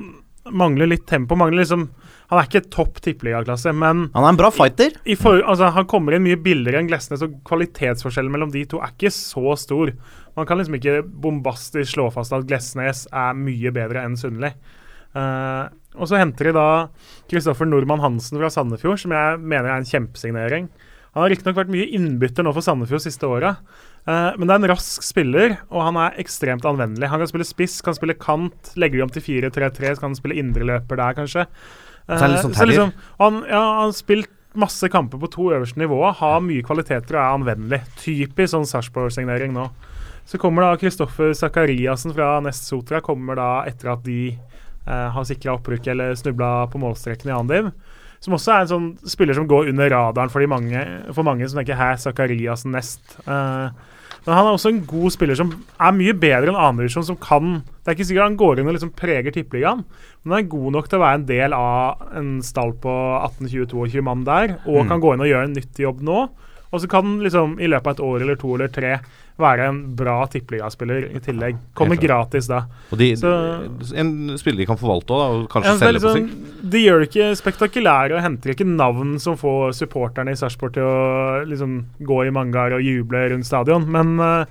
mangler 0.52 0.90
litt 0.90 1.06
tempo. 1.10 1.38
Mangler 1.40 1.64
liksom 1.64 1.90
Han 2.30 2.38
er 2.38 2.46
ikke 2.46 2.70
topp 2.70 3.00
tippeligaklasse, 3.02 3.72
men 3.74 4.10
Han 4.14 4.24
er 4.24 4.30
en 4.30 4.38
bra 4.38 4.52
fighter. 4.54 4.94
i 5.06 5.16
for, 5.18 5.42
altså, 5.42 5.72
han 5.74 5.88
kommer 5.90 6.14
inn 6.14 6.28
mye 6.28 6.38
billigere 6.38 6.78
enn 6.78 6.90
Glesnes, 6.92 7.24
og 7.26 7.40
kvalitetsforskjellen 7.50 8.32
mellom 8.32 8.52
de 8.54 8.66
to 8.70 8.78
er 8.78 8.94
ikke 8.94 9.10
så 9.10 9.56
stor. 9.58 9.90
Man 10.38 10.46
kan 10.46 10.60
liksom 10.60 10.78
ikke 10.78 11.02
bombastisk 11.04 11.96
slå 11.96 12.12
fast 12.14 12.36
at 12.38 12.46
Glesnes 12.46 13.08
er 13.10 13.34
mye 13.34 13.74
bedre 13.74 14.06
enn 14.06 14.18
Sundli. 14.20 14.54
Uh, 15.18 15.66
og 15.98 16.06
så 16.06 16.20
henter 16.22 16.52
de 16.52 16.54
da 16.54 16.68
Kristoffer 17.32 17.66
Nordmann 17.66 18.04
Hansen 18.04 18.38
fra 18.38 18.52
Sandefjord, 18.54 19.02
som 19.02 19.16
jeg 19.16 19.42
mener 19.42 19.72
er 19.72 19.80
en 19.80 19.90
kjempesignering. 19.90 20.70
Han 21.16 21.24
har 21.26 21.32
riktignok 21.34 21.58
vært 21.58 21.72
mye 21.74 21.90
innbytter 21.98 22.46
nå 22.46 22.54
for 22.54 22.66
Sandefjord 22.66 23.02
siste 23.02 23.26
åra, 23.26 23.56
eh, 24.08 24.32
men 24.38 24.46
det 24.46 24.56
er 24.56 24.64
en 24.64 24.72
rask 24.72 25.06
spiller, 25.06 25.60
og 25.70 25.86
han 25.88 26.00
er 26.00 26.18
ekstremt 26.22 26.68
anvendelig. 26.70 27.12
Han 27.12 27.24
kan 27.24 27.32
spille 27.32 27.48
spiss, 27.48 27.80
kan 27.86 27.98
spille 27.98 28.18
kant, 28.20 28.74
legger 28.80 29.00
de 29.00 29.06
om 29.08 29.14
til 29.14 29.26
4-3-3, 29.26 29.96
så 29.96 30.04
kan 30.04 30.12
han 30.12 30.20
spille 30.20 30.40
indreløper 30.42 31.00
der, 31.02 31.16
kanskje. 31.18 31.48
Eh, 32.10 32.18
så 32.18 32.68
liksom, 32.70 32.94
han, 33.20 33.44
ja, 33.50 33.62
han 33.62 33.90
har 33.90 33.96
spilt 33.98 34.32
masse 34.58 34.90
kamper 34.90 35.22
på 35.22 35.30
to 35.30 35.52
øverste 35.54 35.80
nivåer, 35.80 36.16
har 36.18 36.42
mye 36.42 36.66
kvaliteter 36.66 37.16
og 37.16 37.22
er 37.22 37.38
anvendelig. 37.38 37.82
Typisk 38.02 38.54
sånn 38.56 38.68
Sarpsborg-signering 38.70 39.54
nå. 39.56 39.68
Så 40.30 40.38
kommer 40.42 40.66
da 40.66 40.78
Kristoffer 40.78 41.34
Sakariassen 41.38 42.14
fra 42.14 42.36
Nest 42.46 42.68
Sotra 42.70 43.02
kommer 43.02 43.38
da 43.40 43.50
etter 43.70 43.94
at 43.94 44.04
de 44.06 44.20
eh, 44.30 45.08
har 45.14 45.26
sikra 45.26 45.56
opprykk 45.58 45.90
eller 45.94 46.18
snubla 46.18 46.68
på 46.70 46.82
målstreken 46.82 47.32
i 47.32 47.38
Andiv. 47.38 47.72
Som 48.20 48.36
også 48.36 48.52
er 48.52 48.66
en 48.66 48.72
sånn 48.74 48.90
spiller 49.08 49.38
som 49.38 49.48
går 49.48 49.72
under 49.72 49.94
radaren 49.94 50.32
for, 50.32 50.44
de 50.44 50.52
mange, 50.52 50.82
for 51.16 51.24
mange 51.24 51.48
som 51.48 51.62
tenker 51.62 51.80
'hæ, 51.80 51.94
Zakarias 52.04 52.66
Nest'. 52.68 53.16
Uh, 53.24 53.72
men 54.26 54.36
han 54.36 54.46
er 54.46 54.52
også 54.52 54.70
en 54.74 54.82
god 54.86 55.14
spiller 55.16 55.38
som 55.38 55.52
er 55.80 55.96
mye 55.96 56.14
bedre 56.14 56.52
enn 56.52 56.60
annendivisjon, 56.60 57.08
som 57.08 57.18
kan 57.18 57.62
Det 57.64 57.88
er 57.88 57.96
ikke 57.96 58.08
sikkert 58.10 58.28
han 58.28 58.38
går 58.38 58.60
inn 58.60 58.68
og 58.68 58.76
liksom 58.76 58.92
preger 58.94 59.34
tippeligaen, 59.34 59.86
men 60.22 60.34
han 60.34 60.44
er 60.44 60.52
god 60.52 60.76
nok 60.76 60.90
til 60.90 61.00
å 61.00 61.02
være 61.06 61.20
en 61.22 61.30
del 61.30 61.56
av 61.58 62.04
en 62.20 62.28
stall 62.46 62.76
på 62.84 62.92
18-20-22 63.40 64.04
mann 64.06 64.28
der, 64.28 64.60
og 64.68 64.86
kan 64.92 65.02
gå 65.02 65.16
inn 65.16 65.24
og 65.24 65.32
gjøre 65.32 65.48
en 65.48 65.56
nyttig 65.58 65.88
jobb 65.88 66.04
nå. 66.06 66.28
Og 66.70 66.84
så 66.84 66.90
kan 66.92 67.08
han 67.08 67.24
liksom 67.26 67.56
i 67.58 67.70
løpet 67.72 67.88
av 67.88 67.96
et 67.96 68.06
år 68.06 68.26
eller 68.26 68.38
to 68.38 68.54
eller 68.54 68.70
tre 68.70 69.00
være 69.40 69.68
en 69.72 69.78
bra 69.96 70.18
tippeligaspiller 70.32 71.08
i 71.16 71.22
tillegg. 71.24 71.58
Kommer 71.78 72.00
gratis 72.00 72.50
da. 72.52 72.64
Og 72.92 72.98
de, 73.00 73.12
Så- 73.16 73.96
En 73.96 74.38
spiller 74.38 74.60
de 74.64 74.66
kan 74.70 74.78
forvalte 74.78 75.16
òg, 75.16 75.44
og 75.44 75.50
kanskje 75.50 75.78
selge 75.80 75.94
liksom, 76.00 76.10
på 76.10 76.28
sikt. 76.28 76.70
De 76.76 76.84
gjør 76.84 77.00
det 77.00 77.10
ikke 77.10 77.30
spektakulære 77.40 78.18
og 78.18 78.22
henter 78.26 78.54
ikke 78.54 78.68
navn 78.68 79.18
som 79.20 79.38
får 79.40 79.74
supporterne 79.80 80.32
i 80.32 80.40
Sarpsborg 80.40 80.74
til 80.74 80.84
å 80.84 81.46
liksom 81.48 81.80
gå 82.04 82.20
i 82.28 82.34
mangar 82.36 82.76
og 82.76 82.84
juble 82.84 83.30
rundt 83.32 83.48
stadion, 83.48 83.88
men 83.90 84.20
uh, 84.20 84.46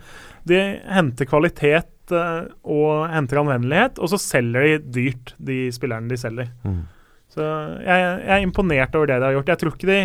de 0.49 0.61
henter 0.89 1.29
kvalitet 1.29 2.13
eh, 2.15 2.45
og 2.65 3.09
henter 3.13 3.43
anvendelighet, 3.43 3.99
og 4.01 4.09
så 4.09 4.19
selger 4.23 4.65
de 4.65 4.79
dyrt, 4.95 5.35
de 5.37 5.67
spillerne 5.75 6.09
de 6.09 6.17
selger. 6.17 6.49
Mm. 6.65 6.87
Så 7.35 7.45
jeg, 7.85 8.05
jeg 8.25 8.33
er 8.39 8.45
imponert 8.47 8.95
over 8.97 9.11
det 9.11 9.19
de 9.21 9.29
har 9.29 9.37
gjort. 9.37 9.51
Jeg 9.53 9.61
tror 9.61 9.75
ikke 9.77 9.91
de 9.91 9.99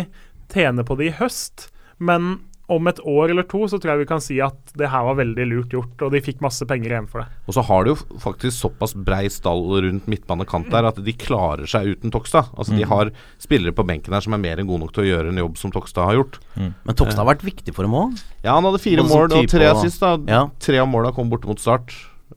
tjener 0.52 0.84
på 0.84 0.98
det 1.00 1.06
i 1.08 1.14
høst, 1.16 1.70
men 1.98 2.34
om 2.72 2.86
et 2.88 3.00
år 3.04 3.28
eller 3.30 3.44
to 3.44 3.58
så 3.68 3.76
tror 3.76 3.92
jeg 3.92 3.98
vi 4.00 4.06
kan 4.08 4.20
si 4.24 4.38
at 4.40 4.56
det 4.80 4.88
her 4.88 5.02
var 5.04 5.18
veldig 5.18 5.44
lurt 5.50 5.68
gjort, 5.74 6.00
og 6.06 6.12
de 6.14 6.20
fikk 6.24 6.40
masse 6.40 6.64
penger 6.64 6.94
igjen 6.94 7.08
for 7.10 7.20
det. 7.20 7.26
Og 7.46 7.52
så 7.58 7.64
har 7.68 7.84
de 7.84 7.92
jo 7.92 8.18
faktisk 8.22 8.56
såpass 8.56 8.94
brei 8.96 9.26
stall 9.28 9.60
rundt 9.84 10.06
midtbanekant 10.08 10.70
der 10.72 10.88
at 10.88 10.96
de 11.04 11.12
klarer 11.12 11.68
seg 11.68 11.90
uten 11.96 12.10
Tokstad. 12.14 12.48
Altså 12.56 12.72
Mm. 12.72 12.78
De 12.78 12.84
har 12.88 13.10
spillere 13.38 13.72
på 13.76 13.84
benken 13.86 14.12
her 14.16 14.20
som 14.24 14.32
er 14.32 14.38
mer 14.40 14.56
enn 14.56 14.66
gode 14.66 14.80
nok 14.80 14.92
til 14.96 15.04
å 15.04 15.10
gjøre 15.10 15.28
en 15.28 15.42
jobb 15.44 15.58
som 15.60 15.70
Tokstad 15.70 16.08
har 16.08 16.14
gjort. 16.16 16.38
Men 16.56 16.94
Tokstad 16.96 17.20
har 17.26 17.34
vært 17.34 17.44
viktig 17.44 17.74
for 17.74 17.82
dem 17.84 17.92
òg. 17.92 18.16
Ja, 18.42 18.54
han 18.54 18.64
hadde 18.64 18.80
fire 18.80 19.04
mål 19.04 19.28
og 19.32 19.48
tre 19.48 19.66
assist. 19.68 20.00
da 20.00 20.16
Ja. 20.26 20.48
Tre 20.58 20.78
av 20.78 20.88
måla 20.88 21.12
kom 21.14 21.28
borte 21.28 21.46
mot 21.46 21.60
start. 21.60 21.92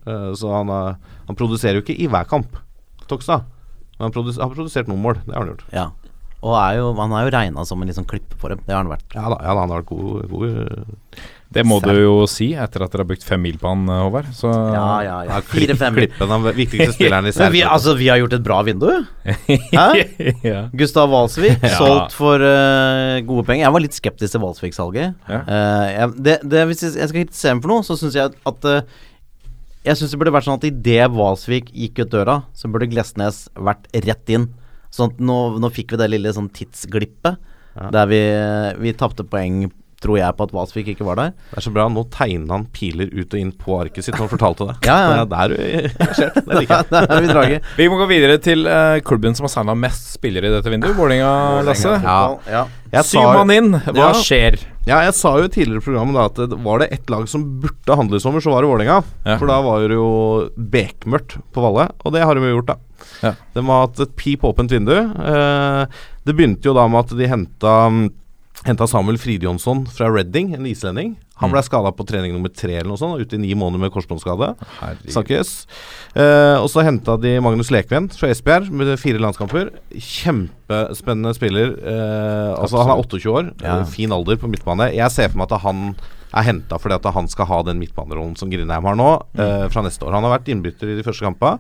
Eh, 0.05 0.31
så 0.35 0.51
han, 0.51 0.67
eh, 0.69 0.95
han 1.27 1.35
produserer 1.35 1.79
jo 1.79 1.81
ikke 1.87 1.99
i 1.99 2.07
hver 2.07 2.27
kamp, 2.27 2.57
Tokstad. 3.07 3.45
Men 3.97 4.11
han 4.11 4.11
produs 4.11 4.37
har 4.37 4.49
produsert 4.53 4.87
noen 4.87 5.01
mål. 5.01 5.15
Det 5.25 5.33
har 5.33 5.41
han 5.41 5.55
gjort. 5.55 5.63
Ja. 5.73 5.87
Og 6.45 6.53
er 6.53 6.75
jo, 6.77 6.91
han 6.99 7.15
er 7.17 7.25
jo 7.25 7.33
regna 7.33 7.63
som 7.65 7.81
en 7.81 7.89
liksom 7.89 8.05
klippe 8.05 8.37
for 8.37 8.53
dem. 8.53 8.59
Det 8.67 8.75
har 8.75 8.83
han 8.83 8.91
vært. 8.93 9.07
Ja 9.17 9.25
da, 9.33 9.39
ja, 9.41 9.53
da 9.57 9.63
han 9.65 9.71
har 9.73 9.81
vært 9.81 9.89
god, 9.89 10.27
god 10.29 11.23
Det 11.55 11.63
må 11.65 11.77
du 11.81 11.89
jo 11.95 12.11
si 12.29 12.49
etter 12.53 12.83
at 12.85 12.91
dere 12.93 13.01
har 13.05 13.07
brukt 13.09 13.23
fem 13.25 13.41
mil 13.41 13.55
på 13.57 13.71
han, 13.71 13.87
eh, 13.89 14.01
Håvard. 14.03 14.27
Så 14.37 14.51
Ja, 14.51 14.83
ja, 15.01 15.15
ja. 15.25 15.31
Ja, 15.31 15.39
klipp, 15.41 15.71
Fire-fem. 15.71 15.95
klippen 15.97 16.33
av 16.35 16.45
viktigste 16.53 16.93
spilleren 16.93 17.25
i 17.25 17.31
serien. 17.35 17.55
vi, 17.55 17.63
altså, 17.65 17.95
vi 17.97 18.09
har 18.11 18.19
gjort 18.21 18.35
et 18.37 18.43
bra 18.45 18.59
vindu. 18.67 18.85
Hæ? 19.25 19.87
ja. 20.51 20.61
Gustav 20.77 21.09
Walsvik, 21.09 21.57
Ja. 21.65 21.73
solgt 21.79 22.13
for 22.19 22.37
uh, 22.43 23.17
gode 23.25 23.47
penger. 23.47 23.63
Jeg 23.65 23.73
var 23.77 23.85
litt 23.87 23.97
skeptisk 23.97 24.35
til 24.37 24.43
Walsvik-salget. 24.45 25.17
Ja. 25.31 25.41
Uh, 25.47 25.87
jeg- 25.95 26.15
det, 26.29 26.37
det, 26.53 26.65
hvis 26.69 26.83
jeg, 26.85 26.93
jeg 27.01 27.09
skal 27.13 27.23
kritisere 27.25 27.55
ham 27.55 27.63
for 27.65 27.73
noe, 27.73 27.87
så 27.87 27.97
syns 27.97 28.19
jeg 28.19 28.35
at 28.53 28.69
uh, 28.69 28.81
Jeg 29.87 29.95
syns 29.97 30.11
det 30.13 30.19
burde 30.21 30.35
vært 30.35 30.45
sånn 30.51 30.59
at 30.59 30.69
idet 30.69 31.09
Walsvik 31.15 31.71
gikk 31.73 32.03
ut 32.05 32.11
døra, 32.13 32.41
så 32.53 32.67
burde 32.69 32.91
Glesnes 32.91 33.45
vært 33.55 33.87
rett 34.05 34.35
inn. 34.37 34.49
Sånn 34.93 35.13
at 35.13 35.21
nå, 35.23 35.37
nå 35.61 35.71
fikk 35.73 35.93
vi 35.93 36.01
det 36.01 36.09
lille 36.11 36.33
sånn 36.35 36.51
tidsglippet 36.55 37.41
der 37.93 38.07
vi, 38.09 38.21
vi 38.81 38.93
tapte 38.97 39.25
poeng, 39.27 39.67
tror 40.01 40.17
jeg, 40.19 40.35
på 40.37 40.45
at 40.47 40.53
Walsvik 40.53 40.87
ikke 40.93 41.05
var 41.07 41.17
der. 41.17 41.31
Det 41.51 41.57
er 41.57 41.65
så 41.65 41.71
bra. 41.73 41.87
Nå 41.89 42.03
tegna 42.13 42.53
han 42.59 42.65
piler 42.73 43.09
ut 43.11 43.33
og 43.33 43.39
inn 43.41 43.51
på 43.57 43.79
arket 43.81 44.05
sitt 44.05 44.13
når 44.15 44.27
han 44.27 44.31
fortalte 44.35 44.67
det. 44.69 44.75
Ja, 44.87 44.97
ja. 45.17 45.25
Det 45.25 45.39
er 45.43 45.53
du 45.53 45.57
engasjert. 46.05 46.37
Det 46.47 46.59
liker 46.61 46.75
jeg. 46.77 46.89
Der 46.93 47.07
er 47.17 47.21
vi 47.25 47.31
drager. 47.33 47.69
Vi 47.79 47.87
må 47.89 47.97
gå 48.01 48.07
videre 48.11 48.37
til 48.43 48.65
uh, 48.69 48.97
klubben 49.05 49.35
som 49.37 49.47
har 49.49 49.53
signa 49.55 49.75
mest 49.77 50.13
spillere 50.15 50.47
i 50.51 50.55
dette 50.55 50.69
vinduet. 50.73 50.95
Vålerenga, 50.97 51.63
Lasse. 51.67 51.95
Ja. 52.05 52.19
Ja. 52.47 52.65
Jeg 52.93 53.03
Syv 53.09 53.19
sa- 53.25 53.33
mann 53.41 53.51
inn. 53.57 53.73
Hva 53.89 53.97
Ja. 53.97 54.11
skjer? 54.21 54.59
Ja, 54.87 55.01
jeg 55.03 55.17
sa 55.17 55.33
jo 55.41 55.49
i 55.49 55.51
tidligere 55.51 55.81
program 55.83 56.13
programmet 56.13 56.37
da 56.37 56.43
at 56.45 56.49
det 56.53 56.57
var 56.63 56.79
det 56.79 56.87
ett 56.95 57.09
lag 57.11 57.25
som 57.27 57.41
burde 57.59 57.95
handle 57.99 58.15
i 58.15 58.23
sommer, 58.23 58.39
så 58.39 58.53
var 58.53 58.61
det 58.63 58.69
Vålerenga. 58.71 59.01
Ja. 59.25 59.35
For 59.41 59.49
da 59.49 59.57
var 59.65 59.81
det 59.83 59.97
jo 59.97 60.11
bekmørkt 60.55 61.39
på 61.51 61.63
Valle, 61.65 61.89
og 62.05 62.13
det 62.15 62.21
har 62.23 62.37
de 62.37 62.45
jo 62.45 62.53
gjort, 62.59 62.69
da. 62.69 62.77
Ja. 63.25 63.31
De 63.55 63.63
har 63.67 63.81
hatt 63.87 63.99
et 64.05 64.13
pip 64.19 64.45
åpent 64.47 64.71
vindu. 64.71 64.93
Uh, 64.95 65.83
det 66.27 66.35
begynte 66.37 66.69
jo 66.69 66.75
da 66.77 66.85
med 66.87 67.03
at 67.05 67.17
de 67.17 67.27
henta 67.27 67.73
Henta 68.65 68.87
Samuel 68.89 69.17
Fridjonsson 69.21 69.85
fra 69.93 70.09
Redding, 70.11 70.53
en 70.57 70.65
islending. 70.67 71.13
Han 71.37 71.51
ble 71.53 71.61
skada 71.63 71.91
på 71.93 72.03
trening 72.09 72.33
nummer 72.33 72.49
tre 72.49 72.73
eller 72.79 72.89
noe 72.89 72.97
sånt, 72.99 73.21
ute 73.21 73.37
i 73.37 73.39
ni 73.39 73.51
måneder 73.55 73.83
med 73.85 73.91
korsbåndskade. 73.93 74.49
Snakkes. 75.13 75.51
Eh, 76.17 76.57
og 76.57 76.65
så 76.73 76.81
henta 76.83 77.15
de 77.21 77.35
Magnus 77.45 77.69
Lekven 77.71 78.09
fra 78.17 78.31
Esbjerg 78.33 78.71
med 78.73 78.89
fire 78.99 79.21
landskamper. 79.21 79.69
Kjempespennende 79.93 81.35
spiller. 81.37 81.75
Eh, 81.77 82.53
altså 82.57 82.81
Han 82.81 82.95
er 82.97 83.03
28 83.05 83.29
år, 83.31 83.51
Ja. 83.61 83.79
eh, 83.79 83.85
fin 83.85 84.11
alder 84.11 84.35
på 84.41 84.49
midtbane. 84.49 84.89
Jeg 84.95 85.11
ser 85.11 85.29
for 85.29 85.37
meg 85.37 85.51
at 85.51 85.61
han 85.61 85.95
er 86.33 86.43
henta 86.43 86.77
fordi 86.81 86.95
at 86.95 87.13
han 87.13 87.27
skal 87.27 87.45
ha 87.45 87.61
den 87.63 87.79
midtbanerollen 87.79 88.35
som 88.37 88.49
Grindheim 88.49 88.83
har 88.83 88.95
nå, 88.95 89.21
eh, 89.37 89.67
fra 89.69 89.81
neste 89.83 90.01
år. 90.03 90.13
Han 90.13 90.23
har 90.23 90.39
vært 90.39 90.49
innbytter 90.49 90.89
i 90.91 90.95
de 91.01 91.03
første 91.03 91.21
kampene. 91.23 91.59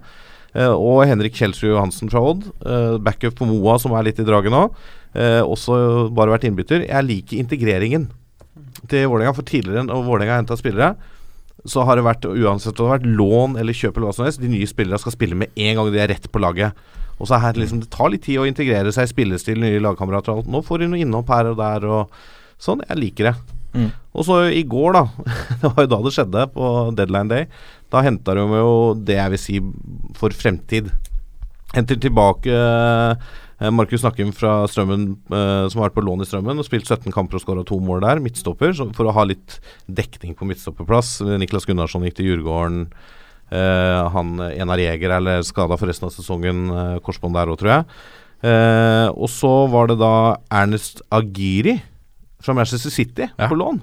Eh, 0.55 0.65
og 0.73 1.05
Henrik 1.05 1.33
Kjelsrud 1.35 1.75
Johansen 1.75 2.09
fra 2.09 2.19
Odd. 2.19 2.43
Eh, 2.65 2.97
backup 2.97 3.35
på 3.35 3.45
Moa, 3.45 3.77
som 3.79 3.91
er 3.93 4.03
litt 4.03 4.19
i 4.19 4.23
draget 4.23 4.49
nå. 4.49 4.71
Eh, 5.15 5.41
også 5.41 6.09
bare 6.15 6.33
vært 6.35 6.47
innbytter. 6.49 6.87
Jeg 6.87 7.07
liker 7.07 7.39
integreringen 7.39 8.09
til 8.89 9.07
Vålerenga. 9.07 9.35
For 9.37 9.47
tidligere 9.47 9.85
enn 9.85 9.91
Vålerenga 9.91 10.35
har 10.35 10.43
henta 10.43 10.57
spillere, 10.59 10.93
så 11.67 11.83
har 11.87 11.97
det 11.97 12.05
vært 12.07 12.27
uansett 12.27 12.77
om 12.77 12.85
det 12.85 12.91
har 12.91 12.99
vært 12.99 13.17
lån 13.19 13.57
eller 13.59 13.75
kjøp 13.75 13.97
eller 13.97 14.09
hva 14.09 14.15
som 14.15 14.27
helst, 14.27 14.43
de 14.43 14.51
nye 14.51 14.69
spillerne 14.69 15.01
skal 15.01 15.15
spille 15.15 15.35
med 15.35 15.51
en 15.57 15.79
gang 15.79 15.91
de 15.91 16.01
er 16.03 16.11
rett 16.13 16.29
på 16.31 16.41
laget. 16.43 16.77
Og 17.17 17.27
så 17.27 17.37
er 17.37 17.47
her 17.47 17.57
liksom, 17.57 17.81
Det 17.81 17.89
tar 17.93 18.11
litt 18.13 18.23
tid 18.27 18.39
å 18.41 18.47
integrere 18.47 18.93
seg 18.93 19.07
i 19.07 19.11
spillestil, 19.11 19.59
nye 19.61 19.81
lagkamerater 19.81 20.33
og 20.33 20.43
alt. 20.43 20.51
Nå 20.53 20.61
får 20.65 20.83
de 20.83 20.91
noe 20.91 21.01
innhopp 21.01 21.31
her 21.33 21.51
og 21.51 21.57
der 21.59 21.87
og 21.89 22.19
sånn. 22.61 22.83
Jeg 22.85 23.01
liker 23.01 23.31
det. 23.31 23.35
Mm. 23.73 23.89
Og 24.17 24.27
så 24.27 24.37
i 24.53 24.63
går, 24.69 24.99
da. 24.99 25.03
det 25.63 25.71
var 25.73 25.87
jo 25.87 25.91
da 25.95 25.99
det 26.05 26.13
skjedde, 26.13 26.45
på 26.53 26.69
deadline 26.97 27.33
day. 27.33 27.49
Da 27.93 28.05
henta 28.05 28.37
de 28.37 28.45
jo 28.45 28.71
det 29.07 29.17
jeg 29.17 29.33
vil 29.33 29.41
si 29.41 29.59
for 30.19 30.35
fremtid. 30.45 30.93
Henter 31.73 31.99
tilbake 31.99 32.53
Markus 33.59 34.03
Nakkim 34.05 34.29
fra 34.37 34.67
Strømmen, 34.69 35.17
eh, 35.33 35.65
som 35.71 35.81
har 35.81 35.89
vært 35.89 35.97
på 35.97 36.05
lån 36.05 36.21
i 36.21 36.27
Strømmen 36.29 36.59
og 36.61 36.67
spilt 36.67 36.85
17 36.85 37.09
kamper 37.13 37.39
og 37.39 37.41
skåra 37.41 37.65
to 37.65 37.79
mål 37.81 38.03
der. 38.05 38.21
Midtstopper, 38.21 38.75
for 38.93 39.09
å 39.09 39.15
ha 39.17 39.23
litt 39.25 39.57
dekning 39.89 40.35
på 40.37 40.45
midtstopperplass. 40.45 41.21
Niklas 41.41 41.65
Gunnarsson 41.65 42.05
gikk 42.05 42.19
til 42.19 42.29
Djurgården. 42.29 42.85
Eh, 43.49 44.09
han 44.13 44.37
Enar 44.51 44.77
Jeger 44.77 45.17
er 45.17 45.41
skada 45.47 45.77
for 45.79 45.89
resten 45.89 46.09
av 46.09 46.13
sesongen. 46.13 46.67
Uh, 46.69 46.99
korsbånd 46.99 47.33
der 47.33 47.49
òg, 47.49 47.57
tror 47.61 47.71
jeg. 47.73 47.85
Eh, 48.45 49.09
og 49.17 49.29
så 49.33 49.51
var 49.71 49.87
det 49.89 49.97
da 49.97 50.37
Ernest 50.53 51.01
Agiri 51.09 51.79
fra 52.43 52.53
Manchester 52.53 52.91
City 52.93 53.25
Ja. 53.25 53.47
på 53.47 53.57
lån. 53.57 53.81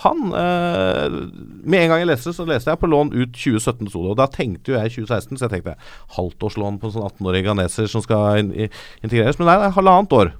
Han 0.00 0.32
eh, 0.36 1.16
Med 1.64 1.82
en 1.82 1.92
gang 1.92 2.02
jeg 2.02 2.08
leste, 2.08 2.32
så 2.36 2.46
leste 2.48 2.72
jeg 2.72 2.80
på 2.80 2.88
lån 2.90 3.12
ut 3.14 3.32
2017 3.36 3.90
sto 3.90 4.04
det. 4.04 4.12
Og 4.14 4.20
da 4.20 4.28
tenkte 4.32 4.72
jo 4.72 4.78
jeg 4.78 4.94
2016, 4.96 5.36
så 5.36 5.46
jeg 5.46 5.54
tenkte 5.56 5.76
halvtårslån 6.16 6.80
på 6.80 6.88
en 6.88 6.94
sånn 6.96 7.08
18-årig 7.10 7.44
ghaneser 7.46 7.90
som 7.90 8.04
skal 8.04 8.40
in 8.40 8.52
integreres. 9.04 9.40
Men 9.40 9.50
nei, 9.50 9.58
det 9.60 9.70
er 9.70 9.76
halvannet 9.76 10.16
år. 10.16 10.32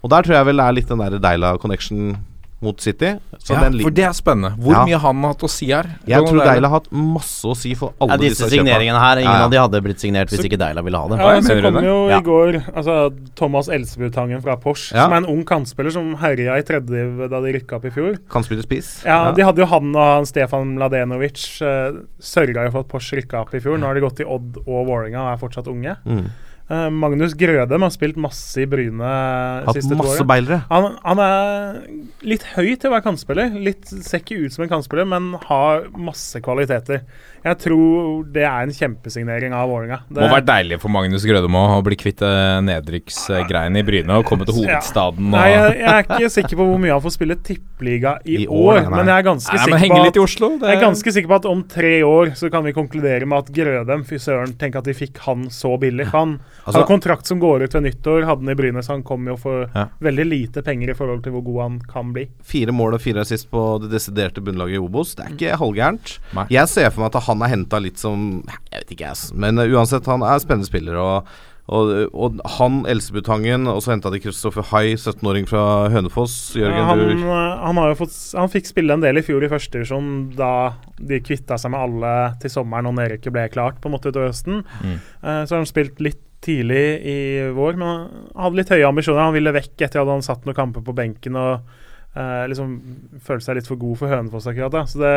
Og 0.00 0.12
der 0.12 0.24
tror 0.24 0.38
jeg 0.38 0.48
vel 0.48 0.62
det 0.62 0.66
er 0.66 0.76
litt 0.78 0.92
den 0.92 1.02
der 1.02 1.18
Deila 1.20 1.56
connection 1.60 2.14
mot 2.62 2.78
City. 2.80 3.14
Så 3.38 3.54
Ja, 3.54 3.60
den 3.70 3.80
for 3.80 3.90
det 3.90 4.04
er 4.04 4.12
spennende. 4.12 4.50
Hvor 4.60 4.72
Ja. 4.74 4.84
mye 4.84 4.98
har 4.98 5.12
han 5.14 5.22
hatt 5.22 5.40
å 5.40 5.48
si 5.48 5.66
her? 5.72 5.86
Jeg 6.06 6.20
tror? 6.26 6.44
Deila 6.44 6.68
har 6.68 6.80
hatt 6.80 6.90
masse 6.92 7.44
å 7.48 7.56
si 7.56 7.74
for 7.74 7.94
alle 8.00 8.12
Ja, 8.12 8.16
disse 8.18 8.44
disse 8.44 8.50
signeringene 8.52 9.00
her, 9.00 9.16
ingen 9.16 9.32
Ja, 9.32 9.38
ja. 9.38 9.44
av 9.44 9.50
de 9.50 9.56
hadde 9.56 9.82
blitt 9.82 9.98
signert 9.98 10.28
hvis 10.28 10.40
Så- 10.40 10.44
ikke 10.50 10.58
Deila 10.58 10.82
ville 10.84 10.98
ha 10.98 11.08
det. 11.08 11.18
Ja, 11.18 11.40
så 11.40 11.62
kom 11.62 11.84
jo 11.84 12.08
i 12.08 12.20
går 12.20 12.62
altså, 12.76 13.12
Thomas 13.34 13.68
Elsebutangen 13.68 14.42
fra 14.42 14.56
Porsche, 14.56 14.92
Ja. 14.94 15.04
som 15.04 15.12
er 15.12 15.16
en 15.16 15.26
ung 15.26 15.44
kantspiller 15.44 15.90
som 15.90 16.14
herja 16.16 16.58
i 16.58 16.62
tredje 16.62 17.28
da 17.30 17.40
de 17.40 17.52
rykka 17.52 17.76
opp 17.76 17.84
i 17.86 17.90
fjor. 17.90 18.18
Kan 18.28 18.42
spille 18.42 18.62
spiss. 18.62 19.04
Ja, 19.06 19.32
De 19.32 19.42
hadde 19.42 19.56
jo 19.58 19.66
han 19.66 19.96
og 19.96 20.16
han 20.16 20.26
Stefan 20.26 20.76
Mladenovic 20.76 21.62
uh, 21.62 21.92
sørga 22.20 22.66
jo 22.66 22.70
for 22.72 22.80
at 22.80 22.88
Porsche 22.88 23.16
rykka 23.22 23.40
opp 23.40 23.54
i 23.54 23.60
fjor. 23.60 23.78
Nå 23.78 23.86
har 23.86 23.94
de 23.94 24.00
gått 24.00 24.16
til 24.16 24.26
Odd 24.26 24.58
og 24.66 24.86
Warringa 24.86 25.18
og 25.32 25.32
er 25.32 25.48
fortsatt 25.48 25.66
unge. 25.66 25.96
Mm. 26.06 26.30
Eh, 26.70 26.86
Magnus 26.94 27.32
Grødem 27.34 27.82
har 27.82 27.90
spilt 27.90 28.18
masse 28.20 28.62
i 28.62 28.66
Bryne 28.70 29.02
eh, 29.02 29.64
Hatt 29.66 29.74
siste 29.74 29.96
masse 29.98 30.22
beilere. 30.28 30.60
Han, 30.70 30.92
han 31.02 31.22
er 31.24 31.80
litt 32.22 32.44
høy 32.52 32.76
til 32.76 32.90
å 32.90 32.94
være 32.94 33.06
kantspiller. 33.08 33.56
Litt, 33.58 33.90
ser 33.90 34.22
ikke 34.22 34.38
ut 34.44 34.54
som 34.54 34.62
en 34.62 34.70
kantspiller, 34.70 35.08
men 35.10 35.32
har 35.48 35.88
masse 35.98 36.38
kvaliteter. 36.44 37.02
Jeg 37.44 37.56
tror 37.62 38.24
det 38.34 38.42
er 38.44 38.66
en 38.66 38.72
kjempesignering 38.74 39.54
av 39.56 39.68
Vålerenga. 39.70 40.00
Må 40.12 40.28
være 40.28 40.44
deilig 40.44 40.80
for 40.82 40.92
Magnus 40.92 41.24
Grødemo 41.24 41.62
å 41.78 41.82
bli 41.86 41.96
kvitt 41.96 42.20
nedrykksgreiene 42.66 43.80
i 43.80 43.86
Bryne 43.86 44.16
og 44.20 44.26
komme 44.28 44.46
til 44.48 44.56
hovedstaden. 44.60 45.30
Ja. 45.30 45.36
Nei, 45.36 45.46
jeg, 45.52 45.76
jeg 45.80 45.90
er 45.94 46.04
ikke 46.06 46.30
sikker 46.34 46.60
på 46.60 46.66
hvor 46.70 46.80
mye 46.82 46.94
han 46.94 47.04
får 47.04 47.14
spille 47.16 47.36
tippeliga 47.46 48.16
i, 48.24 48.42
I 48.44 48.46
år, 48.46 48.82
år, 48.82 48.90
men 48.92 49.10
jeg 49.10 49.16
er 49.16 49.26
ganske 49.30 49.56
Nei, 49.56 49.64
sikker 49.64 49.94
på 49.96 50.10
at 50.10 50.20
Oslo. 50.24 50.50
er... 50.58 50.66
jeg 50.68 50.78
er 50.78 50.84
ganske 50.84 51.14
sikker 51.16 51.32
på 51.32 51.38
at 51.40 51.48
om 51.50 51.62
tre 51.76 51.92
år 52.06 52.32
så 52.38 52.50
kan 52.52 52.66
vi 52.66 52.74
konkludere 52.76 53.28
med 53.30 53.38
at 53.44 53.52
Grødem 53.56 54.04
Fy 54.08 54.18
søren, 54.22 54.54
tenk 54.60 54.76
at 54.80 54.88
de 54.88 54.94
fikk 54.96 55.20
han 55.26 55.48
så 55.54 55.74
billig. 55.80 56.08
Han 56.14 56.38
Altså- 56.64 56.82
har 56.82 56.86
kontrakt 56.88 57.26
som 57.26 57.40
går 57.42 57.64
ut 57.66 57.74
ved 57.74 57.82
nyttår, 57.88 58.26
hadde 58.28 58.44
han 58.44 58.52
i 58.52 58.58
Bryne, 58.58 58.82
så 58.84 58.92
han 58.94 59.02
kom 59.06 59.26
jo 59.26 59.36
for 59.40 59.66
Ja. 59.74 59.86
veldig 60.00 60.26
lite 60.28 60.62
penger 60.62 60.90
i 60.92 60.94
forhold 60.94 61.22
til 61.24 61.32
hvor 61.32 61.42
god 61.44 61.60
han 61.62 61.78
kan 61.88 62.12
bli. 62.12 62.26
Fire 62.44 62.72
mål 62.72 62.94
og 62.94 63.00
fire 63.00 63.20
assist 63.24 63.48
på 63.50 63.80
det 63.82 63.90
desiderte 63.90 64.40
bunnlaget 64.44 64.76
i 64.76 64.82
Obos. 64.82 65.14
Det 65.16 65.24
er 65.26 65.32
ikke 65.34 65.58
halvgærent. 65.58 66.18
Jeg 66.50 66.68
ser 66.68 66.90
for 66.90 67.00
meg 67.04 67.14
at 67.14 67.22
han 67.30 67.44
er 67.46 67.54
henta 67.54 67.80
litt 67.82 68.00
som 68.00 68.42
Jeg 68.46 68.82
vet 68.82 68.96
ikke, 68.96 69.12
jeg. 69.12 69.38
Men 69.38 69.60
uh, 69.60 69.68
uansett, 69.70 70.08
han 70.10 70.24
er 70.26 70.42
spennende 70.42 70.68
spiller. 70.68 70.98
Og, 71.00 71.30
og, 71.70 71.90
og 72.10 72.40
han, 72.56 72.80
Elsebutangen, 72.90 73.68
og 73.70 73.82
så 73.84 73.94
henta 73.94 74.12
de 74.12 74.22
Kristoffer 74.22 74.66
Hai, 74.72 74.96
17-åring 74.96 75.46
fra 75.50 75.64
Hønefoss. 75.92 76.38
Jørgen, 76.58 76.78
Ja, 76.80 76.88
han, 76.88 77.04
eh, 77.06 77.36
han, 77.64 77.78
har 77.78 77.92
jo 77.92 78.00
fått, 78.02 78.16
han 78.38 78.50
fikk 78.52 78.70
spille 78.70 78.96
en 78.96 79.04
del 79.04 79.20
i 79.20 79.26
fjor 79.26 79.46
i 79.46 79.52
første 79.52 79.78
divisjon, 79.78 80.10
da 80.38 80.52
de 80.98 81.20
kvitta 81.24 81.58
seg 81.60 81.74
med 81.74 81.84
alle 81.84 82.14
til 82.42 82.52
sommeren 82.52 82.90
og 82.90 82.98
nedrykket 82.98 83.36
ble 83.36 83.46
klart 83.54 83.78
på 83.80 83.90
en 83.90 83.96
måte 83.96 84.10
utover 84.10 84.32
høsten. 84.32 84.64
Mm. 84.82 84.98
Eh, 84.98 85.44
så 85.44 85.54
har 85.54 85.62
han 85.62 85.70
spilt 85.70 86.02
litt 86.02 86.24
tidlig 86.40 86.84
i 87.04 87.18
vår, 87.54 87.76
men 87.76 87.88
han 87.90 88.46
hadde 88.46 88.60
litt 88.62 88.72
høye 88.72 88.88
ambisjoner. 88.88 89.26
Han 89.28 89.36
ville 89.36 89.54
vekk 89.54 89.84
etter 89.86 90.02
at 90.02 90.10
han 90.10 90.24
satt 90.24 90.46
noen 90.48 90.56
kamper 90.56 90.84
på 90.84 90.96
benken 90.96 91.36
og 91.38 91.79
eh, 92.16 92.44
liksom 92.50 92.76
følte 93.22 93.44
seg 93.46 93.58
litt 93.60 93.68
for 93.70 93.80
god 93.80 93.98
for 94.00 94.08
Hønefoss 94.12 94.48
akkurat 94.50 94.72
da. 94.74 94.84
Så 94.90 94.98
det, 95.02 95.14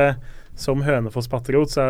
som 0.55 0.83
Hønefoss-patriot 0.85 1.71
så 1.73 1.83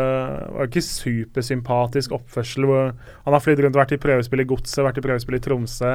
var 0.56 0.64
det 0.64 0.70
ikke 0.72 0.86
supersympatisk 0.88 2.14
oppførsel. 2.16 2.68
Hvor 2.70 2.92
han 2.94 3.36
har 3.36 3.44
flydd 3.44 3.64
rundt 3.66 3.80
vært 3.80 3.96
i 3.96 4.02
prøvespill 4.02 4.44
i 4.44 4.48
Godset, 4.50 4.84
vært 4.86 5.02
i 5.02 5.06
prøvespill 5.06 5.40
i 5.40 5.44
Tromsø. 5.44 5.90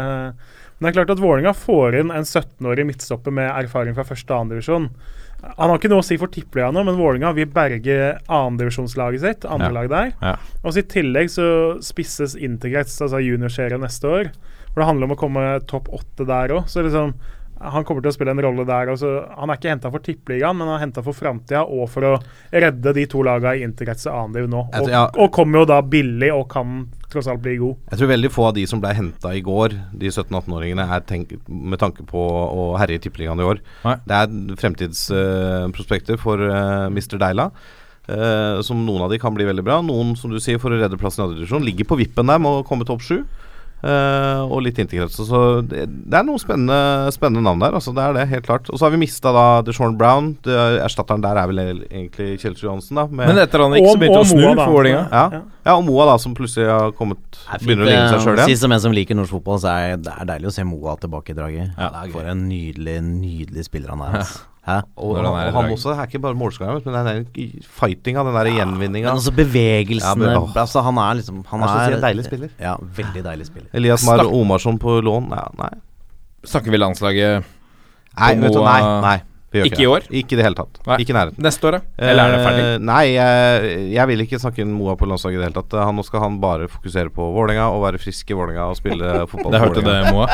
Men 0.79 0.87
det 0.87 0.91
er 0.93 0.99
klart 1.01 1.15
at 1.17 1.23
Vålerenga 1.23 1.55
får 1.59 1.97
inn 2.03 2.13
en 2.15 2.27
17-årig 2.29 2.85
midtstopper 2.87 3.35
med 3.35 3.49
erfaring 3.51 3.97
fra 3.97 4.05
første 4.07 4.31
og 4.35 4.45
andredivisjon. 4.45 4.91
Han 5.43 5.71
har 5.71 5.79
ikke 5.79 5.91
noe 5.91 6.03
å 6.03 6.07
si 6.07 6.17
for 6.19 6.31
tippeligaen 6.35 6.75
men 6.75 6.97
Vålerenga 6.99 7.31
vil 7.35 7.51
berge 7.55 7.97
andredivisjonslaget 8.27 9.23
sitt. 9.23 9.45
andre 9.47 9.69
Ja. 9.71 9.75
lag 9.75 9.89
der. 9.89 10.13
Ja. 10.21 10.37
Og 10.65 10.73
så 10.75 10.79
I 10.83 10.89
tillegg 10.91 11.31
så 11.31 11.49
spisses 11.83 12.35
Integrets, 12.37 13.01
altså 13.01 13.23
juniorserien, 13.23 13.81
neste 13.81 14.05
år. 14.07 14.31
Hvor 14.75 14.83
det 14.83 14.87
handler 14.87 15.05
om 15.09 15.17
å 15.17 15.19
komme 15.19 15.67
topp 15.67 15.89
åtte 15.95 16.27
der 16.27 16.49
òg. 16.55 16.67
Så 16.69 16.83
liksom, 16.85 17.15
han 17.61 17.85
kommer 17.87 18.05
til 18.05 18.13
å 18.13 18.15
spille 18.15 18.35
en 18.35 18.43
rolle 18.45 18.65
der. 18.69 18.93
Altså, 18.93 19.13
han 19.35 19.51
er 19.51 19.59
ikke 19.59 19.73
henta 19.73 19.91
for 19.93 20.05
tippeligaen, 20.05 20.59
men 20.59 20.69
han 20.69 20.77
er 20.77 20.85
henta 20.87 21.03
for 21.07 21.17
framtida 21.17 21.65
og 21.65 21.89
for 21.93 22.07
å 22.07 22.13
redde 22.53 22.95
de 22.95 23.07
to 23.11 23.25
lagene 23.27 23.59
i 23.59 23.65
interesse 23.67 24.13
annendiv 24.13 24.49
nå. 24.53 24.65
Og, 24.69 24.77
tror- 24.79 24.95
ja. 24.95 25.03
og 25.11 25.33
kommer 25.35 25.63
jo 25.63 25.71
da 25.73 25.81
billig 25.83 26.31
og 26.35 26.47
kan 26.53 26.85
tross 27.09 27.29
alt 27.31 27.43
bli 27.43 27.57
god. 27.61 27.81
Jeg 27.91 28.01
tror 28.01 28.13
veldig 28.13 28.31
få 28.33 28.47
av 28.51 28.55
de 28.59 28.67
som 28.69 28.83
ble 28.83 28.93
henta 28.95 29.33
i 29.35 29.43
går, 29.45 29.75
de 29.97 30.13
17-18-åringene, 30.13 30.87
er 30.93 31.05
tenk, 31.09 31.35
med 31.49 31.81
tanke 31.81 32.05
på 32.09 32.21
å 32.21 32.71
herje 32.81 33.01
i 33.01 33.03
Tippeligaen 33.07 33.41
i 33.41 33.49
år. 33.49 33.63
Nei. 33.87 33.97
Det 34.05 34.23
er 34.23 34.57
fremtidsprospekter 34.63 36.21
for 36.21 36.43
uh, 36.45 36.87
Mr. 36.93 37.19
Deila. 37.21 37.51
Uh, 38.09 38.61
som 38.65 38.81
noen 38.87 39.05
av 39.05 39.13
de 39.13 39.19
kan 39.21 39.35
bli 39.37 39.45
veldig 39.49 39.65
bra. 39.65 39.81
Noen 39.85 40.15
som 40.17 40.33
du 40.33 40.39
sier 40.41 40.61
for 40.61 40.73
å 40.73 40.81
redde 40.81 41.01
plassen 41.01 41.25
i 41.25 41.27
andre 41.27 41.43
divisjon 41.43 41.65
ligger 41.65 41.89
på 41.89 41.99
vippen 42.01 42.29
der 42.29 42.41
med 42.41 42.61
å 42.61 42.65
komme 42.69 42.87
topp 42.89 43.05
sju. 43.05 43.23
Eh, 43.79 44.41
og 44.43 44.59
litt 44.67 44.79
integrert 44.83 45.13
Så 45.15 45.63
det, 45.63 45.85
det 45.87 46.17
er 46.19 46.25
noen 46.27 46.41
spennende, 46.43 47.13
spennende 47.15 47.45
navn 47.47 47.61
der. 47.63 47.77
Altså, 47.79 47.93
det 47.95 48.03
er 48.03 48.17
det, 48.17 48.25
helt 48.33 48.47
klart. 48.49 48.71
Og 48.73 48.79
så 48.81 48.87
har 48.89 48.91
vi 48.91 48.99
mista 49.05 49.31
da 49.35 49.45
DeShorn 49.63 49.95
Brown. 50.01 50.33
Det, 50.43 50.57
erstatteren 50.83 51.23
der 51.23 51.39
er 51.39 51.47
vel 51.47 51.61
egentlig 51.87 52.41
Kjell 52.43 52.57
Johansen, 52.59 52.99
da. 52.99 53.07
med- 53.07 53.29
Men 53.31 53.39
etter 53.45 53.63
han 53.63 53.77
gikk, 53.79 53.87
så 53.87 54.01
begynte 54.03 54.19
å 54.19 54.27
snu 54.27 54.43
Moa, 54.43 54.65
for 54.65 54.75
Vålerenga. 54.81 55.05
ja. 55.13 55.43
ja, 55.69 55.77
og 55.77 55.85
Moa, 55.87 56.07
da, 56.11 56.17
som 56.19 56.35
plutselig 56.35 56.67
har 56.67 56.91
kommet 56.99 57.19
er 57.53 57.59
Begynner 57.63 57.87
å 57.87 57.91
ligne 57.93 58.09
seg 58.11 58.19
sjøl 58.19 58.35
fint, 58.35 58.39
eh, 58.39 58.43
igjen. 58.43 58.51
Sist 58.57 58.63
som 58.67 58.73
en 58.73 58.81
som 58.81 58.93
liker 58.93 59.15
norsk 59.15 59.31
fotball, 59.39 59.59
så 59.63 59.71
er 59.79 59.97
det 60.03 60.13
er 60.19 60.25
deilig 60.35 60.51
å 60.51 60.57
se 60.59 60.65
Moa 60.67 60.97
tilbake 60.99 61.31
i 61.31 61.39
draget. 61.39 61.71
Ja. 61.79 61.91
For 62.11 62.23
en 62.35 62.49
nydelig, 62.49 62.99
nydelig 63.05 63.65
spiller 63.71 63.95
han 63.95 64.01
er. 64.09 64.19
Altså. 64.25 64.41
Hæ? 64.69 64.79
Og, 65.01 65.15
og 65.17 65.27
han 65.39 65.55
han 65.55 65.71
også 65.73 65.95
er 65.95 66.03
ikke 66.05 66.21
bare 66.21 66.37
målskårer, 66.37 66.81
men 66.85 66.95
den 66.95 67.07
der 67.07 67.63
fightinga, 67.81 68.25
den 68.27 68.35
der 68.37 68.51
gjenvinninga. 68.53 69.09
Men 69.09 69.21
også 69.23 69.33
bevegelsene 69.33 70.29
Ja, 70.29 70.41
men, 70.41 70.51
altså, 70.61 70.83
Han 70.85 71.01
er 71.01 71.15
liksom 71.23 71.45
Han 71.49 71.65
er 71.65 71.79
er 71.79 71.97
en 71.97 72.03
deilig 72.03 72.25
spiller. 72.29 72.49
Ja, 72.61 72.75
veldig 72.97 73.25
deilig 73.25 73.47
spiller. 73.49 73.71
Elias 73.73 74.05
Mar 74.07 74.25
Omarsson 74.27 74.79
på 74.79 75.01
lån? 75.01 75.33
Ja, 75.33 75.47
nei. 75.59 75.73
Snakker 76.45 76.71
vi 76.71 76.77
landslaget 76.77 77.45
Nei, 78.19 78.35
du, 78.35 78.61
nei, 78.61 78.81
nei 79.03 79.17
gjør 79.55 79.67
Ikke 79.71 79.81
i 79.81 79.87
år? 79.89 80.07
Ikke 80.13 80.35
i 80.35 80.39
det 80.39 80.45
hele 80.45 80.59
tatt. 80.59 80.81
Nei. 80.87 80.97
Ikke 81.03 81.15
i 81.15 81.17
nærheten. 81.17 81.43
neste 81.47 81.69
året? 81.71 81.87
Eller 81.97 82.21
er 82.23 82.35
det 82.35 82.41
ferdig? 82.45 82.65
Uh, 82.69 82.85
nei, 82.91 83.03
jeg, 83.15 83.71
jeg 83.95 84.11
vil 84.11 84.25
ikke 84.27 84.41
snakke 84.43 84.63
inn 84.65 84.75
Moa 84.77 84.97
på 85.01 85.09
landslaget 85.09 85.39
i 85.39 85.41
det 85.41 85.47
hele 85.49 85.57
tatt. 85.57 85.77
Han, 85.81 85.97
nå 85.97 86.05
skal 86.05 86.25
han 86.27 86.37
bare 86.43 86.69
fokusere 86.69 87.13
på 87.15 87.29
Vålerenga 87.37 87.71
og 87.73 87.83
være 87.87 88.03
frisk 88.03 88.29
i 88.29 88.37
Vålerenga 88.37 88.69
og 88.69 88.77
spille 88.81 89.15
fotball. 89.33 89.55
Det 89.57 89.63
hørte 89.65 89.85
det, 89.87 89.97
Moa. 90.13 90.29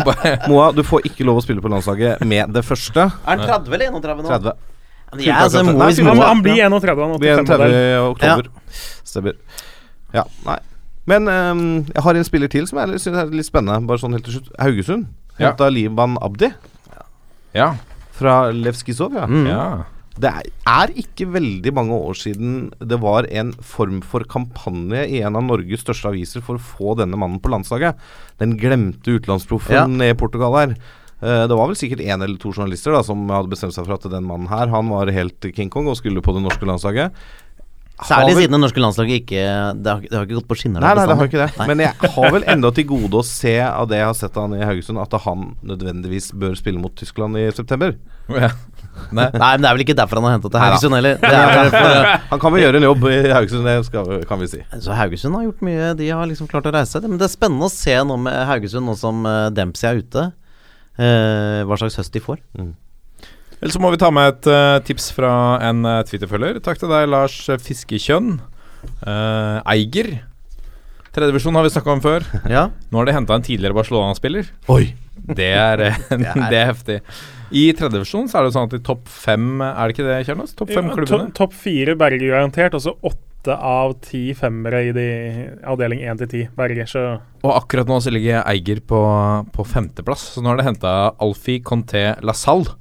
Moa, 0.52 0.70
du 0.76 0.84
får 0.86 1.08
ikke 1.10 1.26
lov 1.26 1.42
å 1.42 1.44
spille 1.46 1.64
på 1.64 1.72
landslaget 1.72 2.22
med 2.30 2.54
det 2.54 2.62
første. 2.68 3.08
Er 3.10 3.42
han 3.42 3.46
30 3.46 3.74
eller 3.74 3.98
31 3.98 4.22
nå? 4.22 4.30
30. 4.30 4.66
Men 5.10 5.24
Jeg, 5.26 5.34
altså, 5.34 5.62
Nei, 5.66 5.92
Han, 6.06 6.20
han 6.22 6.42
blir 6.44 6.60
31, 6.62 7.00
han. 7.02 7.14
Vi 7.18 7.30
30 7.34 7.46
85-modell. 7.50 7.72
i 7.74 7.94
oktober. 8.06 8.50
Stemmer. 9.10 9.38
Ja, 10.14 10.22
nei. 10.46 10.60
Men 11.10 11.26
um, 11.26 11.62
jeg 11.90 12.04
har 12.04 12.18
en 12.18 12.26
spiller 12.28 12.50
til 12.52 12.68
som 12.70 12.78
jeg 12.78 13.00
syns 13.02 13.18
er 13.18 13.32
litt 13.34 13.48
spennende. 13.48 13.82
Bare 13.88 13.98
sånn 14.02 14.14
helt 14.14 14.26
til 14.28 14.38
slutt. 14.38 14.52
Haugesund. 14.62 15.08
Ja. 15.40 15.54
Liban 15.72 16.18
Abdi 16.20 16.50
Ja. 17.56 17.72
Fra 18.20 18.36
Levskisov. 18.54 19.16
Ja. 19.18 19.26
Mm. 19.30 19.48
ja. 19.48 19.64
Det 20.20 20.28
er, 20.28 20.48
er 20.68 20.90
ikke 21.00 21.28
veldig 21.32 21.70
mange 21.72 21.96
år 21.96 22.16
siden 22.18 22.56
det 22.84 22.98
var 23.00 23.24
en 23.30 23.54
form 23.64 24.02
for 24.04 24.26
kampanje 24.28 25.06
i 25.08 25.22
en 25.24 25.38
av 25.38 25.46
Norges 25.46 25.80
største 25.86 26.10
aviser 26.10 26.44
for 26.44 26.58
å 26.58 26.64
få 26.74 26.96
denne 26.98 27.16
mannen 27.16 27.40
på 27.40 27.48
landslaget. 27.52 27.96
Den 28.42 28.56
glemte 28.60 29.14
utenlandsproffen 29.16 29.96
Ja. 30.02 30.10
i 30.10 30.18
Portugal 30.18 30.58
her. 30.58 30.74
Eh, 31.22 31.46
det 31.48 31.56
var 31.56 31.70
vel 31.70 31.76
sikkert 31.78 32.02
én 32.04 32.20
eller 32.24 32.36
to 32.40 32.52
journalister 32.52 32.92
da 32.96 33.02
som 33.06 33.22
hadde 33.32 33.52
bestemt 33.52 33.76
seg 33.76 33.86
for 33.86 33.96
at 33.96 34.06
den 34.08 34.24
mannen 34.24 34.48
her 34.48 34.68
Han 34.72 34.88
var 34.88 35.10
helt 35.12 35.40
King 35.56 35.68
Kong 35.72 35.88
og 35.88 35.96
skulle 36.00 36.22
på 36.24 36.32
det 36.36 36.42
norske 36.44 36.68
landslaget. 36.68 37.12
Særlig 38.08 38.34
vel- 38.34 38.44
siden 38.44 38.54
det 38.56 38.60
norske 38.62 38.80
landslaget 38.82 39.20
ikke 39.20 39.42
Det 39.82 39.90
har, 39.92 40.00
det 40.00 40.14
har 40.16 40.24
ikke 40.26 40.38
gått 40.40 40.48
på 40.48 40.56
skinner. 40.60 40.80
Nei, 40.80 40.94
nei, 40.96 41.06
det 41.10 41.16
har 41.20 41.28
ikke 41.28 41.40
det. 41.42 41.48
Nei. 41.58 41.66
Men 41.70 41.82
jeg 41.84 42.10
har 42.16 42.30
vel 42.36 42.44
enda 42.54 42.70
til 42.76 42.86
gode 42.88 43.20
å 43.20 43.24
se 43.26 43.54
av 43.66 43.88
det 43.90 43.98
jeg 44.00 44.06
har 44.08 44.16
sett 44.18 44.36
av 44.40 44.46
han 44.48 44.56
i 44.58 44.64
Haugesund, 44.64 45.00
at 45.02 45.16
han 45.26 45.44
nødvendigvis 45.62 46.30
bør 46.40 46.54
spille 46.58 46.80
mot 46.82 46.94
Tyskland 46.96 47.36
i 47.40 47.46
september. 47.56 47.96
ja. 48.44 48.50
Nei. 49.16 49.26
Nei, 49.32 49.50
men 49.56 49.62
det 49.64 49.68
er 49.70 49.76
vel 49.78 49.84
ikke 49.86 49.96
derfor 49.96 50.18
han 50.20 50.26
har 50.28 50.34
hentet 50.38 50.52
til 50.52 50.60
Haugesund 50.60 50.96
heller. 50.98 51.16
Er 51.24 52.20
Han 52.32 52.40
kan 52.42 52.52
vel 52.52 52.62
gjøre 52.66 52.80
en 52.82 52.86
jobb 52.90 53.06
i 53.08 53.16
Haugesund, 53.32 53.64
det 53.64 53.76
skal, 53.86 54.10
kan 54.28 54.42
vi 54.42 54.48
si. 54.50 54.60
så 54.84 54.96
Haugesund 54.98 55.38
har 55.38 55.46
gjort 55.46 55.62
mye. 55.66 55.92
De 55.96 56.10
har 56.10 56.26
liksom 56.28 56.50
klart 56.50 56.66
å 56.68 56.74
reise 56.74 56.98
seg. 56.98 57.06
Men 57.08 57.18
det 57.20 57.28
er 57.28 57.32
spennende 57.32 57.68
å 57.68 57.72
se 57.72 57.96
nå 58.04 58.18
med 58.20 58.36
Haugesund, 58.50 58.84
nå 58.90 58.96
som 59.00 59.24
uh, 59.26 59.48
Dempsey 59.54 59.88
er 59.88 60.02
ute. 60.04 60.26
eh, 61.00 61.62
hva 61.64 61.78
slags 61.80 61.96
høst 62.00 62.12
de 62.12 62.20
får. 62.20 62.42
Eller 63.60 63.72
så 63.74 63.80
må 63.82 63.90
vi 63.92 64.00
ta 64.00 64.08
med 64.14 64.30
et 64.32 64.48
uh, 64.48 64.78
tips 64.86 65.10
fra 65.12 65.32
en 65.68 65.84
uh, 65.84 65.98
Twitter-følger. 66.08 66.60
Takk 66.64 66.80
til 66.80 66.88
deg, 66.92 67.08
Lars 67.12 67.36
Fiskekjønn. 67.60 68.38
Uh, 69.04 69.60
Eiger. 69.68 70.14
Tredjevisjon 71.12 71.56
har 71.58 71.66
vi 71.66 71.72
snakka 71.74 71.92
om 71.96 72.00
før. 72.04 72.24
Ja. 72.54 72.68
Nå 72.90 73.00
har 73.02 73.08
de 73.10 73.16
henta 73.18 73.36
en 73.36 73.44
tidligere 73.46 73.76
Barcelona-spiller. 73.76 74.48
Oi! 74.72 74.84
Det 75.36 75.50
er, 75.52 75.82
det 76.08 76.56
er 76.56 76.64
heftig. 76.70 76.94
I 77.52 77.66
tredjevisjon 77.76 78.28
så 78.30 78.38
er 78.40 78.46
det 78.46 78.54
sånn 78.54 78.68
at 78.70 78.76
i 78.78 78.80
topp 78.86 79.04
fem 79.10 79.60
Er 79.60 79.90
det 79.90 79.92
ikke 79.96 80.06
det, 80.06 80.16
Kjernås? 80.26 80.54
Topp 80.56 80.70
fem 80.72 80.86
Ja, 80.88 80.94
klubbene? 80.96 81.26
to- 81.28 81.36
Topp 81.42 81.54
fire 81.60 81.94
berger 82.00 82.24
garantert, 82.32 82.74
og 82.78 82.82
så 82.86 82.94
åtte 83.04 83.54
av 83.54 83.92
ti 84.06 84.22
femmere 84.38 84.80
i 84.88 84.94
de 84.96 85.04
avdeling 85.68 86.00
én 86.08 86.18
til 86.22 86.30
ti 86.32 86.40
berger. 86.56 86.88
Så 86.90 87.02
Og 87.44 87.52
akkurat 87.52 87.90
nå 87.90 87.98
så 88.02 88.10
ligger 88.14 88.40
Eiger 88.48 88.80
på, 88.80 89.00
på 89.54 89.66
femteplass. 89.68 90.24
Så 90.38 90.42
nå 90.42 90.50
har 90.54 90.62
de 90.62 90.66
henta 90.70 90.94
Alfie 91.20 91.60
Conté 91.66 92.06
Lasalle. 92.26 92.72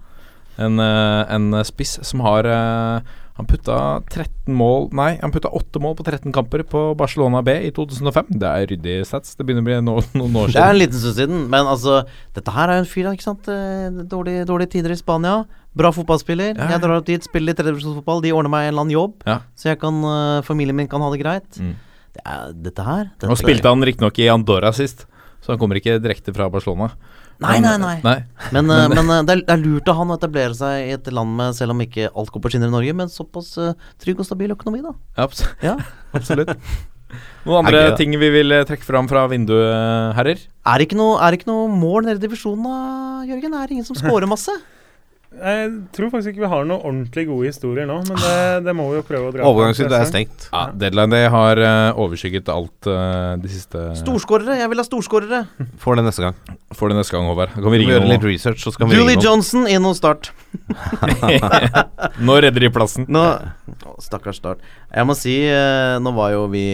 En, 0.59 0.79
eh, 0.83 1.33
en 1.35 1.53
spiss 1.63 1.97
som 2.03 2.19
har 2.25 2.43
eh, 2.49 2.99
Han 3.39 3.47
putta 3.47 3.75
13 4.11 4.51
mål 4.51 4.89
Nei, 4.99 5.13
han 5.21 5.31
putta 5.31 5.47
8 5.55 5.79
mål 5.79 5.93
på 5.95 6.03
13 6.03 6.33
kamper 6.35 6.65
på 6.67 6.81
Barcelona 6.99 7.39
B 7.45 7.53
i 7.69 7.71
2005. 7.71 8.33
Det 8.35 8.49
er 8.49 8.65
ryddig 8.73 8.95
stats. 9.07 9.37
Det 9.39 9.45
begynner 9.47 9.63
å 9.63 9.67
bli 9.69 9.77
no, 9.85 9.93
noen 10.19 10.35
år 10.41 10.51
siden. 10.51 10.57
Det 10.57 10.65
er 10.65 10.73
en 10.75 10.81
liten 10.81 10.99
stund 10.99 11.15
siden, 11.21 11.45
men 11.53 11.69
altså 11.71 12.01
Dette 12.35 12.51
her 12.57 12.67
er 12.73 12.81
jo 12.81 12.83
en 12.83 12.89
fyr, 12.91 13.07
ikke 13.13 13.27
sant. 13.29 13.47
Eh, 13.47 14.01
Dårlige, 14.11 14.43
dårlig 14.49 14.67
tider 14.73 14.91
i 14.91 14.99
Spania. 14.99 15.37
Bra 15.79 15.93
fotballspiller. 15.95 16.57
Ja. 16.59 16.67
Jeg 16.73 16.83
drar 16.83 16.97
opp 16.99 17.07
dit, 17.07 17.23
spiller 17.23 17.53
litt 17.53 17.61
tredjevisjonsfotball. 17.61 18.19
De 18.25 18.33
ordner 18.35 18.51
meg 18.51 18.67
en 18.67 18.73
eller 18.73 18.83
annen 18.87 18.97
jobb, 18.97 19.15
Ja. 19.29 19.37
så 19.55 19.77
kan, 19.79 20.01
familien 20.43 20.75
min 20.75 20.89
kan 20.91 20.99
ha 21.05 21.11
det 21.13 21.21
greit. 21.21 21.61
Mm. 21.61 21.77
Det 22.17 22.25
er, 22.25 22.51
dette 22.67 22.83
her 22.83 23.03
dette, 23.13 23.29
Nå 23.29 23.37
spilte 23.39 23.69
han 23.71 23.85
riktignok 23.85 24.17
i 24.19 24.27
Andorra 24.33 24.73
sist, 24.75 25.05
så 25.45 25.53
han 25.53 25.59
kommer 25.61 25.77
ikke 25.79 25.99
direkte 26.03 26.33
fra 26.35 26.49
Barcelona. 26.51 26.89
Nei, 27.39 27.59
nei, 27.63 27.77
nei. 27.79 27.97
nei. 28.03 28.17
Men, 28.51 28.67
eh, 28.67 28.85
men 28.91 29.05
eh, 29.05 29.21
det, 29.23 29.35
er, 29.37 29.41
det 29.47 29.53
er 29.53 29.61
lurt 29.63 29.87
av 29.91 30.01
han 30.01 30.11
å 30.11 30.17
etablere 30.19 30.55
seg 30.57 30.89
i 30.89 30.95
et 30.97 31.07
land 31.15 31.37
med, 31.37 31.55
selv 31.55 31.71
om 31.71 31.83
ikke 31.85 32.09
alt 32.11 32.31
går 32.35 32.43
på 32.43 32.51
skinner 32.51 32.71
i 32.71 32.73
Norge, 32.73 32.95
men 32.99 33.11
såpass 33.11 33.53
uh, 33.61 33.71
trygg 34.03 34.19
og 34.19 34.27
stabil 34.27 34.51
økonomi, 34.55 34.81
da. 34.83 34.91
Ja, 35.15 35.27
abs 35.27 35.45
Ja. 35.63 35.77
absolutt. 36.17 36.51
Noen 37.47 37.63
andre 37.63 37.85
Er 37.87 37.95
ting 37.97 38.11
vi 38.21 38.27
vil 38.33 38.53
eh, 38.53 38.65
trekke 38.67 38.85
fram 38.85 39.07
fra 39.09 39.23
vinduet, 39.31 39.71
herrer? 40.17 40.43
Er 40.67 40.81
det 40.81 40.89
ikke 40.89 40.99
noe, 40.99 41.15
er 41.23 41.31
det 41.31 41.39
ikke 41.39 41.49
noe 41.49 41.71
mål 41.71 42.09
nede 42.09 42.19
i 42.19 42.25
divisjonen 42.27 42.67
da, 42.67 42.75
Jørgen? 43.31 43.55
Er 43.55 43.71
det 43.71 43.77
ingen 43.77 43.87
som 43.87 43.97
scorer 43.97 44.29
masse? 44.29 44.53
Jeg 45.29 45.73
tror 45.93 46.09
faktisk 46.09 46.33
ikke 46.33 46.41
vi 46.41 46.49
har 46.49 46.63
noen 46.65 46.81
ordentlig 46.81 47.23
gode 47.29 47.51
historier 47.51 47.85
nå, 47.87 47.99
men 48.07 48.17
det, 48.17 48.37
det 48.65 48.73
må 48.75 48.87
vi 48.89 48.97
jo 48.97 49.03
prøve 49.05 49.29
å 49.29 49.33
dra 49.35 49.45
Overgangsvinduet 49.45 49.97
er 49.99 50.07
stengt. 50.09 50.47
Ja, 50.49 50.63
Deadline 50.73 51.13
Day 51.13 51.29
har 51.29 51.61
uh, 51.61 51.99
overskygget 52.01 52.49
alt 52.49 52.89
uh, 52.89 53.37
de 53.39 53.51
siste 53.51 53.83
Storskårere! 53.99 54.57
Jeg 54.57 54.71
vil 54.71 54.81
ha 54.81 54.85
storskårere! 54.87 55.43
Får 55.83 55.99
det 55.99 56.07
neste 56.07 56.25
gang. 56.25 56.39
Får 56.73 56.91
det 56.91 56.97
neste 56.97 57.15
gang, 57.15 57.29
Håvard. 57.29 57.53
Da 57.53 57.61
kan 57.61 57.75
vi 57.75 57.81
ringe 57.83 57.93
gjøre 57.93 58.09
litt 58.09 58.25
research, 58.25 58.63
så 58.65 58.73
skal 58.73 58.89
vi 58.89 58.97
Julie. 58.97 59.19
Johnson 59.21 59.69
inn 59.69 59.85
hos 59.85 60.01
Start. 60.01 60.31
Nå 62.27 62.39
redder 62.41 62.65
de 62.65 62.73
plassen. 62.73 63.05
Nå 63.11 63.23
Å, 63.29 63.95
Stakkars 64.01 64.41
Start. 64.41 64.65
Jeg 64.89 65.05
må 65.05 65.13
si, 65.19 65.37
uh, 65.45 66.01
nå 66.01 66.15
var 66.17 66.33
jo 66.33 66.47
vi 66.49 66.65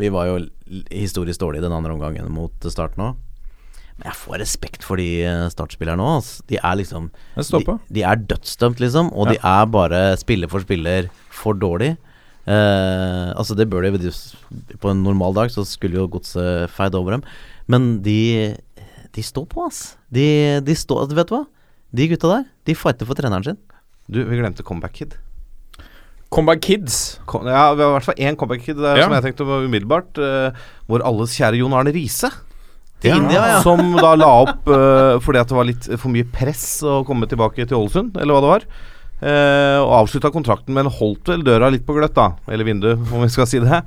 Vi 0.00 0.10
var 0.12 0.32
jo 0.32 0.42
historisk 0.90 1.46
dårlige 1.46 1.64
den 1.64 1.78
andre 1.78 1.94
omgangen 1.94 2.26
mot 2.34 2.68
Start 2.74 2.98
nå. 2.98 3.14
Men 3.98 4.12
jeg 4.12 4.18
får 4.20 4.38
respekt 4.38 4.84
for 4.86 5.00
de 5.00 5.06
startspillerne 5.50 5.50
Start-spillerne 5.50 5.98
nå. 5.98 6.10
De 6.46 6.58
er 6.62 6.76
liksom. 6.78 7.08
De, 7.34 7.78
de 7.96 8.04
er 8.06 8.20
dødsdømt, 8.30 8.78
liksom. 8.82 9.10
Og 9.10 9.32
de 9.32 9.38
er 9.42 9.64
bare 9.74 10.02
spiller 10.20 10.50
for 10.50 10.62
spiller 10.62 11.08
for 11.34 11.58
dårlig. 11.58 11.96
Eh, 12.48 13.28
altså 13.36 13.56
Det 13.58 13.66
bør 13.68 13.84
de 13.90 14.10
På 14.80 14.92
en 14.94 15.02
normal 15.04 15.34
dag 15.36 15.50
så 15.52 15.66
skulle 15.68 15.98
jo 15.98 16.06
godset 16.08 16.70
feid 16.70 16.94
over 16.94 17.18
dem. 17.18 17.22
Men 17.66 18.00
de 18.02 18.56
De 19.12 19.22
står 19.22 19.46
på, 19.50 19.66
ass. 19.66 19.96
De, 20.12 20.60
de 20.64 20.74
står 20.74 21.10
Vet 21.12 21.28
du 21.28 21.34
hva? 21.34 21.44
De 21.92 22.06
gutta 22.08 22.28
der, 22.28 22.44
de 22.68 22.74
fighter 22.76 23.08
for 23.08 23.16
treneren 23.16 23.44
sin. 23.44 23.56
Du, 24.08 24.20
vi 24.24 24.36
glemte 24.36 24.62
Comeback 24.62 24.92
Kid. 24.92 25.14
Comeback 26.28 26.60
Kids. 26.60 27.18
Kom, 27.24 27.46
ja, 27.48 27.72
vi 27.72 27.80
har 27.80 27.88
i 27.88 27.94
hvert 27.96 28.04
fall 28.04 28.20
én 28.20 28.36
Comeback 28.36 28.66
Kid 28.66 28.76
der, 28.76 28.98
Ja. 29.00 29.06
som 29.06 29.14
jeg 29.16 29.24
tenkte 29.24 29.46
på 29.48 29.62
umiddelbart. 29.64 30.20
Uh, 30.20 30.52
vår 30.88 31.04
alles 31.08 31.32
kjære 31.32 31.56
Jon 31.62 31.72
Arne 31.72 31.92
Riise. 31.96 32.28
Til 33.02 33.14
India, 33.14 33.42
ja. 33.46 33.58
Som 33.62 33.92
da 33.94 34.14
la 34.18 34.28
opp 34.42 34.66
uh, 34.66 35.18
fordi 35.22 35.38
at 35.38 35.50
det 35.50 35.58
var 35.58 35.68
litt 35.68 35.86
for 35.94 36.10
mye 36.10 36.26
press 36.34 36.80
å 36.82 37.00
komme 37.06 37.28
tilbake 37.30 37.62
til 37.62 37.78
Ålesund, 37.78 38.16
eller 38.18 38.34
hva 38.34 38.42
det 38.42 38.52
var. 38.54 38.66
Eh, 39.18 39.78
og 39.82 39.92
avslutta 40.04 40.30
kontrakten, 40.30 40.74
men 40.76 40.86
holdt 40.98 41.26
vel 41.32 41.42
døra 41.46 41.70
litt 41.74 41.82
på 41.86 41.96
gløtt, 41.96 42.14
da. 42.14 42.28
Eller 42.46 42.68
vinduet, 42.68 43.00
om 43.14 43.24
vi 43.24 43.30
skal 43.32 43.48
si 43.50 43.58
det. 43.62 43.80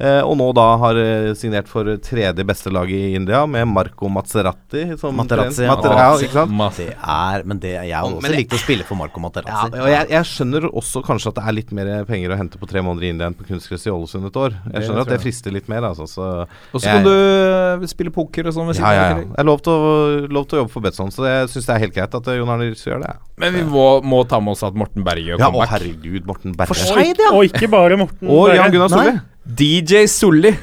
Eh, 0.00 0.20
og 0.24 0.36
nå 0.40 0.48
da 0.56 0.68
har 0.80 1.00
eh, 1.00 1.32
signert 1.38 1.68
for 1.68 1.90
tredje 2.04 2.46
beste 2.48 2.72
lag 2.72 2.88
i 2.92 3.14
India, 3.18 3.42
med 3.50 3.68
Marco 3.68 4.08
Mazzeratti 4.12 4.86
som 5.00 5.16
Materazzi, 5.18 5.66
ja. 5.66 5.74
Mater 5.76 5.92
ja, 5.98 6.08
ikke 6.24 6.38
sant? 6.38 6.54
Masse. 6.58 6.88
Det 6.88 6.96
er 6.98 7.44
Men 7.48 7.60
det 7.60 7.74
jeg 7.74 7.92
har 7.94 8.08
Men 8.08 8.18
også 8.22 8.32
likt 8.34 8.54
å 8.56 8.60
spille 8.60 8.86
for 8.88 8.98
Marco 8.98 9.20
Ja, 9.44 9.64
og 9.68 9.88
jeg, 9.90 10.08
jeg 10.12 10.28
skjønner 10.30 10.68
også 10.70 11.02
kanskje 11.04 11.32
at 11.32 11.38
det 11.40 11.44
er 11.50 11.56
litt 11.56 11.72
mer 11.74 11.90
penger 12.08 12.32
å 12.32 12.38
hente 12.38 12.60
på 12.60 12.68
tre 12.70 12.80
måneder 12.84 13.08
i 13.08 13.10
India 13.12 13.28
enn 13.28 13.36
på 13.36 13.46
kunstgress 13.48 13.86
i 13.88 13.92
Ålesund 13.92 14.28
et 14.28 14.38
år. 14.38 14.54
Jeg 14.68 14.74
Det 14.78 14.84
skjønner 14.86 15.04
at 15.04 15.12
det 15.12 15.20
frister 15.22 15.54
litt 15.54 15.68
mer, 15.70 15.84
altså. 15.90 16.06
Så 16.08 16.24
Og 16.72 16.80
så 16.80 16.86
Jeg- 16.88 17.02
kan 17.02 17.04
du 17.04 17.86
spille 17.90 18.12
poker 18.14 18.46
og 18.48 18.54
sånn 18.54 18.68
ved 18.70 18.76
ja, 18.76 18.80
siden 18.80 18.94
ja, 18.94 19.04
av. 19.04 19.18
ja. 19.18 19.24
Jeg 19.28 19.42
er 19.42 19.48
lov 19.50 19.62
til 19.62 19.72
å, 19.72 20.28
lov 20.38 20.48
til 20.48 20.58
å 20.58 20.62
jobbe 20.62 20.72
for 20.72 20.86
Betson, 20.86 21.10
så 21.14 21.26
jeg 21.28 21.48
syns 21.52 21.66
det 21.68 21.74
er 21.74 21.84
helt 21.84 21.94
greit 21.98 22.14
at 22.14 22.30
Jon 22.38 22.48
Arne 22.54 22.68
Riise 22.70 22.88
gjør 22.90 23.02
det. 23.04 23.14
Men 23.38 23.54
vi 23.54 23.62
må, 23.66 23.86
må 24.02 24.22
ta 24.28 24.40
med 24.40 24.56
oss 24.56 24.62
at 24.66 24.77
Morten 24.80 25.04
Berge 25.06 25.26
gjør 25.32 25.42
Ja, 25.42 25.50
å 25.50 25.66
herregud, 25.68 26.24
Morten 26.28 26.56
Berge. 26.56 26.72
For 26.72 26.78
seg, 26.80 27.18
ja. 27.18 27.32
og 27.34 27.46
ikke 27.48 27.70
bare 27.72 27.98
Morten 28.00 28.28
Og 28.30 28.48
Berge. 28.48 28.58
Jan 28.60 28.74
Gunnar 28.74 28.92
Solli. 28.92 29.14
DJ 29.58 30.04
Solli. 30.10 30.54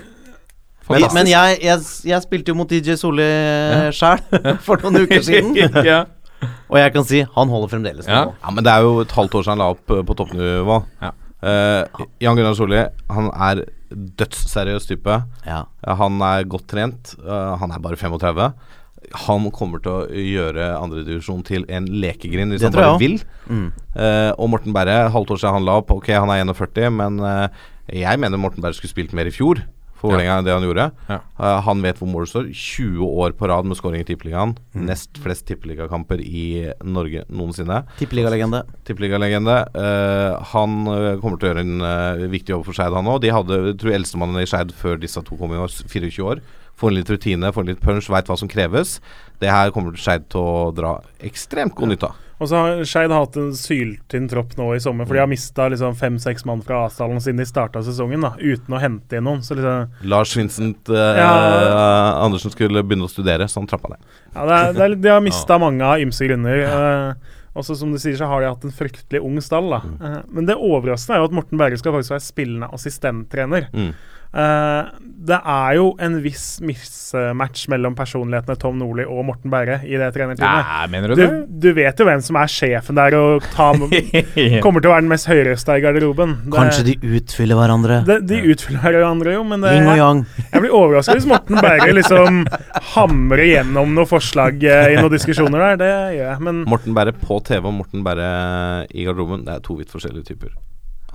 Men, 0.86 1.07
men 1.16 1.30
jeg, 1.32 1.57
jeg, 1.66 1.86
jeg 2.11 2.22
spilte 2.26 2.53
jo 2.53 2.57
mot 2.59 2.70
DJ 2.70 2.97
Solli 2.99 3.26
sjæl 3.95 4.22
for 4.66 4.82
noen 4.86 5.05
uker 5.05 5.24
siden. 5.26 5.55
ja. 5.91 6.03
Og 6.70 6.78
jeg 6.78 6.93
kan 6.93 7.05
si 7.07 7.22
han 7.36 7.51
holder 7.53 7.72
fremdeles 7.72 8.09
Ja. 8.09 8.26
Ja, 8.34 8.51
men 8.53 8.66
det 8.66 8.74
er 8.74 8.86
jo 8.86 8.99
et 9.01 9.13
halvt 9.16 9.38
år 9.39 9.45
siden 9.45 9.55
han 9.55 9.63
la 9.63 9.72
opp 9.74 9.93
eh, 9.95 10.03
på 10.05 10.18
toppnivå. 10.20 10.82
Ja. 11.01 11.13
Uh, 11.45 12.05
Jan 12.24 12.38
Gunnar 12.38 12.55
Solli, 12.57 12.80
han 13.11 13.28
er 13.34 13.66
dødsseriøs 13.91 14.88
type. 14.89 15.18
Ja. 15.45 15.63
Ja, 15.86 15.95
Han 15.99 16.18
er 16.26 16.47
godt 16.49 16.68
trent. 16.72 17.13
Uh, 17.22 17.53
han 17.61 17.72
er 17.72 17.82
bare 17.84 17.97
35. 17.99 18.47
Han 19.25 19.47
kommer 19.55 19.81
til 19.83 19.91
å 19.91 20.07
gjøre 20.09 20.71
andredivisjon 20.79 21.43
til 21.47 21.65
en 21.71 21.87
lekegrind 21.89 22.55
hvis 22.55 22.63
Det 22.63 22.71
han 22.71 22.75
jeg 22.75 22.89
bare 22.89 23.01
vil. 23.01 23.15
Mm. 23.47 23.69
Uh, 23.95 24.31
og 24.39 24.51
Morten 24.55 24.75
Berre, 24.75 25.05
halvt 25.13 25.35
år 25.35 25.41
siden 25.43 25.59
han 25.59 25.69
la 25.69 25.79
opp. 25.81 25.93
Ok, 25.95 26.11
han 26.15 26.31
er 26.33 26.43
41, 26.43 26.91
men 26.95 27.21
uh, 27.23 27.47
jeg 27.93 28.21
mener 28.21 28.41
Morten 28.41 28.63
Berre 28.65 28.77
skulle 28.77 28.93
spilt 28.95 29.15
mer 29.15 29.29
i 29.29 29.33
fjor 29.35 29.61
for 29.95 30.11
Ja. 30.11 30.17
lenge 30.19 30.33
enn 30.35 30.45
det 30.45 30.53
han 30.53 30.65
gjorde. 30.65 30.85
Ja. 31.07 31.19
Uh, 31.39 31.61
han 31.65 31.81
vet 31.85 32.01
hvor 32.01 32.09
målet 32.11 32.29
står. 32.33 32.49
20 32.51 33.05
år 33.23 33.35
på 33.39 33.47
rad 33.49 33.65
med 33.65 33.77
scoring 33.79 34.03
i 34.03 34.07
Tippeligaen. 34.07 34.55
Mm. 34.75 34.83
Nest 34.89 35.17
flest 35.23 35.45
tippeligakamper 35.47 36.19
i 36.19 36.67
Norge 36.83 37.23
noensinne. 37.31 37.83
Tippeligalegende. 38.01 38.65
Tippeligalegende. 38.85 39.55
Uh, 39.73 40.43
han 40.51 40.83
kommer 41.23 41.39
til 41.39 41.47
å 41.47 41.53
gjøre 41.53 41.65
en 41.65 42.29
viktig 42.33 42.53
jobb 42.53 42.67
for 42.67 42.77
Skeid, 42.77 42.93
han 42.93 43.07
òg. 43.07 43.21
De 43.23 43.33
hadde, 43.33 43.61
jeg 43.71 43.79
tror 43.81 43.97
eldstemannen 43.97 44.43
i 44.43 44.49
Skeid 44.49 44.75
før 44.75 44.99
disse 45.01 45.23
to 45.25 45.39
kom 45.39 45.55
i 45.55 45.61
år, 45.63 45.71
24 45.71 46.29
år. 46.33 46.43
Får 46.76 46.91
litt 46.91 47.09
rutine, 47.09 47.53
får 47.55 47.69
litt 47.69 47.82
punch, 47.84 48.09
veit 48.11 48.28
hva 48.28 48.36
som 48.39 48.49
kreves. 48.51 48.97
Det 49.39 49.51
her 49.51 49.71
kommer 49.76 49.95
Skeid 49.99 50.28
til 50.32 50.41
å 50.43 50.71
dra 50.76 50.97
ekstremt 51.23 51.76
god 51.78 51.93
nytte 51.93 52.09
av. 52.09 52.21
Og 52.36 52.49
så 52.51 52.59
har 52.59 52.82
Skeid 52.84 53.13
hatt 53.15 53.38
en 53.39 53.53
syltynn 53.55 54.26
tropp 54.28 54.57
nå 54.59 54.65
i 54.76 54.82
sommer, 54.84 55.07
for 55.07 55.15
de 55.15 55.21
har 55.23 55.30
mista 55.32 55.69
liksom 55.71 55.95
fem-seks 55.95 56.43
mann 56.47 56.59
fra 56.65 56.82
avstanden 56.89 57.23
siden 57.23 57.39
de 57.39 57.45
starta 57.47 57.80
sesongen, 57.86 58.26
da, 58.28 58.34
uten 58.41 58.76
å 58.76 58.82
hente 58.82 59.15
inn 59.15 59.23
noen. 59.23 59.39
Så 59.45 59.55
liksom 59.55 60.09
Lars 60.11 60.36
Vincent 60.36 60.91
eh, 60.91 61.21
Ja. 61.21 61.32
Andersen 62.26 62.51
skulle 62.51 62.84
begynne 62.84 63.07
å 63.07 63.11
studere, 63.11 63.47
så 63.47 63.61
han 63.61 63.71
trappa 63.71 63.93
ned. 63.93 64.03
Ja, 64.34 64.43
det 64.49 64.57
er, 64.59 64.76
det 64.76 64.84
er, 64.84 64.97
de 65.07 65.13
har 65.15 65.23
mista 65.30 65.59
mange 65.63 65.88
av 65.88 66.03
ymse 66.03 66.28
grunner. 66.28 66.65
Eh, 66.67 67.39
også 67.55 67.78
som 67.80 67.93
du 67.95 68.01
sier, 68.03 68.17
så 68.19 68.28
har 68.28 68.43
de 68.43 68.51
hatt 68.51 68.67
en 68.67 68.76
fryktelig 68.76 69.23
ung 69.23 69.39
stall. 69.39 69.71
da. 69.71 69.80
Eh, 69.95 70.19
men 70.36 70.51
det 70.51 70.59
overraskende 70.59 71.15
er 71.15 71.23
jo 71.23 71.30
at 71.32 71.38
Morten 71.39 71.61
Berge 71.61 71.80
skal 71.80 71.95
faktisk 71.95 72.17
være 72.17 72.26
spillende 72.28 72.71
assistenttrener. 72.76 73.69
Mm. 73.71 73.93
Eh, 74.36 74.83
det 75.25 75.38
er 75.47 75.75
jo 75.77 75.86
en 76.03 76.17
viss 76.21 76.59
mismatch 76.61 77.63
mellom 77.71 77.95
personlighetene 77.97 78.57
Tom 78.61 78.75
Nordli 78.77 79.05
og 79.09 79.23
Morten 79.25 79.49
Berre 79.49 79.77
i 79.88 79.95
det 79.97 80.09
trenerteamet. 80.13 80.67
Nei, 80.67 80.88
mener 80.91 81.07
du 81.09 81.15
Du, 81.15 81.21
det? 81.23 81.38
du 81.63 81.67
vet 81.77 81.97
jo 81.97 82.05
hvem 82.05 82.21
som 82.21 82.38
er 82.38 82.51
sjefen 82.51 82.99
der 82.99 83.15
og 83.17 83.47
tar, 83.55 83.79
kommer 84.65 84.83
til 84.83 84.91
å 84.91 84.93
være 84.93 85.05
den 85.05 85.09
mest 85.13 85.29
høyrøsta 85.31 85.77
i 85.79 85.81
garderoben. 85.86 86.36
Det- 86.43 86.53
Kanskje 86.57 86.83
de 86.91 86.95
utfyller 87.17 87.57
hverandre. 87.57 88.01
det, 88.05 88.19
De 88.27 88.41
utfyller 88.53 88.83
hverandre 88.86 89.33
jo, 89.38 89.43
men 89.47 89.61
det, 89.65 89.73
Yin 89.79 89.89
og 89.95 89.97
yang. 90.03 90.21
jeg 90.51 90.61
blir 90.67 90.75
overraska 90.81 91.15
hvis 91.17 91.29
Morten 91.31 91.57
Berre 91.63 91.89
liksom 91.95 92.43
hamrer 92.93 93.45
gjennom 93.55 93.95
noen 93.97 94.11
forslag 94.11 94.61
eh, 94.67 94.93
i 94.93 94.99
noen 94.99 95.15
diskusjoner 95.15 95.63
der. 95.71 95.81
Det 95.81 95.91
gjør 96.19 96.29
jeg. 96.36 96.39
Men 96.51 96.63
Morten 96.69 96.93
Berre 96.93 97.15
på 97.17 97.39
TV 97.47 97.65
og 97.71 97.77
Morten 97.81 98.03
Berre 98.05 98.29
i 98.93 99.07
garderoben, 99.07 99.47
det 99.47 99.57
er 99.57 99.65
to 99.65 99.79
vidt 99.79 99.89
forskjellige 99.95 100.27
typer. 100.36 100.53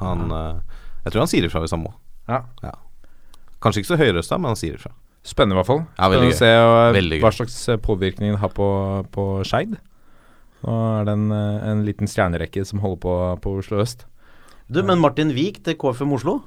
Han 0.03 0.31
eh, 0.33 0.79
Jeg 1.05 1.13
tror 1.13 1.27
han 1.29 1.31
sier 1.37 1.47
ifra 1.47 1.61
hvis 1.63 1.77
han 1.77 1.85
må. 1.87 1.95
Ja. 2.31 2.43
Kanskje 3.61 3.83
ikke 3.83 3.93
så 3.93 4.01
høyrøsta, 4.01 4.39
men 4.41 4.53
han 4.55 4.59
sier 4.61 4.79
ifra. 4.79 4.93
Spennende, 5.27 5.57
i 5.57 5.61
hvert 5.61 5.69
fall. 5.69 5.83
Ja, 5.99 6.09
veldig 6.09 6.31
Spennende 6.33 6.37
å 6.37 6.41
se 6.41 6.53
og, 6.89 6.95
Veldig 6.97 7.17
gøy. 7.19 7.25
hva 7.27 7.33
slags 7.37 7.57
eh, 7.69 7.81
påvirkning 7.85 8.33
det 8.33 8.41
har 8.41 8.53
på, 8.57 8.69
på 9.13 9.25
Skeid. 9.45 9.75
Nå 10.65 10.77
er 11.01 11.05
det 11.09 11.13
en, 11.19 11.27
eh, 11.33 11.67
en 11.73 11.83
liten 11.85 12.09
stjernerekke 12.09 12.65
som 12.69 12.81
holder 12.81 13.03
på 13.05 13.19
på 13.45 13.53
Oslo 13.61 13.83
øst. 13.85 14.07
Du, 14.71 14.81
men 14.87 15.01
Martin 15.03 15.33
Wiik 15.37 15.63
til 15.67 15.77
KFM 15.77 16.13
Oslo 16.17 16.39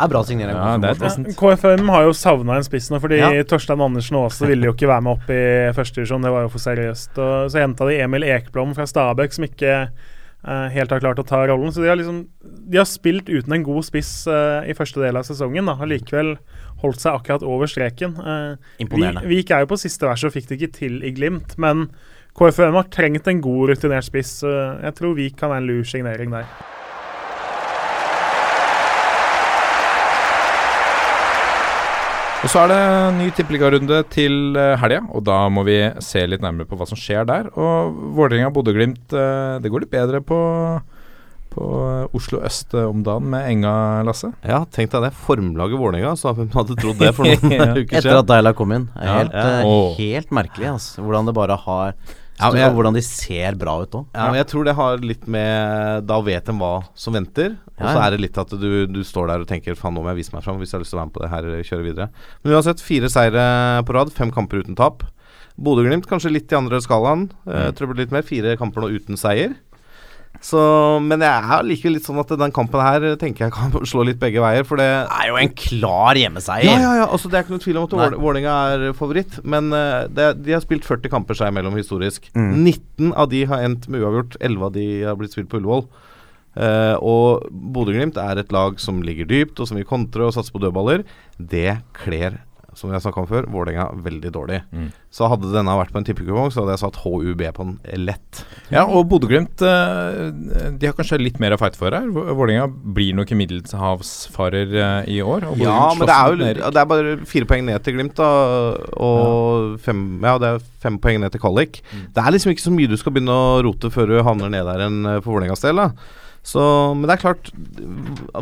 er 0.00 0.08
bra 0.08 0.22
signering. 0.24 0.56
Ja, 0.56 0.76
det 0.80 0.94
er. 0.96 1.32
KFM 1.36 1.90
har 1.92 2.06
jo 2.06 2.12
savna 2.16 2.56
en 2.56 2.64
spiss 2.64 2.86
nå, 2.90 2.98
fordi 3.02 3.18
Ja. 3.20 3.30
Torstein 3.44 3.82
Andersen 3.84 4.16
Aase 4.16 4.46
ville 4.48 4.64
jo 4.64 4.72
ikke 4.72 4.88
være 4.88 5.02
med 5.04 5.12
opp 5.18 5.28
i 5.34 5.40
førstedivisjon. 5.76 6.22
Det 6.24 6.30
var 6.32 6.46
jo 6.46 6.52
for 6.54 6.62
seriøst. 6.62 7.18
Og 7.20 7.50
så 7.52 7.60
henta 7.60 7.86
de 7.90 7.98
Emil 8.00 8.24
Ekblom 8.24 8.72
fra 8.74 8.86
Stabæk, 8.88 9.34
som 9.36 9.44
ikke 9.44 9.74
eh, 9.82 9.88
helt 10.42 10.92
har 10.94 11.02
klart 11.02 11.20
å 11.20 11.26
ta 11.26 11.42
rollen. 11.50 11.72
Så 11.72 11.82
de 11.84 11.90
har 11.90 11.98
liksom 12.00 12.22
De 12.40 12.78
har 12.80 12.88
spilt 12.88 13.28
uten 13.28 13.52
en 13.52 13.66
god 13.66 13.84
spiss 13.84 14.24
uh, 14.30 14.64
i 14.64 14.76
første 14.76 15.02
del 15.02 15.18
av 15.20 15.26
sesongen. 15.28 15.68
da 15.68 15.76
Har 15.76 15.90
likevel 15.90 16.36
holdt 16.80 17.02
seg 17.02 17.18
akkurat 17.18 17.44
over 17.44 17.68
streken. 17.68 18.16
Uh, 18.16 18.72
Imponerende. 18.80 19.26
Vik 19.28 19.52
er 19.52 19.66
jo 19.66 19.72
på 19.74 19.80
siste 19.82 20.08
vers 20.08 20.24
og 20.24 20.32
fikk 20.36 20.48
det 20.48 20.60
ikke 20.60 20.78
til 20.80 21.00
i 21.04 21.12
Glimt, 21.16 21.58
men 21.60 21.90
KFM 22.38 22.78
har 22.78 22.88
trengt 22.94 23.28
en 23.28 23.40
god, 23.44 23.72
rutinert 23.72 24.06
spiss. 24.06 24.38
så 24.40 24.52
jeg 24.80 24.96
tror 24.96 25.16
Vik 25.18 25.36
kan 25.40 25.52
være 25.52 25.64
en 25.64 25.72
lur 25.72 25.84
signering 25.84 26.32
der. 26.32 26.46
Og 32.40 32.48
så 32.48 32.62
er 32.62 32.70
det 32.72 32.76
en 32.80 33.18
ny 33.20 33.26
tippeligarunde 33.36 33.98
til 34.14 34.56
eh, 34.56 34.72
helga, 34.80 35.02
og 35.12 35.24
da 35.28 35.42
må 35.52 35.60
vi 35.66 35.74
se 36.00 36.22
litt 36.24 36.40
nærmere 36.40 36.64
på 36.70 36.78
hva 36.80 36.86
som 36.88 36.96
skjer 36.96 37.26
der. 37.28 37.50
Og 37.52 37.98
Vålerenga-Bodø-Glimt, 38.16 39.12
eh, 39.12 39.58
det 39.60 39.68
går 39.72 39.84
litt 39.84 39.92
bedre 39.92 40.22
på, 40.24 40.38
på 41.52 41.66
Oslo 42.16 42.40
øst 42.48 42.72
eh, 42.72 42.86
om 42.88 43.02
dagen 43.04 43.28
med 43.34 43.44
Enga, 43.50 43.74
Lasse. 44.08 44.32
Ja, 44.40 44.62
tenk 44.72 44.88
deg 44.94 45.04
det. 45.04 45.12
Formlaget 45.26 45.82
Vålerenga, 45.82 46.14
så 46.16 46.32
hvem 46.38 46.48
hadde 46.56 46.78
trodd 46.80 47.02
det 47.02 47.12
for 47.18 47.28
noen 47.28 47.52
Ja. 47.58 47.68
uker 47.82 48.00
Etter 48.00 48.22
at 48.22 48.32
Deila 48.32 48.54
kom 48.56 48.72
inn. 48.78 48.88
Ja. 48.96 49.18
Helt, 49.18 49.36
eh, 49.36 50.00
helt 50.00 50.32
merkelig, 50.40 50.72
altså. 50.78 51.04
Hvordan 51.04 51.28
det 51.28 51.36
bare 51.36 51.60
har 51.66 51.92
Ja, 52.40 52.50
men 52.50 52.60
jeg- 52.62 52.74
hvordan 52.74 52.96
de 52.96 53.02
ser 53.04 53.54
bra 53.60 53.74
ut 53.82 53.90
òg. 53.92 54.06
Ja, 54.14 54.32
jeg 54.40 54.46
tror 54.48 54.64
det 54.64 54.74
har 54.74 54.96
litt 54.98 55.26
med 55.28 56.06
Da 56.06 56.20
vet 56.20 56.44
de 56.46 56.52
hva 56.52 56.84
som 56.94 57.14
venter. 57.14 57.56
Og 57.78 57.86
så 57.86 58.00
er 58.00 58.10
det 58.10 58.20
litt 58.20 58.38
at 58.38 58.48
du, 58.50 58.86
du 58.86 59.00
står 59.04 59.28
der 59.28 59.40
og 59.40 59.46
tenker 59.48 59.76
Faen, 59.76 59.94
nå 59.94 60.02
må 60.02 60.10
jeg 60.12 60.20
vise 60.24 60.32
meg 60.34 60.42
fram 60.44 60.58
hvis 60.58 60.72
jeg 60.72 60.78
har 60.78 60.84
lyst 60.84 60.90
til 60.92 60.98
å 60.98 61.02
være 61.02 61.10
med 61.10 61.16
på 61.16 61.22
det 61.24 61.30
her. 61.30 61.42
Kjøre 61.70 61.86
videre. 61.86 62.08
Men 62.42 62.54
uansett, 62.56 62.80
fire 62.84 63.08
seire 63.12 63.84
på 63.84 63.94
rad. 63.96 64.12
Fem 64.12 64.30
kamper 64.32 64.62
uten 64.64 64.76
tap. 64.76 65.04
Bodø-Glimt 65.60 66.06
kanskje 66.08 66.32
litt 66.32 66.52
i 66.52 66.56
andre 66.56 66.80
skalaen. 66.80 67.28
Uh, 67.46 67.68
Trøbbel 67.76 67.96
litt 68.04 68.12
mer. 68.14 68.22
Fire 68.24 68.56
kamper 68.56 68.80
nå 68.84 68.90
uten 68.96 69.16
seier. 69.20 69.54
Så, 70.40 70.60
men 71.04 71.20
jeg 71.20 71.52
er 71.52 71.66
likevel 71.68 71.98
litt 71.98 72.06
sånn 72.08 72.20
at 72.22 72.30
den 72.40 72.52
kampen 72.56 72.80
her 72.80 73.04
tenker 73.20 73.46
jeg 73.46 73.52
kan 73.52 73.74
slå 73.90 74.06
litt 74.08 74.20
begge 74.22 74.40
veier. 74.42 74.64
For 74.68 74.80
det 74.80 74.88
er 74.88 75.28
jo 75.28 75.38
en 75.40 75.52
klar 75.52 76.18
hjemmeseier. 76.18 76.68
Ja, 76.68 76.78
ja, 76.80 76.92
ja. 77.02 77.08
Altså, 77.08 77.28
det 77.28 77.38
er 77.38 77.44
ikke 77.44 77.56
noe 77.58 77.64
tvil 77.66 77.80
om 77.80 77.88
at. 77.88 77.96
Vålerenga 78.20 78.58
er 78.74 78.86
favoritt. 78.96 79.40
Men 79.44 79.68
uh, 79.74 80.08
det, 80.08 80.32
de 80.46 80.56
har 80.56 80.64
spilt 80.64 80.88
40 80.88 81.12
kamper 81.12 81.36
seg 81.38 81.52
imellom 81.52 81.76
historisk. 81.76 82.30
Mm. 82.32 82.54
19 82.64 83.12
av 83.12 83.28
de 83.32 83.44
har 83.52 83.66
endt 83.66 83.90
med 83.92 84.00
uavgjort. 84.00 84.38
11 84.40 84.70
av 84.70 84.78
de 84.78 84.86
har 85.04 85.20
blitt 85.20 85.36
spilt 85.36 85.52
på 85.52 85.60
Ullevål. 85.60 85.84
Uh, 86.50 86.96
og 87.06 87.44
Bodø-Glimt 87.50 88.16
er 88.18 88.40
et 88.40 88.50
lag 88.54 88.80
som 88.82 89.04
ligger 89.06 89.28
dypt, 89.28 89.60
og 89.60 89.68
som 89.68 89.78
vil 89.78 89.86
kontre 89.86 90.26
og 90.26 90.34
satse 90.34 90.54
på 90.54 90.62
dødballer. 90.62 91.04
Det 91.36 91.78
kler, 92.00 92.40
som 92.78 92.90
vi 92.90 92.94
har 92.94 93.02
snakka 93.02 93.22
om 93.22 93.26
før, 93.30 93.46
Vålerenga 93.50 93.88
veldig 94.04 94.30
dårlig. 94.34 94.60
Mm. 94.72 94.88
Så 95.10 95.26
hadde 95.30 95.48
denne 95.52 95.74
vært 95.78 95.90
på 95.94 95.98
en 95.98 96.06
tippekupong, 96.06 96.52
så 96.54 96.62
hadde 96.62 96.76
jeg 96.76 96.82
satt 96.84 96.98
HUB 97.02 97.42
på 97.56 97.64
den 97.66 98.04
lett. 98.06 98.42
Ja, 98.70 98.84
og 98.86 99.08
Bodø-Glimt 99.10 99.62
eh, 99.66 100.30
De 100.78 100.86
har 100.86 100.94
kanskje 100.94 101.18
litt 101.18 101.40
mer 101.42 101.56
å 101.56 101.58
fighte 101.58 101.80
for 101.80 101.90
her. 101.96 102.06
Vå- 102.14 102.28
Vålerenga 102.38 102.68
blir 102.70 103.16
nok 103.18 103.32
middelhavsfarer 103.40 104.74
eh, 104.76 105.10
i 105.16 105.18
år. 105.22 105.48
Ja, 105.60 105.90
men 105.98 106.06
det 106.06 106.16
er 106.16 106.30
jo 106.30 106.70
det 106.70 106.80
er 106.84 106.88
bare 106.92 107.16
fire 107.28 107.48
poeng 107.50 107.66
ned 107.66 107.82
til 107.86 107.96
Glimt, 107.98 108.14
da. 108.20 108.30
Og 109.00 109.76
fem, 109.82 110.04
ja, 110.22 110.36
det 110.40 110.54
er 110.54 110.64
fem 110.82 110.98
poeng 111.02 111.20
ned 111.24 111.34
til 111.34 111.42
kvalik. 111.42 111.82
Det 112.14 112.22
er 112.22 112.34
liksom 112.36 112.54
ikke 112.54 112.66
så 112.68 112.74
mye 112.74 112.90
du 112.90 112.96
skal 113.00 113.14
begynne 113.16 113.34
å 113.34 113.60
rote 113.66 113.90
før 113.92 114.14
du 114.14 114.20
havner 114.26 114.52
ned 114.52 114.66
der 114.68 114.86
enn 114.86 115.00
eh, 115.16 115.20
for 115.24 115.34
Vålerengas 115.36 115.64
del. 115.66 115.82
da 115.82 115.90
så, 116.40 116.62
Men 116.96 117.04
det 117.04 117.18
er 117.18 117.20
klart, 117.20 117.50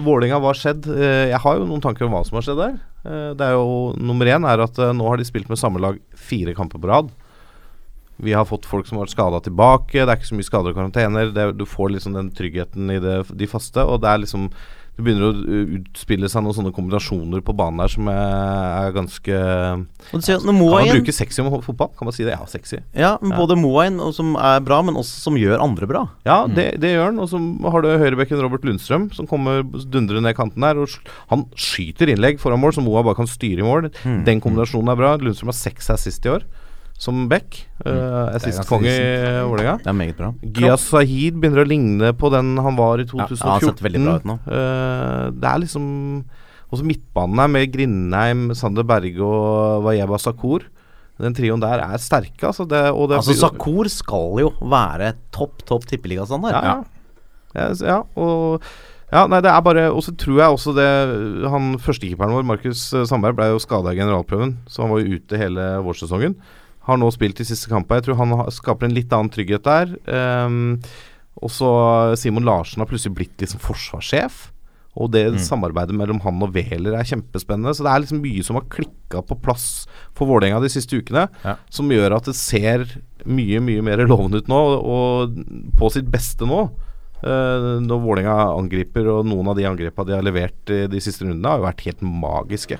Vålinga, 0.06 0.38
hva 0.38 0.52
har 0.52 0.58
skjedd? 0.60 0.84
Jeg 0.86 1.40
har 1.42 1.56
jo 1.58 1.64
noen 1.66 1.82
tanker 1.82 2.06
om 2.06 2.12
hva 2.14 2.20
som 2.28 2.36
har 2.38 2.44
skjedd 2.46 2.60
der. 2.60 2.76
Eh, 3.04 3.30
Det 3.38 3.44
er 3.46 3.54
jo 3.56 3.94
Nummer 3.98 4.26
én 4.26 4.46
er 4.48 4.64
at 4.64 4.78
eh, 4.78 4.92
nå 4.96 5.06
har 5.08 5.16
de 5.20 5.24
spilt 5.28 5.48
med 5.48 5.58
samme 5.60 5.80
lag 5.82 5.98
fire 6.16 6.54
kamper 6.54 6.78
på 6.82 6.88
rad. 6.90 7.10
Vi 8.18 8.32
har 8.34 8.44
fått 8.48 8.66
folk 8.66 8.86
som 8.86 8.98
har 8.98 9.06
vært 9.06 9.14
skada 9.14 9.38
tilbake. 9.44 10.02
Det 10.02 10.08
er 10.08 10.16
ikke 10.18 10.32
så 10.32 10.38
mye 10.38 10.48
skader 10.48 10.72
og 10.72 10.78
karantener. 10.80 11.30
Det, 11.30 11.44
du 11.58 11.64
får 11.68 11.92
liksom 11.94 12.16
den 12.16 12.32
tryggheten 12.34 12.90
i 12.90 12.98
det, 12.98 13.20
de 13.30 13.46
faste. 13.46 13.78
Og 13.78 14.00
det 14.02 14.10
er 14.10 14.24
liksom 14.24 14.48
Det 14.98 15.04
begynner 15.06 15.28
å 15.28 15.34
uh, 15.38 15.74
utspille 15.78 16.26
seg 16.26 16.42
noen 16.42 16.56
sånne 16.56 16.72
kombinasjoner 16.74 17.42
på 17.46 17.54
banen 17.54 17.78
der 17.78 17.92
som 17.92 18.08
er, 18.10 18.88
ganske 18.96 19.36
Og 19.38 20.18
du 20.18 20.24
ser, 20.26 20.42
når 20.42 20.56
Kan 20.58 20.72
man 20.74 20.90
bruke 20.96 21.14
sexy 21.14 21.44
om 21.44 21.52
fotball? 21.62 21.92
Kan 21.94 22.08
man 22.08 22.16
si 22.16 22.26
det? 22.26 22.34
Ja, 22.34 22.48
sexy. 22.50 22.80
Ja, 22.98 23.12
men 23.22 23.36
både 23.38 23.54
Moain, 23.58 24.00
som 24.16 24.34
er 24.34 24.58
bra, 24.66 24.80
men 24.82 24.98
også 24.98 25.28
som 25.28 25.38
gjør 25.38 25.62
andre 25.62 25.86
bra. 25.86 26.02
Ja, 26.26 26.40
det, 26.50 26.66
det 26.82 26.96
gjør 26.96 27.12
han. 27.12 27.22
Og 27.22 27.30
så 27.30 27.38
har 27.38 27.86
du 27.86 27.92
høyrebekken 28.02 28.42
Robert 28.42 28.66
Lundstrøm, 28.66 29.06
som 29.14 29.30
kommer 29.30 29.62
dundrende 29.62 30.26
ned 30.26 30.34
kanten 30.38 30.66
der. 30.66 30.82
Og 30.82 30.98
han 31.30 31.46
skyter 31.54 32.10
innlegg 32.10 32.42
foran 32.42 32.58
mål, 32.58 32.74
som 32.74 32.88
Moa 32.88 33.04
bare 33.06 33.20
kan 33.20 33.30
styre 33.30 33.62
i 33.62 33.68
mål. 33.68 33.92
Mm. 34.02 34.24
Den 34.26 34.42
kombinasjonen 34.42 34.90
er 34.90 34.98
bra. 34.98 35.14
Lundstrøm 35.22 35.52
har 35.54 35.60
seks 35.62 35.92
her 35.94 36.02
sist 36.02 36.26
i 36.26 36.34
år, 36.34 36.46
som 36.98 37.28
back. 37.30 37.60
Uh, 37.86 38.34
Assist-konge 38.34 38.90
i 38.90 39.42
Vålerenga. 39.46 39.76
Det 39.84 39.90
er 39.92 39.96
meget 39.96 40.16
bra. 40.18 40.32
Giyas 40.42 40.82
Sahid 40.90 41.36
begynner 41.38 41.62
å 41.62 41.68
ligne 41.70 42.10
på 42.18 42.30
den 42.34 42.56
han 42.58 42.74
var 42.78 42.98
i 42.98 43.06
Ja, 43.06 43.12
2014. 43.12 43.38
han 43.44 43.52
har 43.54 43.66
sett 43.68 43.82
veldig 43.86 44.00
bra 44.02 44.16
ut 44.18 44.26
nå. 44.26 44.36
Uh, 44.48 45.30
det 45.38 45.52
er 45.52 45.62
liksom 45.62 45.86
Også 46.68 46.84
midtbanen 46.84 47.38
her 47.40 47.48
med 47.48 47.70
Grindheim, 47.72 48.42
Sander 48.58 48.84
Berge 48.84 49.22
og 49.24 49.86
Wayeba 49.86 50.18
Sakur. 50.20 50.66
Den 51.18 51.34
trioen 51.34 51.62
der 51.62 51.80
er 51.80 51.96
sterke, 52.02 52.44
altså. 52.50 52.66
Det, 52.68 52.82
og 52.92 53.08
det, 53.08 53.22
Altså, 53.22 53.34
Sakur 53.40 53.88
skal 53.90 54.42
jo 54.44 54.50
være 54.60 55.14
topp, 55.34 55.64
topp 55.66 55.86
tippeligastandard. 55.88 56.52
ja, 56.58 56.76
ja. 56.76 56.84
Yes, 57.56 57.80
ja, 57.80 58.02
og 58.20 58.60
ja, 59.08 59.22
nei, 59.26 59.38
det 59.40 59.48
er 59.48 59.62
bare 59.64 59.86
Og 59.88 60.02
så 60.04 60.12
tror 60.20 60.36
jeg 60.36 60.52
også 60.52 60.74
det 60.76 60.84
Han 61.48 61.78
førstekeeperen 61.80 62.34
vår, 62.36 62.44
Markus 62.44 62.82
Sandberg, 63.08 63.38
ble 63.38 63.46
jo 63.54 63.62
skada 63.64 63.94
i 63.94 63.96
generalprøven, 63.96 64.58
så 64.68 64.84
han 64.84 64.92
var 64.92 65.00
jo 65.00 65.16
ute 65.16 65.40
hele 65.40 65.64
vårsesongen. 65.86 66.36
Har 66.88 66.96
nå 67.00 67.08
spilt 67.12 67.36
de 67.40 67.44
siste 67.48 67.68
kampene. 67.70 68.00
Jeg 68.00 68.08
tror 68.08 68.20
han 68.22 68.34
skaper 68.54 68.88
en 68.88 68.96
litt 68.96 69.12
annen 69.12 69.30
trygghet 69.34 69.66
der. 69.68 69.90
Um, 70.08 70.78
og 71.38 71.50
så 71.54 71.68
Simon 72.18 72.46
Larsen 72.48 72.80
har 72.82 72.88
plutselig 72.90 73.14
blitt 73.18 73.42
liksom 73.44 73.60
forsvarssjef. 73.62 74.46
Og 74.98 75.12
det 75.14 75.26
samarbeidet 75.44 75.94
mellom 75.94 76.18
han 76.24 76.40
og 76.42 76.56
Wæler 76.56 76.96
er 76.98 77.06
kjempespennende. 77.06 77.70
Så 77.76 77.84
det 77.86 77.92
er 77.92 78.02
liksom 78.02 78.22
mye 78.24 78.42
som 78.42 78.56
har 78.58 78.64
klikka 78.72 79.20
på 79.28 79.36
plass 79.44 79.66
for 80.16 80.26
Vålerenga 80.26 80.58
de 80.64 80.70
siste 80.72 80.98
ukene, 80.98 81.28
Ja. 81.44 81.54
som 81.70 81.86
gjør 81.92 82.16
at 82.16 82.24
det 82.26 82.34
ser 82.34 82.82
mye, 83.24 83.60
mye 83.62 83.84
mer 83.84 84.02
lovende 84.08 84.40
ut 84.42 84.48
nå, 84.50 84.58
og 84.82 85.38
på 85.78 85.92
sitt 85.94 86.08
beste 86.10 86.48
nå. 86.48 86.64
Uh, 87.22 87.78
når 87.84 88.02
Vålerenga 88.02 88.34
angriper, 88.56 89.06
og 89.12 89.26
noen 89.26 89.52
av 89.52 89.56
de 89.60 89.68
angrepene 89.70 90.06
de 90.10 90.16
har 90.16 90.26
levert 90.26 90.70
i 90.74 90.86
de 90.90 90.98
siste 91.02 91.22
rundene, 91.26 91.46
har 91.50 91.58
jo 91.62 91.68
vært 91.68 91.86
helt 91.86 92.02
magiske, 92.02 92.78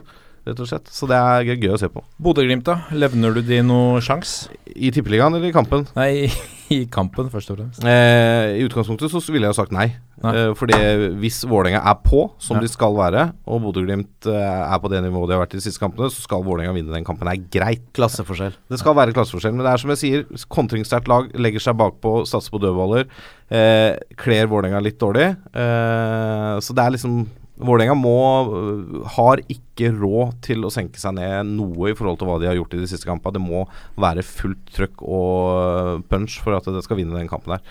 rett 0.48 0.60
og 0.64 0.68
slett. 0.70 0.88
Så 0.92 1.06
det 1.10 1.16
er 1.20 1.48
gøy- 1.54 1.74
å 1.76 1.78
se 1.80 1.88
på. 1.92 2.02
Bodø-Glimt, 2.18 2.64
da? 2.66 2.80
Levner 2.96 3.34
du 3.36 3.42
de 3.44 3.60
noe 3.62 4.00
sjans? 4.04 4.48
I 4.74 4.90
Tippeligaen 4.94 5.34
eller 5.36 5.48
i 5.50 5.54
kampen? 5.54 5.86
Nei, 5.96 6.28
i 6.74 6.82
kampen, 6.92 7.30
først 7.32 7.50
og 7.54 7.58
fremst. 7.60 7.84
Eh, 7.84 8.58
I 8.58 8.64
utgangspunktet 8.66 9.12
så 9.12 9.22
ville 9.32 9.46
jeg 9.48 9.54
jo 9.54 9.58
sagt 9.62 9.72
nei. 9.76 9.86
Nei. 10.24 10.32
Eh, 10.34 10.50
fordi 10.58 10.76
hvis 11.22 11.38
Vålerenga 11.48 11.80
er 11.86 11.96
på, 12.04 12.24
som 12.42 12.58
Ja. 12.58 12.64
de 12.64 12.68
skal 12.72 12.96
være, 12.98 13.28
og 13.46 13.62
Bodø-Glimt 13.64 14.26
eh, 14.28 14.34
er 14.74 14.78
på 14.82 14.90
det 14.92 15.00
nivået 15.04 15.30
de 15.30 15.36
har 15.38 15.44
vært 15.46 15.54
i 15.56 15.60
de 15.60 15.64
siste 15.64 15.80
kampene, 15.82 16.10
så 16.12 16.24
skal 16.26 16.42
Vålerenga 16.46 16.74
vinne 16.76 16.92
den 16.96 17.06
kampen. 17.06 17.28
Det 17.30 17.38
er 17.38 17.58
greit. 17.60 17.86
Klasseforskjell. 17.96 18.56
Det 18.68 18.80
skal 18.82 18.96
være 18.98 19.14
klasseforskjell. 19.16 19.54
Men 19.56 19.64
det 19.68 19.72
er 19.76 19.82
som 19.84 19.94
jeg 19.94 20.02
sier, 20.02 20.26
kontringssterkt 20.52 21.08
lag 21.12 21.30
legger 21.38 21.62
seg 21.68 21.78
bakpå, 21.80 22.18
satser 22.28 22.52
på 22.56 22.60
dødballer. 22.66 23.06
Eh, 23.50 23.94
kler 24.20 24.50
Vålerenga 24.50 24.82
litt 24.84 24.98
dårlig. 25.00 25.30
Eh, 25.56 26.54
så 26.64 26.74
det 26.76 26.84
er 26.84 26.96
liksom 26.98 27.20
Vålerenga 27.58 27.94
øh, 27.98 29.02
har 29.16 29.40
ikke 29.50 29.90
råd 29.98 30.36
til 30.46 30.62
å 30.64 30.70
senke 30.70 30.98
seg 31.00 31.16
ned 31.18 31.50
noe 31.58 31.90
i 31.90 31.96
forhold 31.98 32.18
til 32.20 32.28
hva 32.30 32.38
de 32.42 32.46
har 32.50 32.54
gjort 32.58 32.74
i 32.76 32.80
de 32.82 32.86
siste 32.90 33.08
kampene. 33.08 33.34
Det 33.34 33.42
må 33.42 33.64
være 33.98 34.22
fullt 34.26 34.70
trøkk 34.76 35.02
og 35.02 35.58
øh, 35.58 36.00
punch 36.10 36.38
for 36.44 36.54
at 36.58 36.64
det 36.70 36.84
skal 36.86 37.00
vinne 37.00 37.16
den 37.18 37.28
kampen 37.30 37.56
her. 37.56 37.62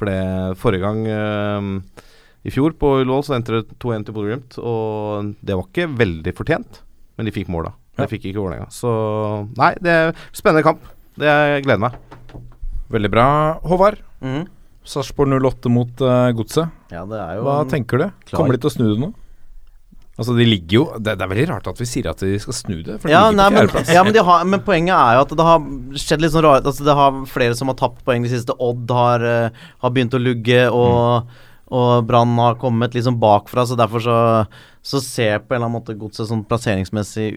For 0.00 0.08
det 0.08 0.56
forrige 0.60 0.84
gang 0.84 1.00
øh, 1.08 2.06
i 2.48 2.52
fjor 2.54 2.72
på 2.80 2.94
Ullevål 3.02 3.24
så 3.26 3.34
endte 3.36 3.58
det 3.58 3.78
2-1 3.82 4.06
til 4.08 4.14
Bodø-Glimt, 4.16 4.54
og 4.64 5.34
det 5.44 5.56
var 5.58 5.66
ikke 5.68 5.90
veldig 5.92 6.32
fortjent, 6.38 6.78
men 7.18 7.28
de 7.28 7.34
fikk 7.36 7.50
mål 7.52 7.68
da. 7.68 7.74
Det 8.00 8.06
Ja. 8.06 8.08
fikk 8.14 8.30
ikke 8.30 8.40
Vålerenga. 8.40 8.70
Så 8.72 8.88
nei, 9.60 9.74
det 9.84 9.92
er 9.92 10.14
spennende 10.32 10.62
kamp. 10.64 10.80
Det 11.20 11.28
jeg 11.28 11.66
gleder 11.66 11.82
meg. 11.82 11.98
Veldig 12.90 13.10
bra, 13.12 13.26
Håvard. 13.68 13.98
Mm. 14.24 14.46
Sarpsborg 14.88 15.34
08 15.36 15.68
mot 15.70 16.00
uh, 16.00 16.30
Godset. 16.32 16.70
Ja, 16.90 17.02
det 17.06 17.18
er 17.20 17.34
jo 17.36 17.44
Hva 17.44 17.58
tenker 17.68 18.00
du? 18.00 18.06
klar- 18.24 18.40
Kommer 18.40 18.56
de 18.56 18.62
til 18.64 18.70
å 18.70 18.72
snu 18.72 18.86
det 18.88 18.96
nå? 19.02 19.10
Altså, 20.18 20.34
de 20.36 20.44
ligger 20.44 20.74
jo 20.74 20.82
Det, 20.98 21.14
det 21.16 21.24
er 21.24 21.30
veldig 21.30 21.44
rart 21.48 21.68
at 21.70 21.78
vi 21.80 21.86
sier 21.88 22.10
at 22.10 22.20
de 22.20 22.34
skal 22.42 22.56
snu 22.56 22.74
det, 22.84 22.98
for 23.00 23.08
de 23.08 23.14
ja, 23.14 23.22
ligger 23.30 23.38
nei, 23.38 23.44
på 23.46 23.56
fjerdeplass. 23.56 23.92
ja 23.94 24.02
men, 24.04 24.16
de 24.16 24.24
har, 24.26 24.48
men 24.52 24.64
poenget 24.66 24.96
er 24.96 25.16
jo 25.16 25.22
at 25.24 25.36
det 25.38 25.46
har 25.46 25.68
skjedd 26.02 26.24
litt 26.24 26.34
sånn 26.34 26.44
rart 26.44 26.66
altså 26.68 26.88
Det 26.88 26.96
har 26.98 27.20
flere 27.30 27.56
som 27.56 27.72
har 27.72 27.78
tapt 27.80 28.02
poeng 28.06 28.26
de 28.26 28.32
siste. 28.32 28.56
Odd 28.60 28.92
har, 28.94 29.24
eh, 29.24 29.62
har 29.84 29.94
begynt 29.94 30.16
å 30.16 30.20
lugge, 30.20 30.66
og, 30.74 31.30
og 31.72 32.04
Brann 32.08 32.34
har 32.42 32.58
kommet 32.60 32.96
liksom 32.98 33.16
bakfra. 33.22 33.64
Så 33.68 33.78
derfor 33.78 34.04
så, 34.04 34.18
så 34.82 35.00
ser 35.04 35.40
på 35.40 35.54
en 35.54 35.60
eller 35.60 35.70
annen 35.70 35.78
måte 35.78 35.96
godset 35.98 36.28
sånn 36.28 36.44
plasseringsmessig 36.50 37.30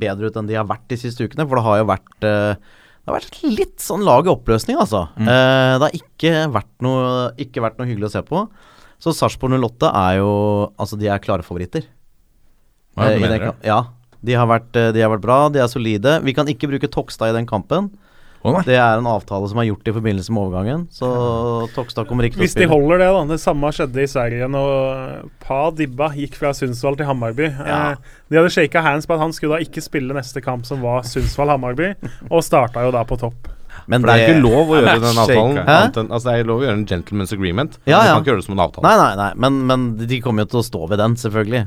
bedre 0.00 0.30
ut 0.30 0.38
enn 0.38 0.50
de 0.50 0.58
har 0.60 0.68
vært 0.70 0.86
de 0.92 1.00
siste 1.00 1.26
ukene. 1.26 1.48
For 1.48 1.58
det 1.58 1.66
har 1.66 1.82
jo 1.82 1.90
vært 1.90 2.28
eh, 2.30 2.70
det 3.00 3.08
har 3.08 3.16
vært 3.16 3.38
litt 3.58 3.78
sånn 3.82 4.04
lag 4.06 4.28
i 4.28 4.30
oppløsning, 4.30 4.76
altså. 4.78 5.06
Eh, 5.18 5.74
det 5.80 5.86
har 5.86 5.96
ikke 5.96 6.34
vært, 6.52 6.74
noe, 6.84 7.30
ikke 7.40 7.64
vært 7.64 7.80
noe 7.80 7.88
hyggelig 7.88 8.10
å 8.10 8.14
se 8.18 8.22
på. 8.28 8.44
Så 9.00 9.14
Sarpsborg 9.16 9.56
08 9.56 9.88
er 9.96 10.18
jo 10.20 10.34
Altså, 10.76 10.98
de 11.00 11.08
er 11.08 11.22
klare 11.24 11.46
favoritter. 11.46 11.88
Ja, 12.96 13.04
Eh, 13.08 13.14
du 13.14 13.20
mener 13.20 13.38
den 13.38 13.48
det? 13.48 13.66
Ja. 13.68 13.80
De 14.22 14.34
har, 14.36 14.46
vært, 14.46 14.74
eh, 14.76 14.92
de 14.92 15.00
har 15.00 15.10
vært 15.16 15.22
bra, 15.24 15.48
de 15.48 15.58
er 15.62 15.66
solide. 15.68 16.18
Vi 16.22 16.32
kan 16.36 16.46
ikke 16.46 16.68
bruke 16.68 16.88
Tokstad 16.92 17.30
i 17.30 17.36
den 17.38 17.46
kampen. 17.46 17.90
Oh. 18.42 18.56
Det 18.64 18.72
er 18.74 18.96
en 18.96 19.04
avtale 19.04 19.46
som 19.50 19.58
er 19.60 19.66
gjort 19.68 19.84
i 19.88 19.92
forbindelse 19.92 20.32
med 20.32 20.40
overgangen, 20.48 20.86
så 20.88 21.68
Tokstad 21.74 22.06
kommer 22.08 22.24
ikke 22.24 22.38
til 22.38 22.40
å 22.40 22.44
Hvis 22.46 22.54
de 22.56 22.66
holder 22.70 22.98
det, 23.02 23.08
da. 23.12 23.24
Det 23.34 23.40
samme 23.42 23.68
skjedde 23.68 24.00
i 24.00 24.06
Sverige 24.08 24.48
når 24.48 25.28
Pa 25.44 25.70
Dibba 25.76 26.08
gikk 26.16 26.34
fra 26.40 26.52
Sundsvall 26.56 26.96
til 26.96 27.04
Hammarby. 27.04 27.50
Ja. 27.52 27.90
Eh, 27.92 27.96
de 28.30 28.36
hadde 28.40 28.50
shaka 28.54 28.80
hands 28.80 29.04
på 29.06 29.12
at 29.14 29.20
han 29.20 29.32
skulle 29.36 29.58
da 29.58 29.64
ikke 29.64 29.82
spille 29.84 30.16
neste 30.16 30.40
kamp, 30.40 30.64
som 30.64 30.80
var 30.80 31.02
Sundsvall-Hammarby, 31.04 31.90
og 32.30 32.40
starta 32.42 32.84
jo 32.86 32.90
da 32.96 33.04
på 33.04 33.18
topp. 33.20 33.48
Men 33.86 34.00
For 34.00 34.08
det 34.08 34.16
er 34.20 34.32
ikke 34.32 34.42
lov 34.42 34.68
å 34.72 34.80
gjøre 34.80 35.00
den 35.04 35.20
avtalen. 35.20 35.60
Enn- 35.66 36.10
Altså 36.10 36.24
det 36.30 36.40
er 36.40 36.44
lov 36.48 36.60
å 36.60 36.64
gjøre 36.64 36.78
en 36.78 36.86
gentleman's 36.86 37.32
agreement. 37.36 37.76
Ja, 37.86 38.00
ja. 38.00 38.00
Du 38.00 38.08
kan 38.08 38.22
ikke 38.24 38.32
gjøre 38.32 38.40
det 38.40 38.48
som 38.48 38.58
en 38.58 38.64
avtale. 38.66 38.82
Nei, 38.88 38.96
nei, 38.96 39.16
nei, 39.20 39.32
men, 39.36 39.66
men 39.66 40.06
de 40.06 40.20
kommer 40.20 40.44
jo 40.44 40.50
til 40.56 40.60
å 40.60 40.64
stå 40.64 40.88
ved 40.88 40.98
den, 40.98 41.14
selvfølgelig. 41.16 41.66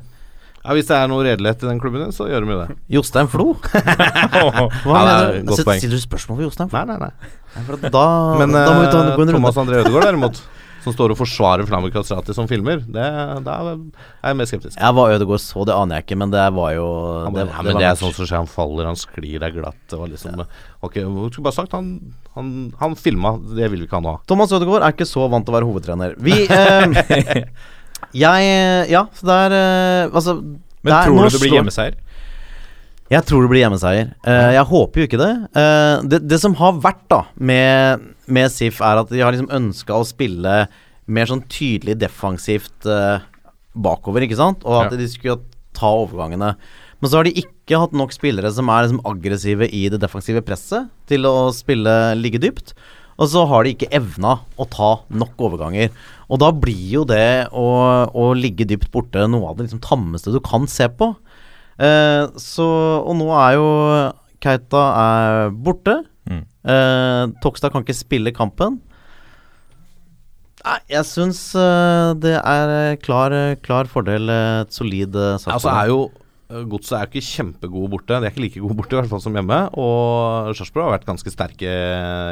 Ja, 0.64 0.72
hvis 0.78 0.88
det 0.88 0.96
er 0.96 1.10
noe 1.12 1.24
redelighet 1.28 1.64
i 1.66 1.68
den 1.68 1.80
klubben, 1.84 2.08
så 2.16 2.30
gjør 2.32 2.46
de 2.46 2.54
jo 2.54 2.60
det. 2.62 2.76
Jostein 2.96 3.28
Flo? 3.32 3.50
Hva 3.60 3.84
Ja, 3.84 5.04
er 5.04 5.08
mener 5.08 5.40
du? 5.44 5.52
Altså, 5.52 5.64
Så. 5.68 5.78
Stiller 5.82 6.00
du 6.00 6.04
spørsmål 6.08 6.40
ved 6.40 6.48
Jostein 6.48 6.72
Flo? 6.72 6.84
Nei, 6.88 6.96
nei, 6.96 7.10
nei. 7.10 7.32
Nei, 7.54 7.90
Da, 7.92 8.04
Men 8.40 8.56
da 8.56 8.68
må 8.72 8.84
vi 8.86 8.92
ta 8.94 9.00
eh, 9.02 9.10
en 9.10 9.18
runde. 9.20 9.36
Thomas 9.36 9.60
André 9.60 9.82
Ødegaard 9.84 10.08
derimot, 10.08 10.40
som 10.86 10.96
står 10.96 11.14
og 11.14 11.20
forsvarer 11.20 11.68
Flamur 11.68 11.92
Kastrati 11.94 12.34
som 12.36 12.48
filmer, 12.48 12.80
det, 12.84 13.04
da 13.46 13.54
er 13.60 13.78
jeg 14.30 14.40
mer 14.40 14.50
skeptisk. 14.50 14.80
Jeg 14.80 14.98
var 14.98 15.14
Ødegaard 15.18 15.44
så, 15.44 15.68
det 15.68 15.76
aner 15.76 16.00
jeg 16.00 16.08
ikke, 16.08 16.18
men 16.24 16.34
det 16.34 16.48
var 16.58 16.74
jo 16.78 16.88
Ja, 16.88 17.28
det, 17.28 17.36
men, 17.38 17.54
ja, 17.54 17.68
men 17.68 17.80
det 17.84 17.88
er 17.92 18.00
sånn 18.00 18.16
som 18.16 18.28
skjer, 18.28 18.40
han 18.42 18.50
faller, 18.52 18.88
han 18.92 19.00
sklir, 19.00 19.38
det 19.44 19.48
er 19.52 19.56
glatt. 19.60 19.80
Det 19.92 20.00
var 20.00 20.12
liksom 20.12 20.42
Ok, 20.84 20.98
jeg 21.00 21.08
skulle 21.12 21.48
bare 21.48 21.60
sagt 21.60 21.76
han, 21.78 21.92
han, 22.40 22.50
han 22.82 22.98
filma, 23.00 23.36
det 23.52 23.68
vil 23.72 23.84
vi 23.84 23.88
ikke 23.92 24.00
ha 24.00 24.04
nå. 24.08 24.18
Thomas 24.32 24.52
Ødegaard 24.56 24.84
er 24.88 24.96
ikke 24.96 25.08
så 25.12 25.28
vant 25.32 25.48
til 25.48 25.56
å 25.56 25.60
være 25.60 25.72
hovedtrener. 25.72 26.16
Vi 26.24 26.40
eh, 26.48 27.48
Jeg 28.14 28.90
Ja, 28.92 29.06
så 29.16 29.26
det 29.30 29.38
er 29.46 29.56
eh, 29.58 30.10
Altså 30.14 30.36
Men 30.42 30.60
det 30.84 30.94
er- 30.94 31.06
tror 31.08 31.24
du 31.24 31.30
det 31.38 31.42
blir 31.42 31.58
hjemmeseier? 31.60 31.96
Jeg 33.12 33.26
tror 33.28 33.44
det 33.44 33.50
blir 33.52 33.62
hjemmeseier. 33.62 34.08
Uh, 34.26 34.52
jeg 34.56 34.64
håper 34.66 35.02
jo 35.02 35.08
ikke 35.08 35.20
det. 35.22 35.34
Uh, 35.54 36.02
det. 36.08 36.20
Det 36.28 36.40
som 36.42 36.56
har 36.58 36.80
vært 36.82 37.04
da 37.12 37.20
med, 37.38 38.08
med 38.26 38.50
SIF, 38.50 38.80
er 38.82 39.02
at 39.04 39.12
de 39.12 39.20
har 39.22 39.36
liksom 39.36 39.52
ønska 39.54 39.94
å 40.00 40.08
spille 40.08 40.56
mer 41.06 41.30
sånn 41.30 41.44
tydelig 41.52 41.98
defensivt 42.02 42.88
uh, 42.90 43.20
bakover, 43.76 44.26
ikke 44.26 44.40
sant? 44.40 44.64
Og 44.66 44.86
at 44.86 44.96
Ja. 44.96 44.98
de 44.98 45.08
skulle 45.12 45.44
ta 45.78 45.92
overgangene. 45.94 46.56
Men 47.04 47.12
så 47.12 47.20
har 47.20 47.28
de 47.28 47.36
ikke 47.44 47.78
hatt 47.84 47.94
nok 47.94 48.16
spillere 48.16 48.50
som 48.56 48.70
er 48.72 48.88
liksom 48.88 49.04
aggressive 49.06 49.68
i 49.70 49.90
det 49.92 50.00
defensive 50.02 50.42
presset 50.42 50.90
til 51.12 51.28
å 51.28 51.52
spille 51.54 52.16
ligge 52.18 52.40
dypt. 52.42 52.74
Og 53.20 53.28
så 53.30 53.44
har 53.46 53.64
de 53.68 53.76
ikke 53.76 53.92
evna 53.94 54.40
å 54.58 54.66
ta 54.72 55.04
nok 55.14 55.38
overganger. 55.38 55.92
Og 56.34 56.40
da 56.42 56.50
blir 56.56 56.88
jo 56.96 57.04
det 57.06 57.52
å, 57.54 57.68
å 58.10 58.24
ligge 58.34 58.66
dypt 58.66 58.90
borte 58.94 59.28
noe 59.30 59.52
av 59.52 59.60
det 59.60 59.68
liksom 59.68 59.84
tammeste 59.86 60.34
du 60.34 60.40
kan 60.44 60.66
se 60.70 60.88
på. 60.90 61.12
Eh, 61.78 62.26
så 62.42 62.66
Og 63.02 63.16
nå 63.20 63.30
er 63.38 63.58
jo 63.60 63.68
Keita 64.44 64.82
er 65.00 65.54
borte. 65.54 66.00
Mm. 66.30 66.42
Eh, 66.42 67.22
Tokstad 67.44 67.74
kan 67.74 67.86
ikke 67.86 67.96
spille 67.96 68.34
kampen. 68.36 68.82
Nei, 70.64 70.80
jeg 70.94 71.06
syns 71.10 71.40
eh, 71.60 72.10
det 72.24 72.38
er 72.40 72.96
klar, 73.04 73.34
klar 73.66 73.90
fordel, 73.92 74.30
eh, 74.32 74.62
et 74.64 74.72
solid 74.72 75.16
uh, 75.20 75.36
Altså 75.36 75.72
er 75.74 75.90
jo 75.92 75.98
eh, 76.08 76.23
Godset 76.52 76.94
er 76.98 77.06
jo 77.06 77.10
ikke 77.10 77.26
kjempegode 77.26 77.90
borte. 77.94 78.18
De 78.20 78.28
er 78.28 78.34
ikke 78.34 78.44
like 78.44 78.62
gode 78.62 78.76
borte, 78.78 78.94
i 78.94 79.00
hvert 79.00 79.10
fall 79.10 79.22
som 79.24 79.36
hjemme. 79.38 79.60
Og 79.80 80.52
Sarpsborg 80.58 80.86
har 80.86 80.96
vært 80.98 81.08
ganske 81.08 81.32
sterke 81.34 81.76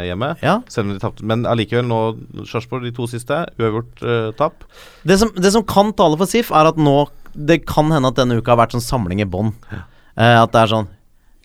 hjemme. 0.05 0.33
Ja. 0.43 0.57
Selv 0.69 0.89
om 0.89 0.93
de 0.93 1.01
tapte. 1.01 1.25
Men 1.27 1.47
allikevel, 1.49 1.87
nå 1.89 2.45
Sarpsborg 2.49 2.85
de 2.85 2.93
to 2.95 3.07
siste, 3.09 3.39
uavgjort 3.57 4.03
uh, 4.05 4.29
tap. 4.37 4.67
Det 5.07 5.17
som, 5.21 5.31
det 5.37 5.53
som 5.55 5.65
kan 5.65 5.93
tale 5.97 6.19
for 6.19 6.29
SIF, 6.29 6.51
er 6.53 6.69
at 6.73 6.79
nå 6.79 6.97
Det 7.31 7.61
kan 7.63 7.87
hende 7.93 8.09
at 8.11 8.17
denne 8.19 8.35
uka 8.41 8.51
har 8.51 8.59
vært 8.59 8.75
sånn 8.75 8.83
samling 8.83 9.21
i 9.23 9.29
bånn. 9.29 9.53
Eh, 9.71 10.35
at 10.35 10.51
det 10.51 10.65
er 10.65 10.73
sånn 10.73 10.89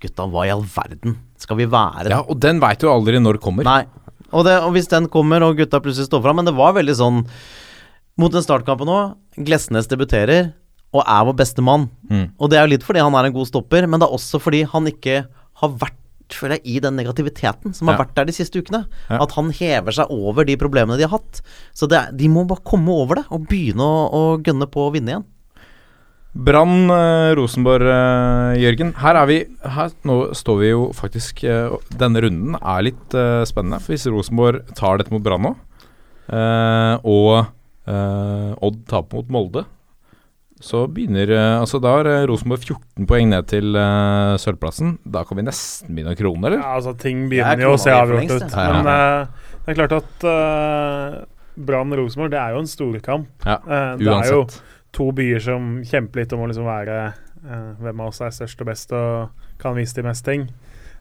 Gutta, 0.03 0.27
hva 0.29 0.43
i 0.45 0.51
all 0.51 0.65
verden 0.67 1.15
skal 1.41 1.61
vi 1.61 1.69
være? 1.71 2.11
Ja, 2.11 2.19
og 2.27 2.41
den 2.43 2.59
veit 2.61 2.83
du 2.83 2.91
aldri 2.91 3.21
når 3.23 3.39
kommer. 3.41 3.65
Nei. 3.65 3.87
Og, 4.33 4.43
det, 4.45 4.57
og 4.67 4.75
hvis 4.75 4.91
den 4.91 5.07
kommer, 5.09 5.45
og 5.47 5.55
gutta 5.61 5.79
plutselig 5.79 6.09
står 6.09 6.25
fram 6.25 6.41
Men 6.41 6.49
det 6.49 6.57
var 6.59 6.75
veldig 6.75 6.97
sånn 6.99 7.21
Mot 8.19 8.33
den 8.35 8.43
startkampen 8.43 8.89
nå 8.91 8.97
Glesnes 9.39 9.87
debuterer 9.87 10.49
og 10.95 11.03
er 11.03 11.25
vår 11.29 11.37
beste 11.37 11.63
mann. 11.65 11.89
Mm. 12.11 12.29
Og 12.39 12.51
det 12.51 12.59
er 12.59 12.67
jo 12.67 12.75
litt 12.77 12.85
fordi 12.87 13.03
han 13.03 13.15
er 13.19 13.27
en 13.29 13.33
god 13.37 13.47
stopper, 13.51 13.87
men 13.87 14.01
det 14.01 14.07
er 14.09 14.15
også 14.17 14.41
fordi 14.41 14.63
han 14.71 14.87
ikke 14.87 15.25
har 15.63 15.69
vært 15.83 16.03
føler 16.35 16.57
jeg, 16.59 16.67
i 16.67 16.81
den 16.83 16.97
negativiteten 16.99 17.73
som 17.75 17.87
har 17.87 17.95
Ja. 17.95 18.03
vært 18.05 18.15
der 18.17 18.25
de 18.27 18.33
siste 18.35 18.59
ukene. 18.59 18.87
Ja. 19.09 19.21
At 19.23 19.31
han 19.37 19.53
hever 19.55 19.93
seg 19.95 20.11
over 20.11 20.45
de 20.45 20.57
problemene 20.59 20.97
de 20.99 21.05
har 21.07 21.19
hatt. 21.21 21.41
Så 21.73 21.87
det 21.89 22.01
de 22.19 22.27
må 22.29 22.43
bare 22.49 22.65
komme 22.67 22.91
over 22.91 23.21
det 23.21 23.27
og 23.31 23.47
begynne 23.47 23.79
å, 23.79 24.11
å 24.11 24.23
gønne 24.43 24.67
på 24.67 24.89
å 24.89 24.93
vinne 24.93 25.13
igjen. 25.15 25.25
Brann 26.37 26.91
eh, 26.93 27.31
Rosenborg, 27.39 27.87
eh, 27.89 28.59
Jørgen. 28.61 28.91
Her 29.01 29.17
er 29.23 29.27
vi 29.31 29.39
her, 29.65 29.93
Nå 30.05 30.17
står 30.37 30.59
vi 30.61 30.69
jo 30.69 30.83
faktisk 30.93 31.45
eh, 31.49 31.71
Denne 31.97 32.21
runden 32.27 32.59
er 32.61 32.83
litt 32.85 33.17
spennende. 33.49 33.79
For 33.81 33.95
hvis 33.95 34.05
Rosenborg 34.13 34.67
tar 34.77 34.99
dette 35.01 35.15
mot 35.15 35.23
Brann 35.25 35.47
nå, 35.47 35.55
eh, 36.29 36.97
og 37.07 37.53
Odd 37.87 38.81
taper 38.91 39.21
mot 39.21 39.29
Molde, 39.31 39.63
så 40.63 40.87
begynner 40.89 41.31
eh, 41.37 41.61
Altså 41.61 41.79
Da 41.85 41.91
har 41.99 42.09
eh, 42.09 42.25
Rosenborg 42.31 42.63
14 42.65 43.07
poeng 43.09 43.29
ned 43.29 43.49
til 43.51 43.77
uh, 43.77 44.37
sølvplassen. 44.41 44.97
Da 45.05 45.25
kan 45.29 45.37
vi 45.37 45.45
nesten 45.45 45.93
begynne 45.93 46.15
å 46.17 46.19
krone, 46.19 46.47
eller? 46.49 46.63
Ja, 46.63 46.77
altså 46.79 46.95
Ting 47.01 47.27
er 47.27 47.33
begynner 47.35 47.67
jo 47.67 47.75
å 47.75 47.81
se 47.83 47.93
avgjort 47.93 48.33
ut. 48.33 48.47
Ja, 48.49 48.65
Ja, 48.65 48.79
Men 48.79 48.89
uh, 48.89 49.51
det 49.67 49.75
er 49.75 49.79
klart 49.81 49.97
at 49.99 50.27
uh, 50.29 51.19
Brann-Rosenborg, 51.69 52.33
det 52.33 52.41
er 52.41 52.57
jo 52.57 52.63
en 52.65 52.71
storkamp. 52.71 53.29
Ja, 53.45 53.59
uh, 53.67 53.93
det 54.01 54.13
er 54.13 54.33
jo 54.33 54.45
to 54.97 55.11
byer 55.17 55.43
som 55.45 55.75
kjemper 55.85 56.23
litt 56.23 56.33
om 56.33 56.45
å 56.45 56.49
liksom 56.49 56.69
være 56.69 57.01
uh, 57.11 57.73
hvem 57.83 58.01
av 58.01 58.13
oss 58.13 58.23
er 58.25 58.33
størst 58.33 58.63
og 58.65 58.71
best 58.71 58.97
og 58.97 59.45
kan 59.61 59.77
vise 59.77 59.97
de 59.99 60.07
mest 60.07 60.25
ting. 60.25 60.49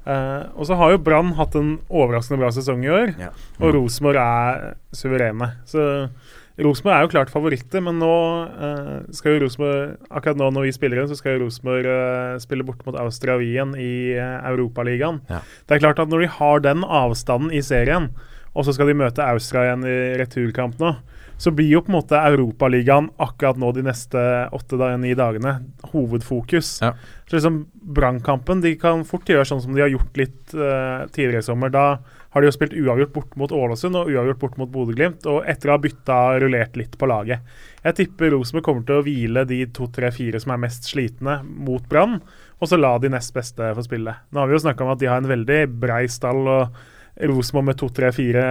Eh, 0.06 0.42
og 0.54 0.68
så 0.70 0.78
har 0.78 0.92
jo 0.94 1.00
Brann 1.02 1.32
hatt 1.40 1.56
en 1.58 1.80
overraskende 1.90 2.38
bra 2.44 2.52
sesong 2.54 2.84
i 2.86 2.92
år, 2.94 3.16
Ja. 3.18 3.32
og 3.60 3.74
Rosenborg 3.74 4.20
er 4.22 4.76
suverene. 4.94 5.48
Så 5.66 6.10
Rosenborg 6.56 6.96
er 6.96 7.04
jo 7.04 7.12
klart 7.12 7.32
favoritter, 7.34 7.82
men 7.84 7.98
nå 8.00 8.14
eh, 8.48 9.00
skal 9.16 9.36
jo 9.36 9.42
Rosenborg 9.44 9.98
Akkurat 10.08 10.40
nå 10.40 10.48
når 10.56 10.70
vi 10.70 10.76
spiller 10.78 11.02
inn, 11.02 11.10
så 11.12 11.18
skal 11.20 11.36
jo 11.36 11.44
Rosenborg 11.44 11.90
eh, 11.92 12.38
spille 12.44 12.64
bort 12.68 12.86
mot 12.88 12.96
Austria 13.02 13.36
Wien 13.42 13.74
i 13.76 14.16
eh, 14.16 14.38
Europaligaen. 14.52 15.20
Ja. 15.32 15.42
Det 15.68 15.76
er 15.76 15.84
klart 15.84 16.00
at 16.00 16.12
når 16.12 16.24
de 16.24 16.32
har 16.38 16.64
den 16.64 16.88
avstanden 16.88 17.52
i 17.52 17.64
serien, 17.66 18.08
og 18.56 18.64
så 18.64 18.76
skal 18.76 18.88
de 18.88 18.96
møte 18.96 19.26
Austria 19.28 19.66
igjen 19.68 19.84
i 19.84 19.98
returkamp 20.22 20.80
nå, 20.80 20.94
så 21.38 21.52
blir 21.52 21.68
jo 21.68 21.82
på 21.84 21.92
en 21.92 21.98
måte 21.98 22.20
Europaligaen 22.32 23.10
akkurat 23.20 23.60
nå 23.60 23.74
de 23.76 23.84
neste 23.84 24.22
åtte-ni 24.56 25.12
dagene 25.20 25.58
hovedfokus. 25.92 26.78
Ja. 26.86 26.94
Så 27.28 27.36
liksom 27.36 27.66
Brannkampen 27.96 28.64
de 28.64 28.78
kan 28.80 29.04
fort 29.08 29.28
gjøre 29.28 29.44
sånn 29.50 29.60
som 29.66 29.76
de 29.76 29.84
har 29.84 29.92
gjort 29.92 30.16
litt 30.22 30.56
eh, 30.56 31.04
tidligere 31.12 31.44
i 31.44 31.50
sommer. 31.50 31.74
Da 31.74 31.88
har 32.36 32.44
de 32.44 32.50
jo 32.50 32.52
spilt 32.52 32.74
uavgjort 32.76 33.14
bort 33.16 33.36
mot 33.40 33.52
Ålesund 33.56 33.96
og 33.96 34.10
uavgjort 34.12 34.42
bort 34.42 34.58
mot 34.60 34.72
Bodø-Glimt. 34.72 35.24
Og 35.32 35.46
etter 35.48 35.72
å 35.72 35.78
ha 35.78 35.80
bytta 35.80 36.18
rullert 36.44 36.76
litt 36.76 36.98
på 37.00 37.08
laget. 37.08 37.46
Jeg 37.86 37.96
tipper 38.02 38.34
Rosenborg 38.34 38.66
kommer 38.66 38.84
til 38.84 39.00
å 39.00 39.06
hvile 39.06 39.46
de 39.48 39.62
to, 39.72 39.88
tre, 39.96 40.10
fire 40.12 40.42
som 40.44 40.52
er 40.52 40.60
mest 40.66 40.90
slitne, 40.90 41.38
mot 41.48 41.86
Brann. 41.88 42.18
Og 42.60 42.68
så 42.68 42.76
la 42.76 42.92
de 43.00 43.14
nest 43.14 43.32
beste 43.36 43.72
få 43.78 43.86
spille. 43.88 44.18
Nå 44.36 44.42
har 44.42 44.52
vi 44.52 44.58
jo 44.58 44.66
snakka 44.66 44.84
om 44.84 44.92
at 44.92 45.00
de 45.00 45.08
har 45.08 45.24
en 45.24 45.32
veldig 45.32 45.62
brei 45.80 46.04
stall. 46.12 46.44
og 46.44 46.84
Rosenborg 47.16 47.70
med 47.70 47.80
to, 47.80 47.88
tre, 47.96 48.12
fire 48.12 48.44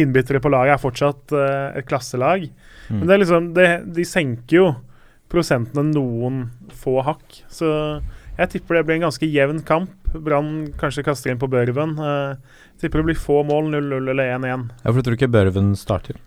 innbyttere 0.00 0.40
på 0.40 0.48
laget 0.48 0.78
er 0.78 0.80
fortsatt 0.80 1.34
uh, 1.36 1.76
et 1.76 1.84
klasselag. 1.84 2.48
Mm. 2.88 2.96
Men 2.96 3.04
det 3.04 3.14
er 3.14 3.22
liksom, 3.22 3.50
det, 3.58 3.68
de 4.00 4.06
senker 4.08 4.56
jo 4.56 4.68
prosentene 5.28 5.92
noen 5.92 6.46
få 6.72 7.02
hakk. 7.04 7.42
Så 7.52 7.68
jeg 8.38 8.54
tipper 8.54 8.80
det 8.80 8.86
blir 8.88 8.98
en 9.02 9.08
ganske 9.10 9.28
jevn 9.28 9.60
kamp. 9.66 9.92
Brann 10.22 10.52
kanskje 10.80 11.04
kaster 11.06 11.32
inn 11.32 11.40
på 11.40 11.50
Børven. 11.50 11.96
Eh, 11.98 12.60
tipper 12.80 13.02
det 13.02 13.10
blir 13.10 13.18
få 13.18 13.42
mål, 13.46 13.72
0-0 13.74 14.12
eller 14.12 14.36
1-1. 14.36 14.70
Ja, 14.82 14.86
for 14.90 15.00
du 15.00 15.08
tror 15.08 15.18
ikke 15.18 15.32
Børven 15.34 15.74
starter? 15.78 16.20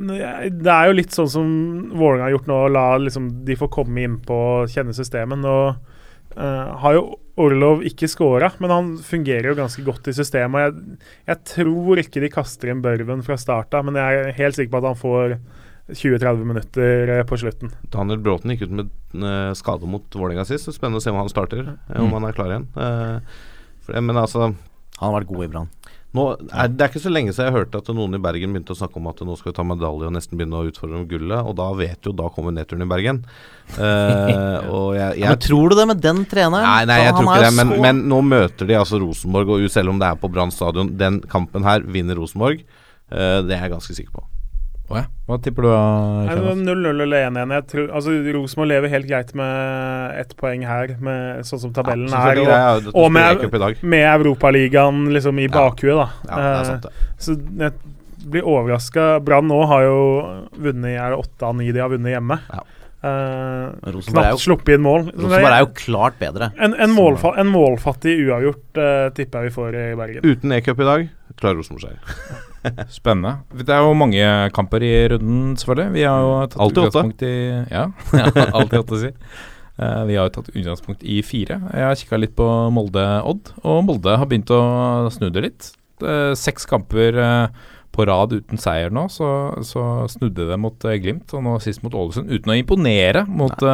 Det 0.00 0.70
er 0.72 0.88
jo 0.88 0.96
litt 0.96 1.12
sånn 1.12 1.28
som 1.28 1.48
Vålerenga 1.90 2.28
har 2.28 2.36
gjort 2.36 2.48
nå, 2.48 2.60
la 2.72 2.84
liksom, 3.02 3.30
de 3.44 3.56
få 3.58 3.68
komme 3.72 4.04
innpå 4.06 4.36
og 4.62 4.70
kjenne 4.72 4.94
systemet. 4.96 5.42
Nå 5.42 5.56
eh, 5.70 6.70
har 6.84 6.96
jo 6.96 7.04
Orlov 7.40 7.82
ikke 7.88 8.08
scora, 8.10 8.50
men 8.60 8.72
han 8.72 8.92
fungerer 9.04 9.50
jo 9.50 9.58
ganske 9.58 9.82
godt 9.86 10.10
i 10.12 10.16
systemet. 10.16 10.66
Jeg, 10.66 11.00
jeg 11.30 11.42
tror 11.54 12.02
ikke 12.02 12.22
de 12.22 12.32
kaster 12.32 12.72
inn 12.72 12.84
Børven 12.84 13.24
fra 13.26 13.38
start 13.40 13.74
av, 13.76 13.86
men 13.88 13.98
jeg 13.98 14.22
er 14.22 14.38
helt 14.38 14.58
sikker 14.58 14.74
på 14.74 14.82
at 14.82 14.88
han 14.90 15.00
får 15.00 15.36
20-30 15.96 16.48
minutter 16.48 17.12
på 17.28 17.38
slutten. 17.40 17.72
Daniel 17.92 18.22
Bråten 18.22 18.54
gikk 18.54 18.66
ut 18.68 18.76
med 18.76 19.58
skade 19.58 19.88
mot 19.90 20.06
Vålerenga 20.14 20.46
sist. 20.48 20.68
så 20.68 20.74
Spennende 20.74 21.02
å 21.02 21.04
se 21.04 21.12
om 21.12 21.20
han 21.20 21.32
starter, 21.32 21.74
om 21.98 22.12
han 22.16 22.28
er 22.28 22.36
klar 22.36 22.52
igjen. 22.52 22.68
Men 23.90 24.20
altså 24.20 24.52
Han 25.00 25.08
har 25.08 25.20
vært 25.22 25.30
god 25.30 25.44
i 25.46 25.48
Brann. 25.48 25.68
Det 26.10 26.82
er 26.82 26.88
ikke 26.90 27.02
så 27.04 27.10
lenge 27.12 27.30
siden 27.30 27.52
jeg 27.52 27.54
hørte 27.54 27.78
at 27.78 27.88
noen 27.94 28.16
i 28.16 28.20
Bergen 28.22 28.50
begynte 28.50 28.74
å 28.74 28.78
snakke 28.80 28.98
om 28.98 29.06
at 29.12 29.20
nå 29.22 29.36
skal 29.38 29.52
vi 29.52 29.56
ta 29.60 29.64
medalje 29.66 30.08
og 30.08 30.14
nesten 30.16 30.40
begynne 30.40 30.58
å 30.58 30.66
utfordre 30.66 30.98
om 30.98 31.04
gullet. 31.06 31.46
Og 31.46 31.54
da 31.60 31.68
vet 31.78 32.08
jo, 32.08 32.12
da 32.18 32.26
kommer 32.34 32.54
nedturen 32.56 32.82
i 32.82 32.88
Bergen. 32.90 33.20
Uh, 33.76 34.90
jeg, 34.96 35.20
jeg 35.22 35.28
Men 35.28 35.44
tror 35.46 35.70
du 35.70 35.76
det 35.78 35.86
med 35.92 36.02
den 36.02 36.24
treneren? 36.30 36.66
Nei, 36.66 36.88
nei, 36.90 36.98
jeg 37.06 37.14
tror 37.14 37.30
ikke 37.30 37.44
det. 37.46 37.52
Men, 37.60 37.74
men 37.86 38.02
nå 38.10 38.18
møter 38.26 38.70
de 38.70 38.78
altså 38.80 38.98
Rosenborg, 39.02 39.54
og 39.54 39.70
selv 39.70 39.94
om 39.94 40.02
det 40.02 40.10
er 40.10 40.18
på 40.18 40.32
Brann 40.34 40.50
stadion, 40.54 40.90
den 40.98 41.22
kampen 41.30 41.68
her 41.68 41.86
vinner 41.86 42.18
Rosenborg. 42.18 42.66
Uh, 43.06 43.38
det 43.46 43.54
er 43.54 43.68
jeg 43.68 43.74
ganske 43.76 43.98
sikker 44.02 44.18
på. 44.18 44.26
Å 44.90 44.96
ja. 44.98 45.04
Hva 45.30 45.36
tipper 45.38 45.62
du? 45.62 45.68
da, 45.70 45.82
Nei, 46.26 46.54
0-0 46.58 47.02
eller 47.04 47.28
1-1. 47.28 47.52
Jeg 47.54 47.66
tror- 47.70 47.92
Altså, 47.94 48.14
Rosenborg 48.34 48.68
lever 48.72 48.90
helt 48.90 49.06
greit 49.06 49.30
med 49.38 50.18
ett 50.18 50.34
poeng 50.36 50.64
her, 50.66 50.96
med, 50.98 51.44
sånn 51.46 51.60
som 51.62 51.72
tabellen 51.76 52.10
Ja, 52.10 52.24
er. 52.32 52.40
Og, 52.42 52.48
er 52.48 52.90
Og, 52.90 53.04
og 53.04 53.12
med, 53.12 53.46
med 53.82 54.04
Europaligaen 54.08 55.06
liksom 55.14 55.38
i 55.38 55.46
bakhuet, 55.46 55.94
da. 55.94 56.08
Ja, 56.26 56.34
det 56.34 56.42
er 56.42 56.58
Eh, 56.60 56.64
sant 56.64 56.82
det. 56.82 56.92
Så 57.22 57.36
jeg 57.38 57.72
blir 58.30 58.42
overraska. 58.42 59.06
Brann 59.24 59.46
nå 59.48 59.62
har 59.66 59.82
jo 59.86 60.00
vunnet 60.58 60.98
Er 60.98 61.14
det 61.14 61.22
åtte 61.22 61.46
av 61.46 61.56
ni 61.56 61.70
de 61.70 61.78
har 61.80 61.88
vunnet 61.88 62.18
hjemme. 62.18 62.40
Ja. 62.50 62.66
Uh, 63.00 63.70
knapt 63.80 64.42
sluppet 64.42 64.74
inn 64.74 64.82
mål. 64.84 65.06
Så 65.14 65.22
Rosenborg 65.24 65.54
er 65.54 65.62
jo 65.64 65.70
klart 65.78 66.18
bedre. 66.20 66.50
en, 66.60 66.74
en, 66.74 66.90
målfa 66.92 67.32
en 67.40 67.48
målfattig 67.48 68.18
uavgjort 68.26 68.76
uh, 68.76 69.08
tipper 69.16 69.40
jeg 69.46 69.48
vi 69.48 69.54
får 69.54 69.78
i 69.78 69.96
Bergen. 69.96 70.26
Uten 70.26 70.52
E-cup 70.52 70.82
i 70.84 70.84
dag, 70.90 71.08
klarer 71.40 71.62
Rosenborg 71.62 71.86
seier. 71.86 72.44
Spennende. 72.98 73.38
Det 73.56 73.72
er 73.72 73.80
jo 73.84 73.94
mange 73.96 74.26
kamper 74.56 74.84
i 74.84 74.92
runden, 75.14 75.56
selvfølgelig. 75.60 75.94
Vi 75.96 76.04
har 76.06 76.20
jo 76.24 76.36
tatt 76.44 76.60
åtte. 76.66 76.84
utgangspunkt 76.84 77.24
i 77.26 77.34
Ja, 77.76 77.86
alltid 78.52 78.78
åtte, 78.82 78.98
å 78.98 79.02
si. 79.06 79.12
Uh, 79.80 80.04
vi 80.10 80.16
har 80.18 80.28
jo 80.28 80.34
tatt 80.36 80.52
utgangspunkt 80.52 81.04
i 81.08 81.20
fire. 81.24 81.56
Jeg 81.72 81.88
har 81.88 81.96
kikka 81.96 82.20
litt 82.20 82.36
på 82.36 82.46
Molde-Odd, 82.76 83.54
og 83.64 83.84
Molde 83.88 84.16
har 84.20 84.28
begynt 84.28 84.52
å 84.52 84.62
snu 85.14 85.30
det 85.32 85.44
litt. 85.46 85.70
Uh, 86.04 86.32
seks 86.36 86.68
kamper 86.68 87.16
uh, 87.16 87.68
på 87.90 88.04
rad 88.06 88.32
uten 88.36 88.60
seier 88.60 88.92
nå, 88.94 89.06
så, 89.10 89.26
så 89.66 89.82
snudde 90.12 90.46
det 90.46 90.58
mot 90.62 90.84
eh, 90.86 90.98
Glimt, 91.02 91.32
og 91.34 91.42
nå 91.42 91.56
sist 91.64 91.82
mot 91.82 91.96
Ålesund. 91.96 92.30
Uten 92.30 92.52
å 92.52 92.56
imponere 92.60 93.24
mot, 93.26 93.64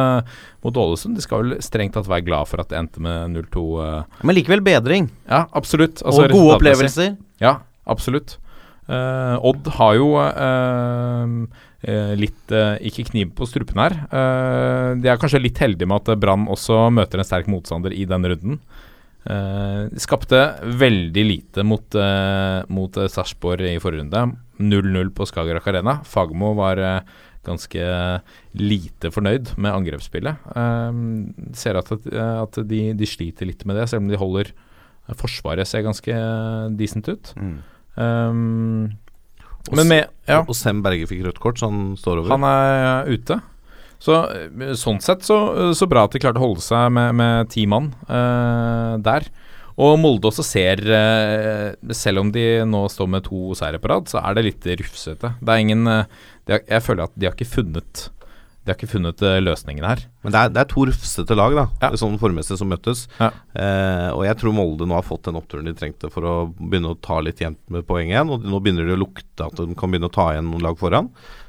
mot 0.65 0.79
Ålesund. 0.83 1.19
De 1.19 1.21
skal 1.21 1.43
vel 1.43 1.61
strengt 1.61 1.93
tatt 1.93 2.09
være 2.09 2.25
glad 2.25 2.49
for 2.49 2.63
at 2.63 2.71
det 2.71 2.79
endte 2.79 3.03
med 3.03 3.35
0-2. 3.35 3.65
eh. 3.85 4.25
Men 4.25 4.39
likevel 4.39 4.63
bedring. 4.65 5.11
Ja, 5.29 5.43
absolutt. 5.53 6.01
og 6.01 6.17
gode 6.33 6.57
opplevelser. 6.57 7.13
Ja, 7.43 7.59
absolutt. 7.85 8.39
Eh, 8.87 9.47
Odd 9.49 9.67
har 9.75 9.95
jo 9.97 10.13
uh, 10.15 11.27
litt 12.17 12.53
uh, 12.55 12.77
Ikke 12.87 13.03
kniv 13.09 13.33
på 13.35 13.47
strupen 13.49 13.81
her. 13.83 13.95
De 14.97 15.09
er 15.11 15.19
kanskje 15.19 15.43
litt 15.43 15.59
heldige 15.61 15.89
med 15.89 16.01
at 16.01 16.19
Brann 16.21 16.47
også 16.51 16.87
møter 16.95 17.21
en 17.21 17.27
sterk 17.27 17.49
motstander 17.51 17.95
i 17.95 18.07
den 18.09 18.27
runden. 18.31 18.61
Uh, 19.27 19.91
skapte 19.99 20.39
veldig 20.79 21.23
lite 21.25 21.63
mot, 21.67 21.83
uh, 21.99 22.63
mot 22.71 22.95
uh, 22.95 23.09
Sarpsborg 23.11 23.65
i 23.67 23.79
forrige 23.83 24.05
runde. 24.05 24.21
0-0 24.57 25.09
på 25.13 25.27
Skagerrak 25.27 25.67
Arena. 25.67 25.97
Fagmo 26.07 26.53
var 26.57 26.79
ganske 27.45 27.83
lite 28.57 29.11
fornøyd 29.13 29.53
med 29.61 29.69
angrepsspillet. 29.71 30.47
Ser 31.55 31.77
at, 31.77 31.91
at 32.09 32.57
de, 32.67 32.79
de 32.97 33.07
sliter 33.07 33.47
litt 33.47 33.61
med 33.69 33.77
det, 33.77 33.85
selv 33.91 34.01
om 34.03 34.09
de 34.09 34.19
holder 34.19 34.49
Forsvaret 35.15 35.69
ser 35.69 35.85
ganske 35.85 36.15
decent 36.75 37.07
ut. 37.07 37.29
Mm. 37.39 37.59
Um, 37.97 38.93
men 39.73 39.89
med 39.89 40.05
Ja, 40.29 40.43
Og 40.45 40.55
Sem 40.55 40.79
Berge 40.85 41.07
fikk 41.09 41.25
rødt 41.25 41.41
kort, 41.43 41.59
så 41.59 41.71
han 41.71 41.95
står 41.99 42.21
over. 42.21 42.35
han 42.35 42.45
er 42.47 43.09
ute. 43.09 43.39
Så 43.97 44.17
eh, 44.29 44.73
sånn 44.77 45.01
sett 45.01 45.25
så, 45.25 45.37
så 45.73 45.87
bra 45.89 46.05
at 46.05 46.13
de 46.13 46.21
klarte 46.21 46.39
å 46.39 46.45
holde 46.45 46.63
seg 46.63 46.91
med, 46.93 47.15
med 47.17 47.49
ti 47.53 47.65
mann 47.69 47.91
uh, 48.09 48.95
der. 49.01 49.25
Og 49.77 49.97
Molde 50.01 50.29
også 50.29 50.45
ser, 50.45 50.81
uh, 50.85 51.93
selv 51.93 52.23
om 52.23 52.31
de 52.33 52.45
nå 52.65 52.83
står 52.93 53.09
med 53.13 53.25
to 53.27 53.53
seire 53.57 53.81
på 53.81 53.91
rad, 53.91 54.09
så 54.09 54.21
er 54.23 54.37
det 54.37 54.45
litt 54.47 54.69
rufsete. 54.83 55.33
Det 55.41 55.53
er 55.53 55.65
ingen 55.65 55.89
uh, 55.89 56.05
har, 56.49 56.63
Jeg 56.65 56.85
føler 56.85 57.07
at 57.07 57.17
de 57.17 57.29
har 57.29 57.35
ikke 57.37 57.55
funnet 57.57 58.07
De 58.67 58.73
har 58.73 58.75
ikke 58.75 58.89
funnet 58.91 59.21
eh, 59.23 59.37
løsningen 59.39 59.85
her. 59.87 60.01
Men 60.25 60.33
det 60.35 60.39
er, 60.41 60.49
det 60.51 60.59
er 60.65 60.69
to 60.73 60.83
rufsete 60.89 61.37
lag, 61.39 61.55
da. 61.55 61.63
Ja. 61.85 61.89
Sånn 62.01 62.19
formessig 62.19 62.57
som 62.59 62.67
møttes. 62.67 63.05
Ja. 63.21 63.31
Eh, 63.55 64.09
og 64.11 64.25
jeg 64.27 64.35
tror 64.41 64.55
Molde 64.57 64.83
nå 64.89 64.97
har 64.97 65.07
fått 65.07 65.29
den 65.29 65.39
oppturen 65.39 65.69
de 65.69 65.75
trengte 65.77 66.11
for 66.11 66.27
å 66.27 66.35
begynne 66.59 66.91
å 66.91 66.99
ta 66.99 67.21
litt 67.23 67.39
jevnt 67.39 67.61
med 67.71 67.87
poeng 67.87 68.11
igjen. 68.11 68.27
Og 68.35 68.43
nå 68.43 68.59
begynner 68.59 68.89
det 68.89 68.97
å 68.99 69.03
lukte 69.05 69.47
at 69.47 69.55
de 69.63 69.71
kan 69.79 69.93
begynne 69.93 70.11
å 70.11 70.17
ta 70.19 70.33
igjen 70.35 70.51
noen 70.51 70.67
lag 70.67 70.75
foran. 70.79 71.07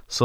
Så 0.09 0.24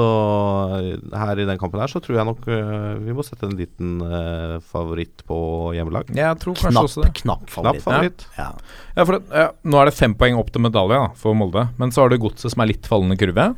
eh, 0.80 1.18
her 1.20 1.40
i 1.42 1.46
den 1.50 1.58
kampen 1.60 1.82
her 1.84 1.92
så 1.92 2.00
tror 2.00 2.16
jeg 2.16 2.28
nok 2.30 2.46
eh, 2.48 2.94
vi 3.04 3.16
må 3.18 3.26
sette 3.28 3.50
en 3.50 3.58
liten 3.60 3.98
eh, 4.06 4.54
favoritt 4.64 5.26
på 5.28 5.38
hjemmelag. 5.76 6.14
Jeg 6.16 6.40
tror 6.40 6.56
kanskje 6.56 6.72
Knapp, 6.72 6.88
også 6.88 7.04
det. 7.04 7.12
knapp 7.20 7.50
favoritt. 7.52 7.82
Knapp 7.84 7.90
favoritt. 7.90 8.24
Ja. 8.38 8.46
Ja. 8.54 8.78
Ja, 8.94 9.08
for 9.10 9.18
ja, 9.34 9.50
nå 9.66 9.82
er 9.82 9.90
det 9.90 9.98
fem 9.98 10.16
poeng 10.16 10.38
opp 10.40 10.54
til 10.56 10.64
medalje 10.64 11.02
da, 11.02 11.10
for 11.20 11.36
Molde. 11.36 11.66
Men 11.82 11.92
så 11.92 12.06
har 12.06 12.14
du 12.14 12.20
Godset 12.22 12.54
som 12.54 12.64
er 12.64 12.72
litt 12.72 12.88
fallende 12.88 13.18
kurve. 13.20 13.50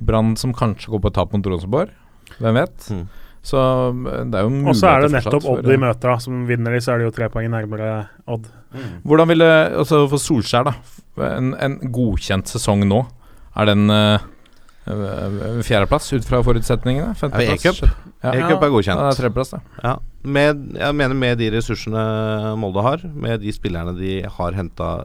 Brann 0.00 0.32
som 0.40 0.54
kanskje 0.56 0.94
går 0.94 1.04
på 1.04 1.12
tap 1.18 1.36
mot 1.36 1.52
Rosenborg. 1.52 1.92
Hvem 2.38 2.58
vet? 2.58 2.88
Mm. 2.90 3.04
Så 3.44 3.60
eh, 3.60 4.20
det 4.32 4.40
er 4.40 4.46
jo 4.46 4.68
Og 4.72 4.76
så 4.78 4.90
er 4.94 5.04
det 5.04 5.12
nettopp 5.18 5.48
Odd 5.52 5.66
de 5.68 5.76
møter, 5.80 6.08
da. 6.14 6.18
Som 6.22 6.44
vinner 6.48 6.72
de, 6.76 6.80
så 6.84 6.94
er 6.94 7.02
det 7.02 7.08
jo 7.10 7.14
tre 7.16 7.28
poeng 7.32 7.50
nærmere 7.52 7.90
Odd. 8.26 8.46
Hvordan 9.04 9.28
ville 9.30 9.50
Altså 9.80 10.04
for 10.10 10.22
Solskjær, 10.22 10.70
da. 10.70 10.76
En, 11.36 11.52
en 11.60 11.76
godkjent 11.94 12.48
sesong 12.50 12.86
nå. 12.88 13.04
Er 13.54 13.68
den 13.70 13.84
uh, 13.92 14.18
fjerdeplass 15.64 16.08
ut 16.16 16.24
fra 16.26 16.40
forutsetningene? 16.44 17.12
E-cup. 17.14 17.84
e 17.84 17.90
Ja. 18.24 18.32
E-cup 18.32 18.62
er 18.64 18.72
godkjent. 18.72 18.98
Ja, 18.98 19.10
det 19.10 19.14
er 19.14 19.20
tredjeplass. 19.20 19.52
Ja, 19.84 19.94
med, 20.24 20.62
jeg 20.80 20.96
mener 20.96 21.14
med 21.14 21.38
de 21.38 21.50
ressursene 21.52 22.02
Molde 22.56 22.82
har, 22.84 23.04
med 23.12 23.42
de 23.44 23.52
spillerne 23.52 23.92
de 23.98 24.22
har 24.24 24.56
henta 24.56 25.04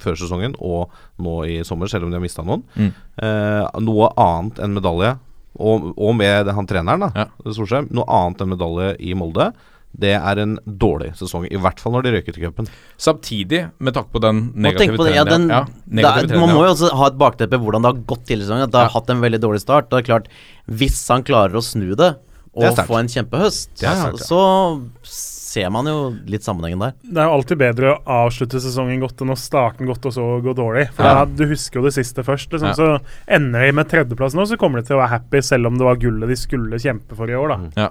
før 0.00 0.18
sesongen 0.20 0.54
og 0.60 0.92
nå 1.18 1.38
i 1.48 1.58
sommer, 1.64 1.88
selv 1.88 2.04
om 2.04 2.12
de 2.12 2.18
har 2.20 2.24
mista 2.24 2.44
noen, 2.44 2.62
Mm. 2.76 2.92
eh, 3.22 3.80
noe 3.80 4.10
annet 4.20 4.60
enn 4.60 4.76
medalje, 4.76 5.14
og, 5.58 5.90
og 5.98 6.14
med 6.18 6.50
han 6.54 6.68
treneren, 6.70 7.08
da, 7.08 7.10
Ja. 7.24 7.26
Solskjær, 7.50 7.90
noe 7.90 8.06
annet 8.06 8.44
enn 8.44 8.52
medalje 8.54 8.94
i 9.02 9.14
Molde, 9.18 9.50
det 9.90 10.12
er 10.14 10.38
en 10.38 10.52
dårlig 10.64 11.10
sesong. 11.18 11.48
I 11.50 11.58
hvert 11.58 11.80
fall 11.82 11.96
når 11.96 12.04
de 12.06 12.12
røyker 12.14 12.36
til 12.36 12.44
cupen. 12.46 12.68
Samtidig, 13.00 13.64
med 13.82 13.96
takk 13.96 14.12
på 14.12 14.22
den 14.22 14.52
negative 14.54 14.94
på 15.00 15.08
det, 15.08 15.16
ja, 15.16 15.24
den, 15.26 15.48
ja, 15.50 15.64
negative 15.90 16.06
er, 16.06 16.28
trenden, 16.28 16.44
man 16.44 16.54
må 16.54 16.62
jo 16.62 16.70
også 16.76 16.92
ha 16.94 17.08
et 17.10 17.18
bakteppe 17.18 17.58
hvordan 17.58 17.82
det 17.82 17.90
har 17.90 18.02
gått 18.12 18.22
tidligere 18.28 18.44
i 18.44 18.46
sesongen. 18.46 18.68
At 18.68 18.76
det 18.76 18.84
har 18.84 18.94
hatt 18.94 19.10
en 19.10 19.24
veldig 19.24 19.42
dårlig 19.42 19.62
start. 19.64 19.90
Det 19.90 19.98
er 19.98 20.06
klart, 20.06 20.30
Hvis 20.70 21.02
han 21.10 21.26
klarer 21.26 21.58
å 21.58 21.64
snu 21.64 21.88
det 21.98 22.12
og 22.54 22.64
Det 22.66 22.86
få 22.86 22.98
en 22.98 23.10
kjempehøst, 23.10 23.74
Det 23.78 23.86
er 23.86 23.98
sterkt, 23.98 24.22
ja. 24.22 24.26
så 24.26 25.39
ser 25.50 25.70
man 25.74 25.88
jo 25.90 25.96
litt 26.30 26.44
sammenhengen 26.46 26.82
der. 26.84 26.92
Det 27.02 27.18
er 27.18 27.26
jo 27.26 27.36
alltid 27.40 27.58
bedre 27.60 27.94
å 27.96 28.26
avslutte 28.26 28.60
sesongen 28.62 29.00
godt 29.02 29.24
enn 29.24 29.32
å 29.34 29.38
starte 29.38 29.82
den 29.82 29.90
godt 29.90 30.06
og 30.06 30.14
så 30.14 30.26
gå 30.44 30.54
dårlig. 30.54 30.86
For 30.94 31.06
Ja. 31.08 31.14
da, 31.20 31.24
Du 31.40 31.42
husker 31.50 31.80
jo 31.80 31.86
det 31.88 31.94
siste 31.96 32.22
først. 32.26 32.52
Liksom. 32.54 32.70
Ja. 32.70 32.76
Så 32.78 33.00
ender 33.26 33.66
de 33.66 33.72
med 33.80 33.88
tredjeplass 33.90 34.36
nå, 34.38 34.46
så 34.46 34.58
kommer 34.60 34.80
de 34.80 34.86
til 34.90 34.96
å 34.96 35.02
være 35.02 35.14
happy 35.16 35.42
selv 35.42 35.66
om 35.72 35.78
det 35.80 35.88
var 35.88 35.98
gullet 35.98 36.30
de 36.30 36.38
skulle 36.38 36.78
kjempe 36.78 37.16
for 37.18 37.26
i 37.30 37.34
år. 37.34 37.56
da. 37.74 37.90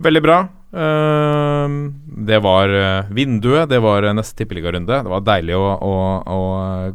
Veldig 0.00 0.22
bra. 0.24 0.38
Uh, 0.72 1.90
det 2.24 2.38
var 2.44 2.70
eh, 2.70 3.08
vinduet, 3.10 3.68
det 3.68 3.80
var 3.82 4.06
eh, 4.06 4.14
neste 4.14 4.38
tippeligarunde. 4.38 5.02
Det 5.02 5.10
var 5.10 5.24
deilig 5.26 5.56
å, 5.58 5.66
å, 5.82 5.94
å 6.30 6.38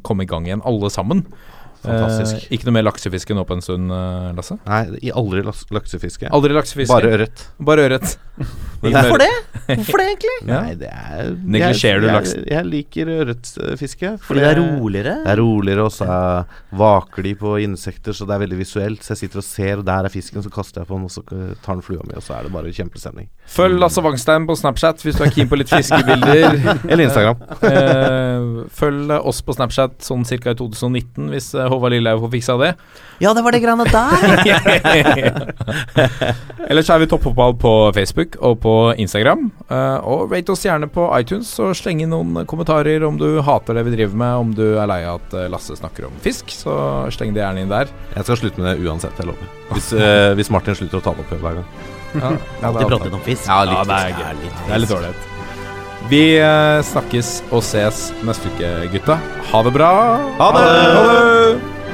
komme 0.01 0.23
i 0.23 0.29
gang 0.29 0.47
igjen, 0.47 0.63
alle 0.65 0.89
sammen. 0.89 1.25
Fantastisk. 1.87 2.35
Eh, 2.49 2.53
ikke 2.57 2.67
noe 2.69 2.75
mer 2.77 2.85
laksefiske 2.87 3.35
nå 3.37 3.45
på 3.47 3.57
en 3.57 3.63
stund, 3.65 3.91
eh, 3.91 4.29
Lasse? 4.37 4.57
Nei, 4.65 4.81
i 5.07 5.11
aldri 5.15 5.43
laksefiske. 5.45 6.29
Aldri 6.35 6.55
laksefiske. 6.57 6.91
Bare 6.93 7.11
ørret. 7.17 7.45
Bare 7.71 7.87
ørret. 7.89 8.17
Hvorfor 8.85 9.17
det? 9.21 9.29
Hvorfor 9.65 10.01
det, 10.01 10.05
egentlig? 10.11 10.33
Ja. 10.45 10.57
Nei, 10.61 10.73
det 10.77 10.89
er 10.91 11.29
Neglisjerer 11.55 12.01
du 12.03 12.07
laksen? 12.11 12.41
Jeg, 12.43 12.51
jeg 12.51 12.65
liker 12.69 13.11
ørretfiske. 13.15 14.09
for 14.19 14.33
Fordi 14.33 14.43
det 14.43 14.49
er 14.51 14.59
roligere? 14.61 15.13
Det 15.23 15.31
er 15.31 15.39
roligere, 15.41 15.85
og 15.87 15.93
så 15.95 16.05
er- 16.11 16.59
vaker 16.75 17.23
de 17.23 17.31
på 17.39 17.53
insekter, 17.63 18.13
så 18.13 18.27
det 18.27 18.35
er 18.35 18.43
veldig 18.43 18.57
visuelt. 18.59 19.01
Så 19.05 19.13
jeg 19.15 19.21
sitter 19.23 19.39
og 19.41 19.47
ser, 19.47 19.79
og 19.79 19.85
der 19.87 20.05
er 20.09 20.13
fisken, 20.13 20.43
så 20.43 20.51
kaster 20.53 20.81
jeg 20.83 20.89
på 20.91 20.99
den, 20.99 21.07
og 21.07 21.13
så 21.15 21.23
tar 21.63 21.77
den 21.79 21.81
flua 21.85 22.03
mi, 22.05 22.13
og 22.19 22.21
så 22.25 22.35
er 22.37 22.43
det 22.43 22.51
bare 22.53 22.73
kjempestemning. 22.75 23.29
Følg 23.55 23.79
Lasse 23.79 24.03
Wangstein 24.03 24.45
på 24.49 24.55
Snapchat 24.59 25.01
hvis 25.05 25.15
du 25.17 25.23
er 25.23 25.31
keen 25.33 25.47
på 25.49 25.57
litt 25.57 25.71
fiskebilder. 25.71 26.59
Eller 26.89 27.05
Instagram. 27.07 27.41
Eh, 27.65 28.65
følg 28.75 29.09
oss 29.15 29.39
på 29.45 29.53
Snapchat 29.55 30.03
sånn 30.05 30.23
ca. 30.27 30.51
i 30.53 30.57
2019 30.59 31.29
hvis 31.31 31.47
eh, 31.57 31.65
Håvard 31.75 31.93
Lillehaug 31.93 32.23
får 32.25 32.31
fiksa 32.33 32.55
det. 32.61 32.71
Ja, 33.23 33.31
det 33.35 33.43
var 33.45 33.55
det 33.55 33.61
greiene 33.63 33.85
der! 33.87 35.45
Ellers 36.69 36.89
er 36.89 36.99
vi 36.99 37.07
Toppfotball 37.07 37.55
på 37.61 37.71
Facebook 37.95 38.35
og 38.43 38.57
på 38.63 38.73
Instagram. 38.99 39.45
Eh, 39.69 39.97
og 40.03 40.33
rate 40.33 40.51
oss 40.51 40.65
gjerne 40.65 40.89
på 40.91 41.05
iTunes 41.19 41.51
og 41.63 41.75
sleng 41.77 42.01
inn 42.03 42.11
noen 42.11 42.41
kommentarer 42.49 43.05
om 43.07 43.19
du 43.21 43.39
hater 43.45 43.77
det 43.77 43.85
vi 43.87 43.95
driver 43.95 44.19
med, 44.23 44.33
om 44.45 44.55
du 44.57 44.65
er 44.73 44.89
lei 44.91 45.01
av 45.05 45.21
at 45.21 45.37
eh, 45.37 45.47
Lasse 45.51 45.77
snakker 45.79 46.09
om 46.09 46.17
fisk, 46.25 46.51
så 46.51 46.73
sleng 47.13 47.35
det 47.35 47.43
gjerne 47.45 47.63
inn 47.63 47.71
der. 47.71 47.91
Jeg 48.15 48.27
skal 48.27 48.41
slutte 48.41 48.63
med 48.63 48.71
det 48.71 48.89
uansett, 48.89 49.21
jeg 49.21 49.31
lover. 49.31 49.53
Hvis, 49.75 49.93
eh, 49.99 50.33
hvis 50.39 50.51
Martin 50.53 50.77
slutter 50.81 50.99
å 50.99 51.05
ta 51.05 51.15
det 51.15 51.27
opp 51.27 51.37
hver 51.37 51.61
gang. 51.61 51.69
Ja, 52.15 52.35
Alltid 52.63 52.91
prate 52.91 53.07
litt 53.07 53.21
om 53.21 53.23
fisk. 53.25 53.47
Ja, 53.47 53.63
litt 53.67 53.79
Ja, 53.79 53.87
det 53.91 54.01
er 54.01 54.43
fisk. 54.43 54.59
Det 54.65 54.75
er 54.75 54.85
litt 54.85 54.99
ålreit. 54.99 55.31
Vi 56.09 56.37
eh, 56.37 56.79
snakkes 56.85 57.39
og 57.49 57.63
ses 57.65 58.11
neste 58.25 58.51
uke, 58.53 58.67
gutta. 58.93 59.17
Ha 59.49 59.61
det 59.65 59.71
bra. 59.73 59.93
Ha 60.37 60.49
det! 60.53 60.67
Ha 60.69 61.05
det! 61.09 61.84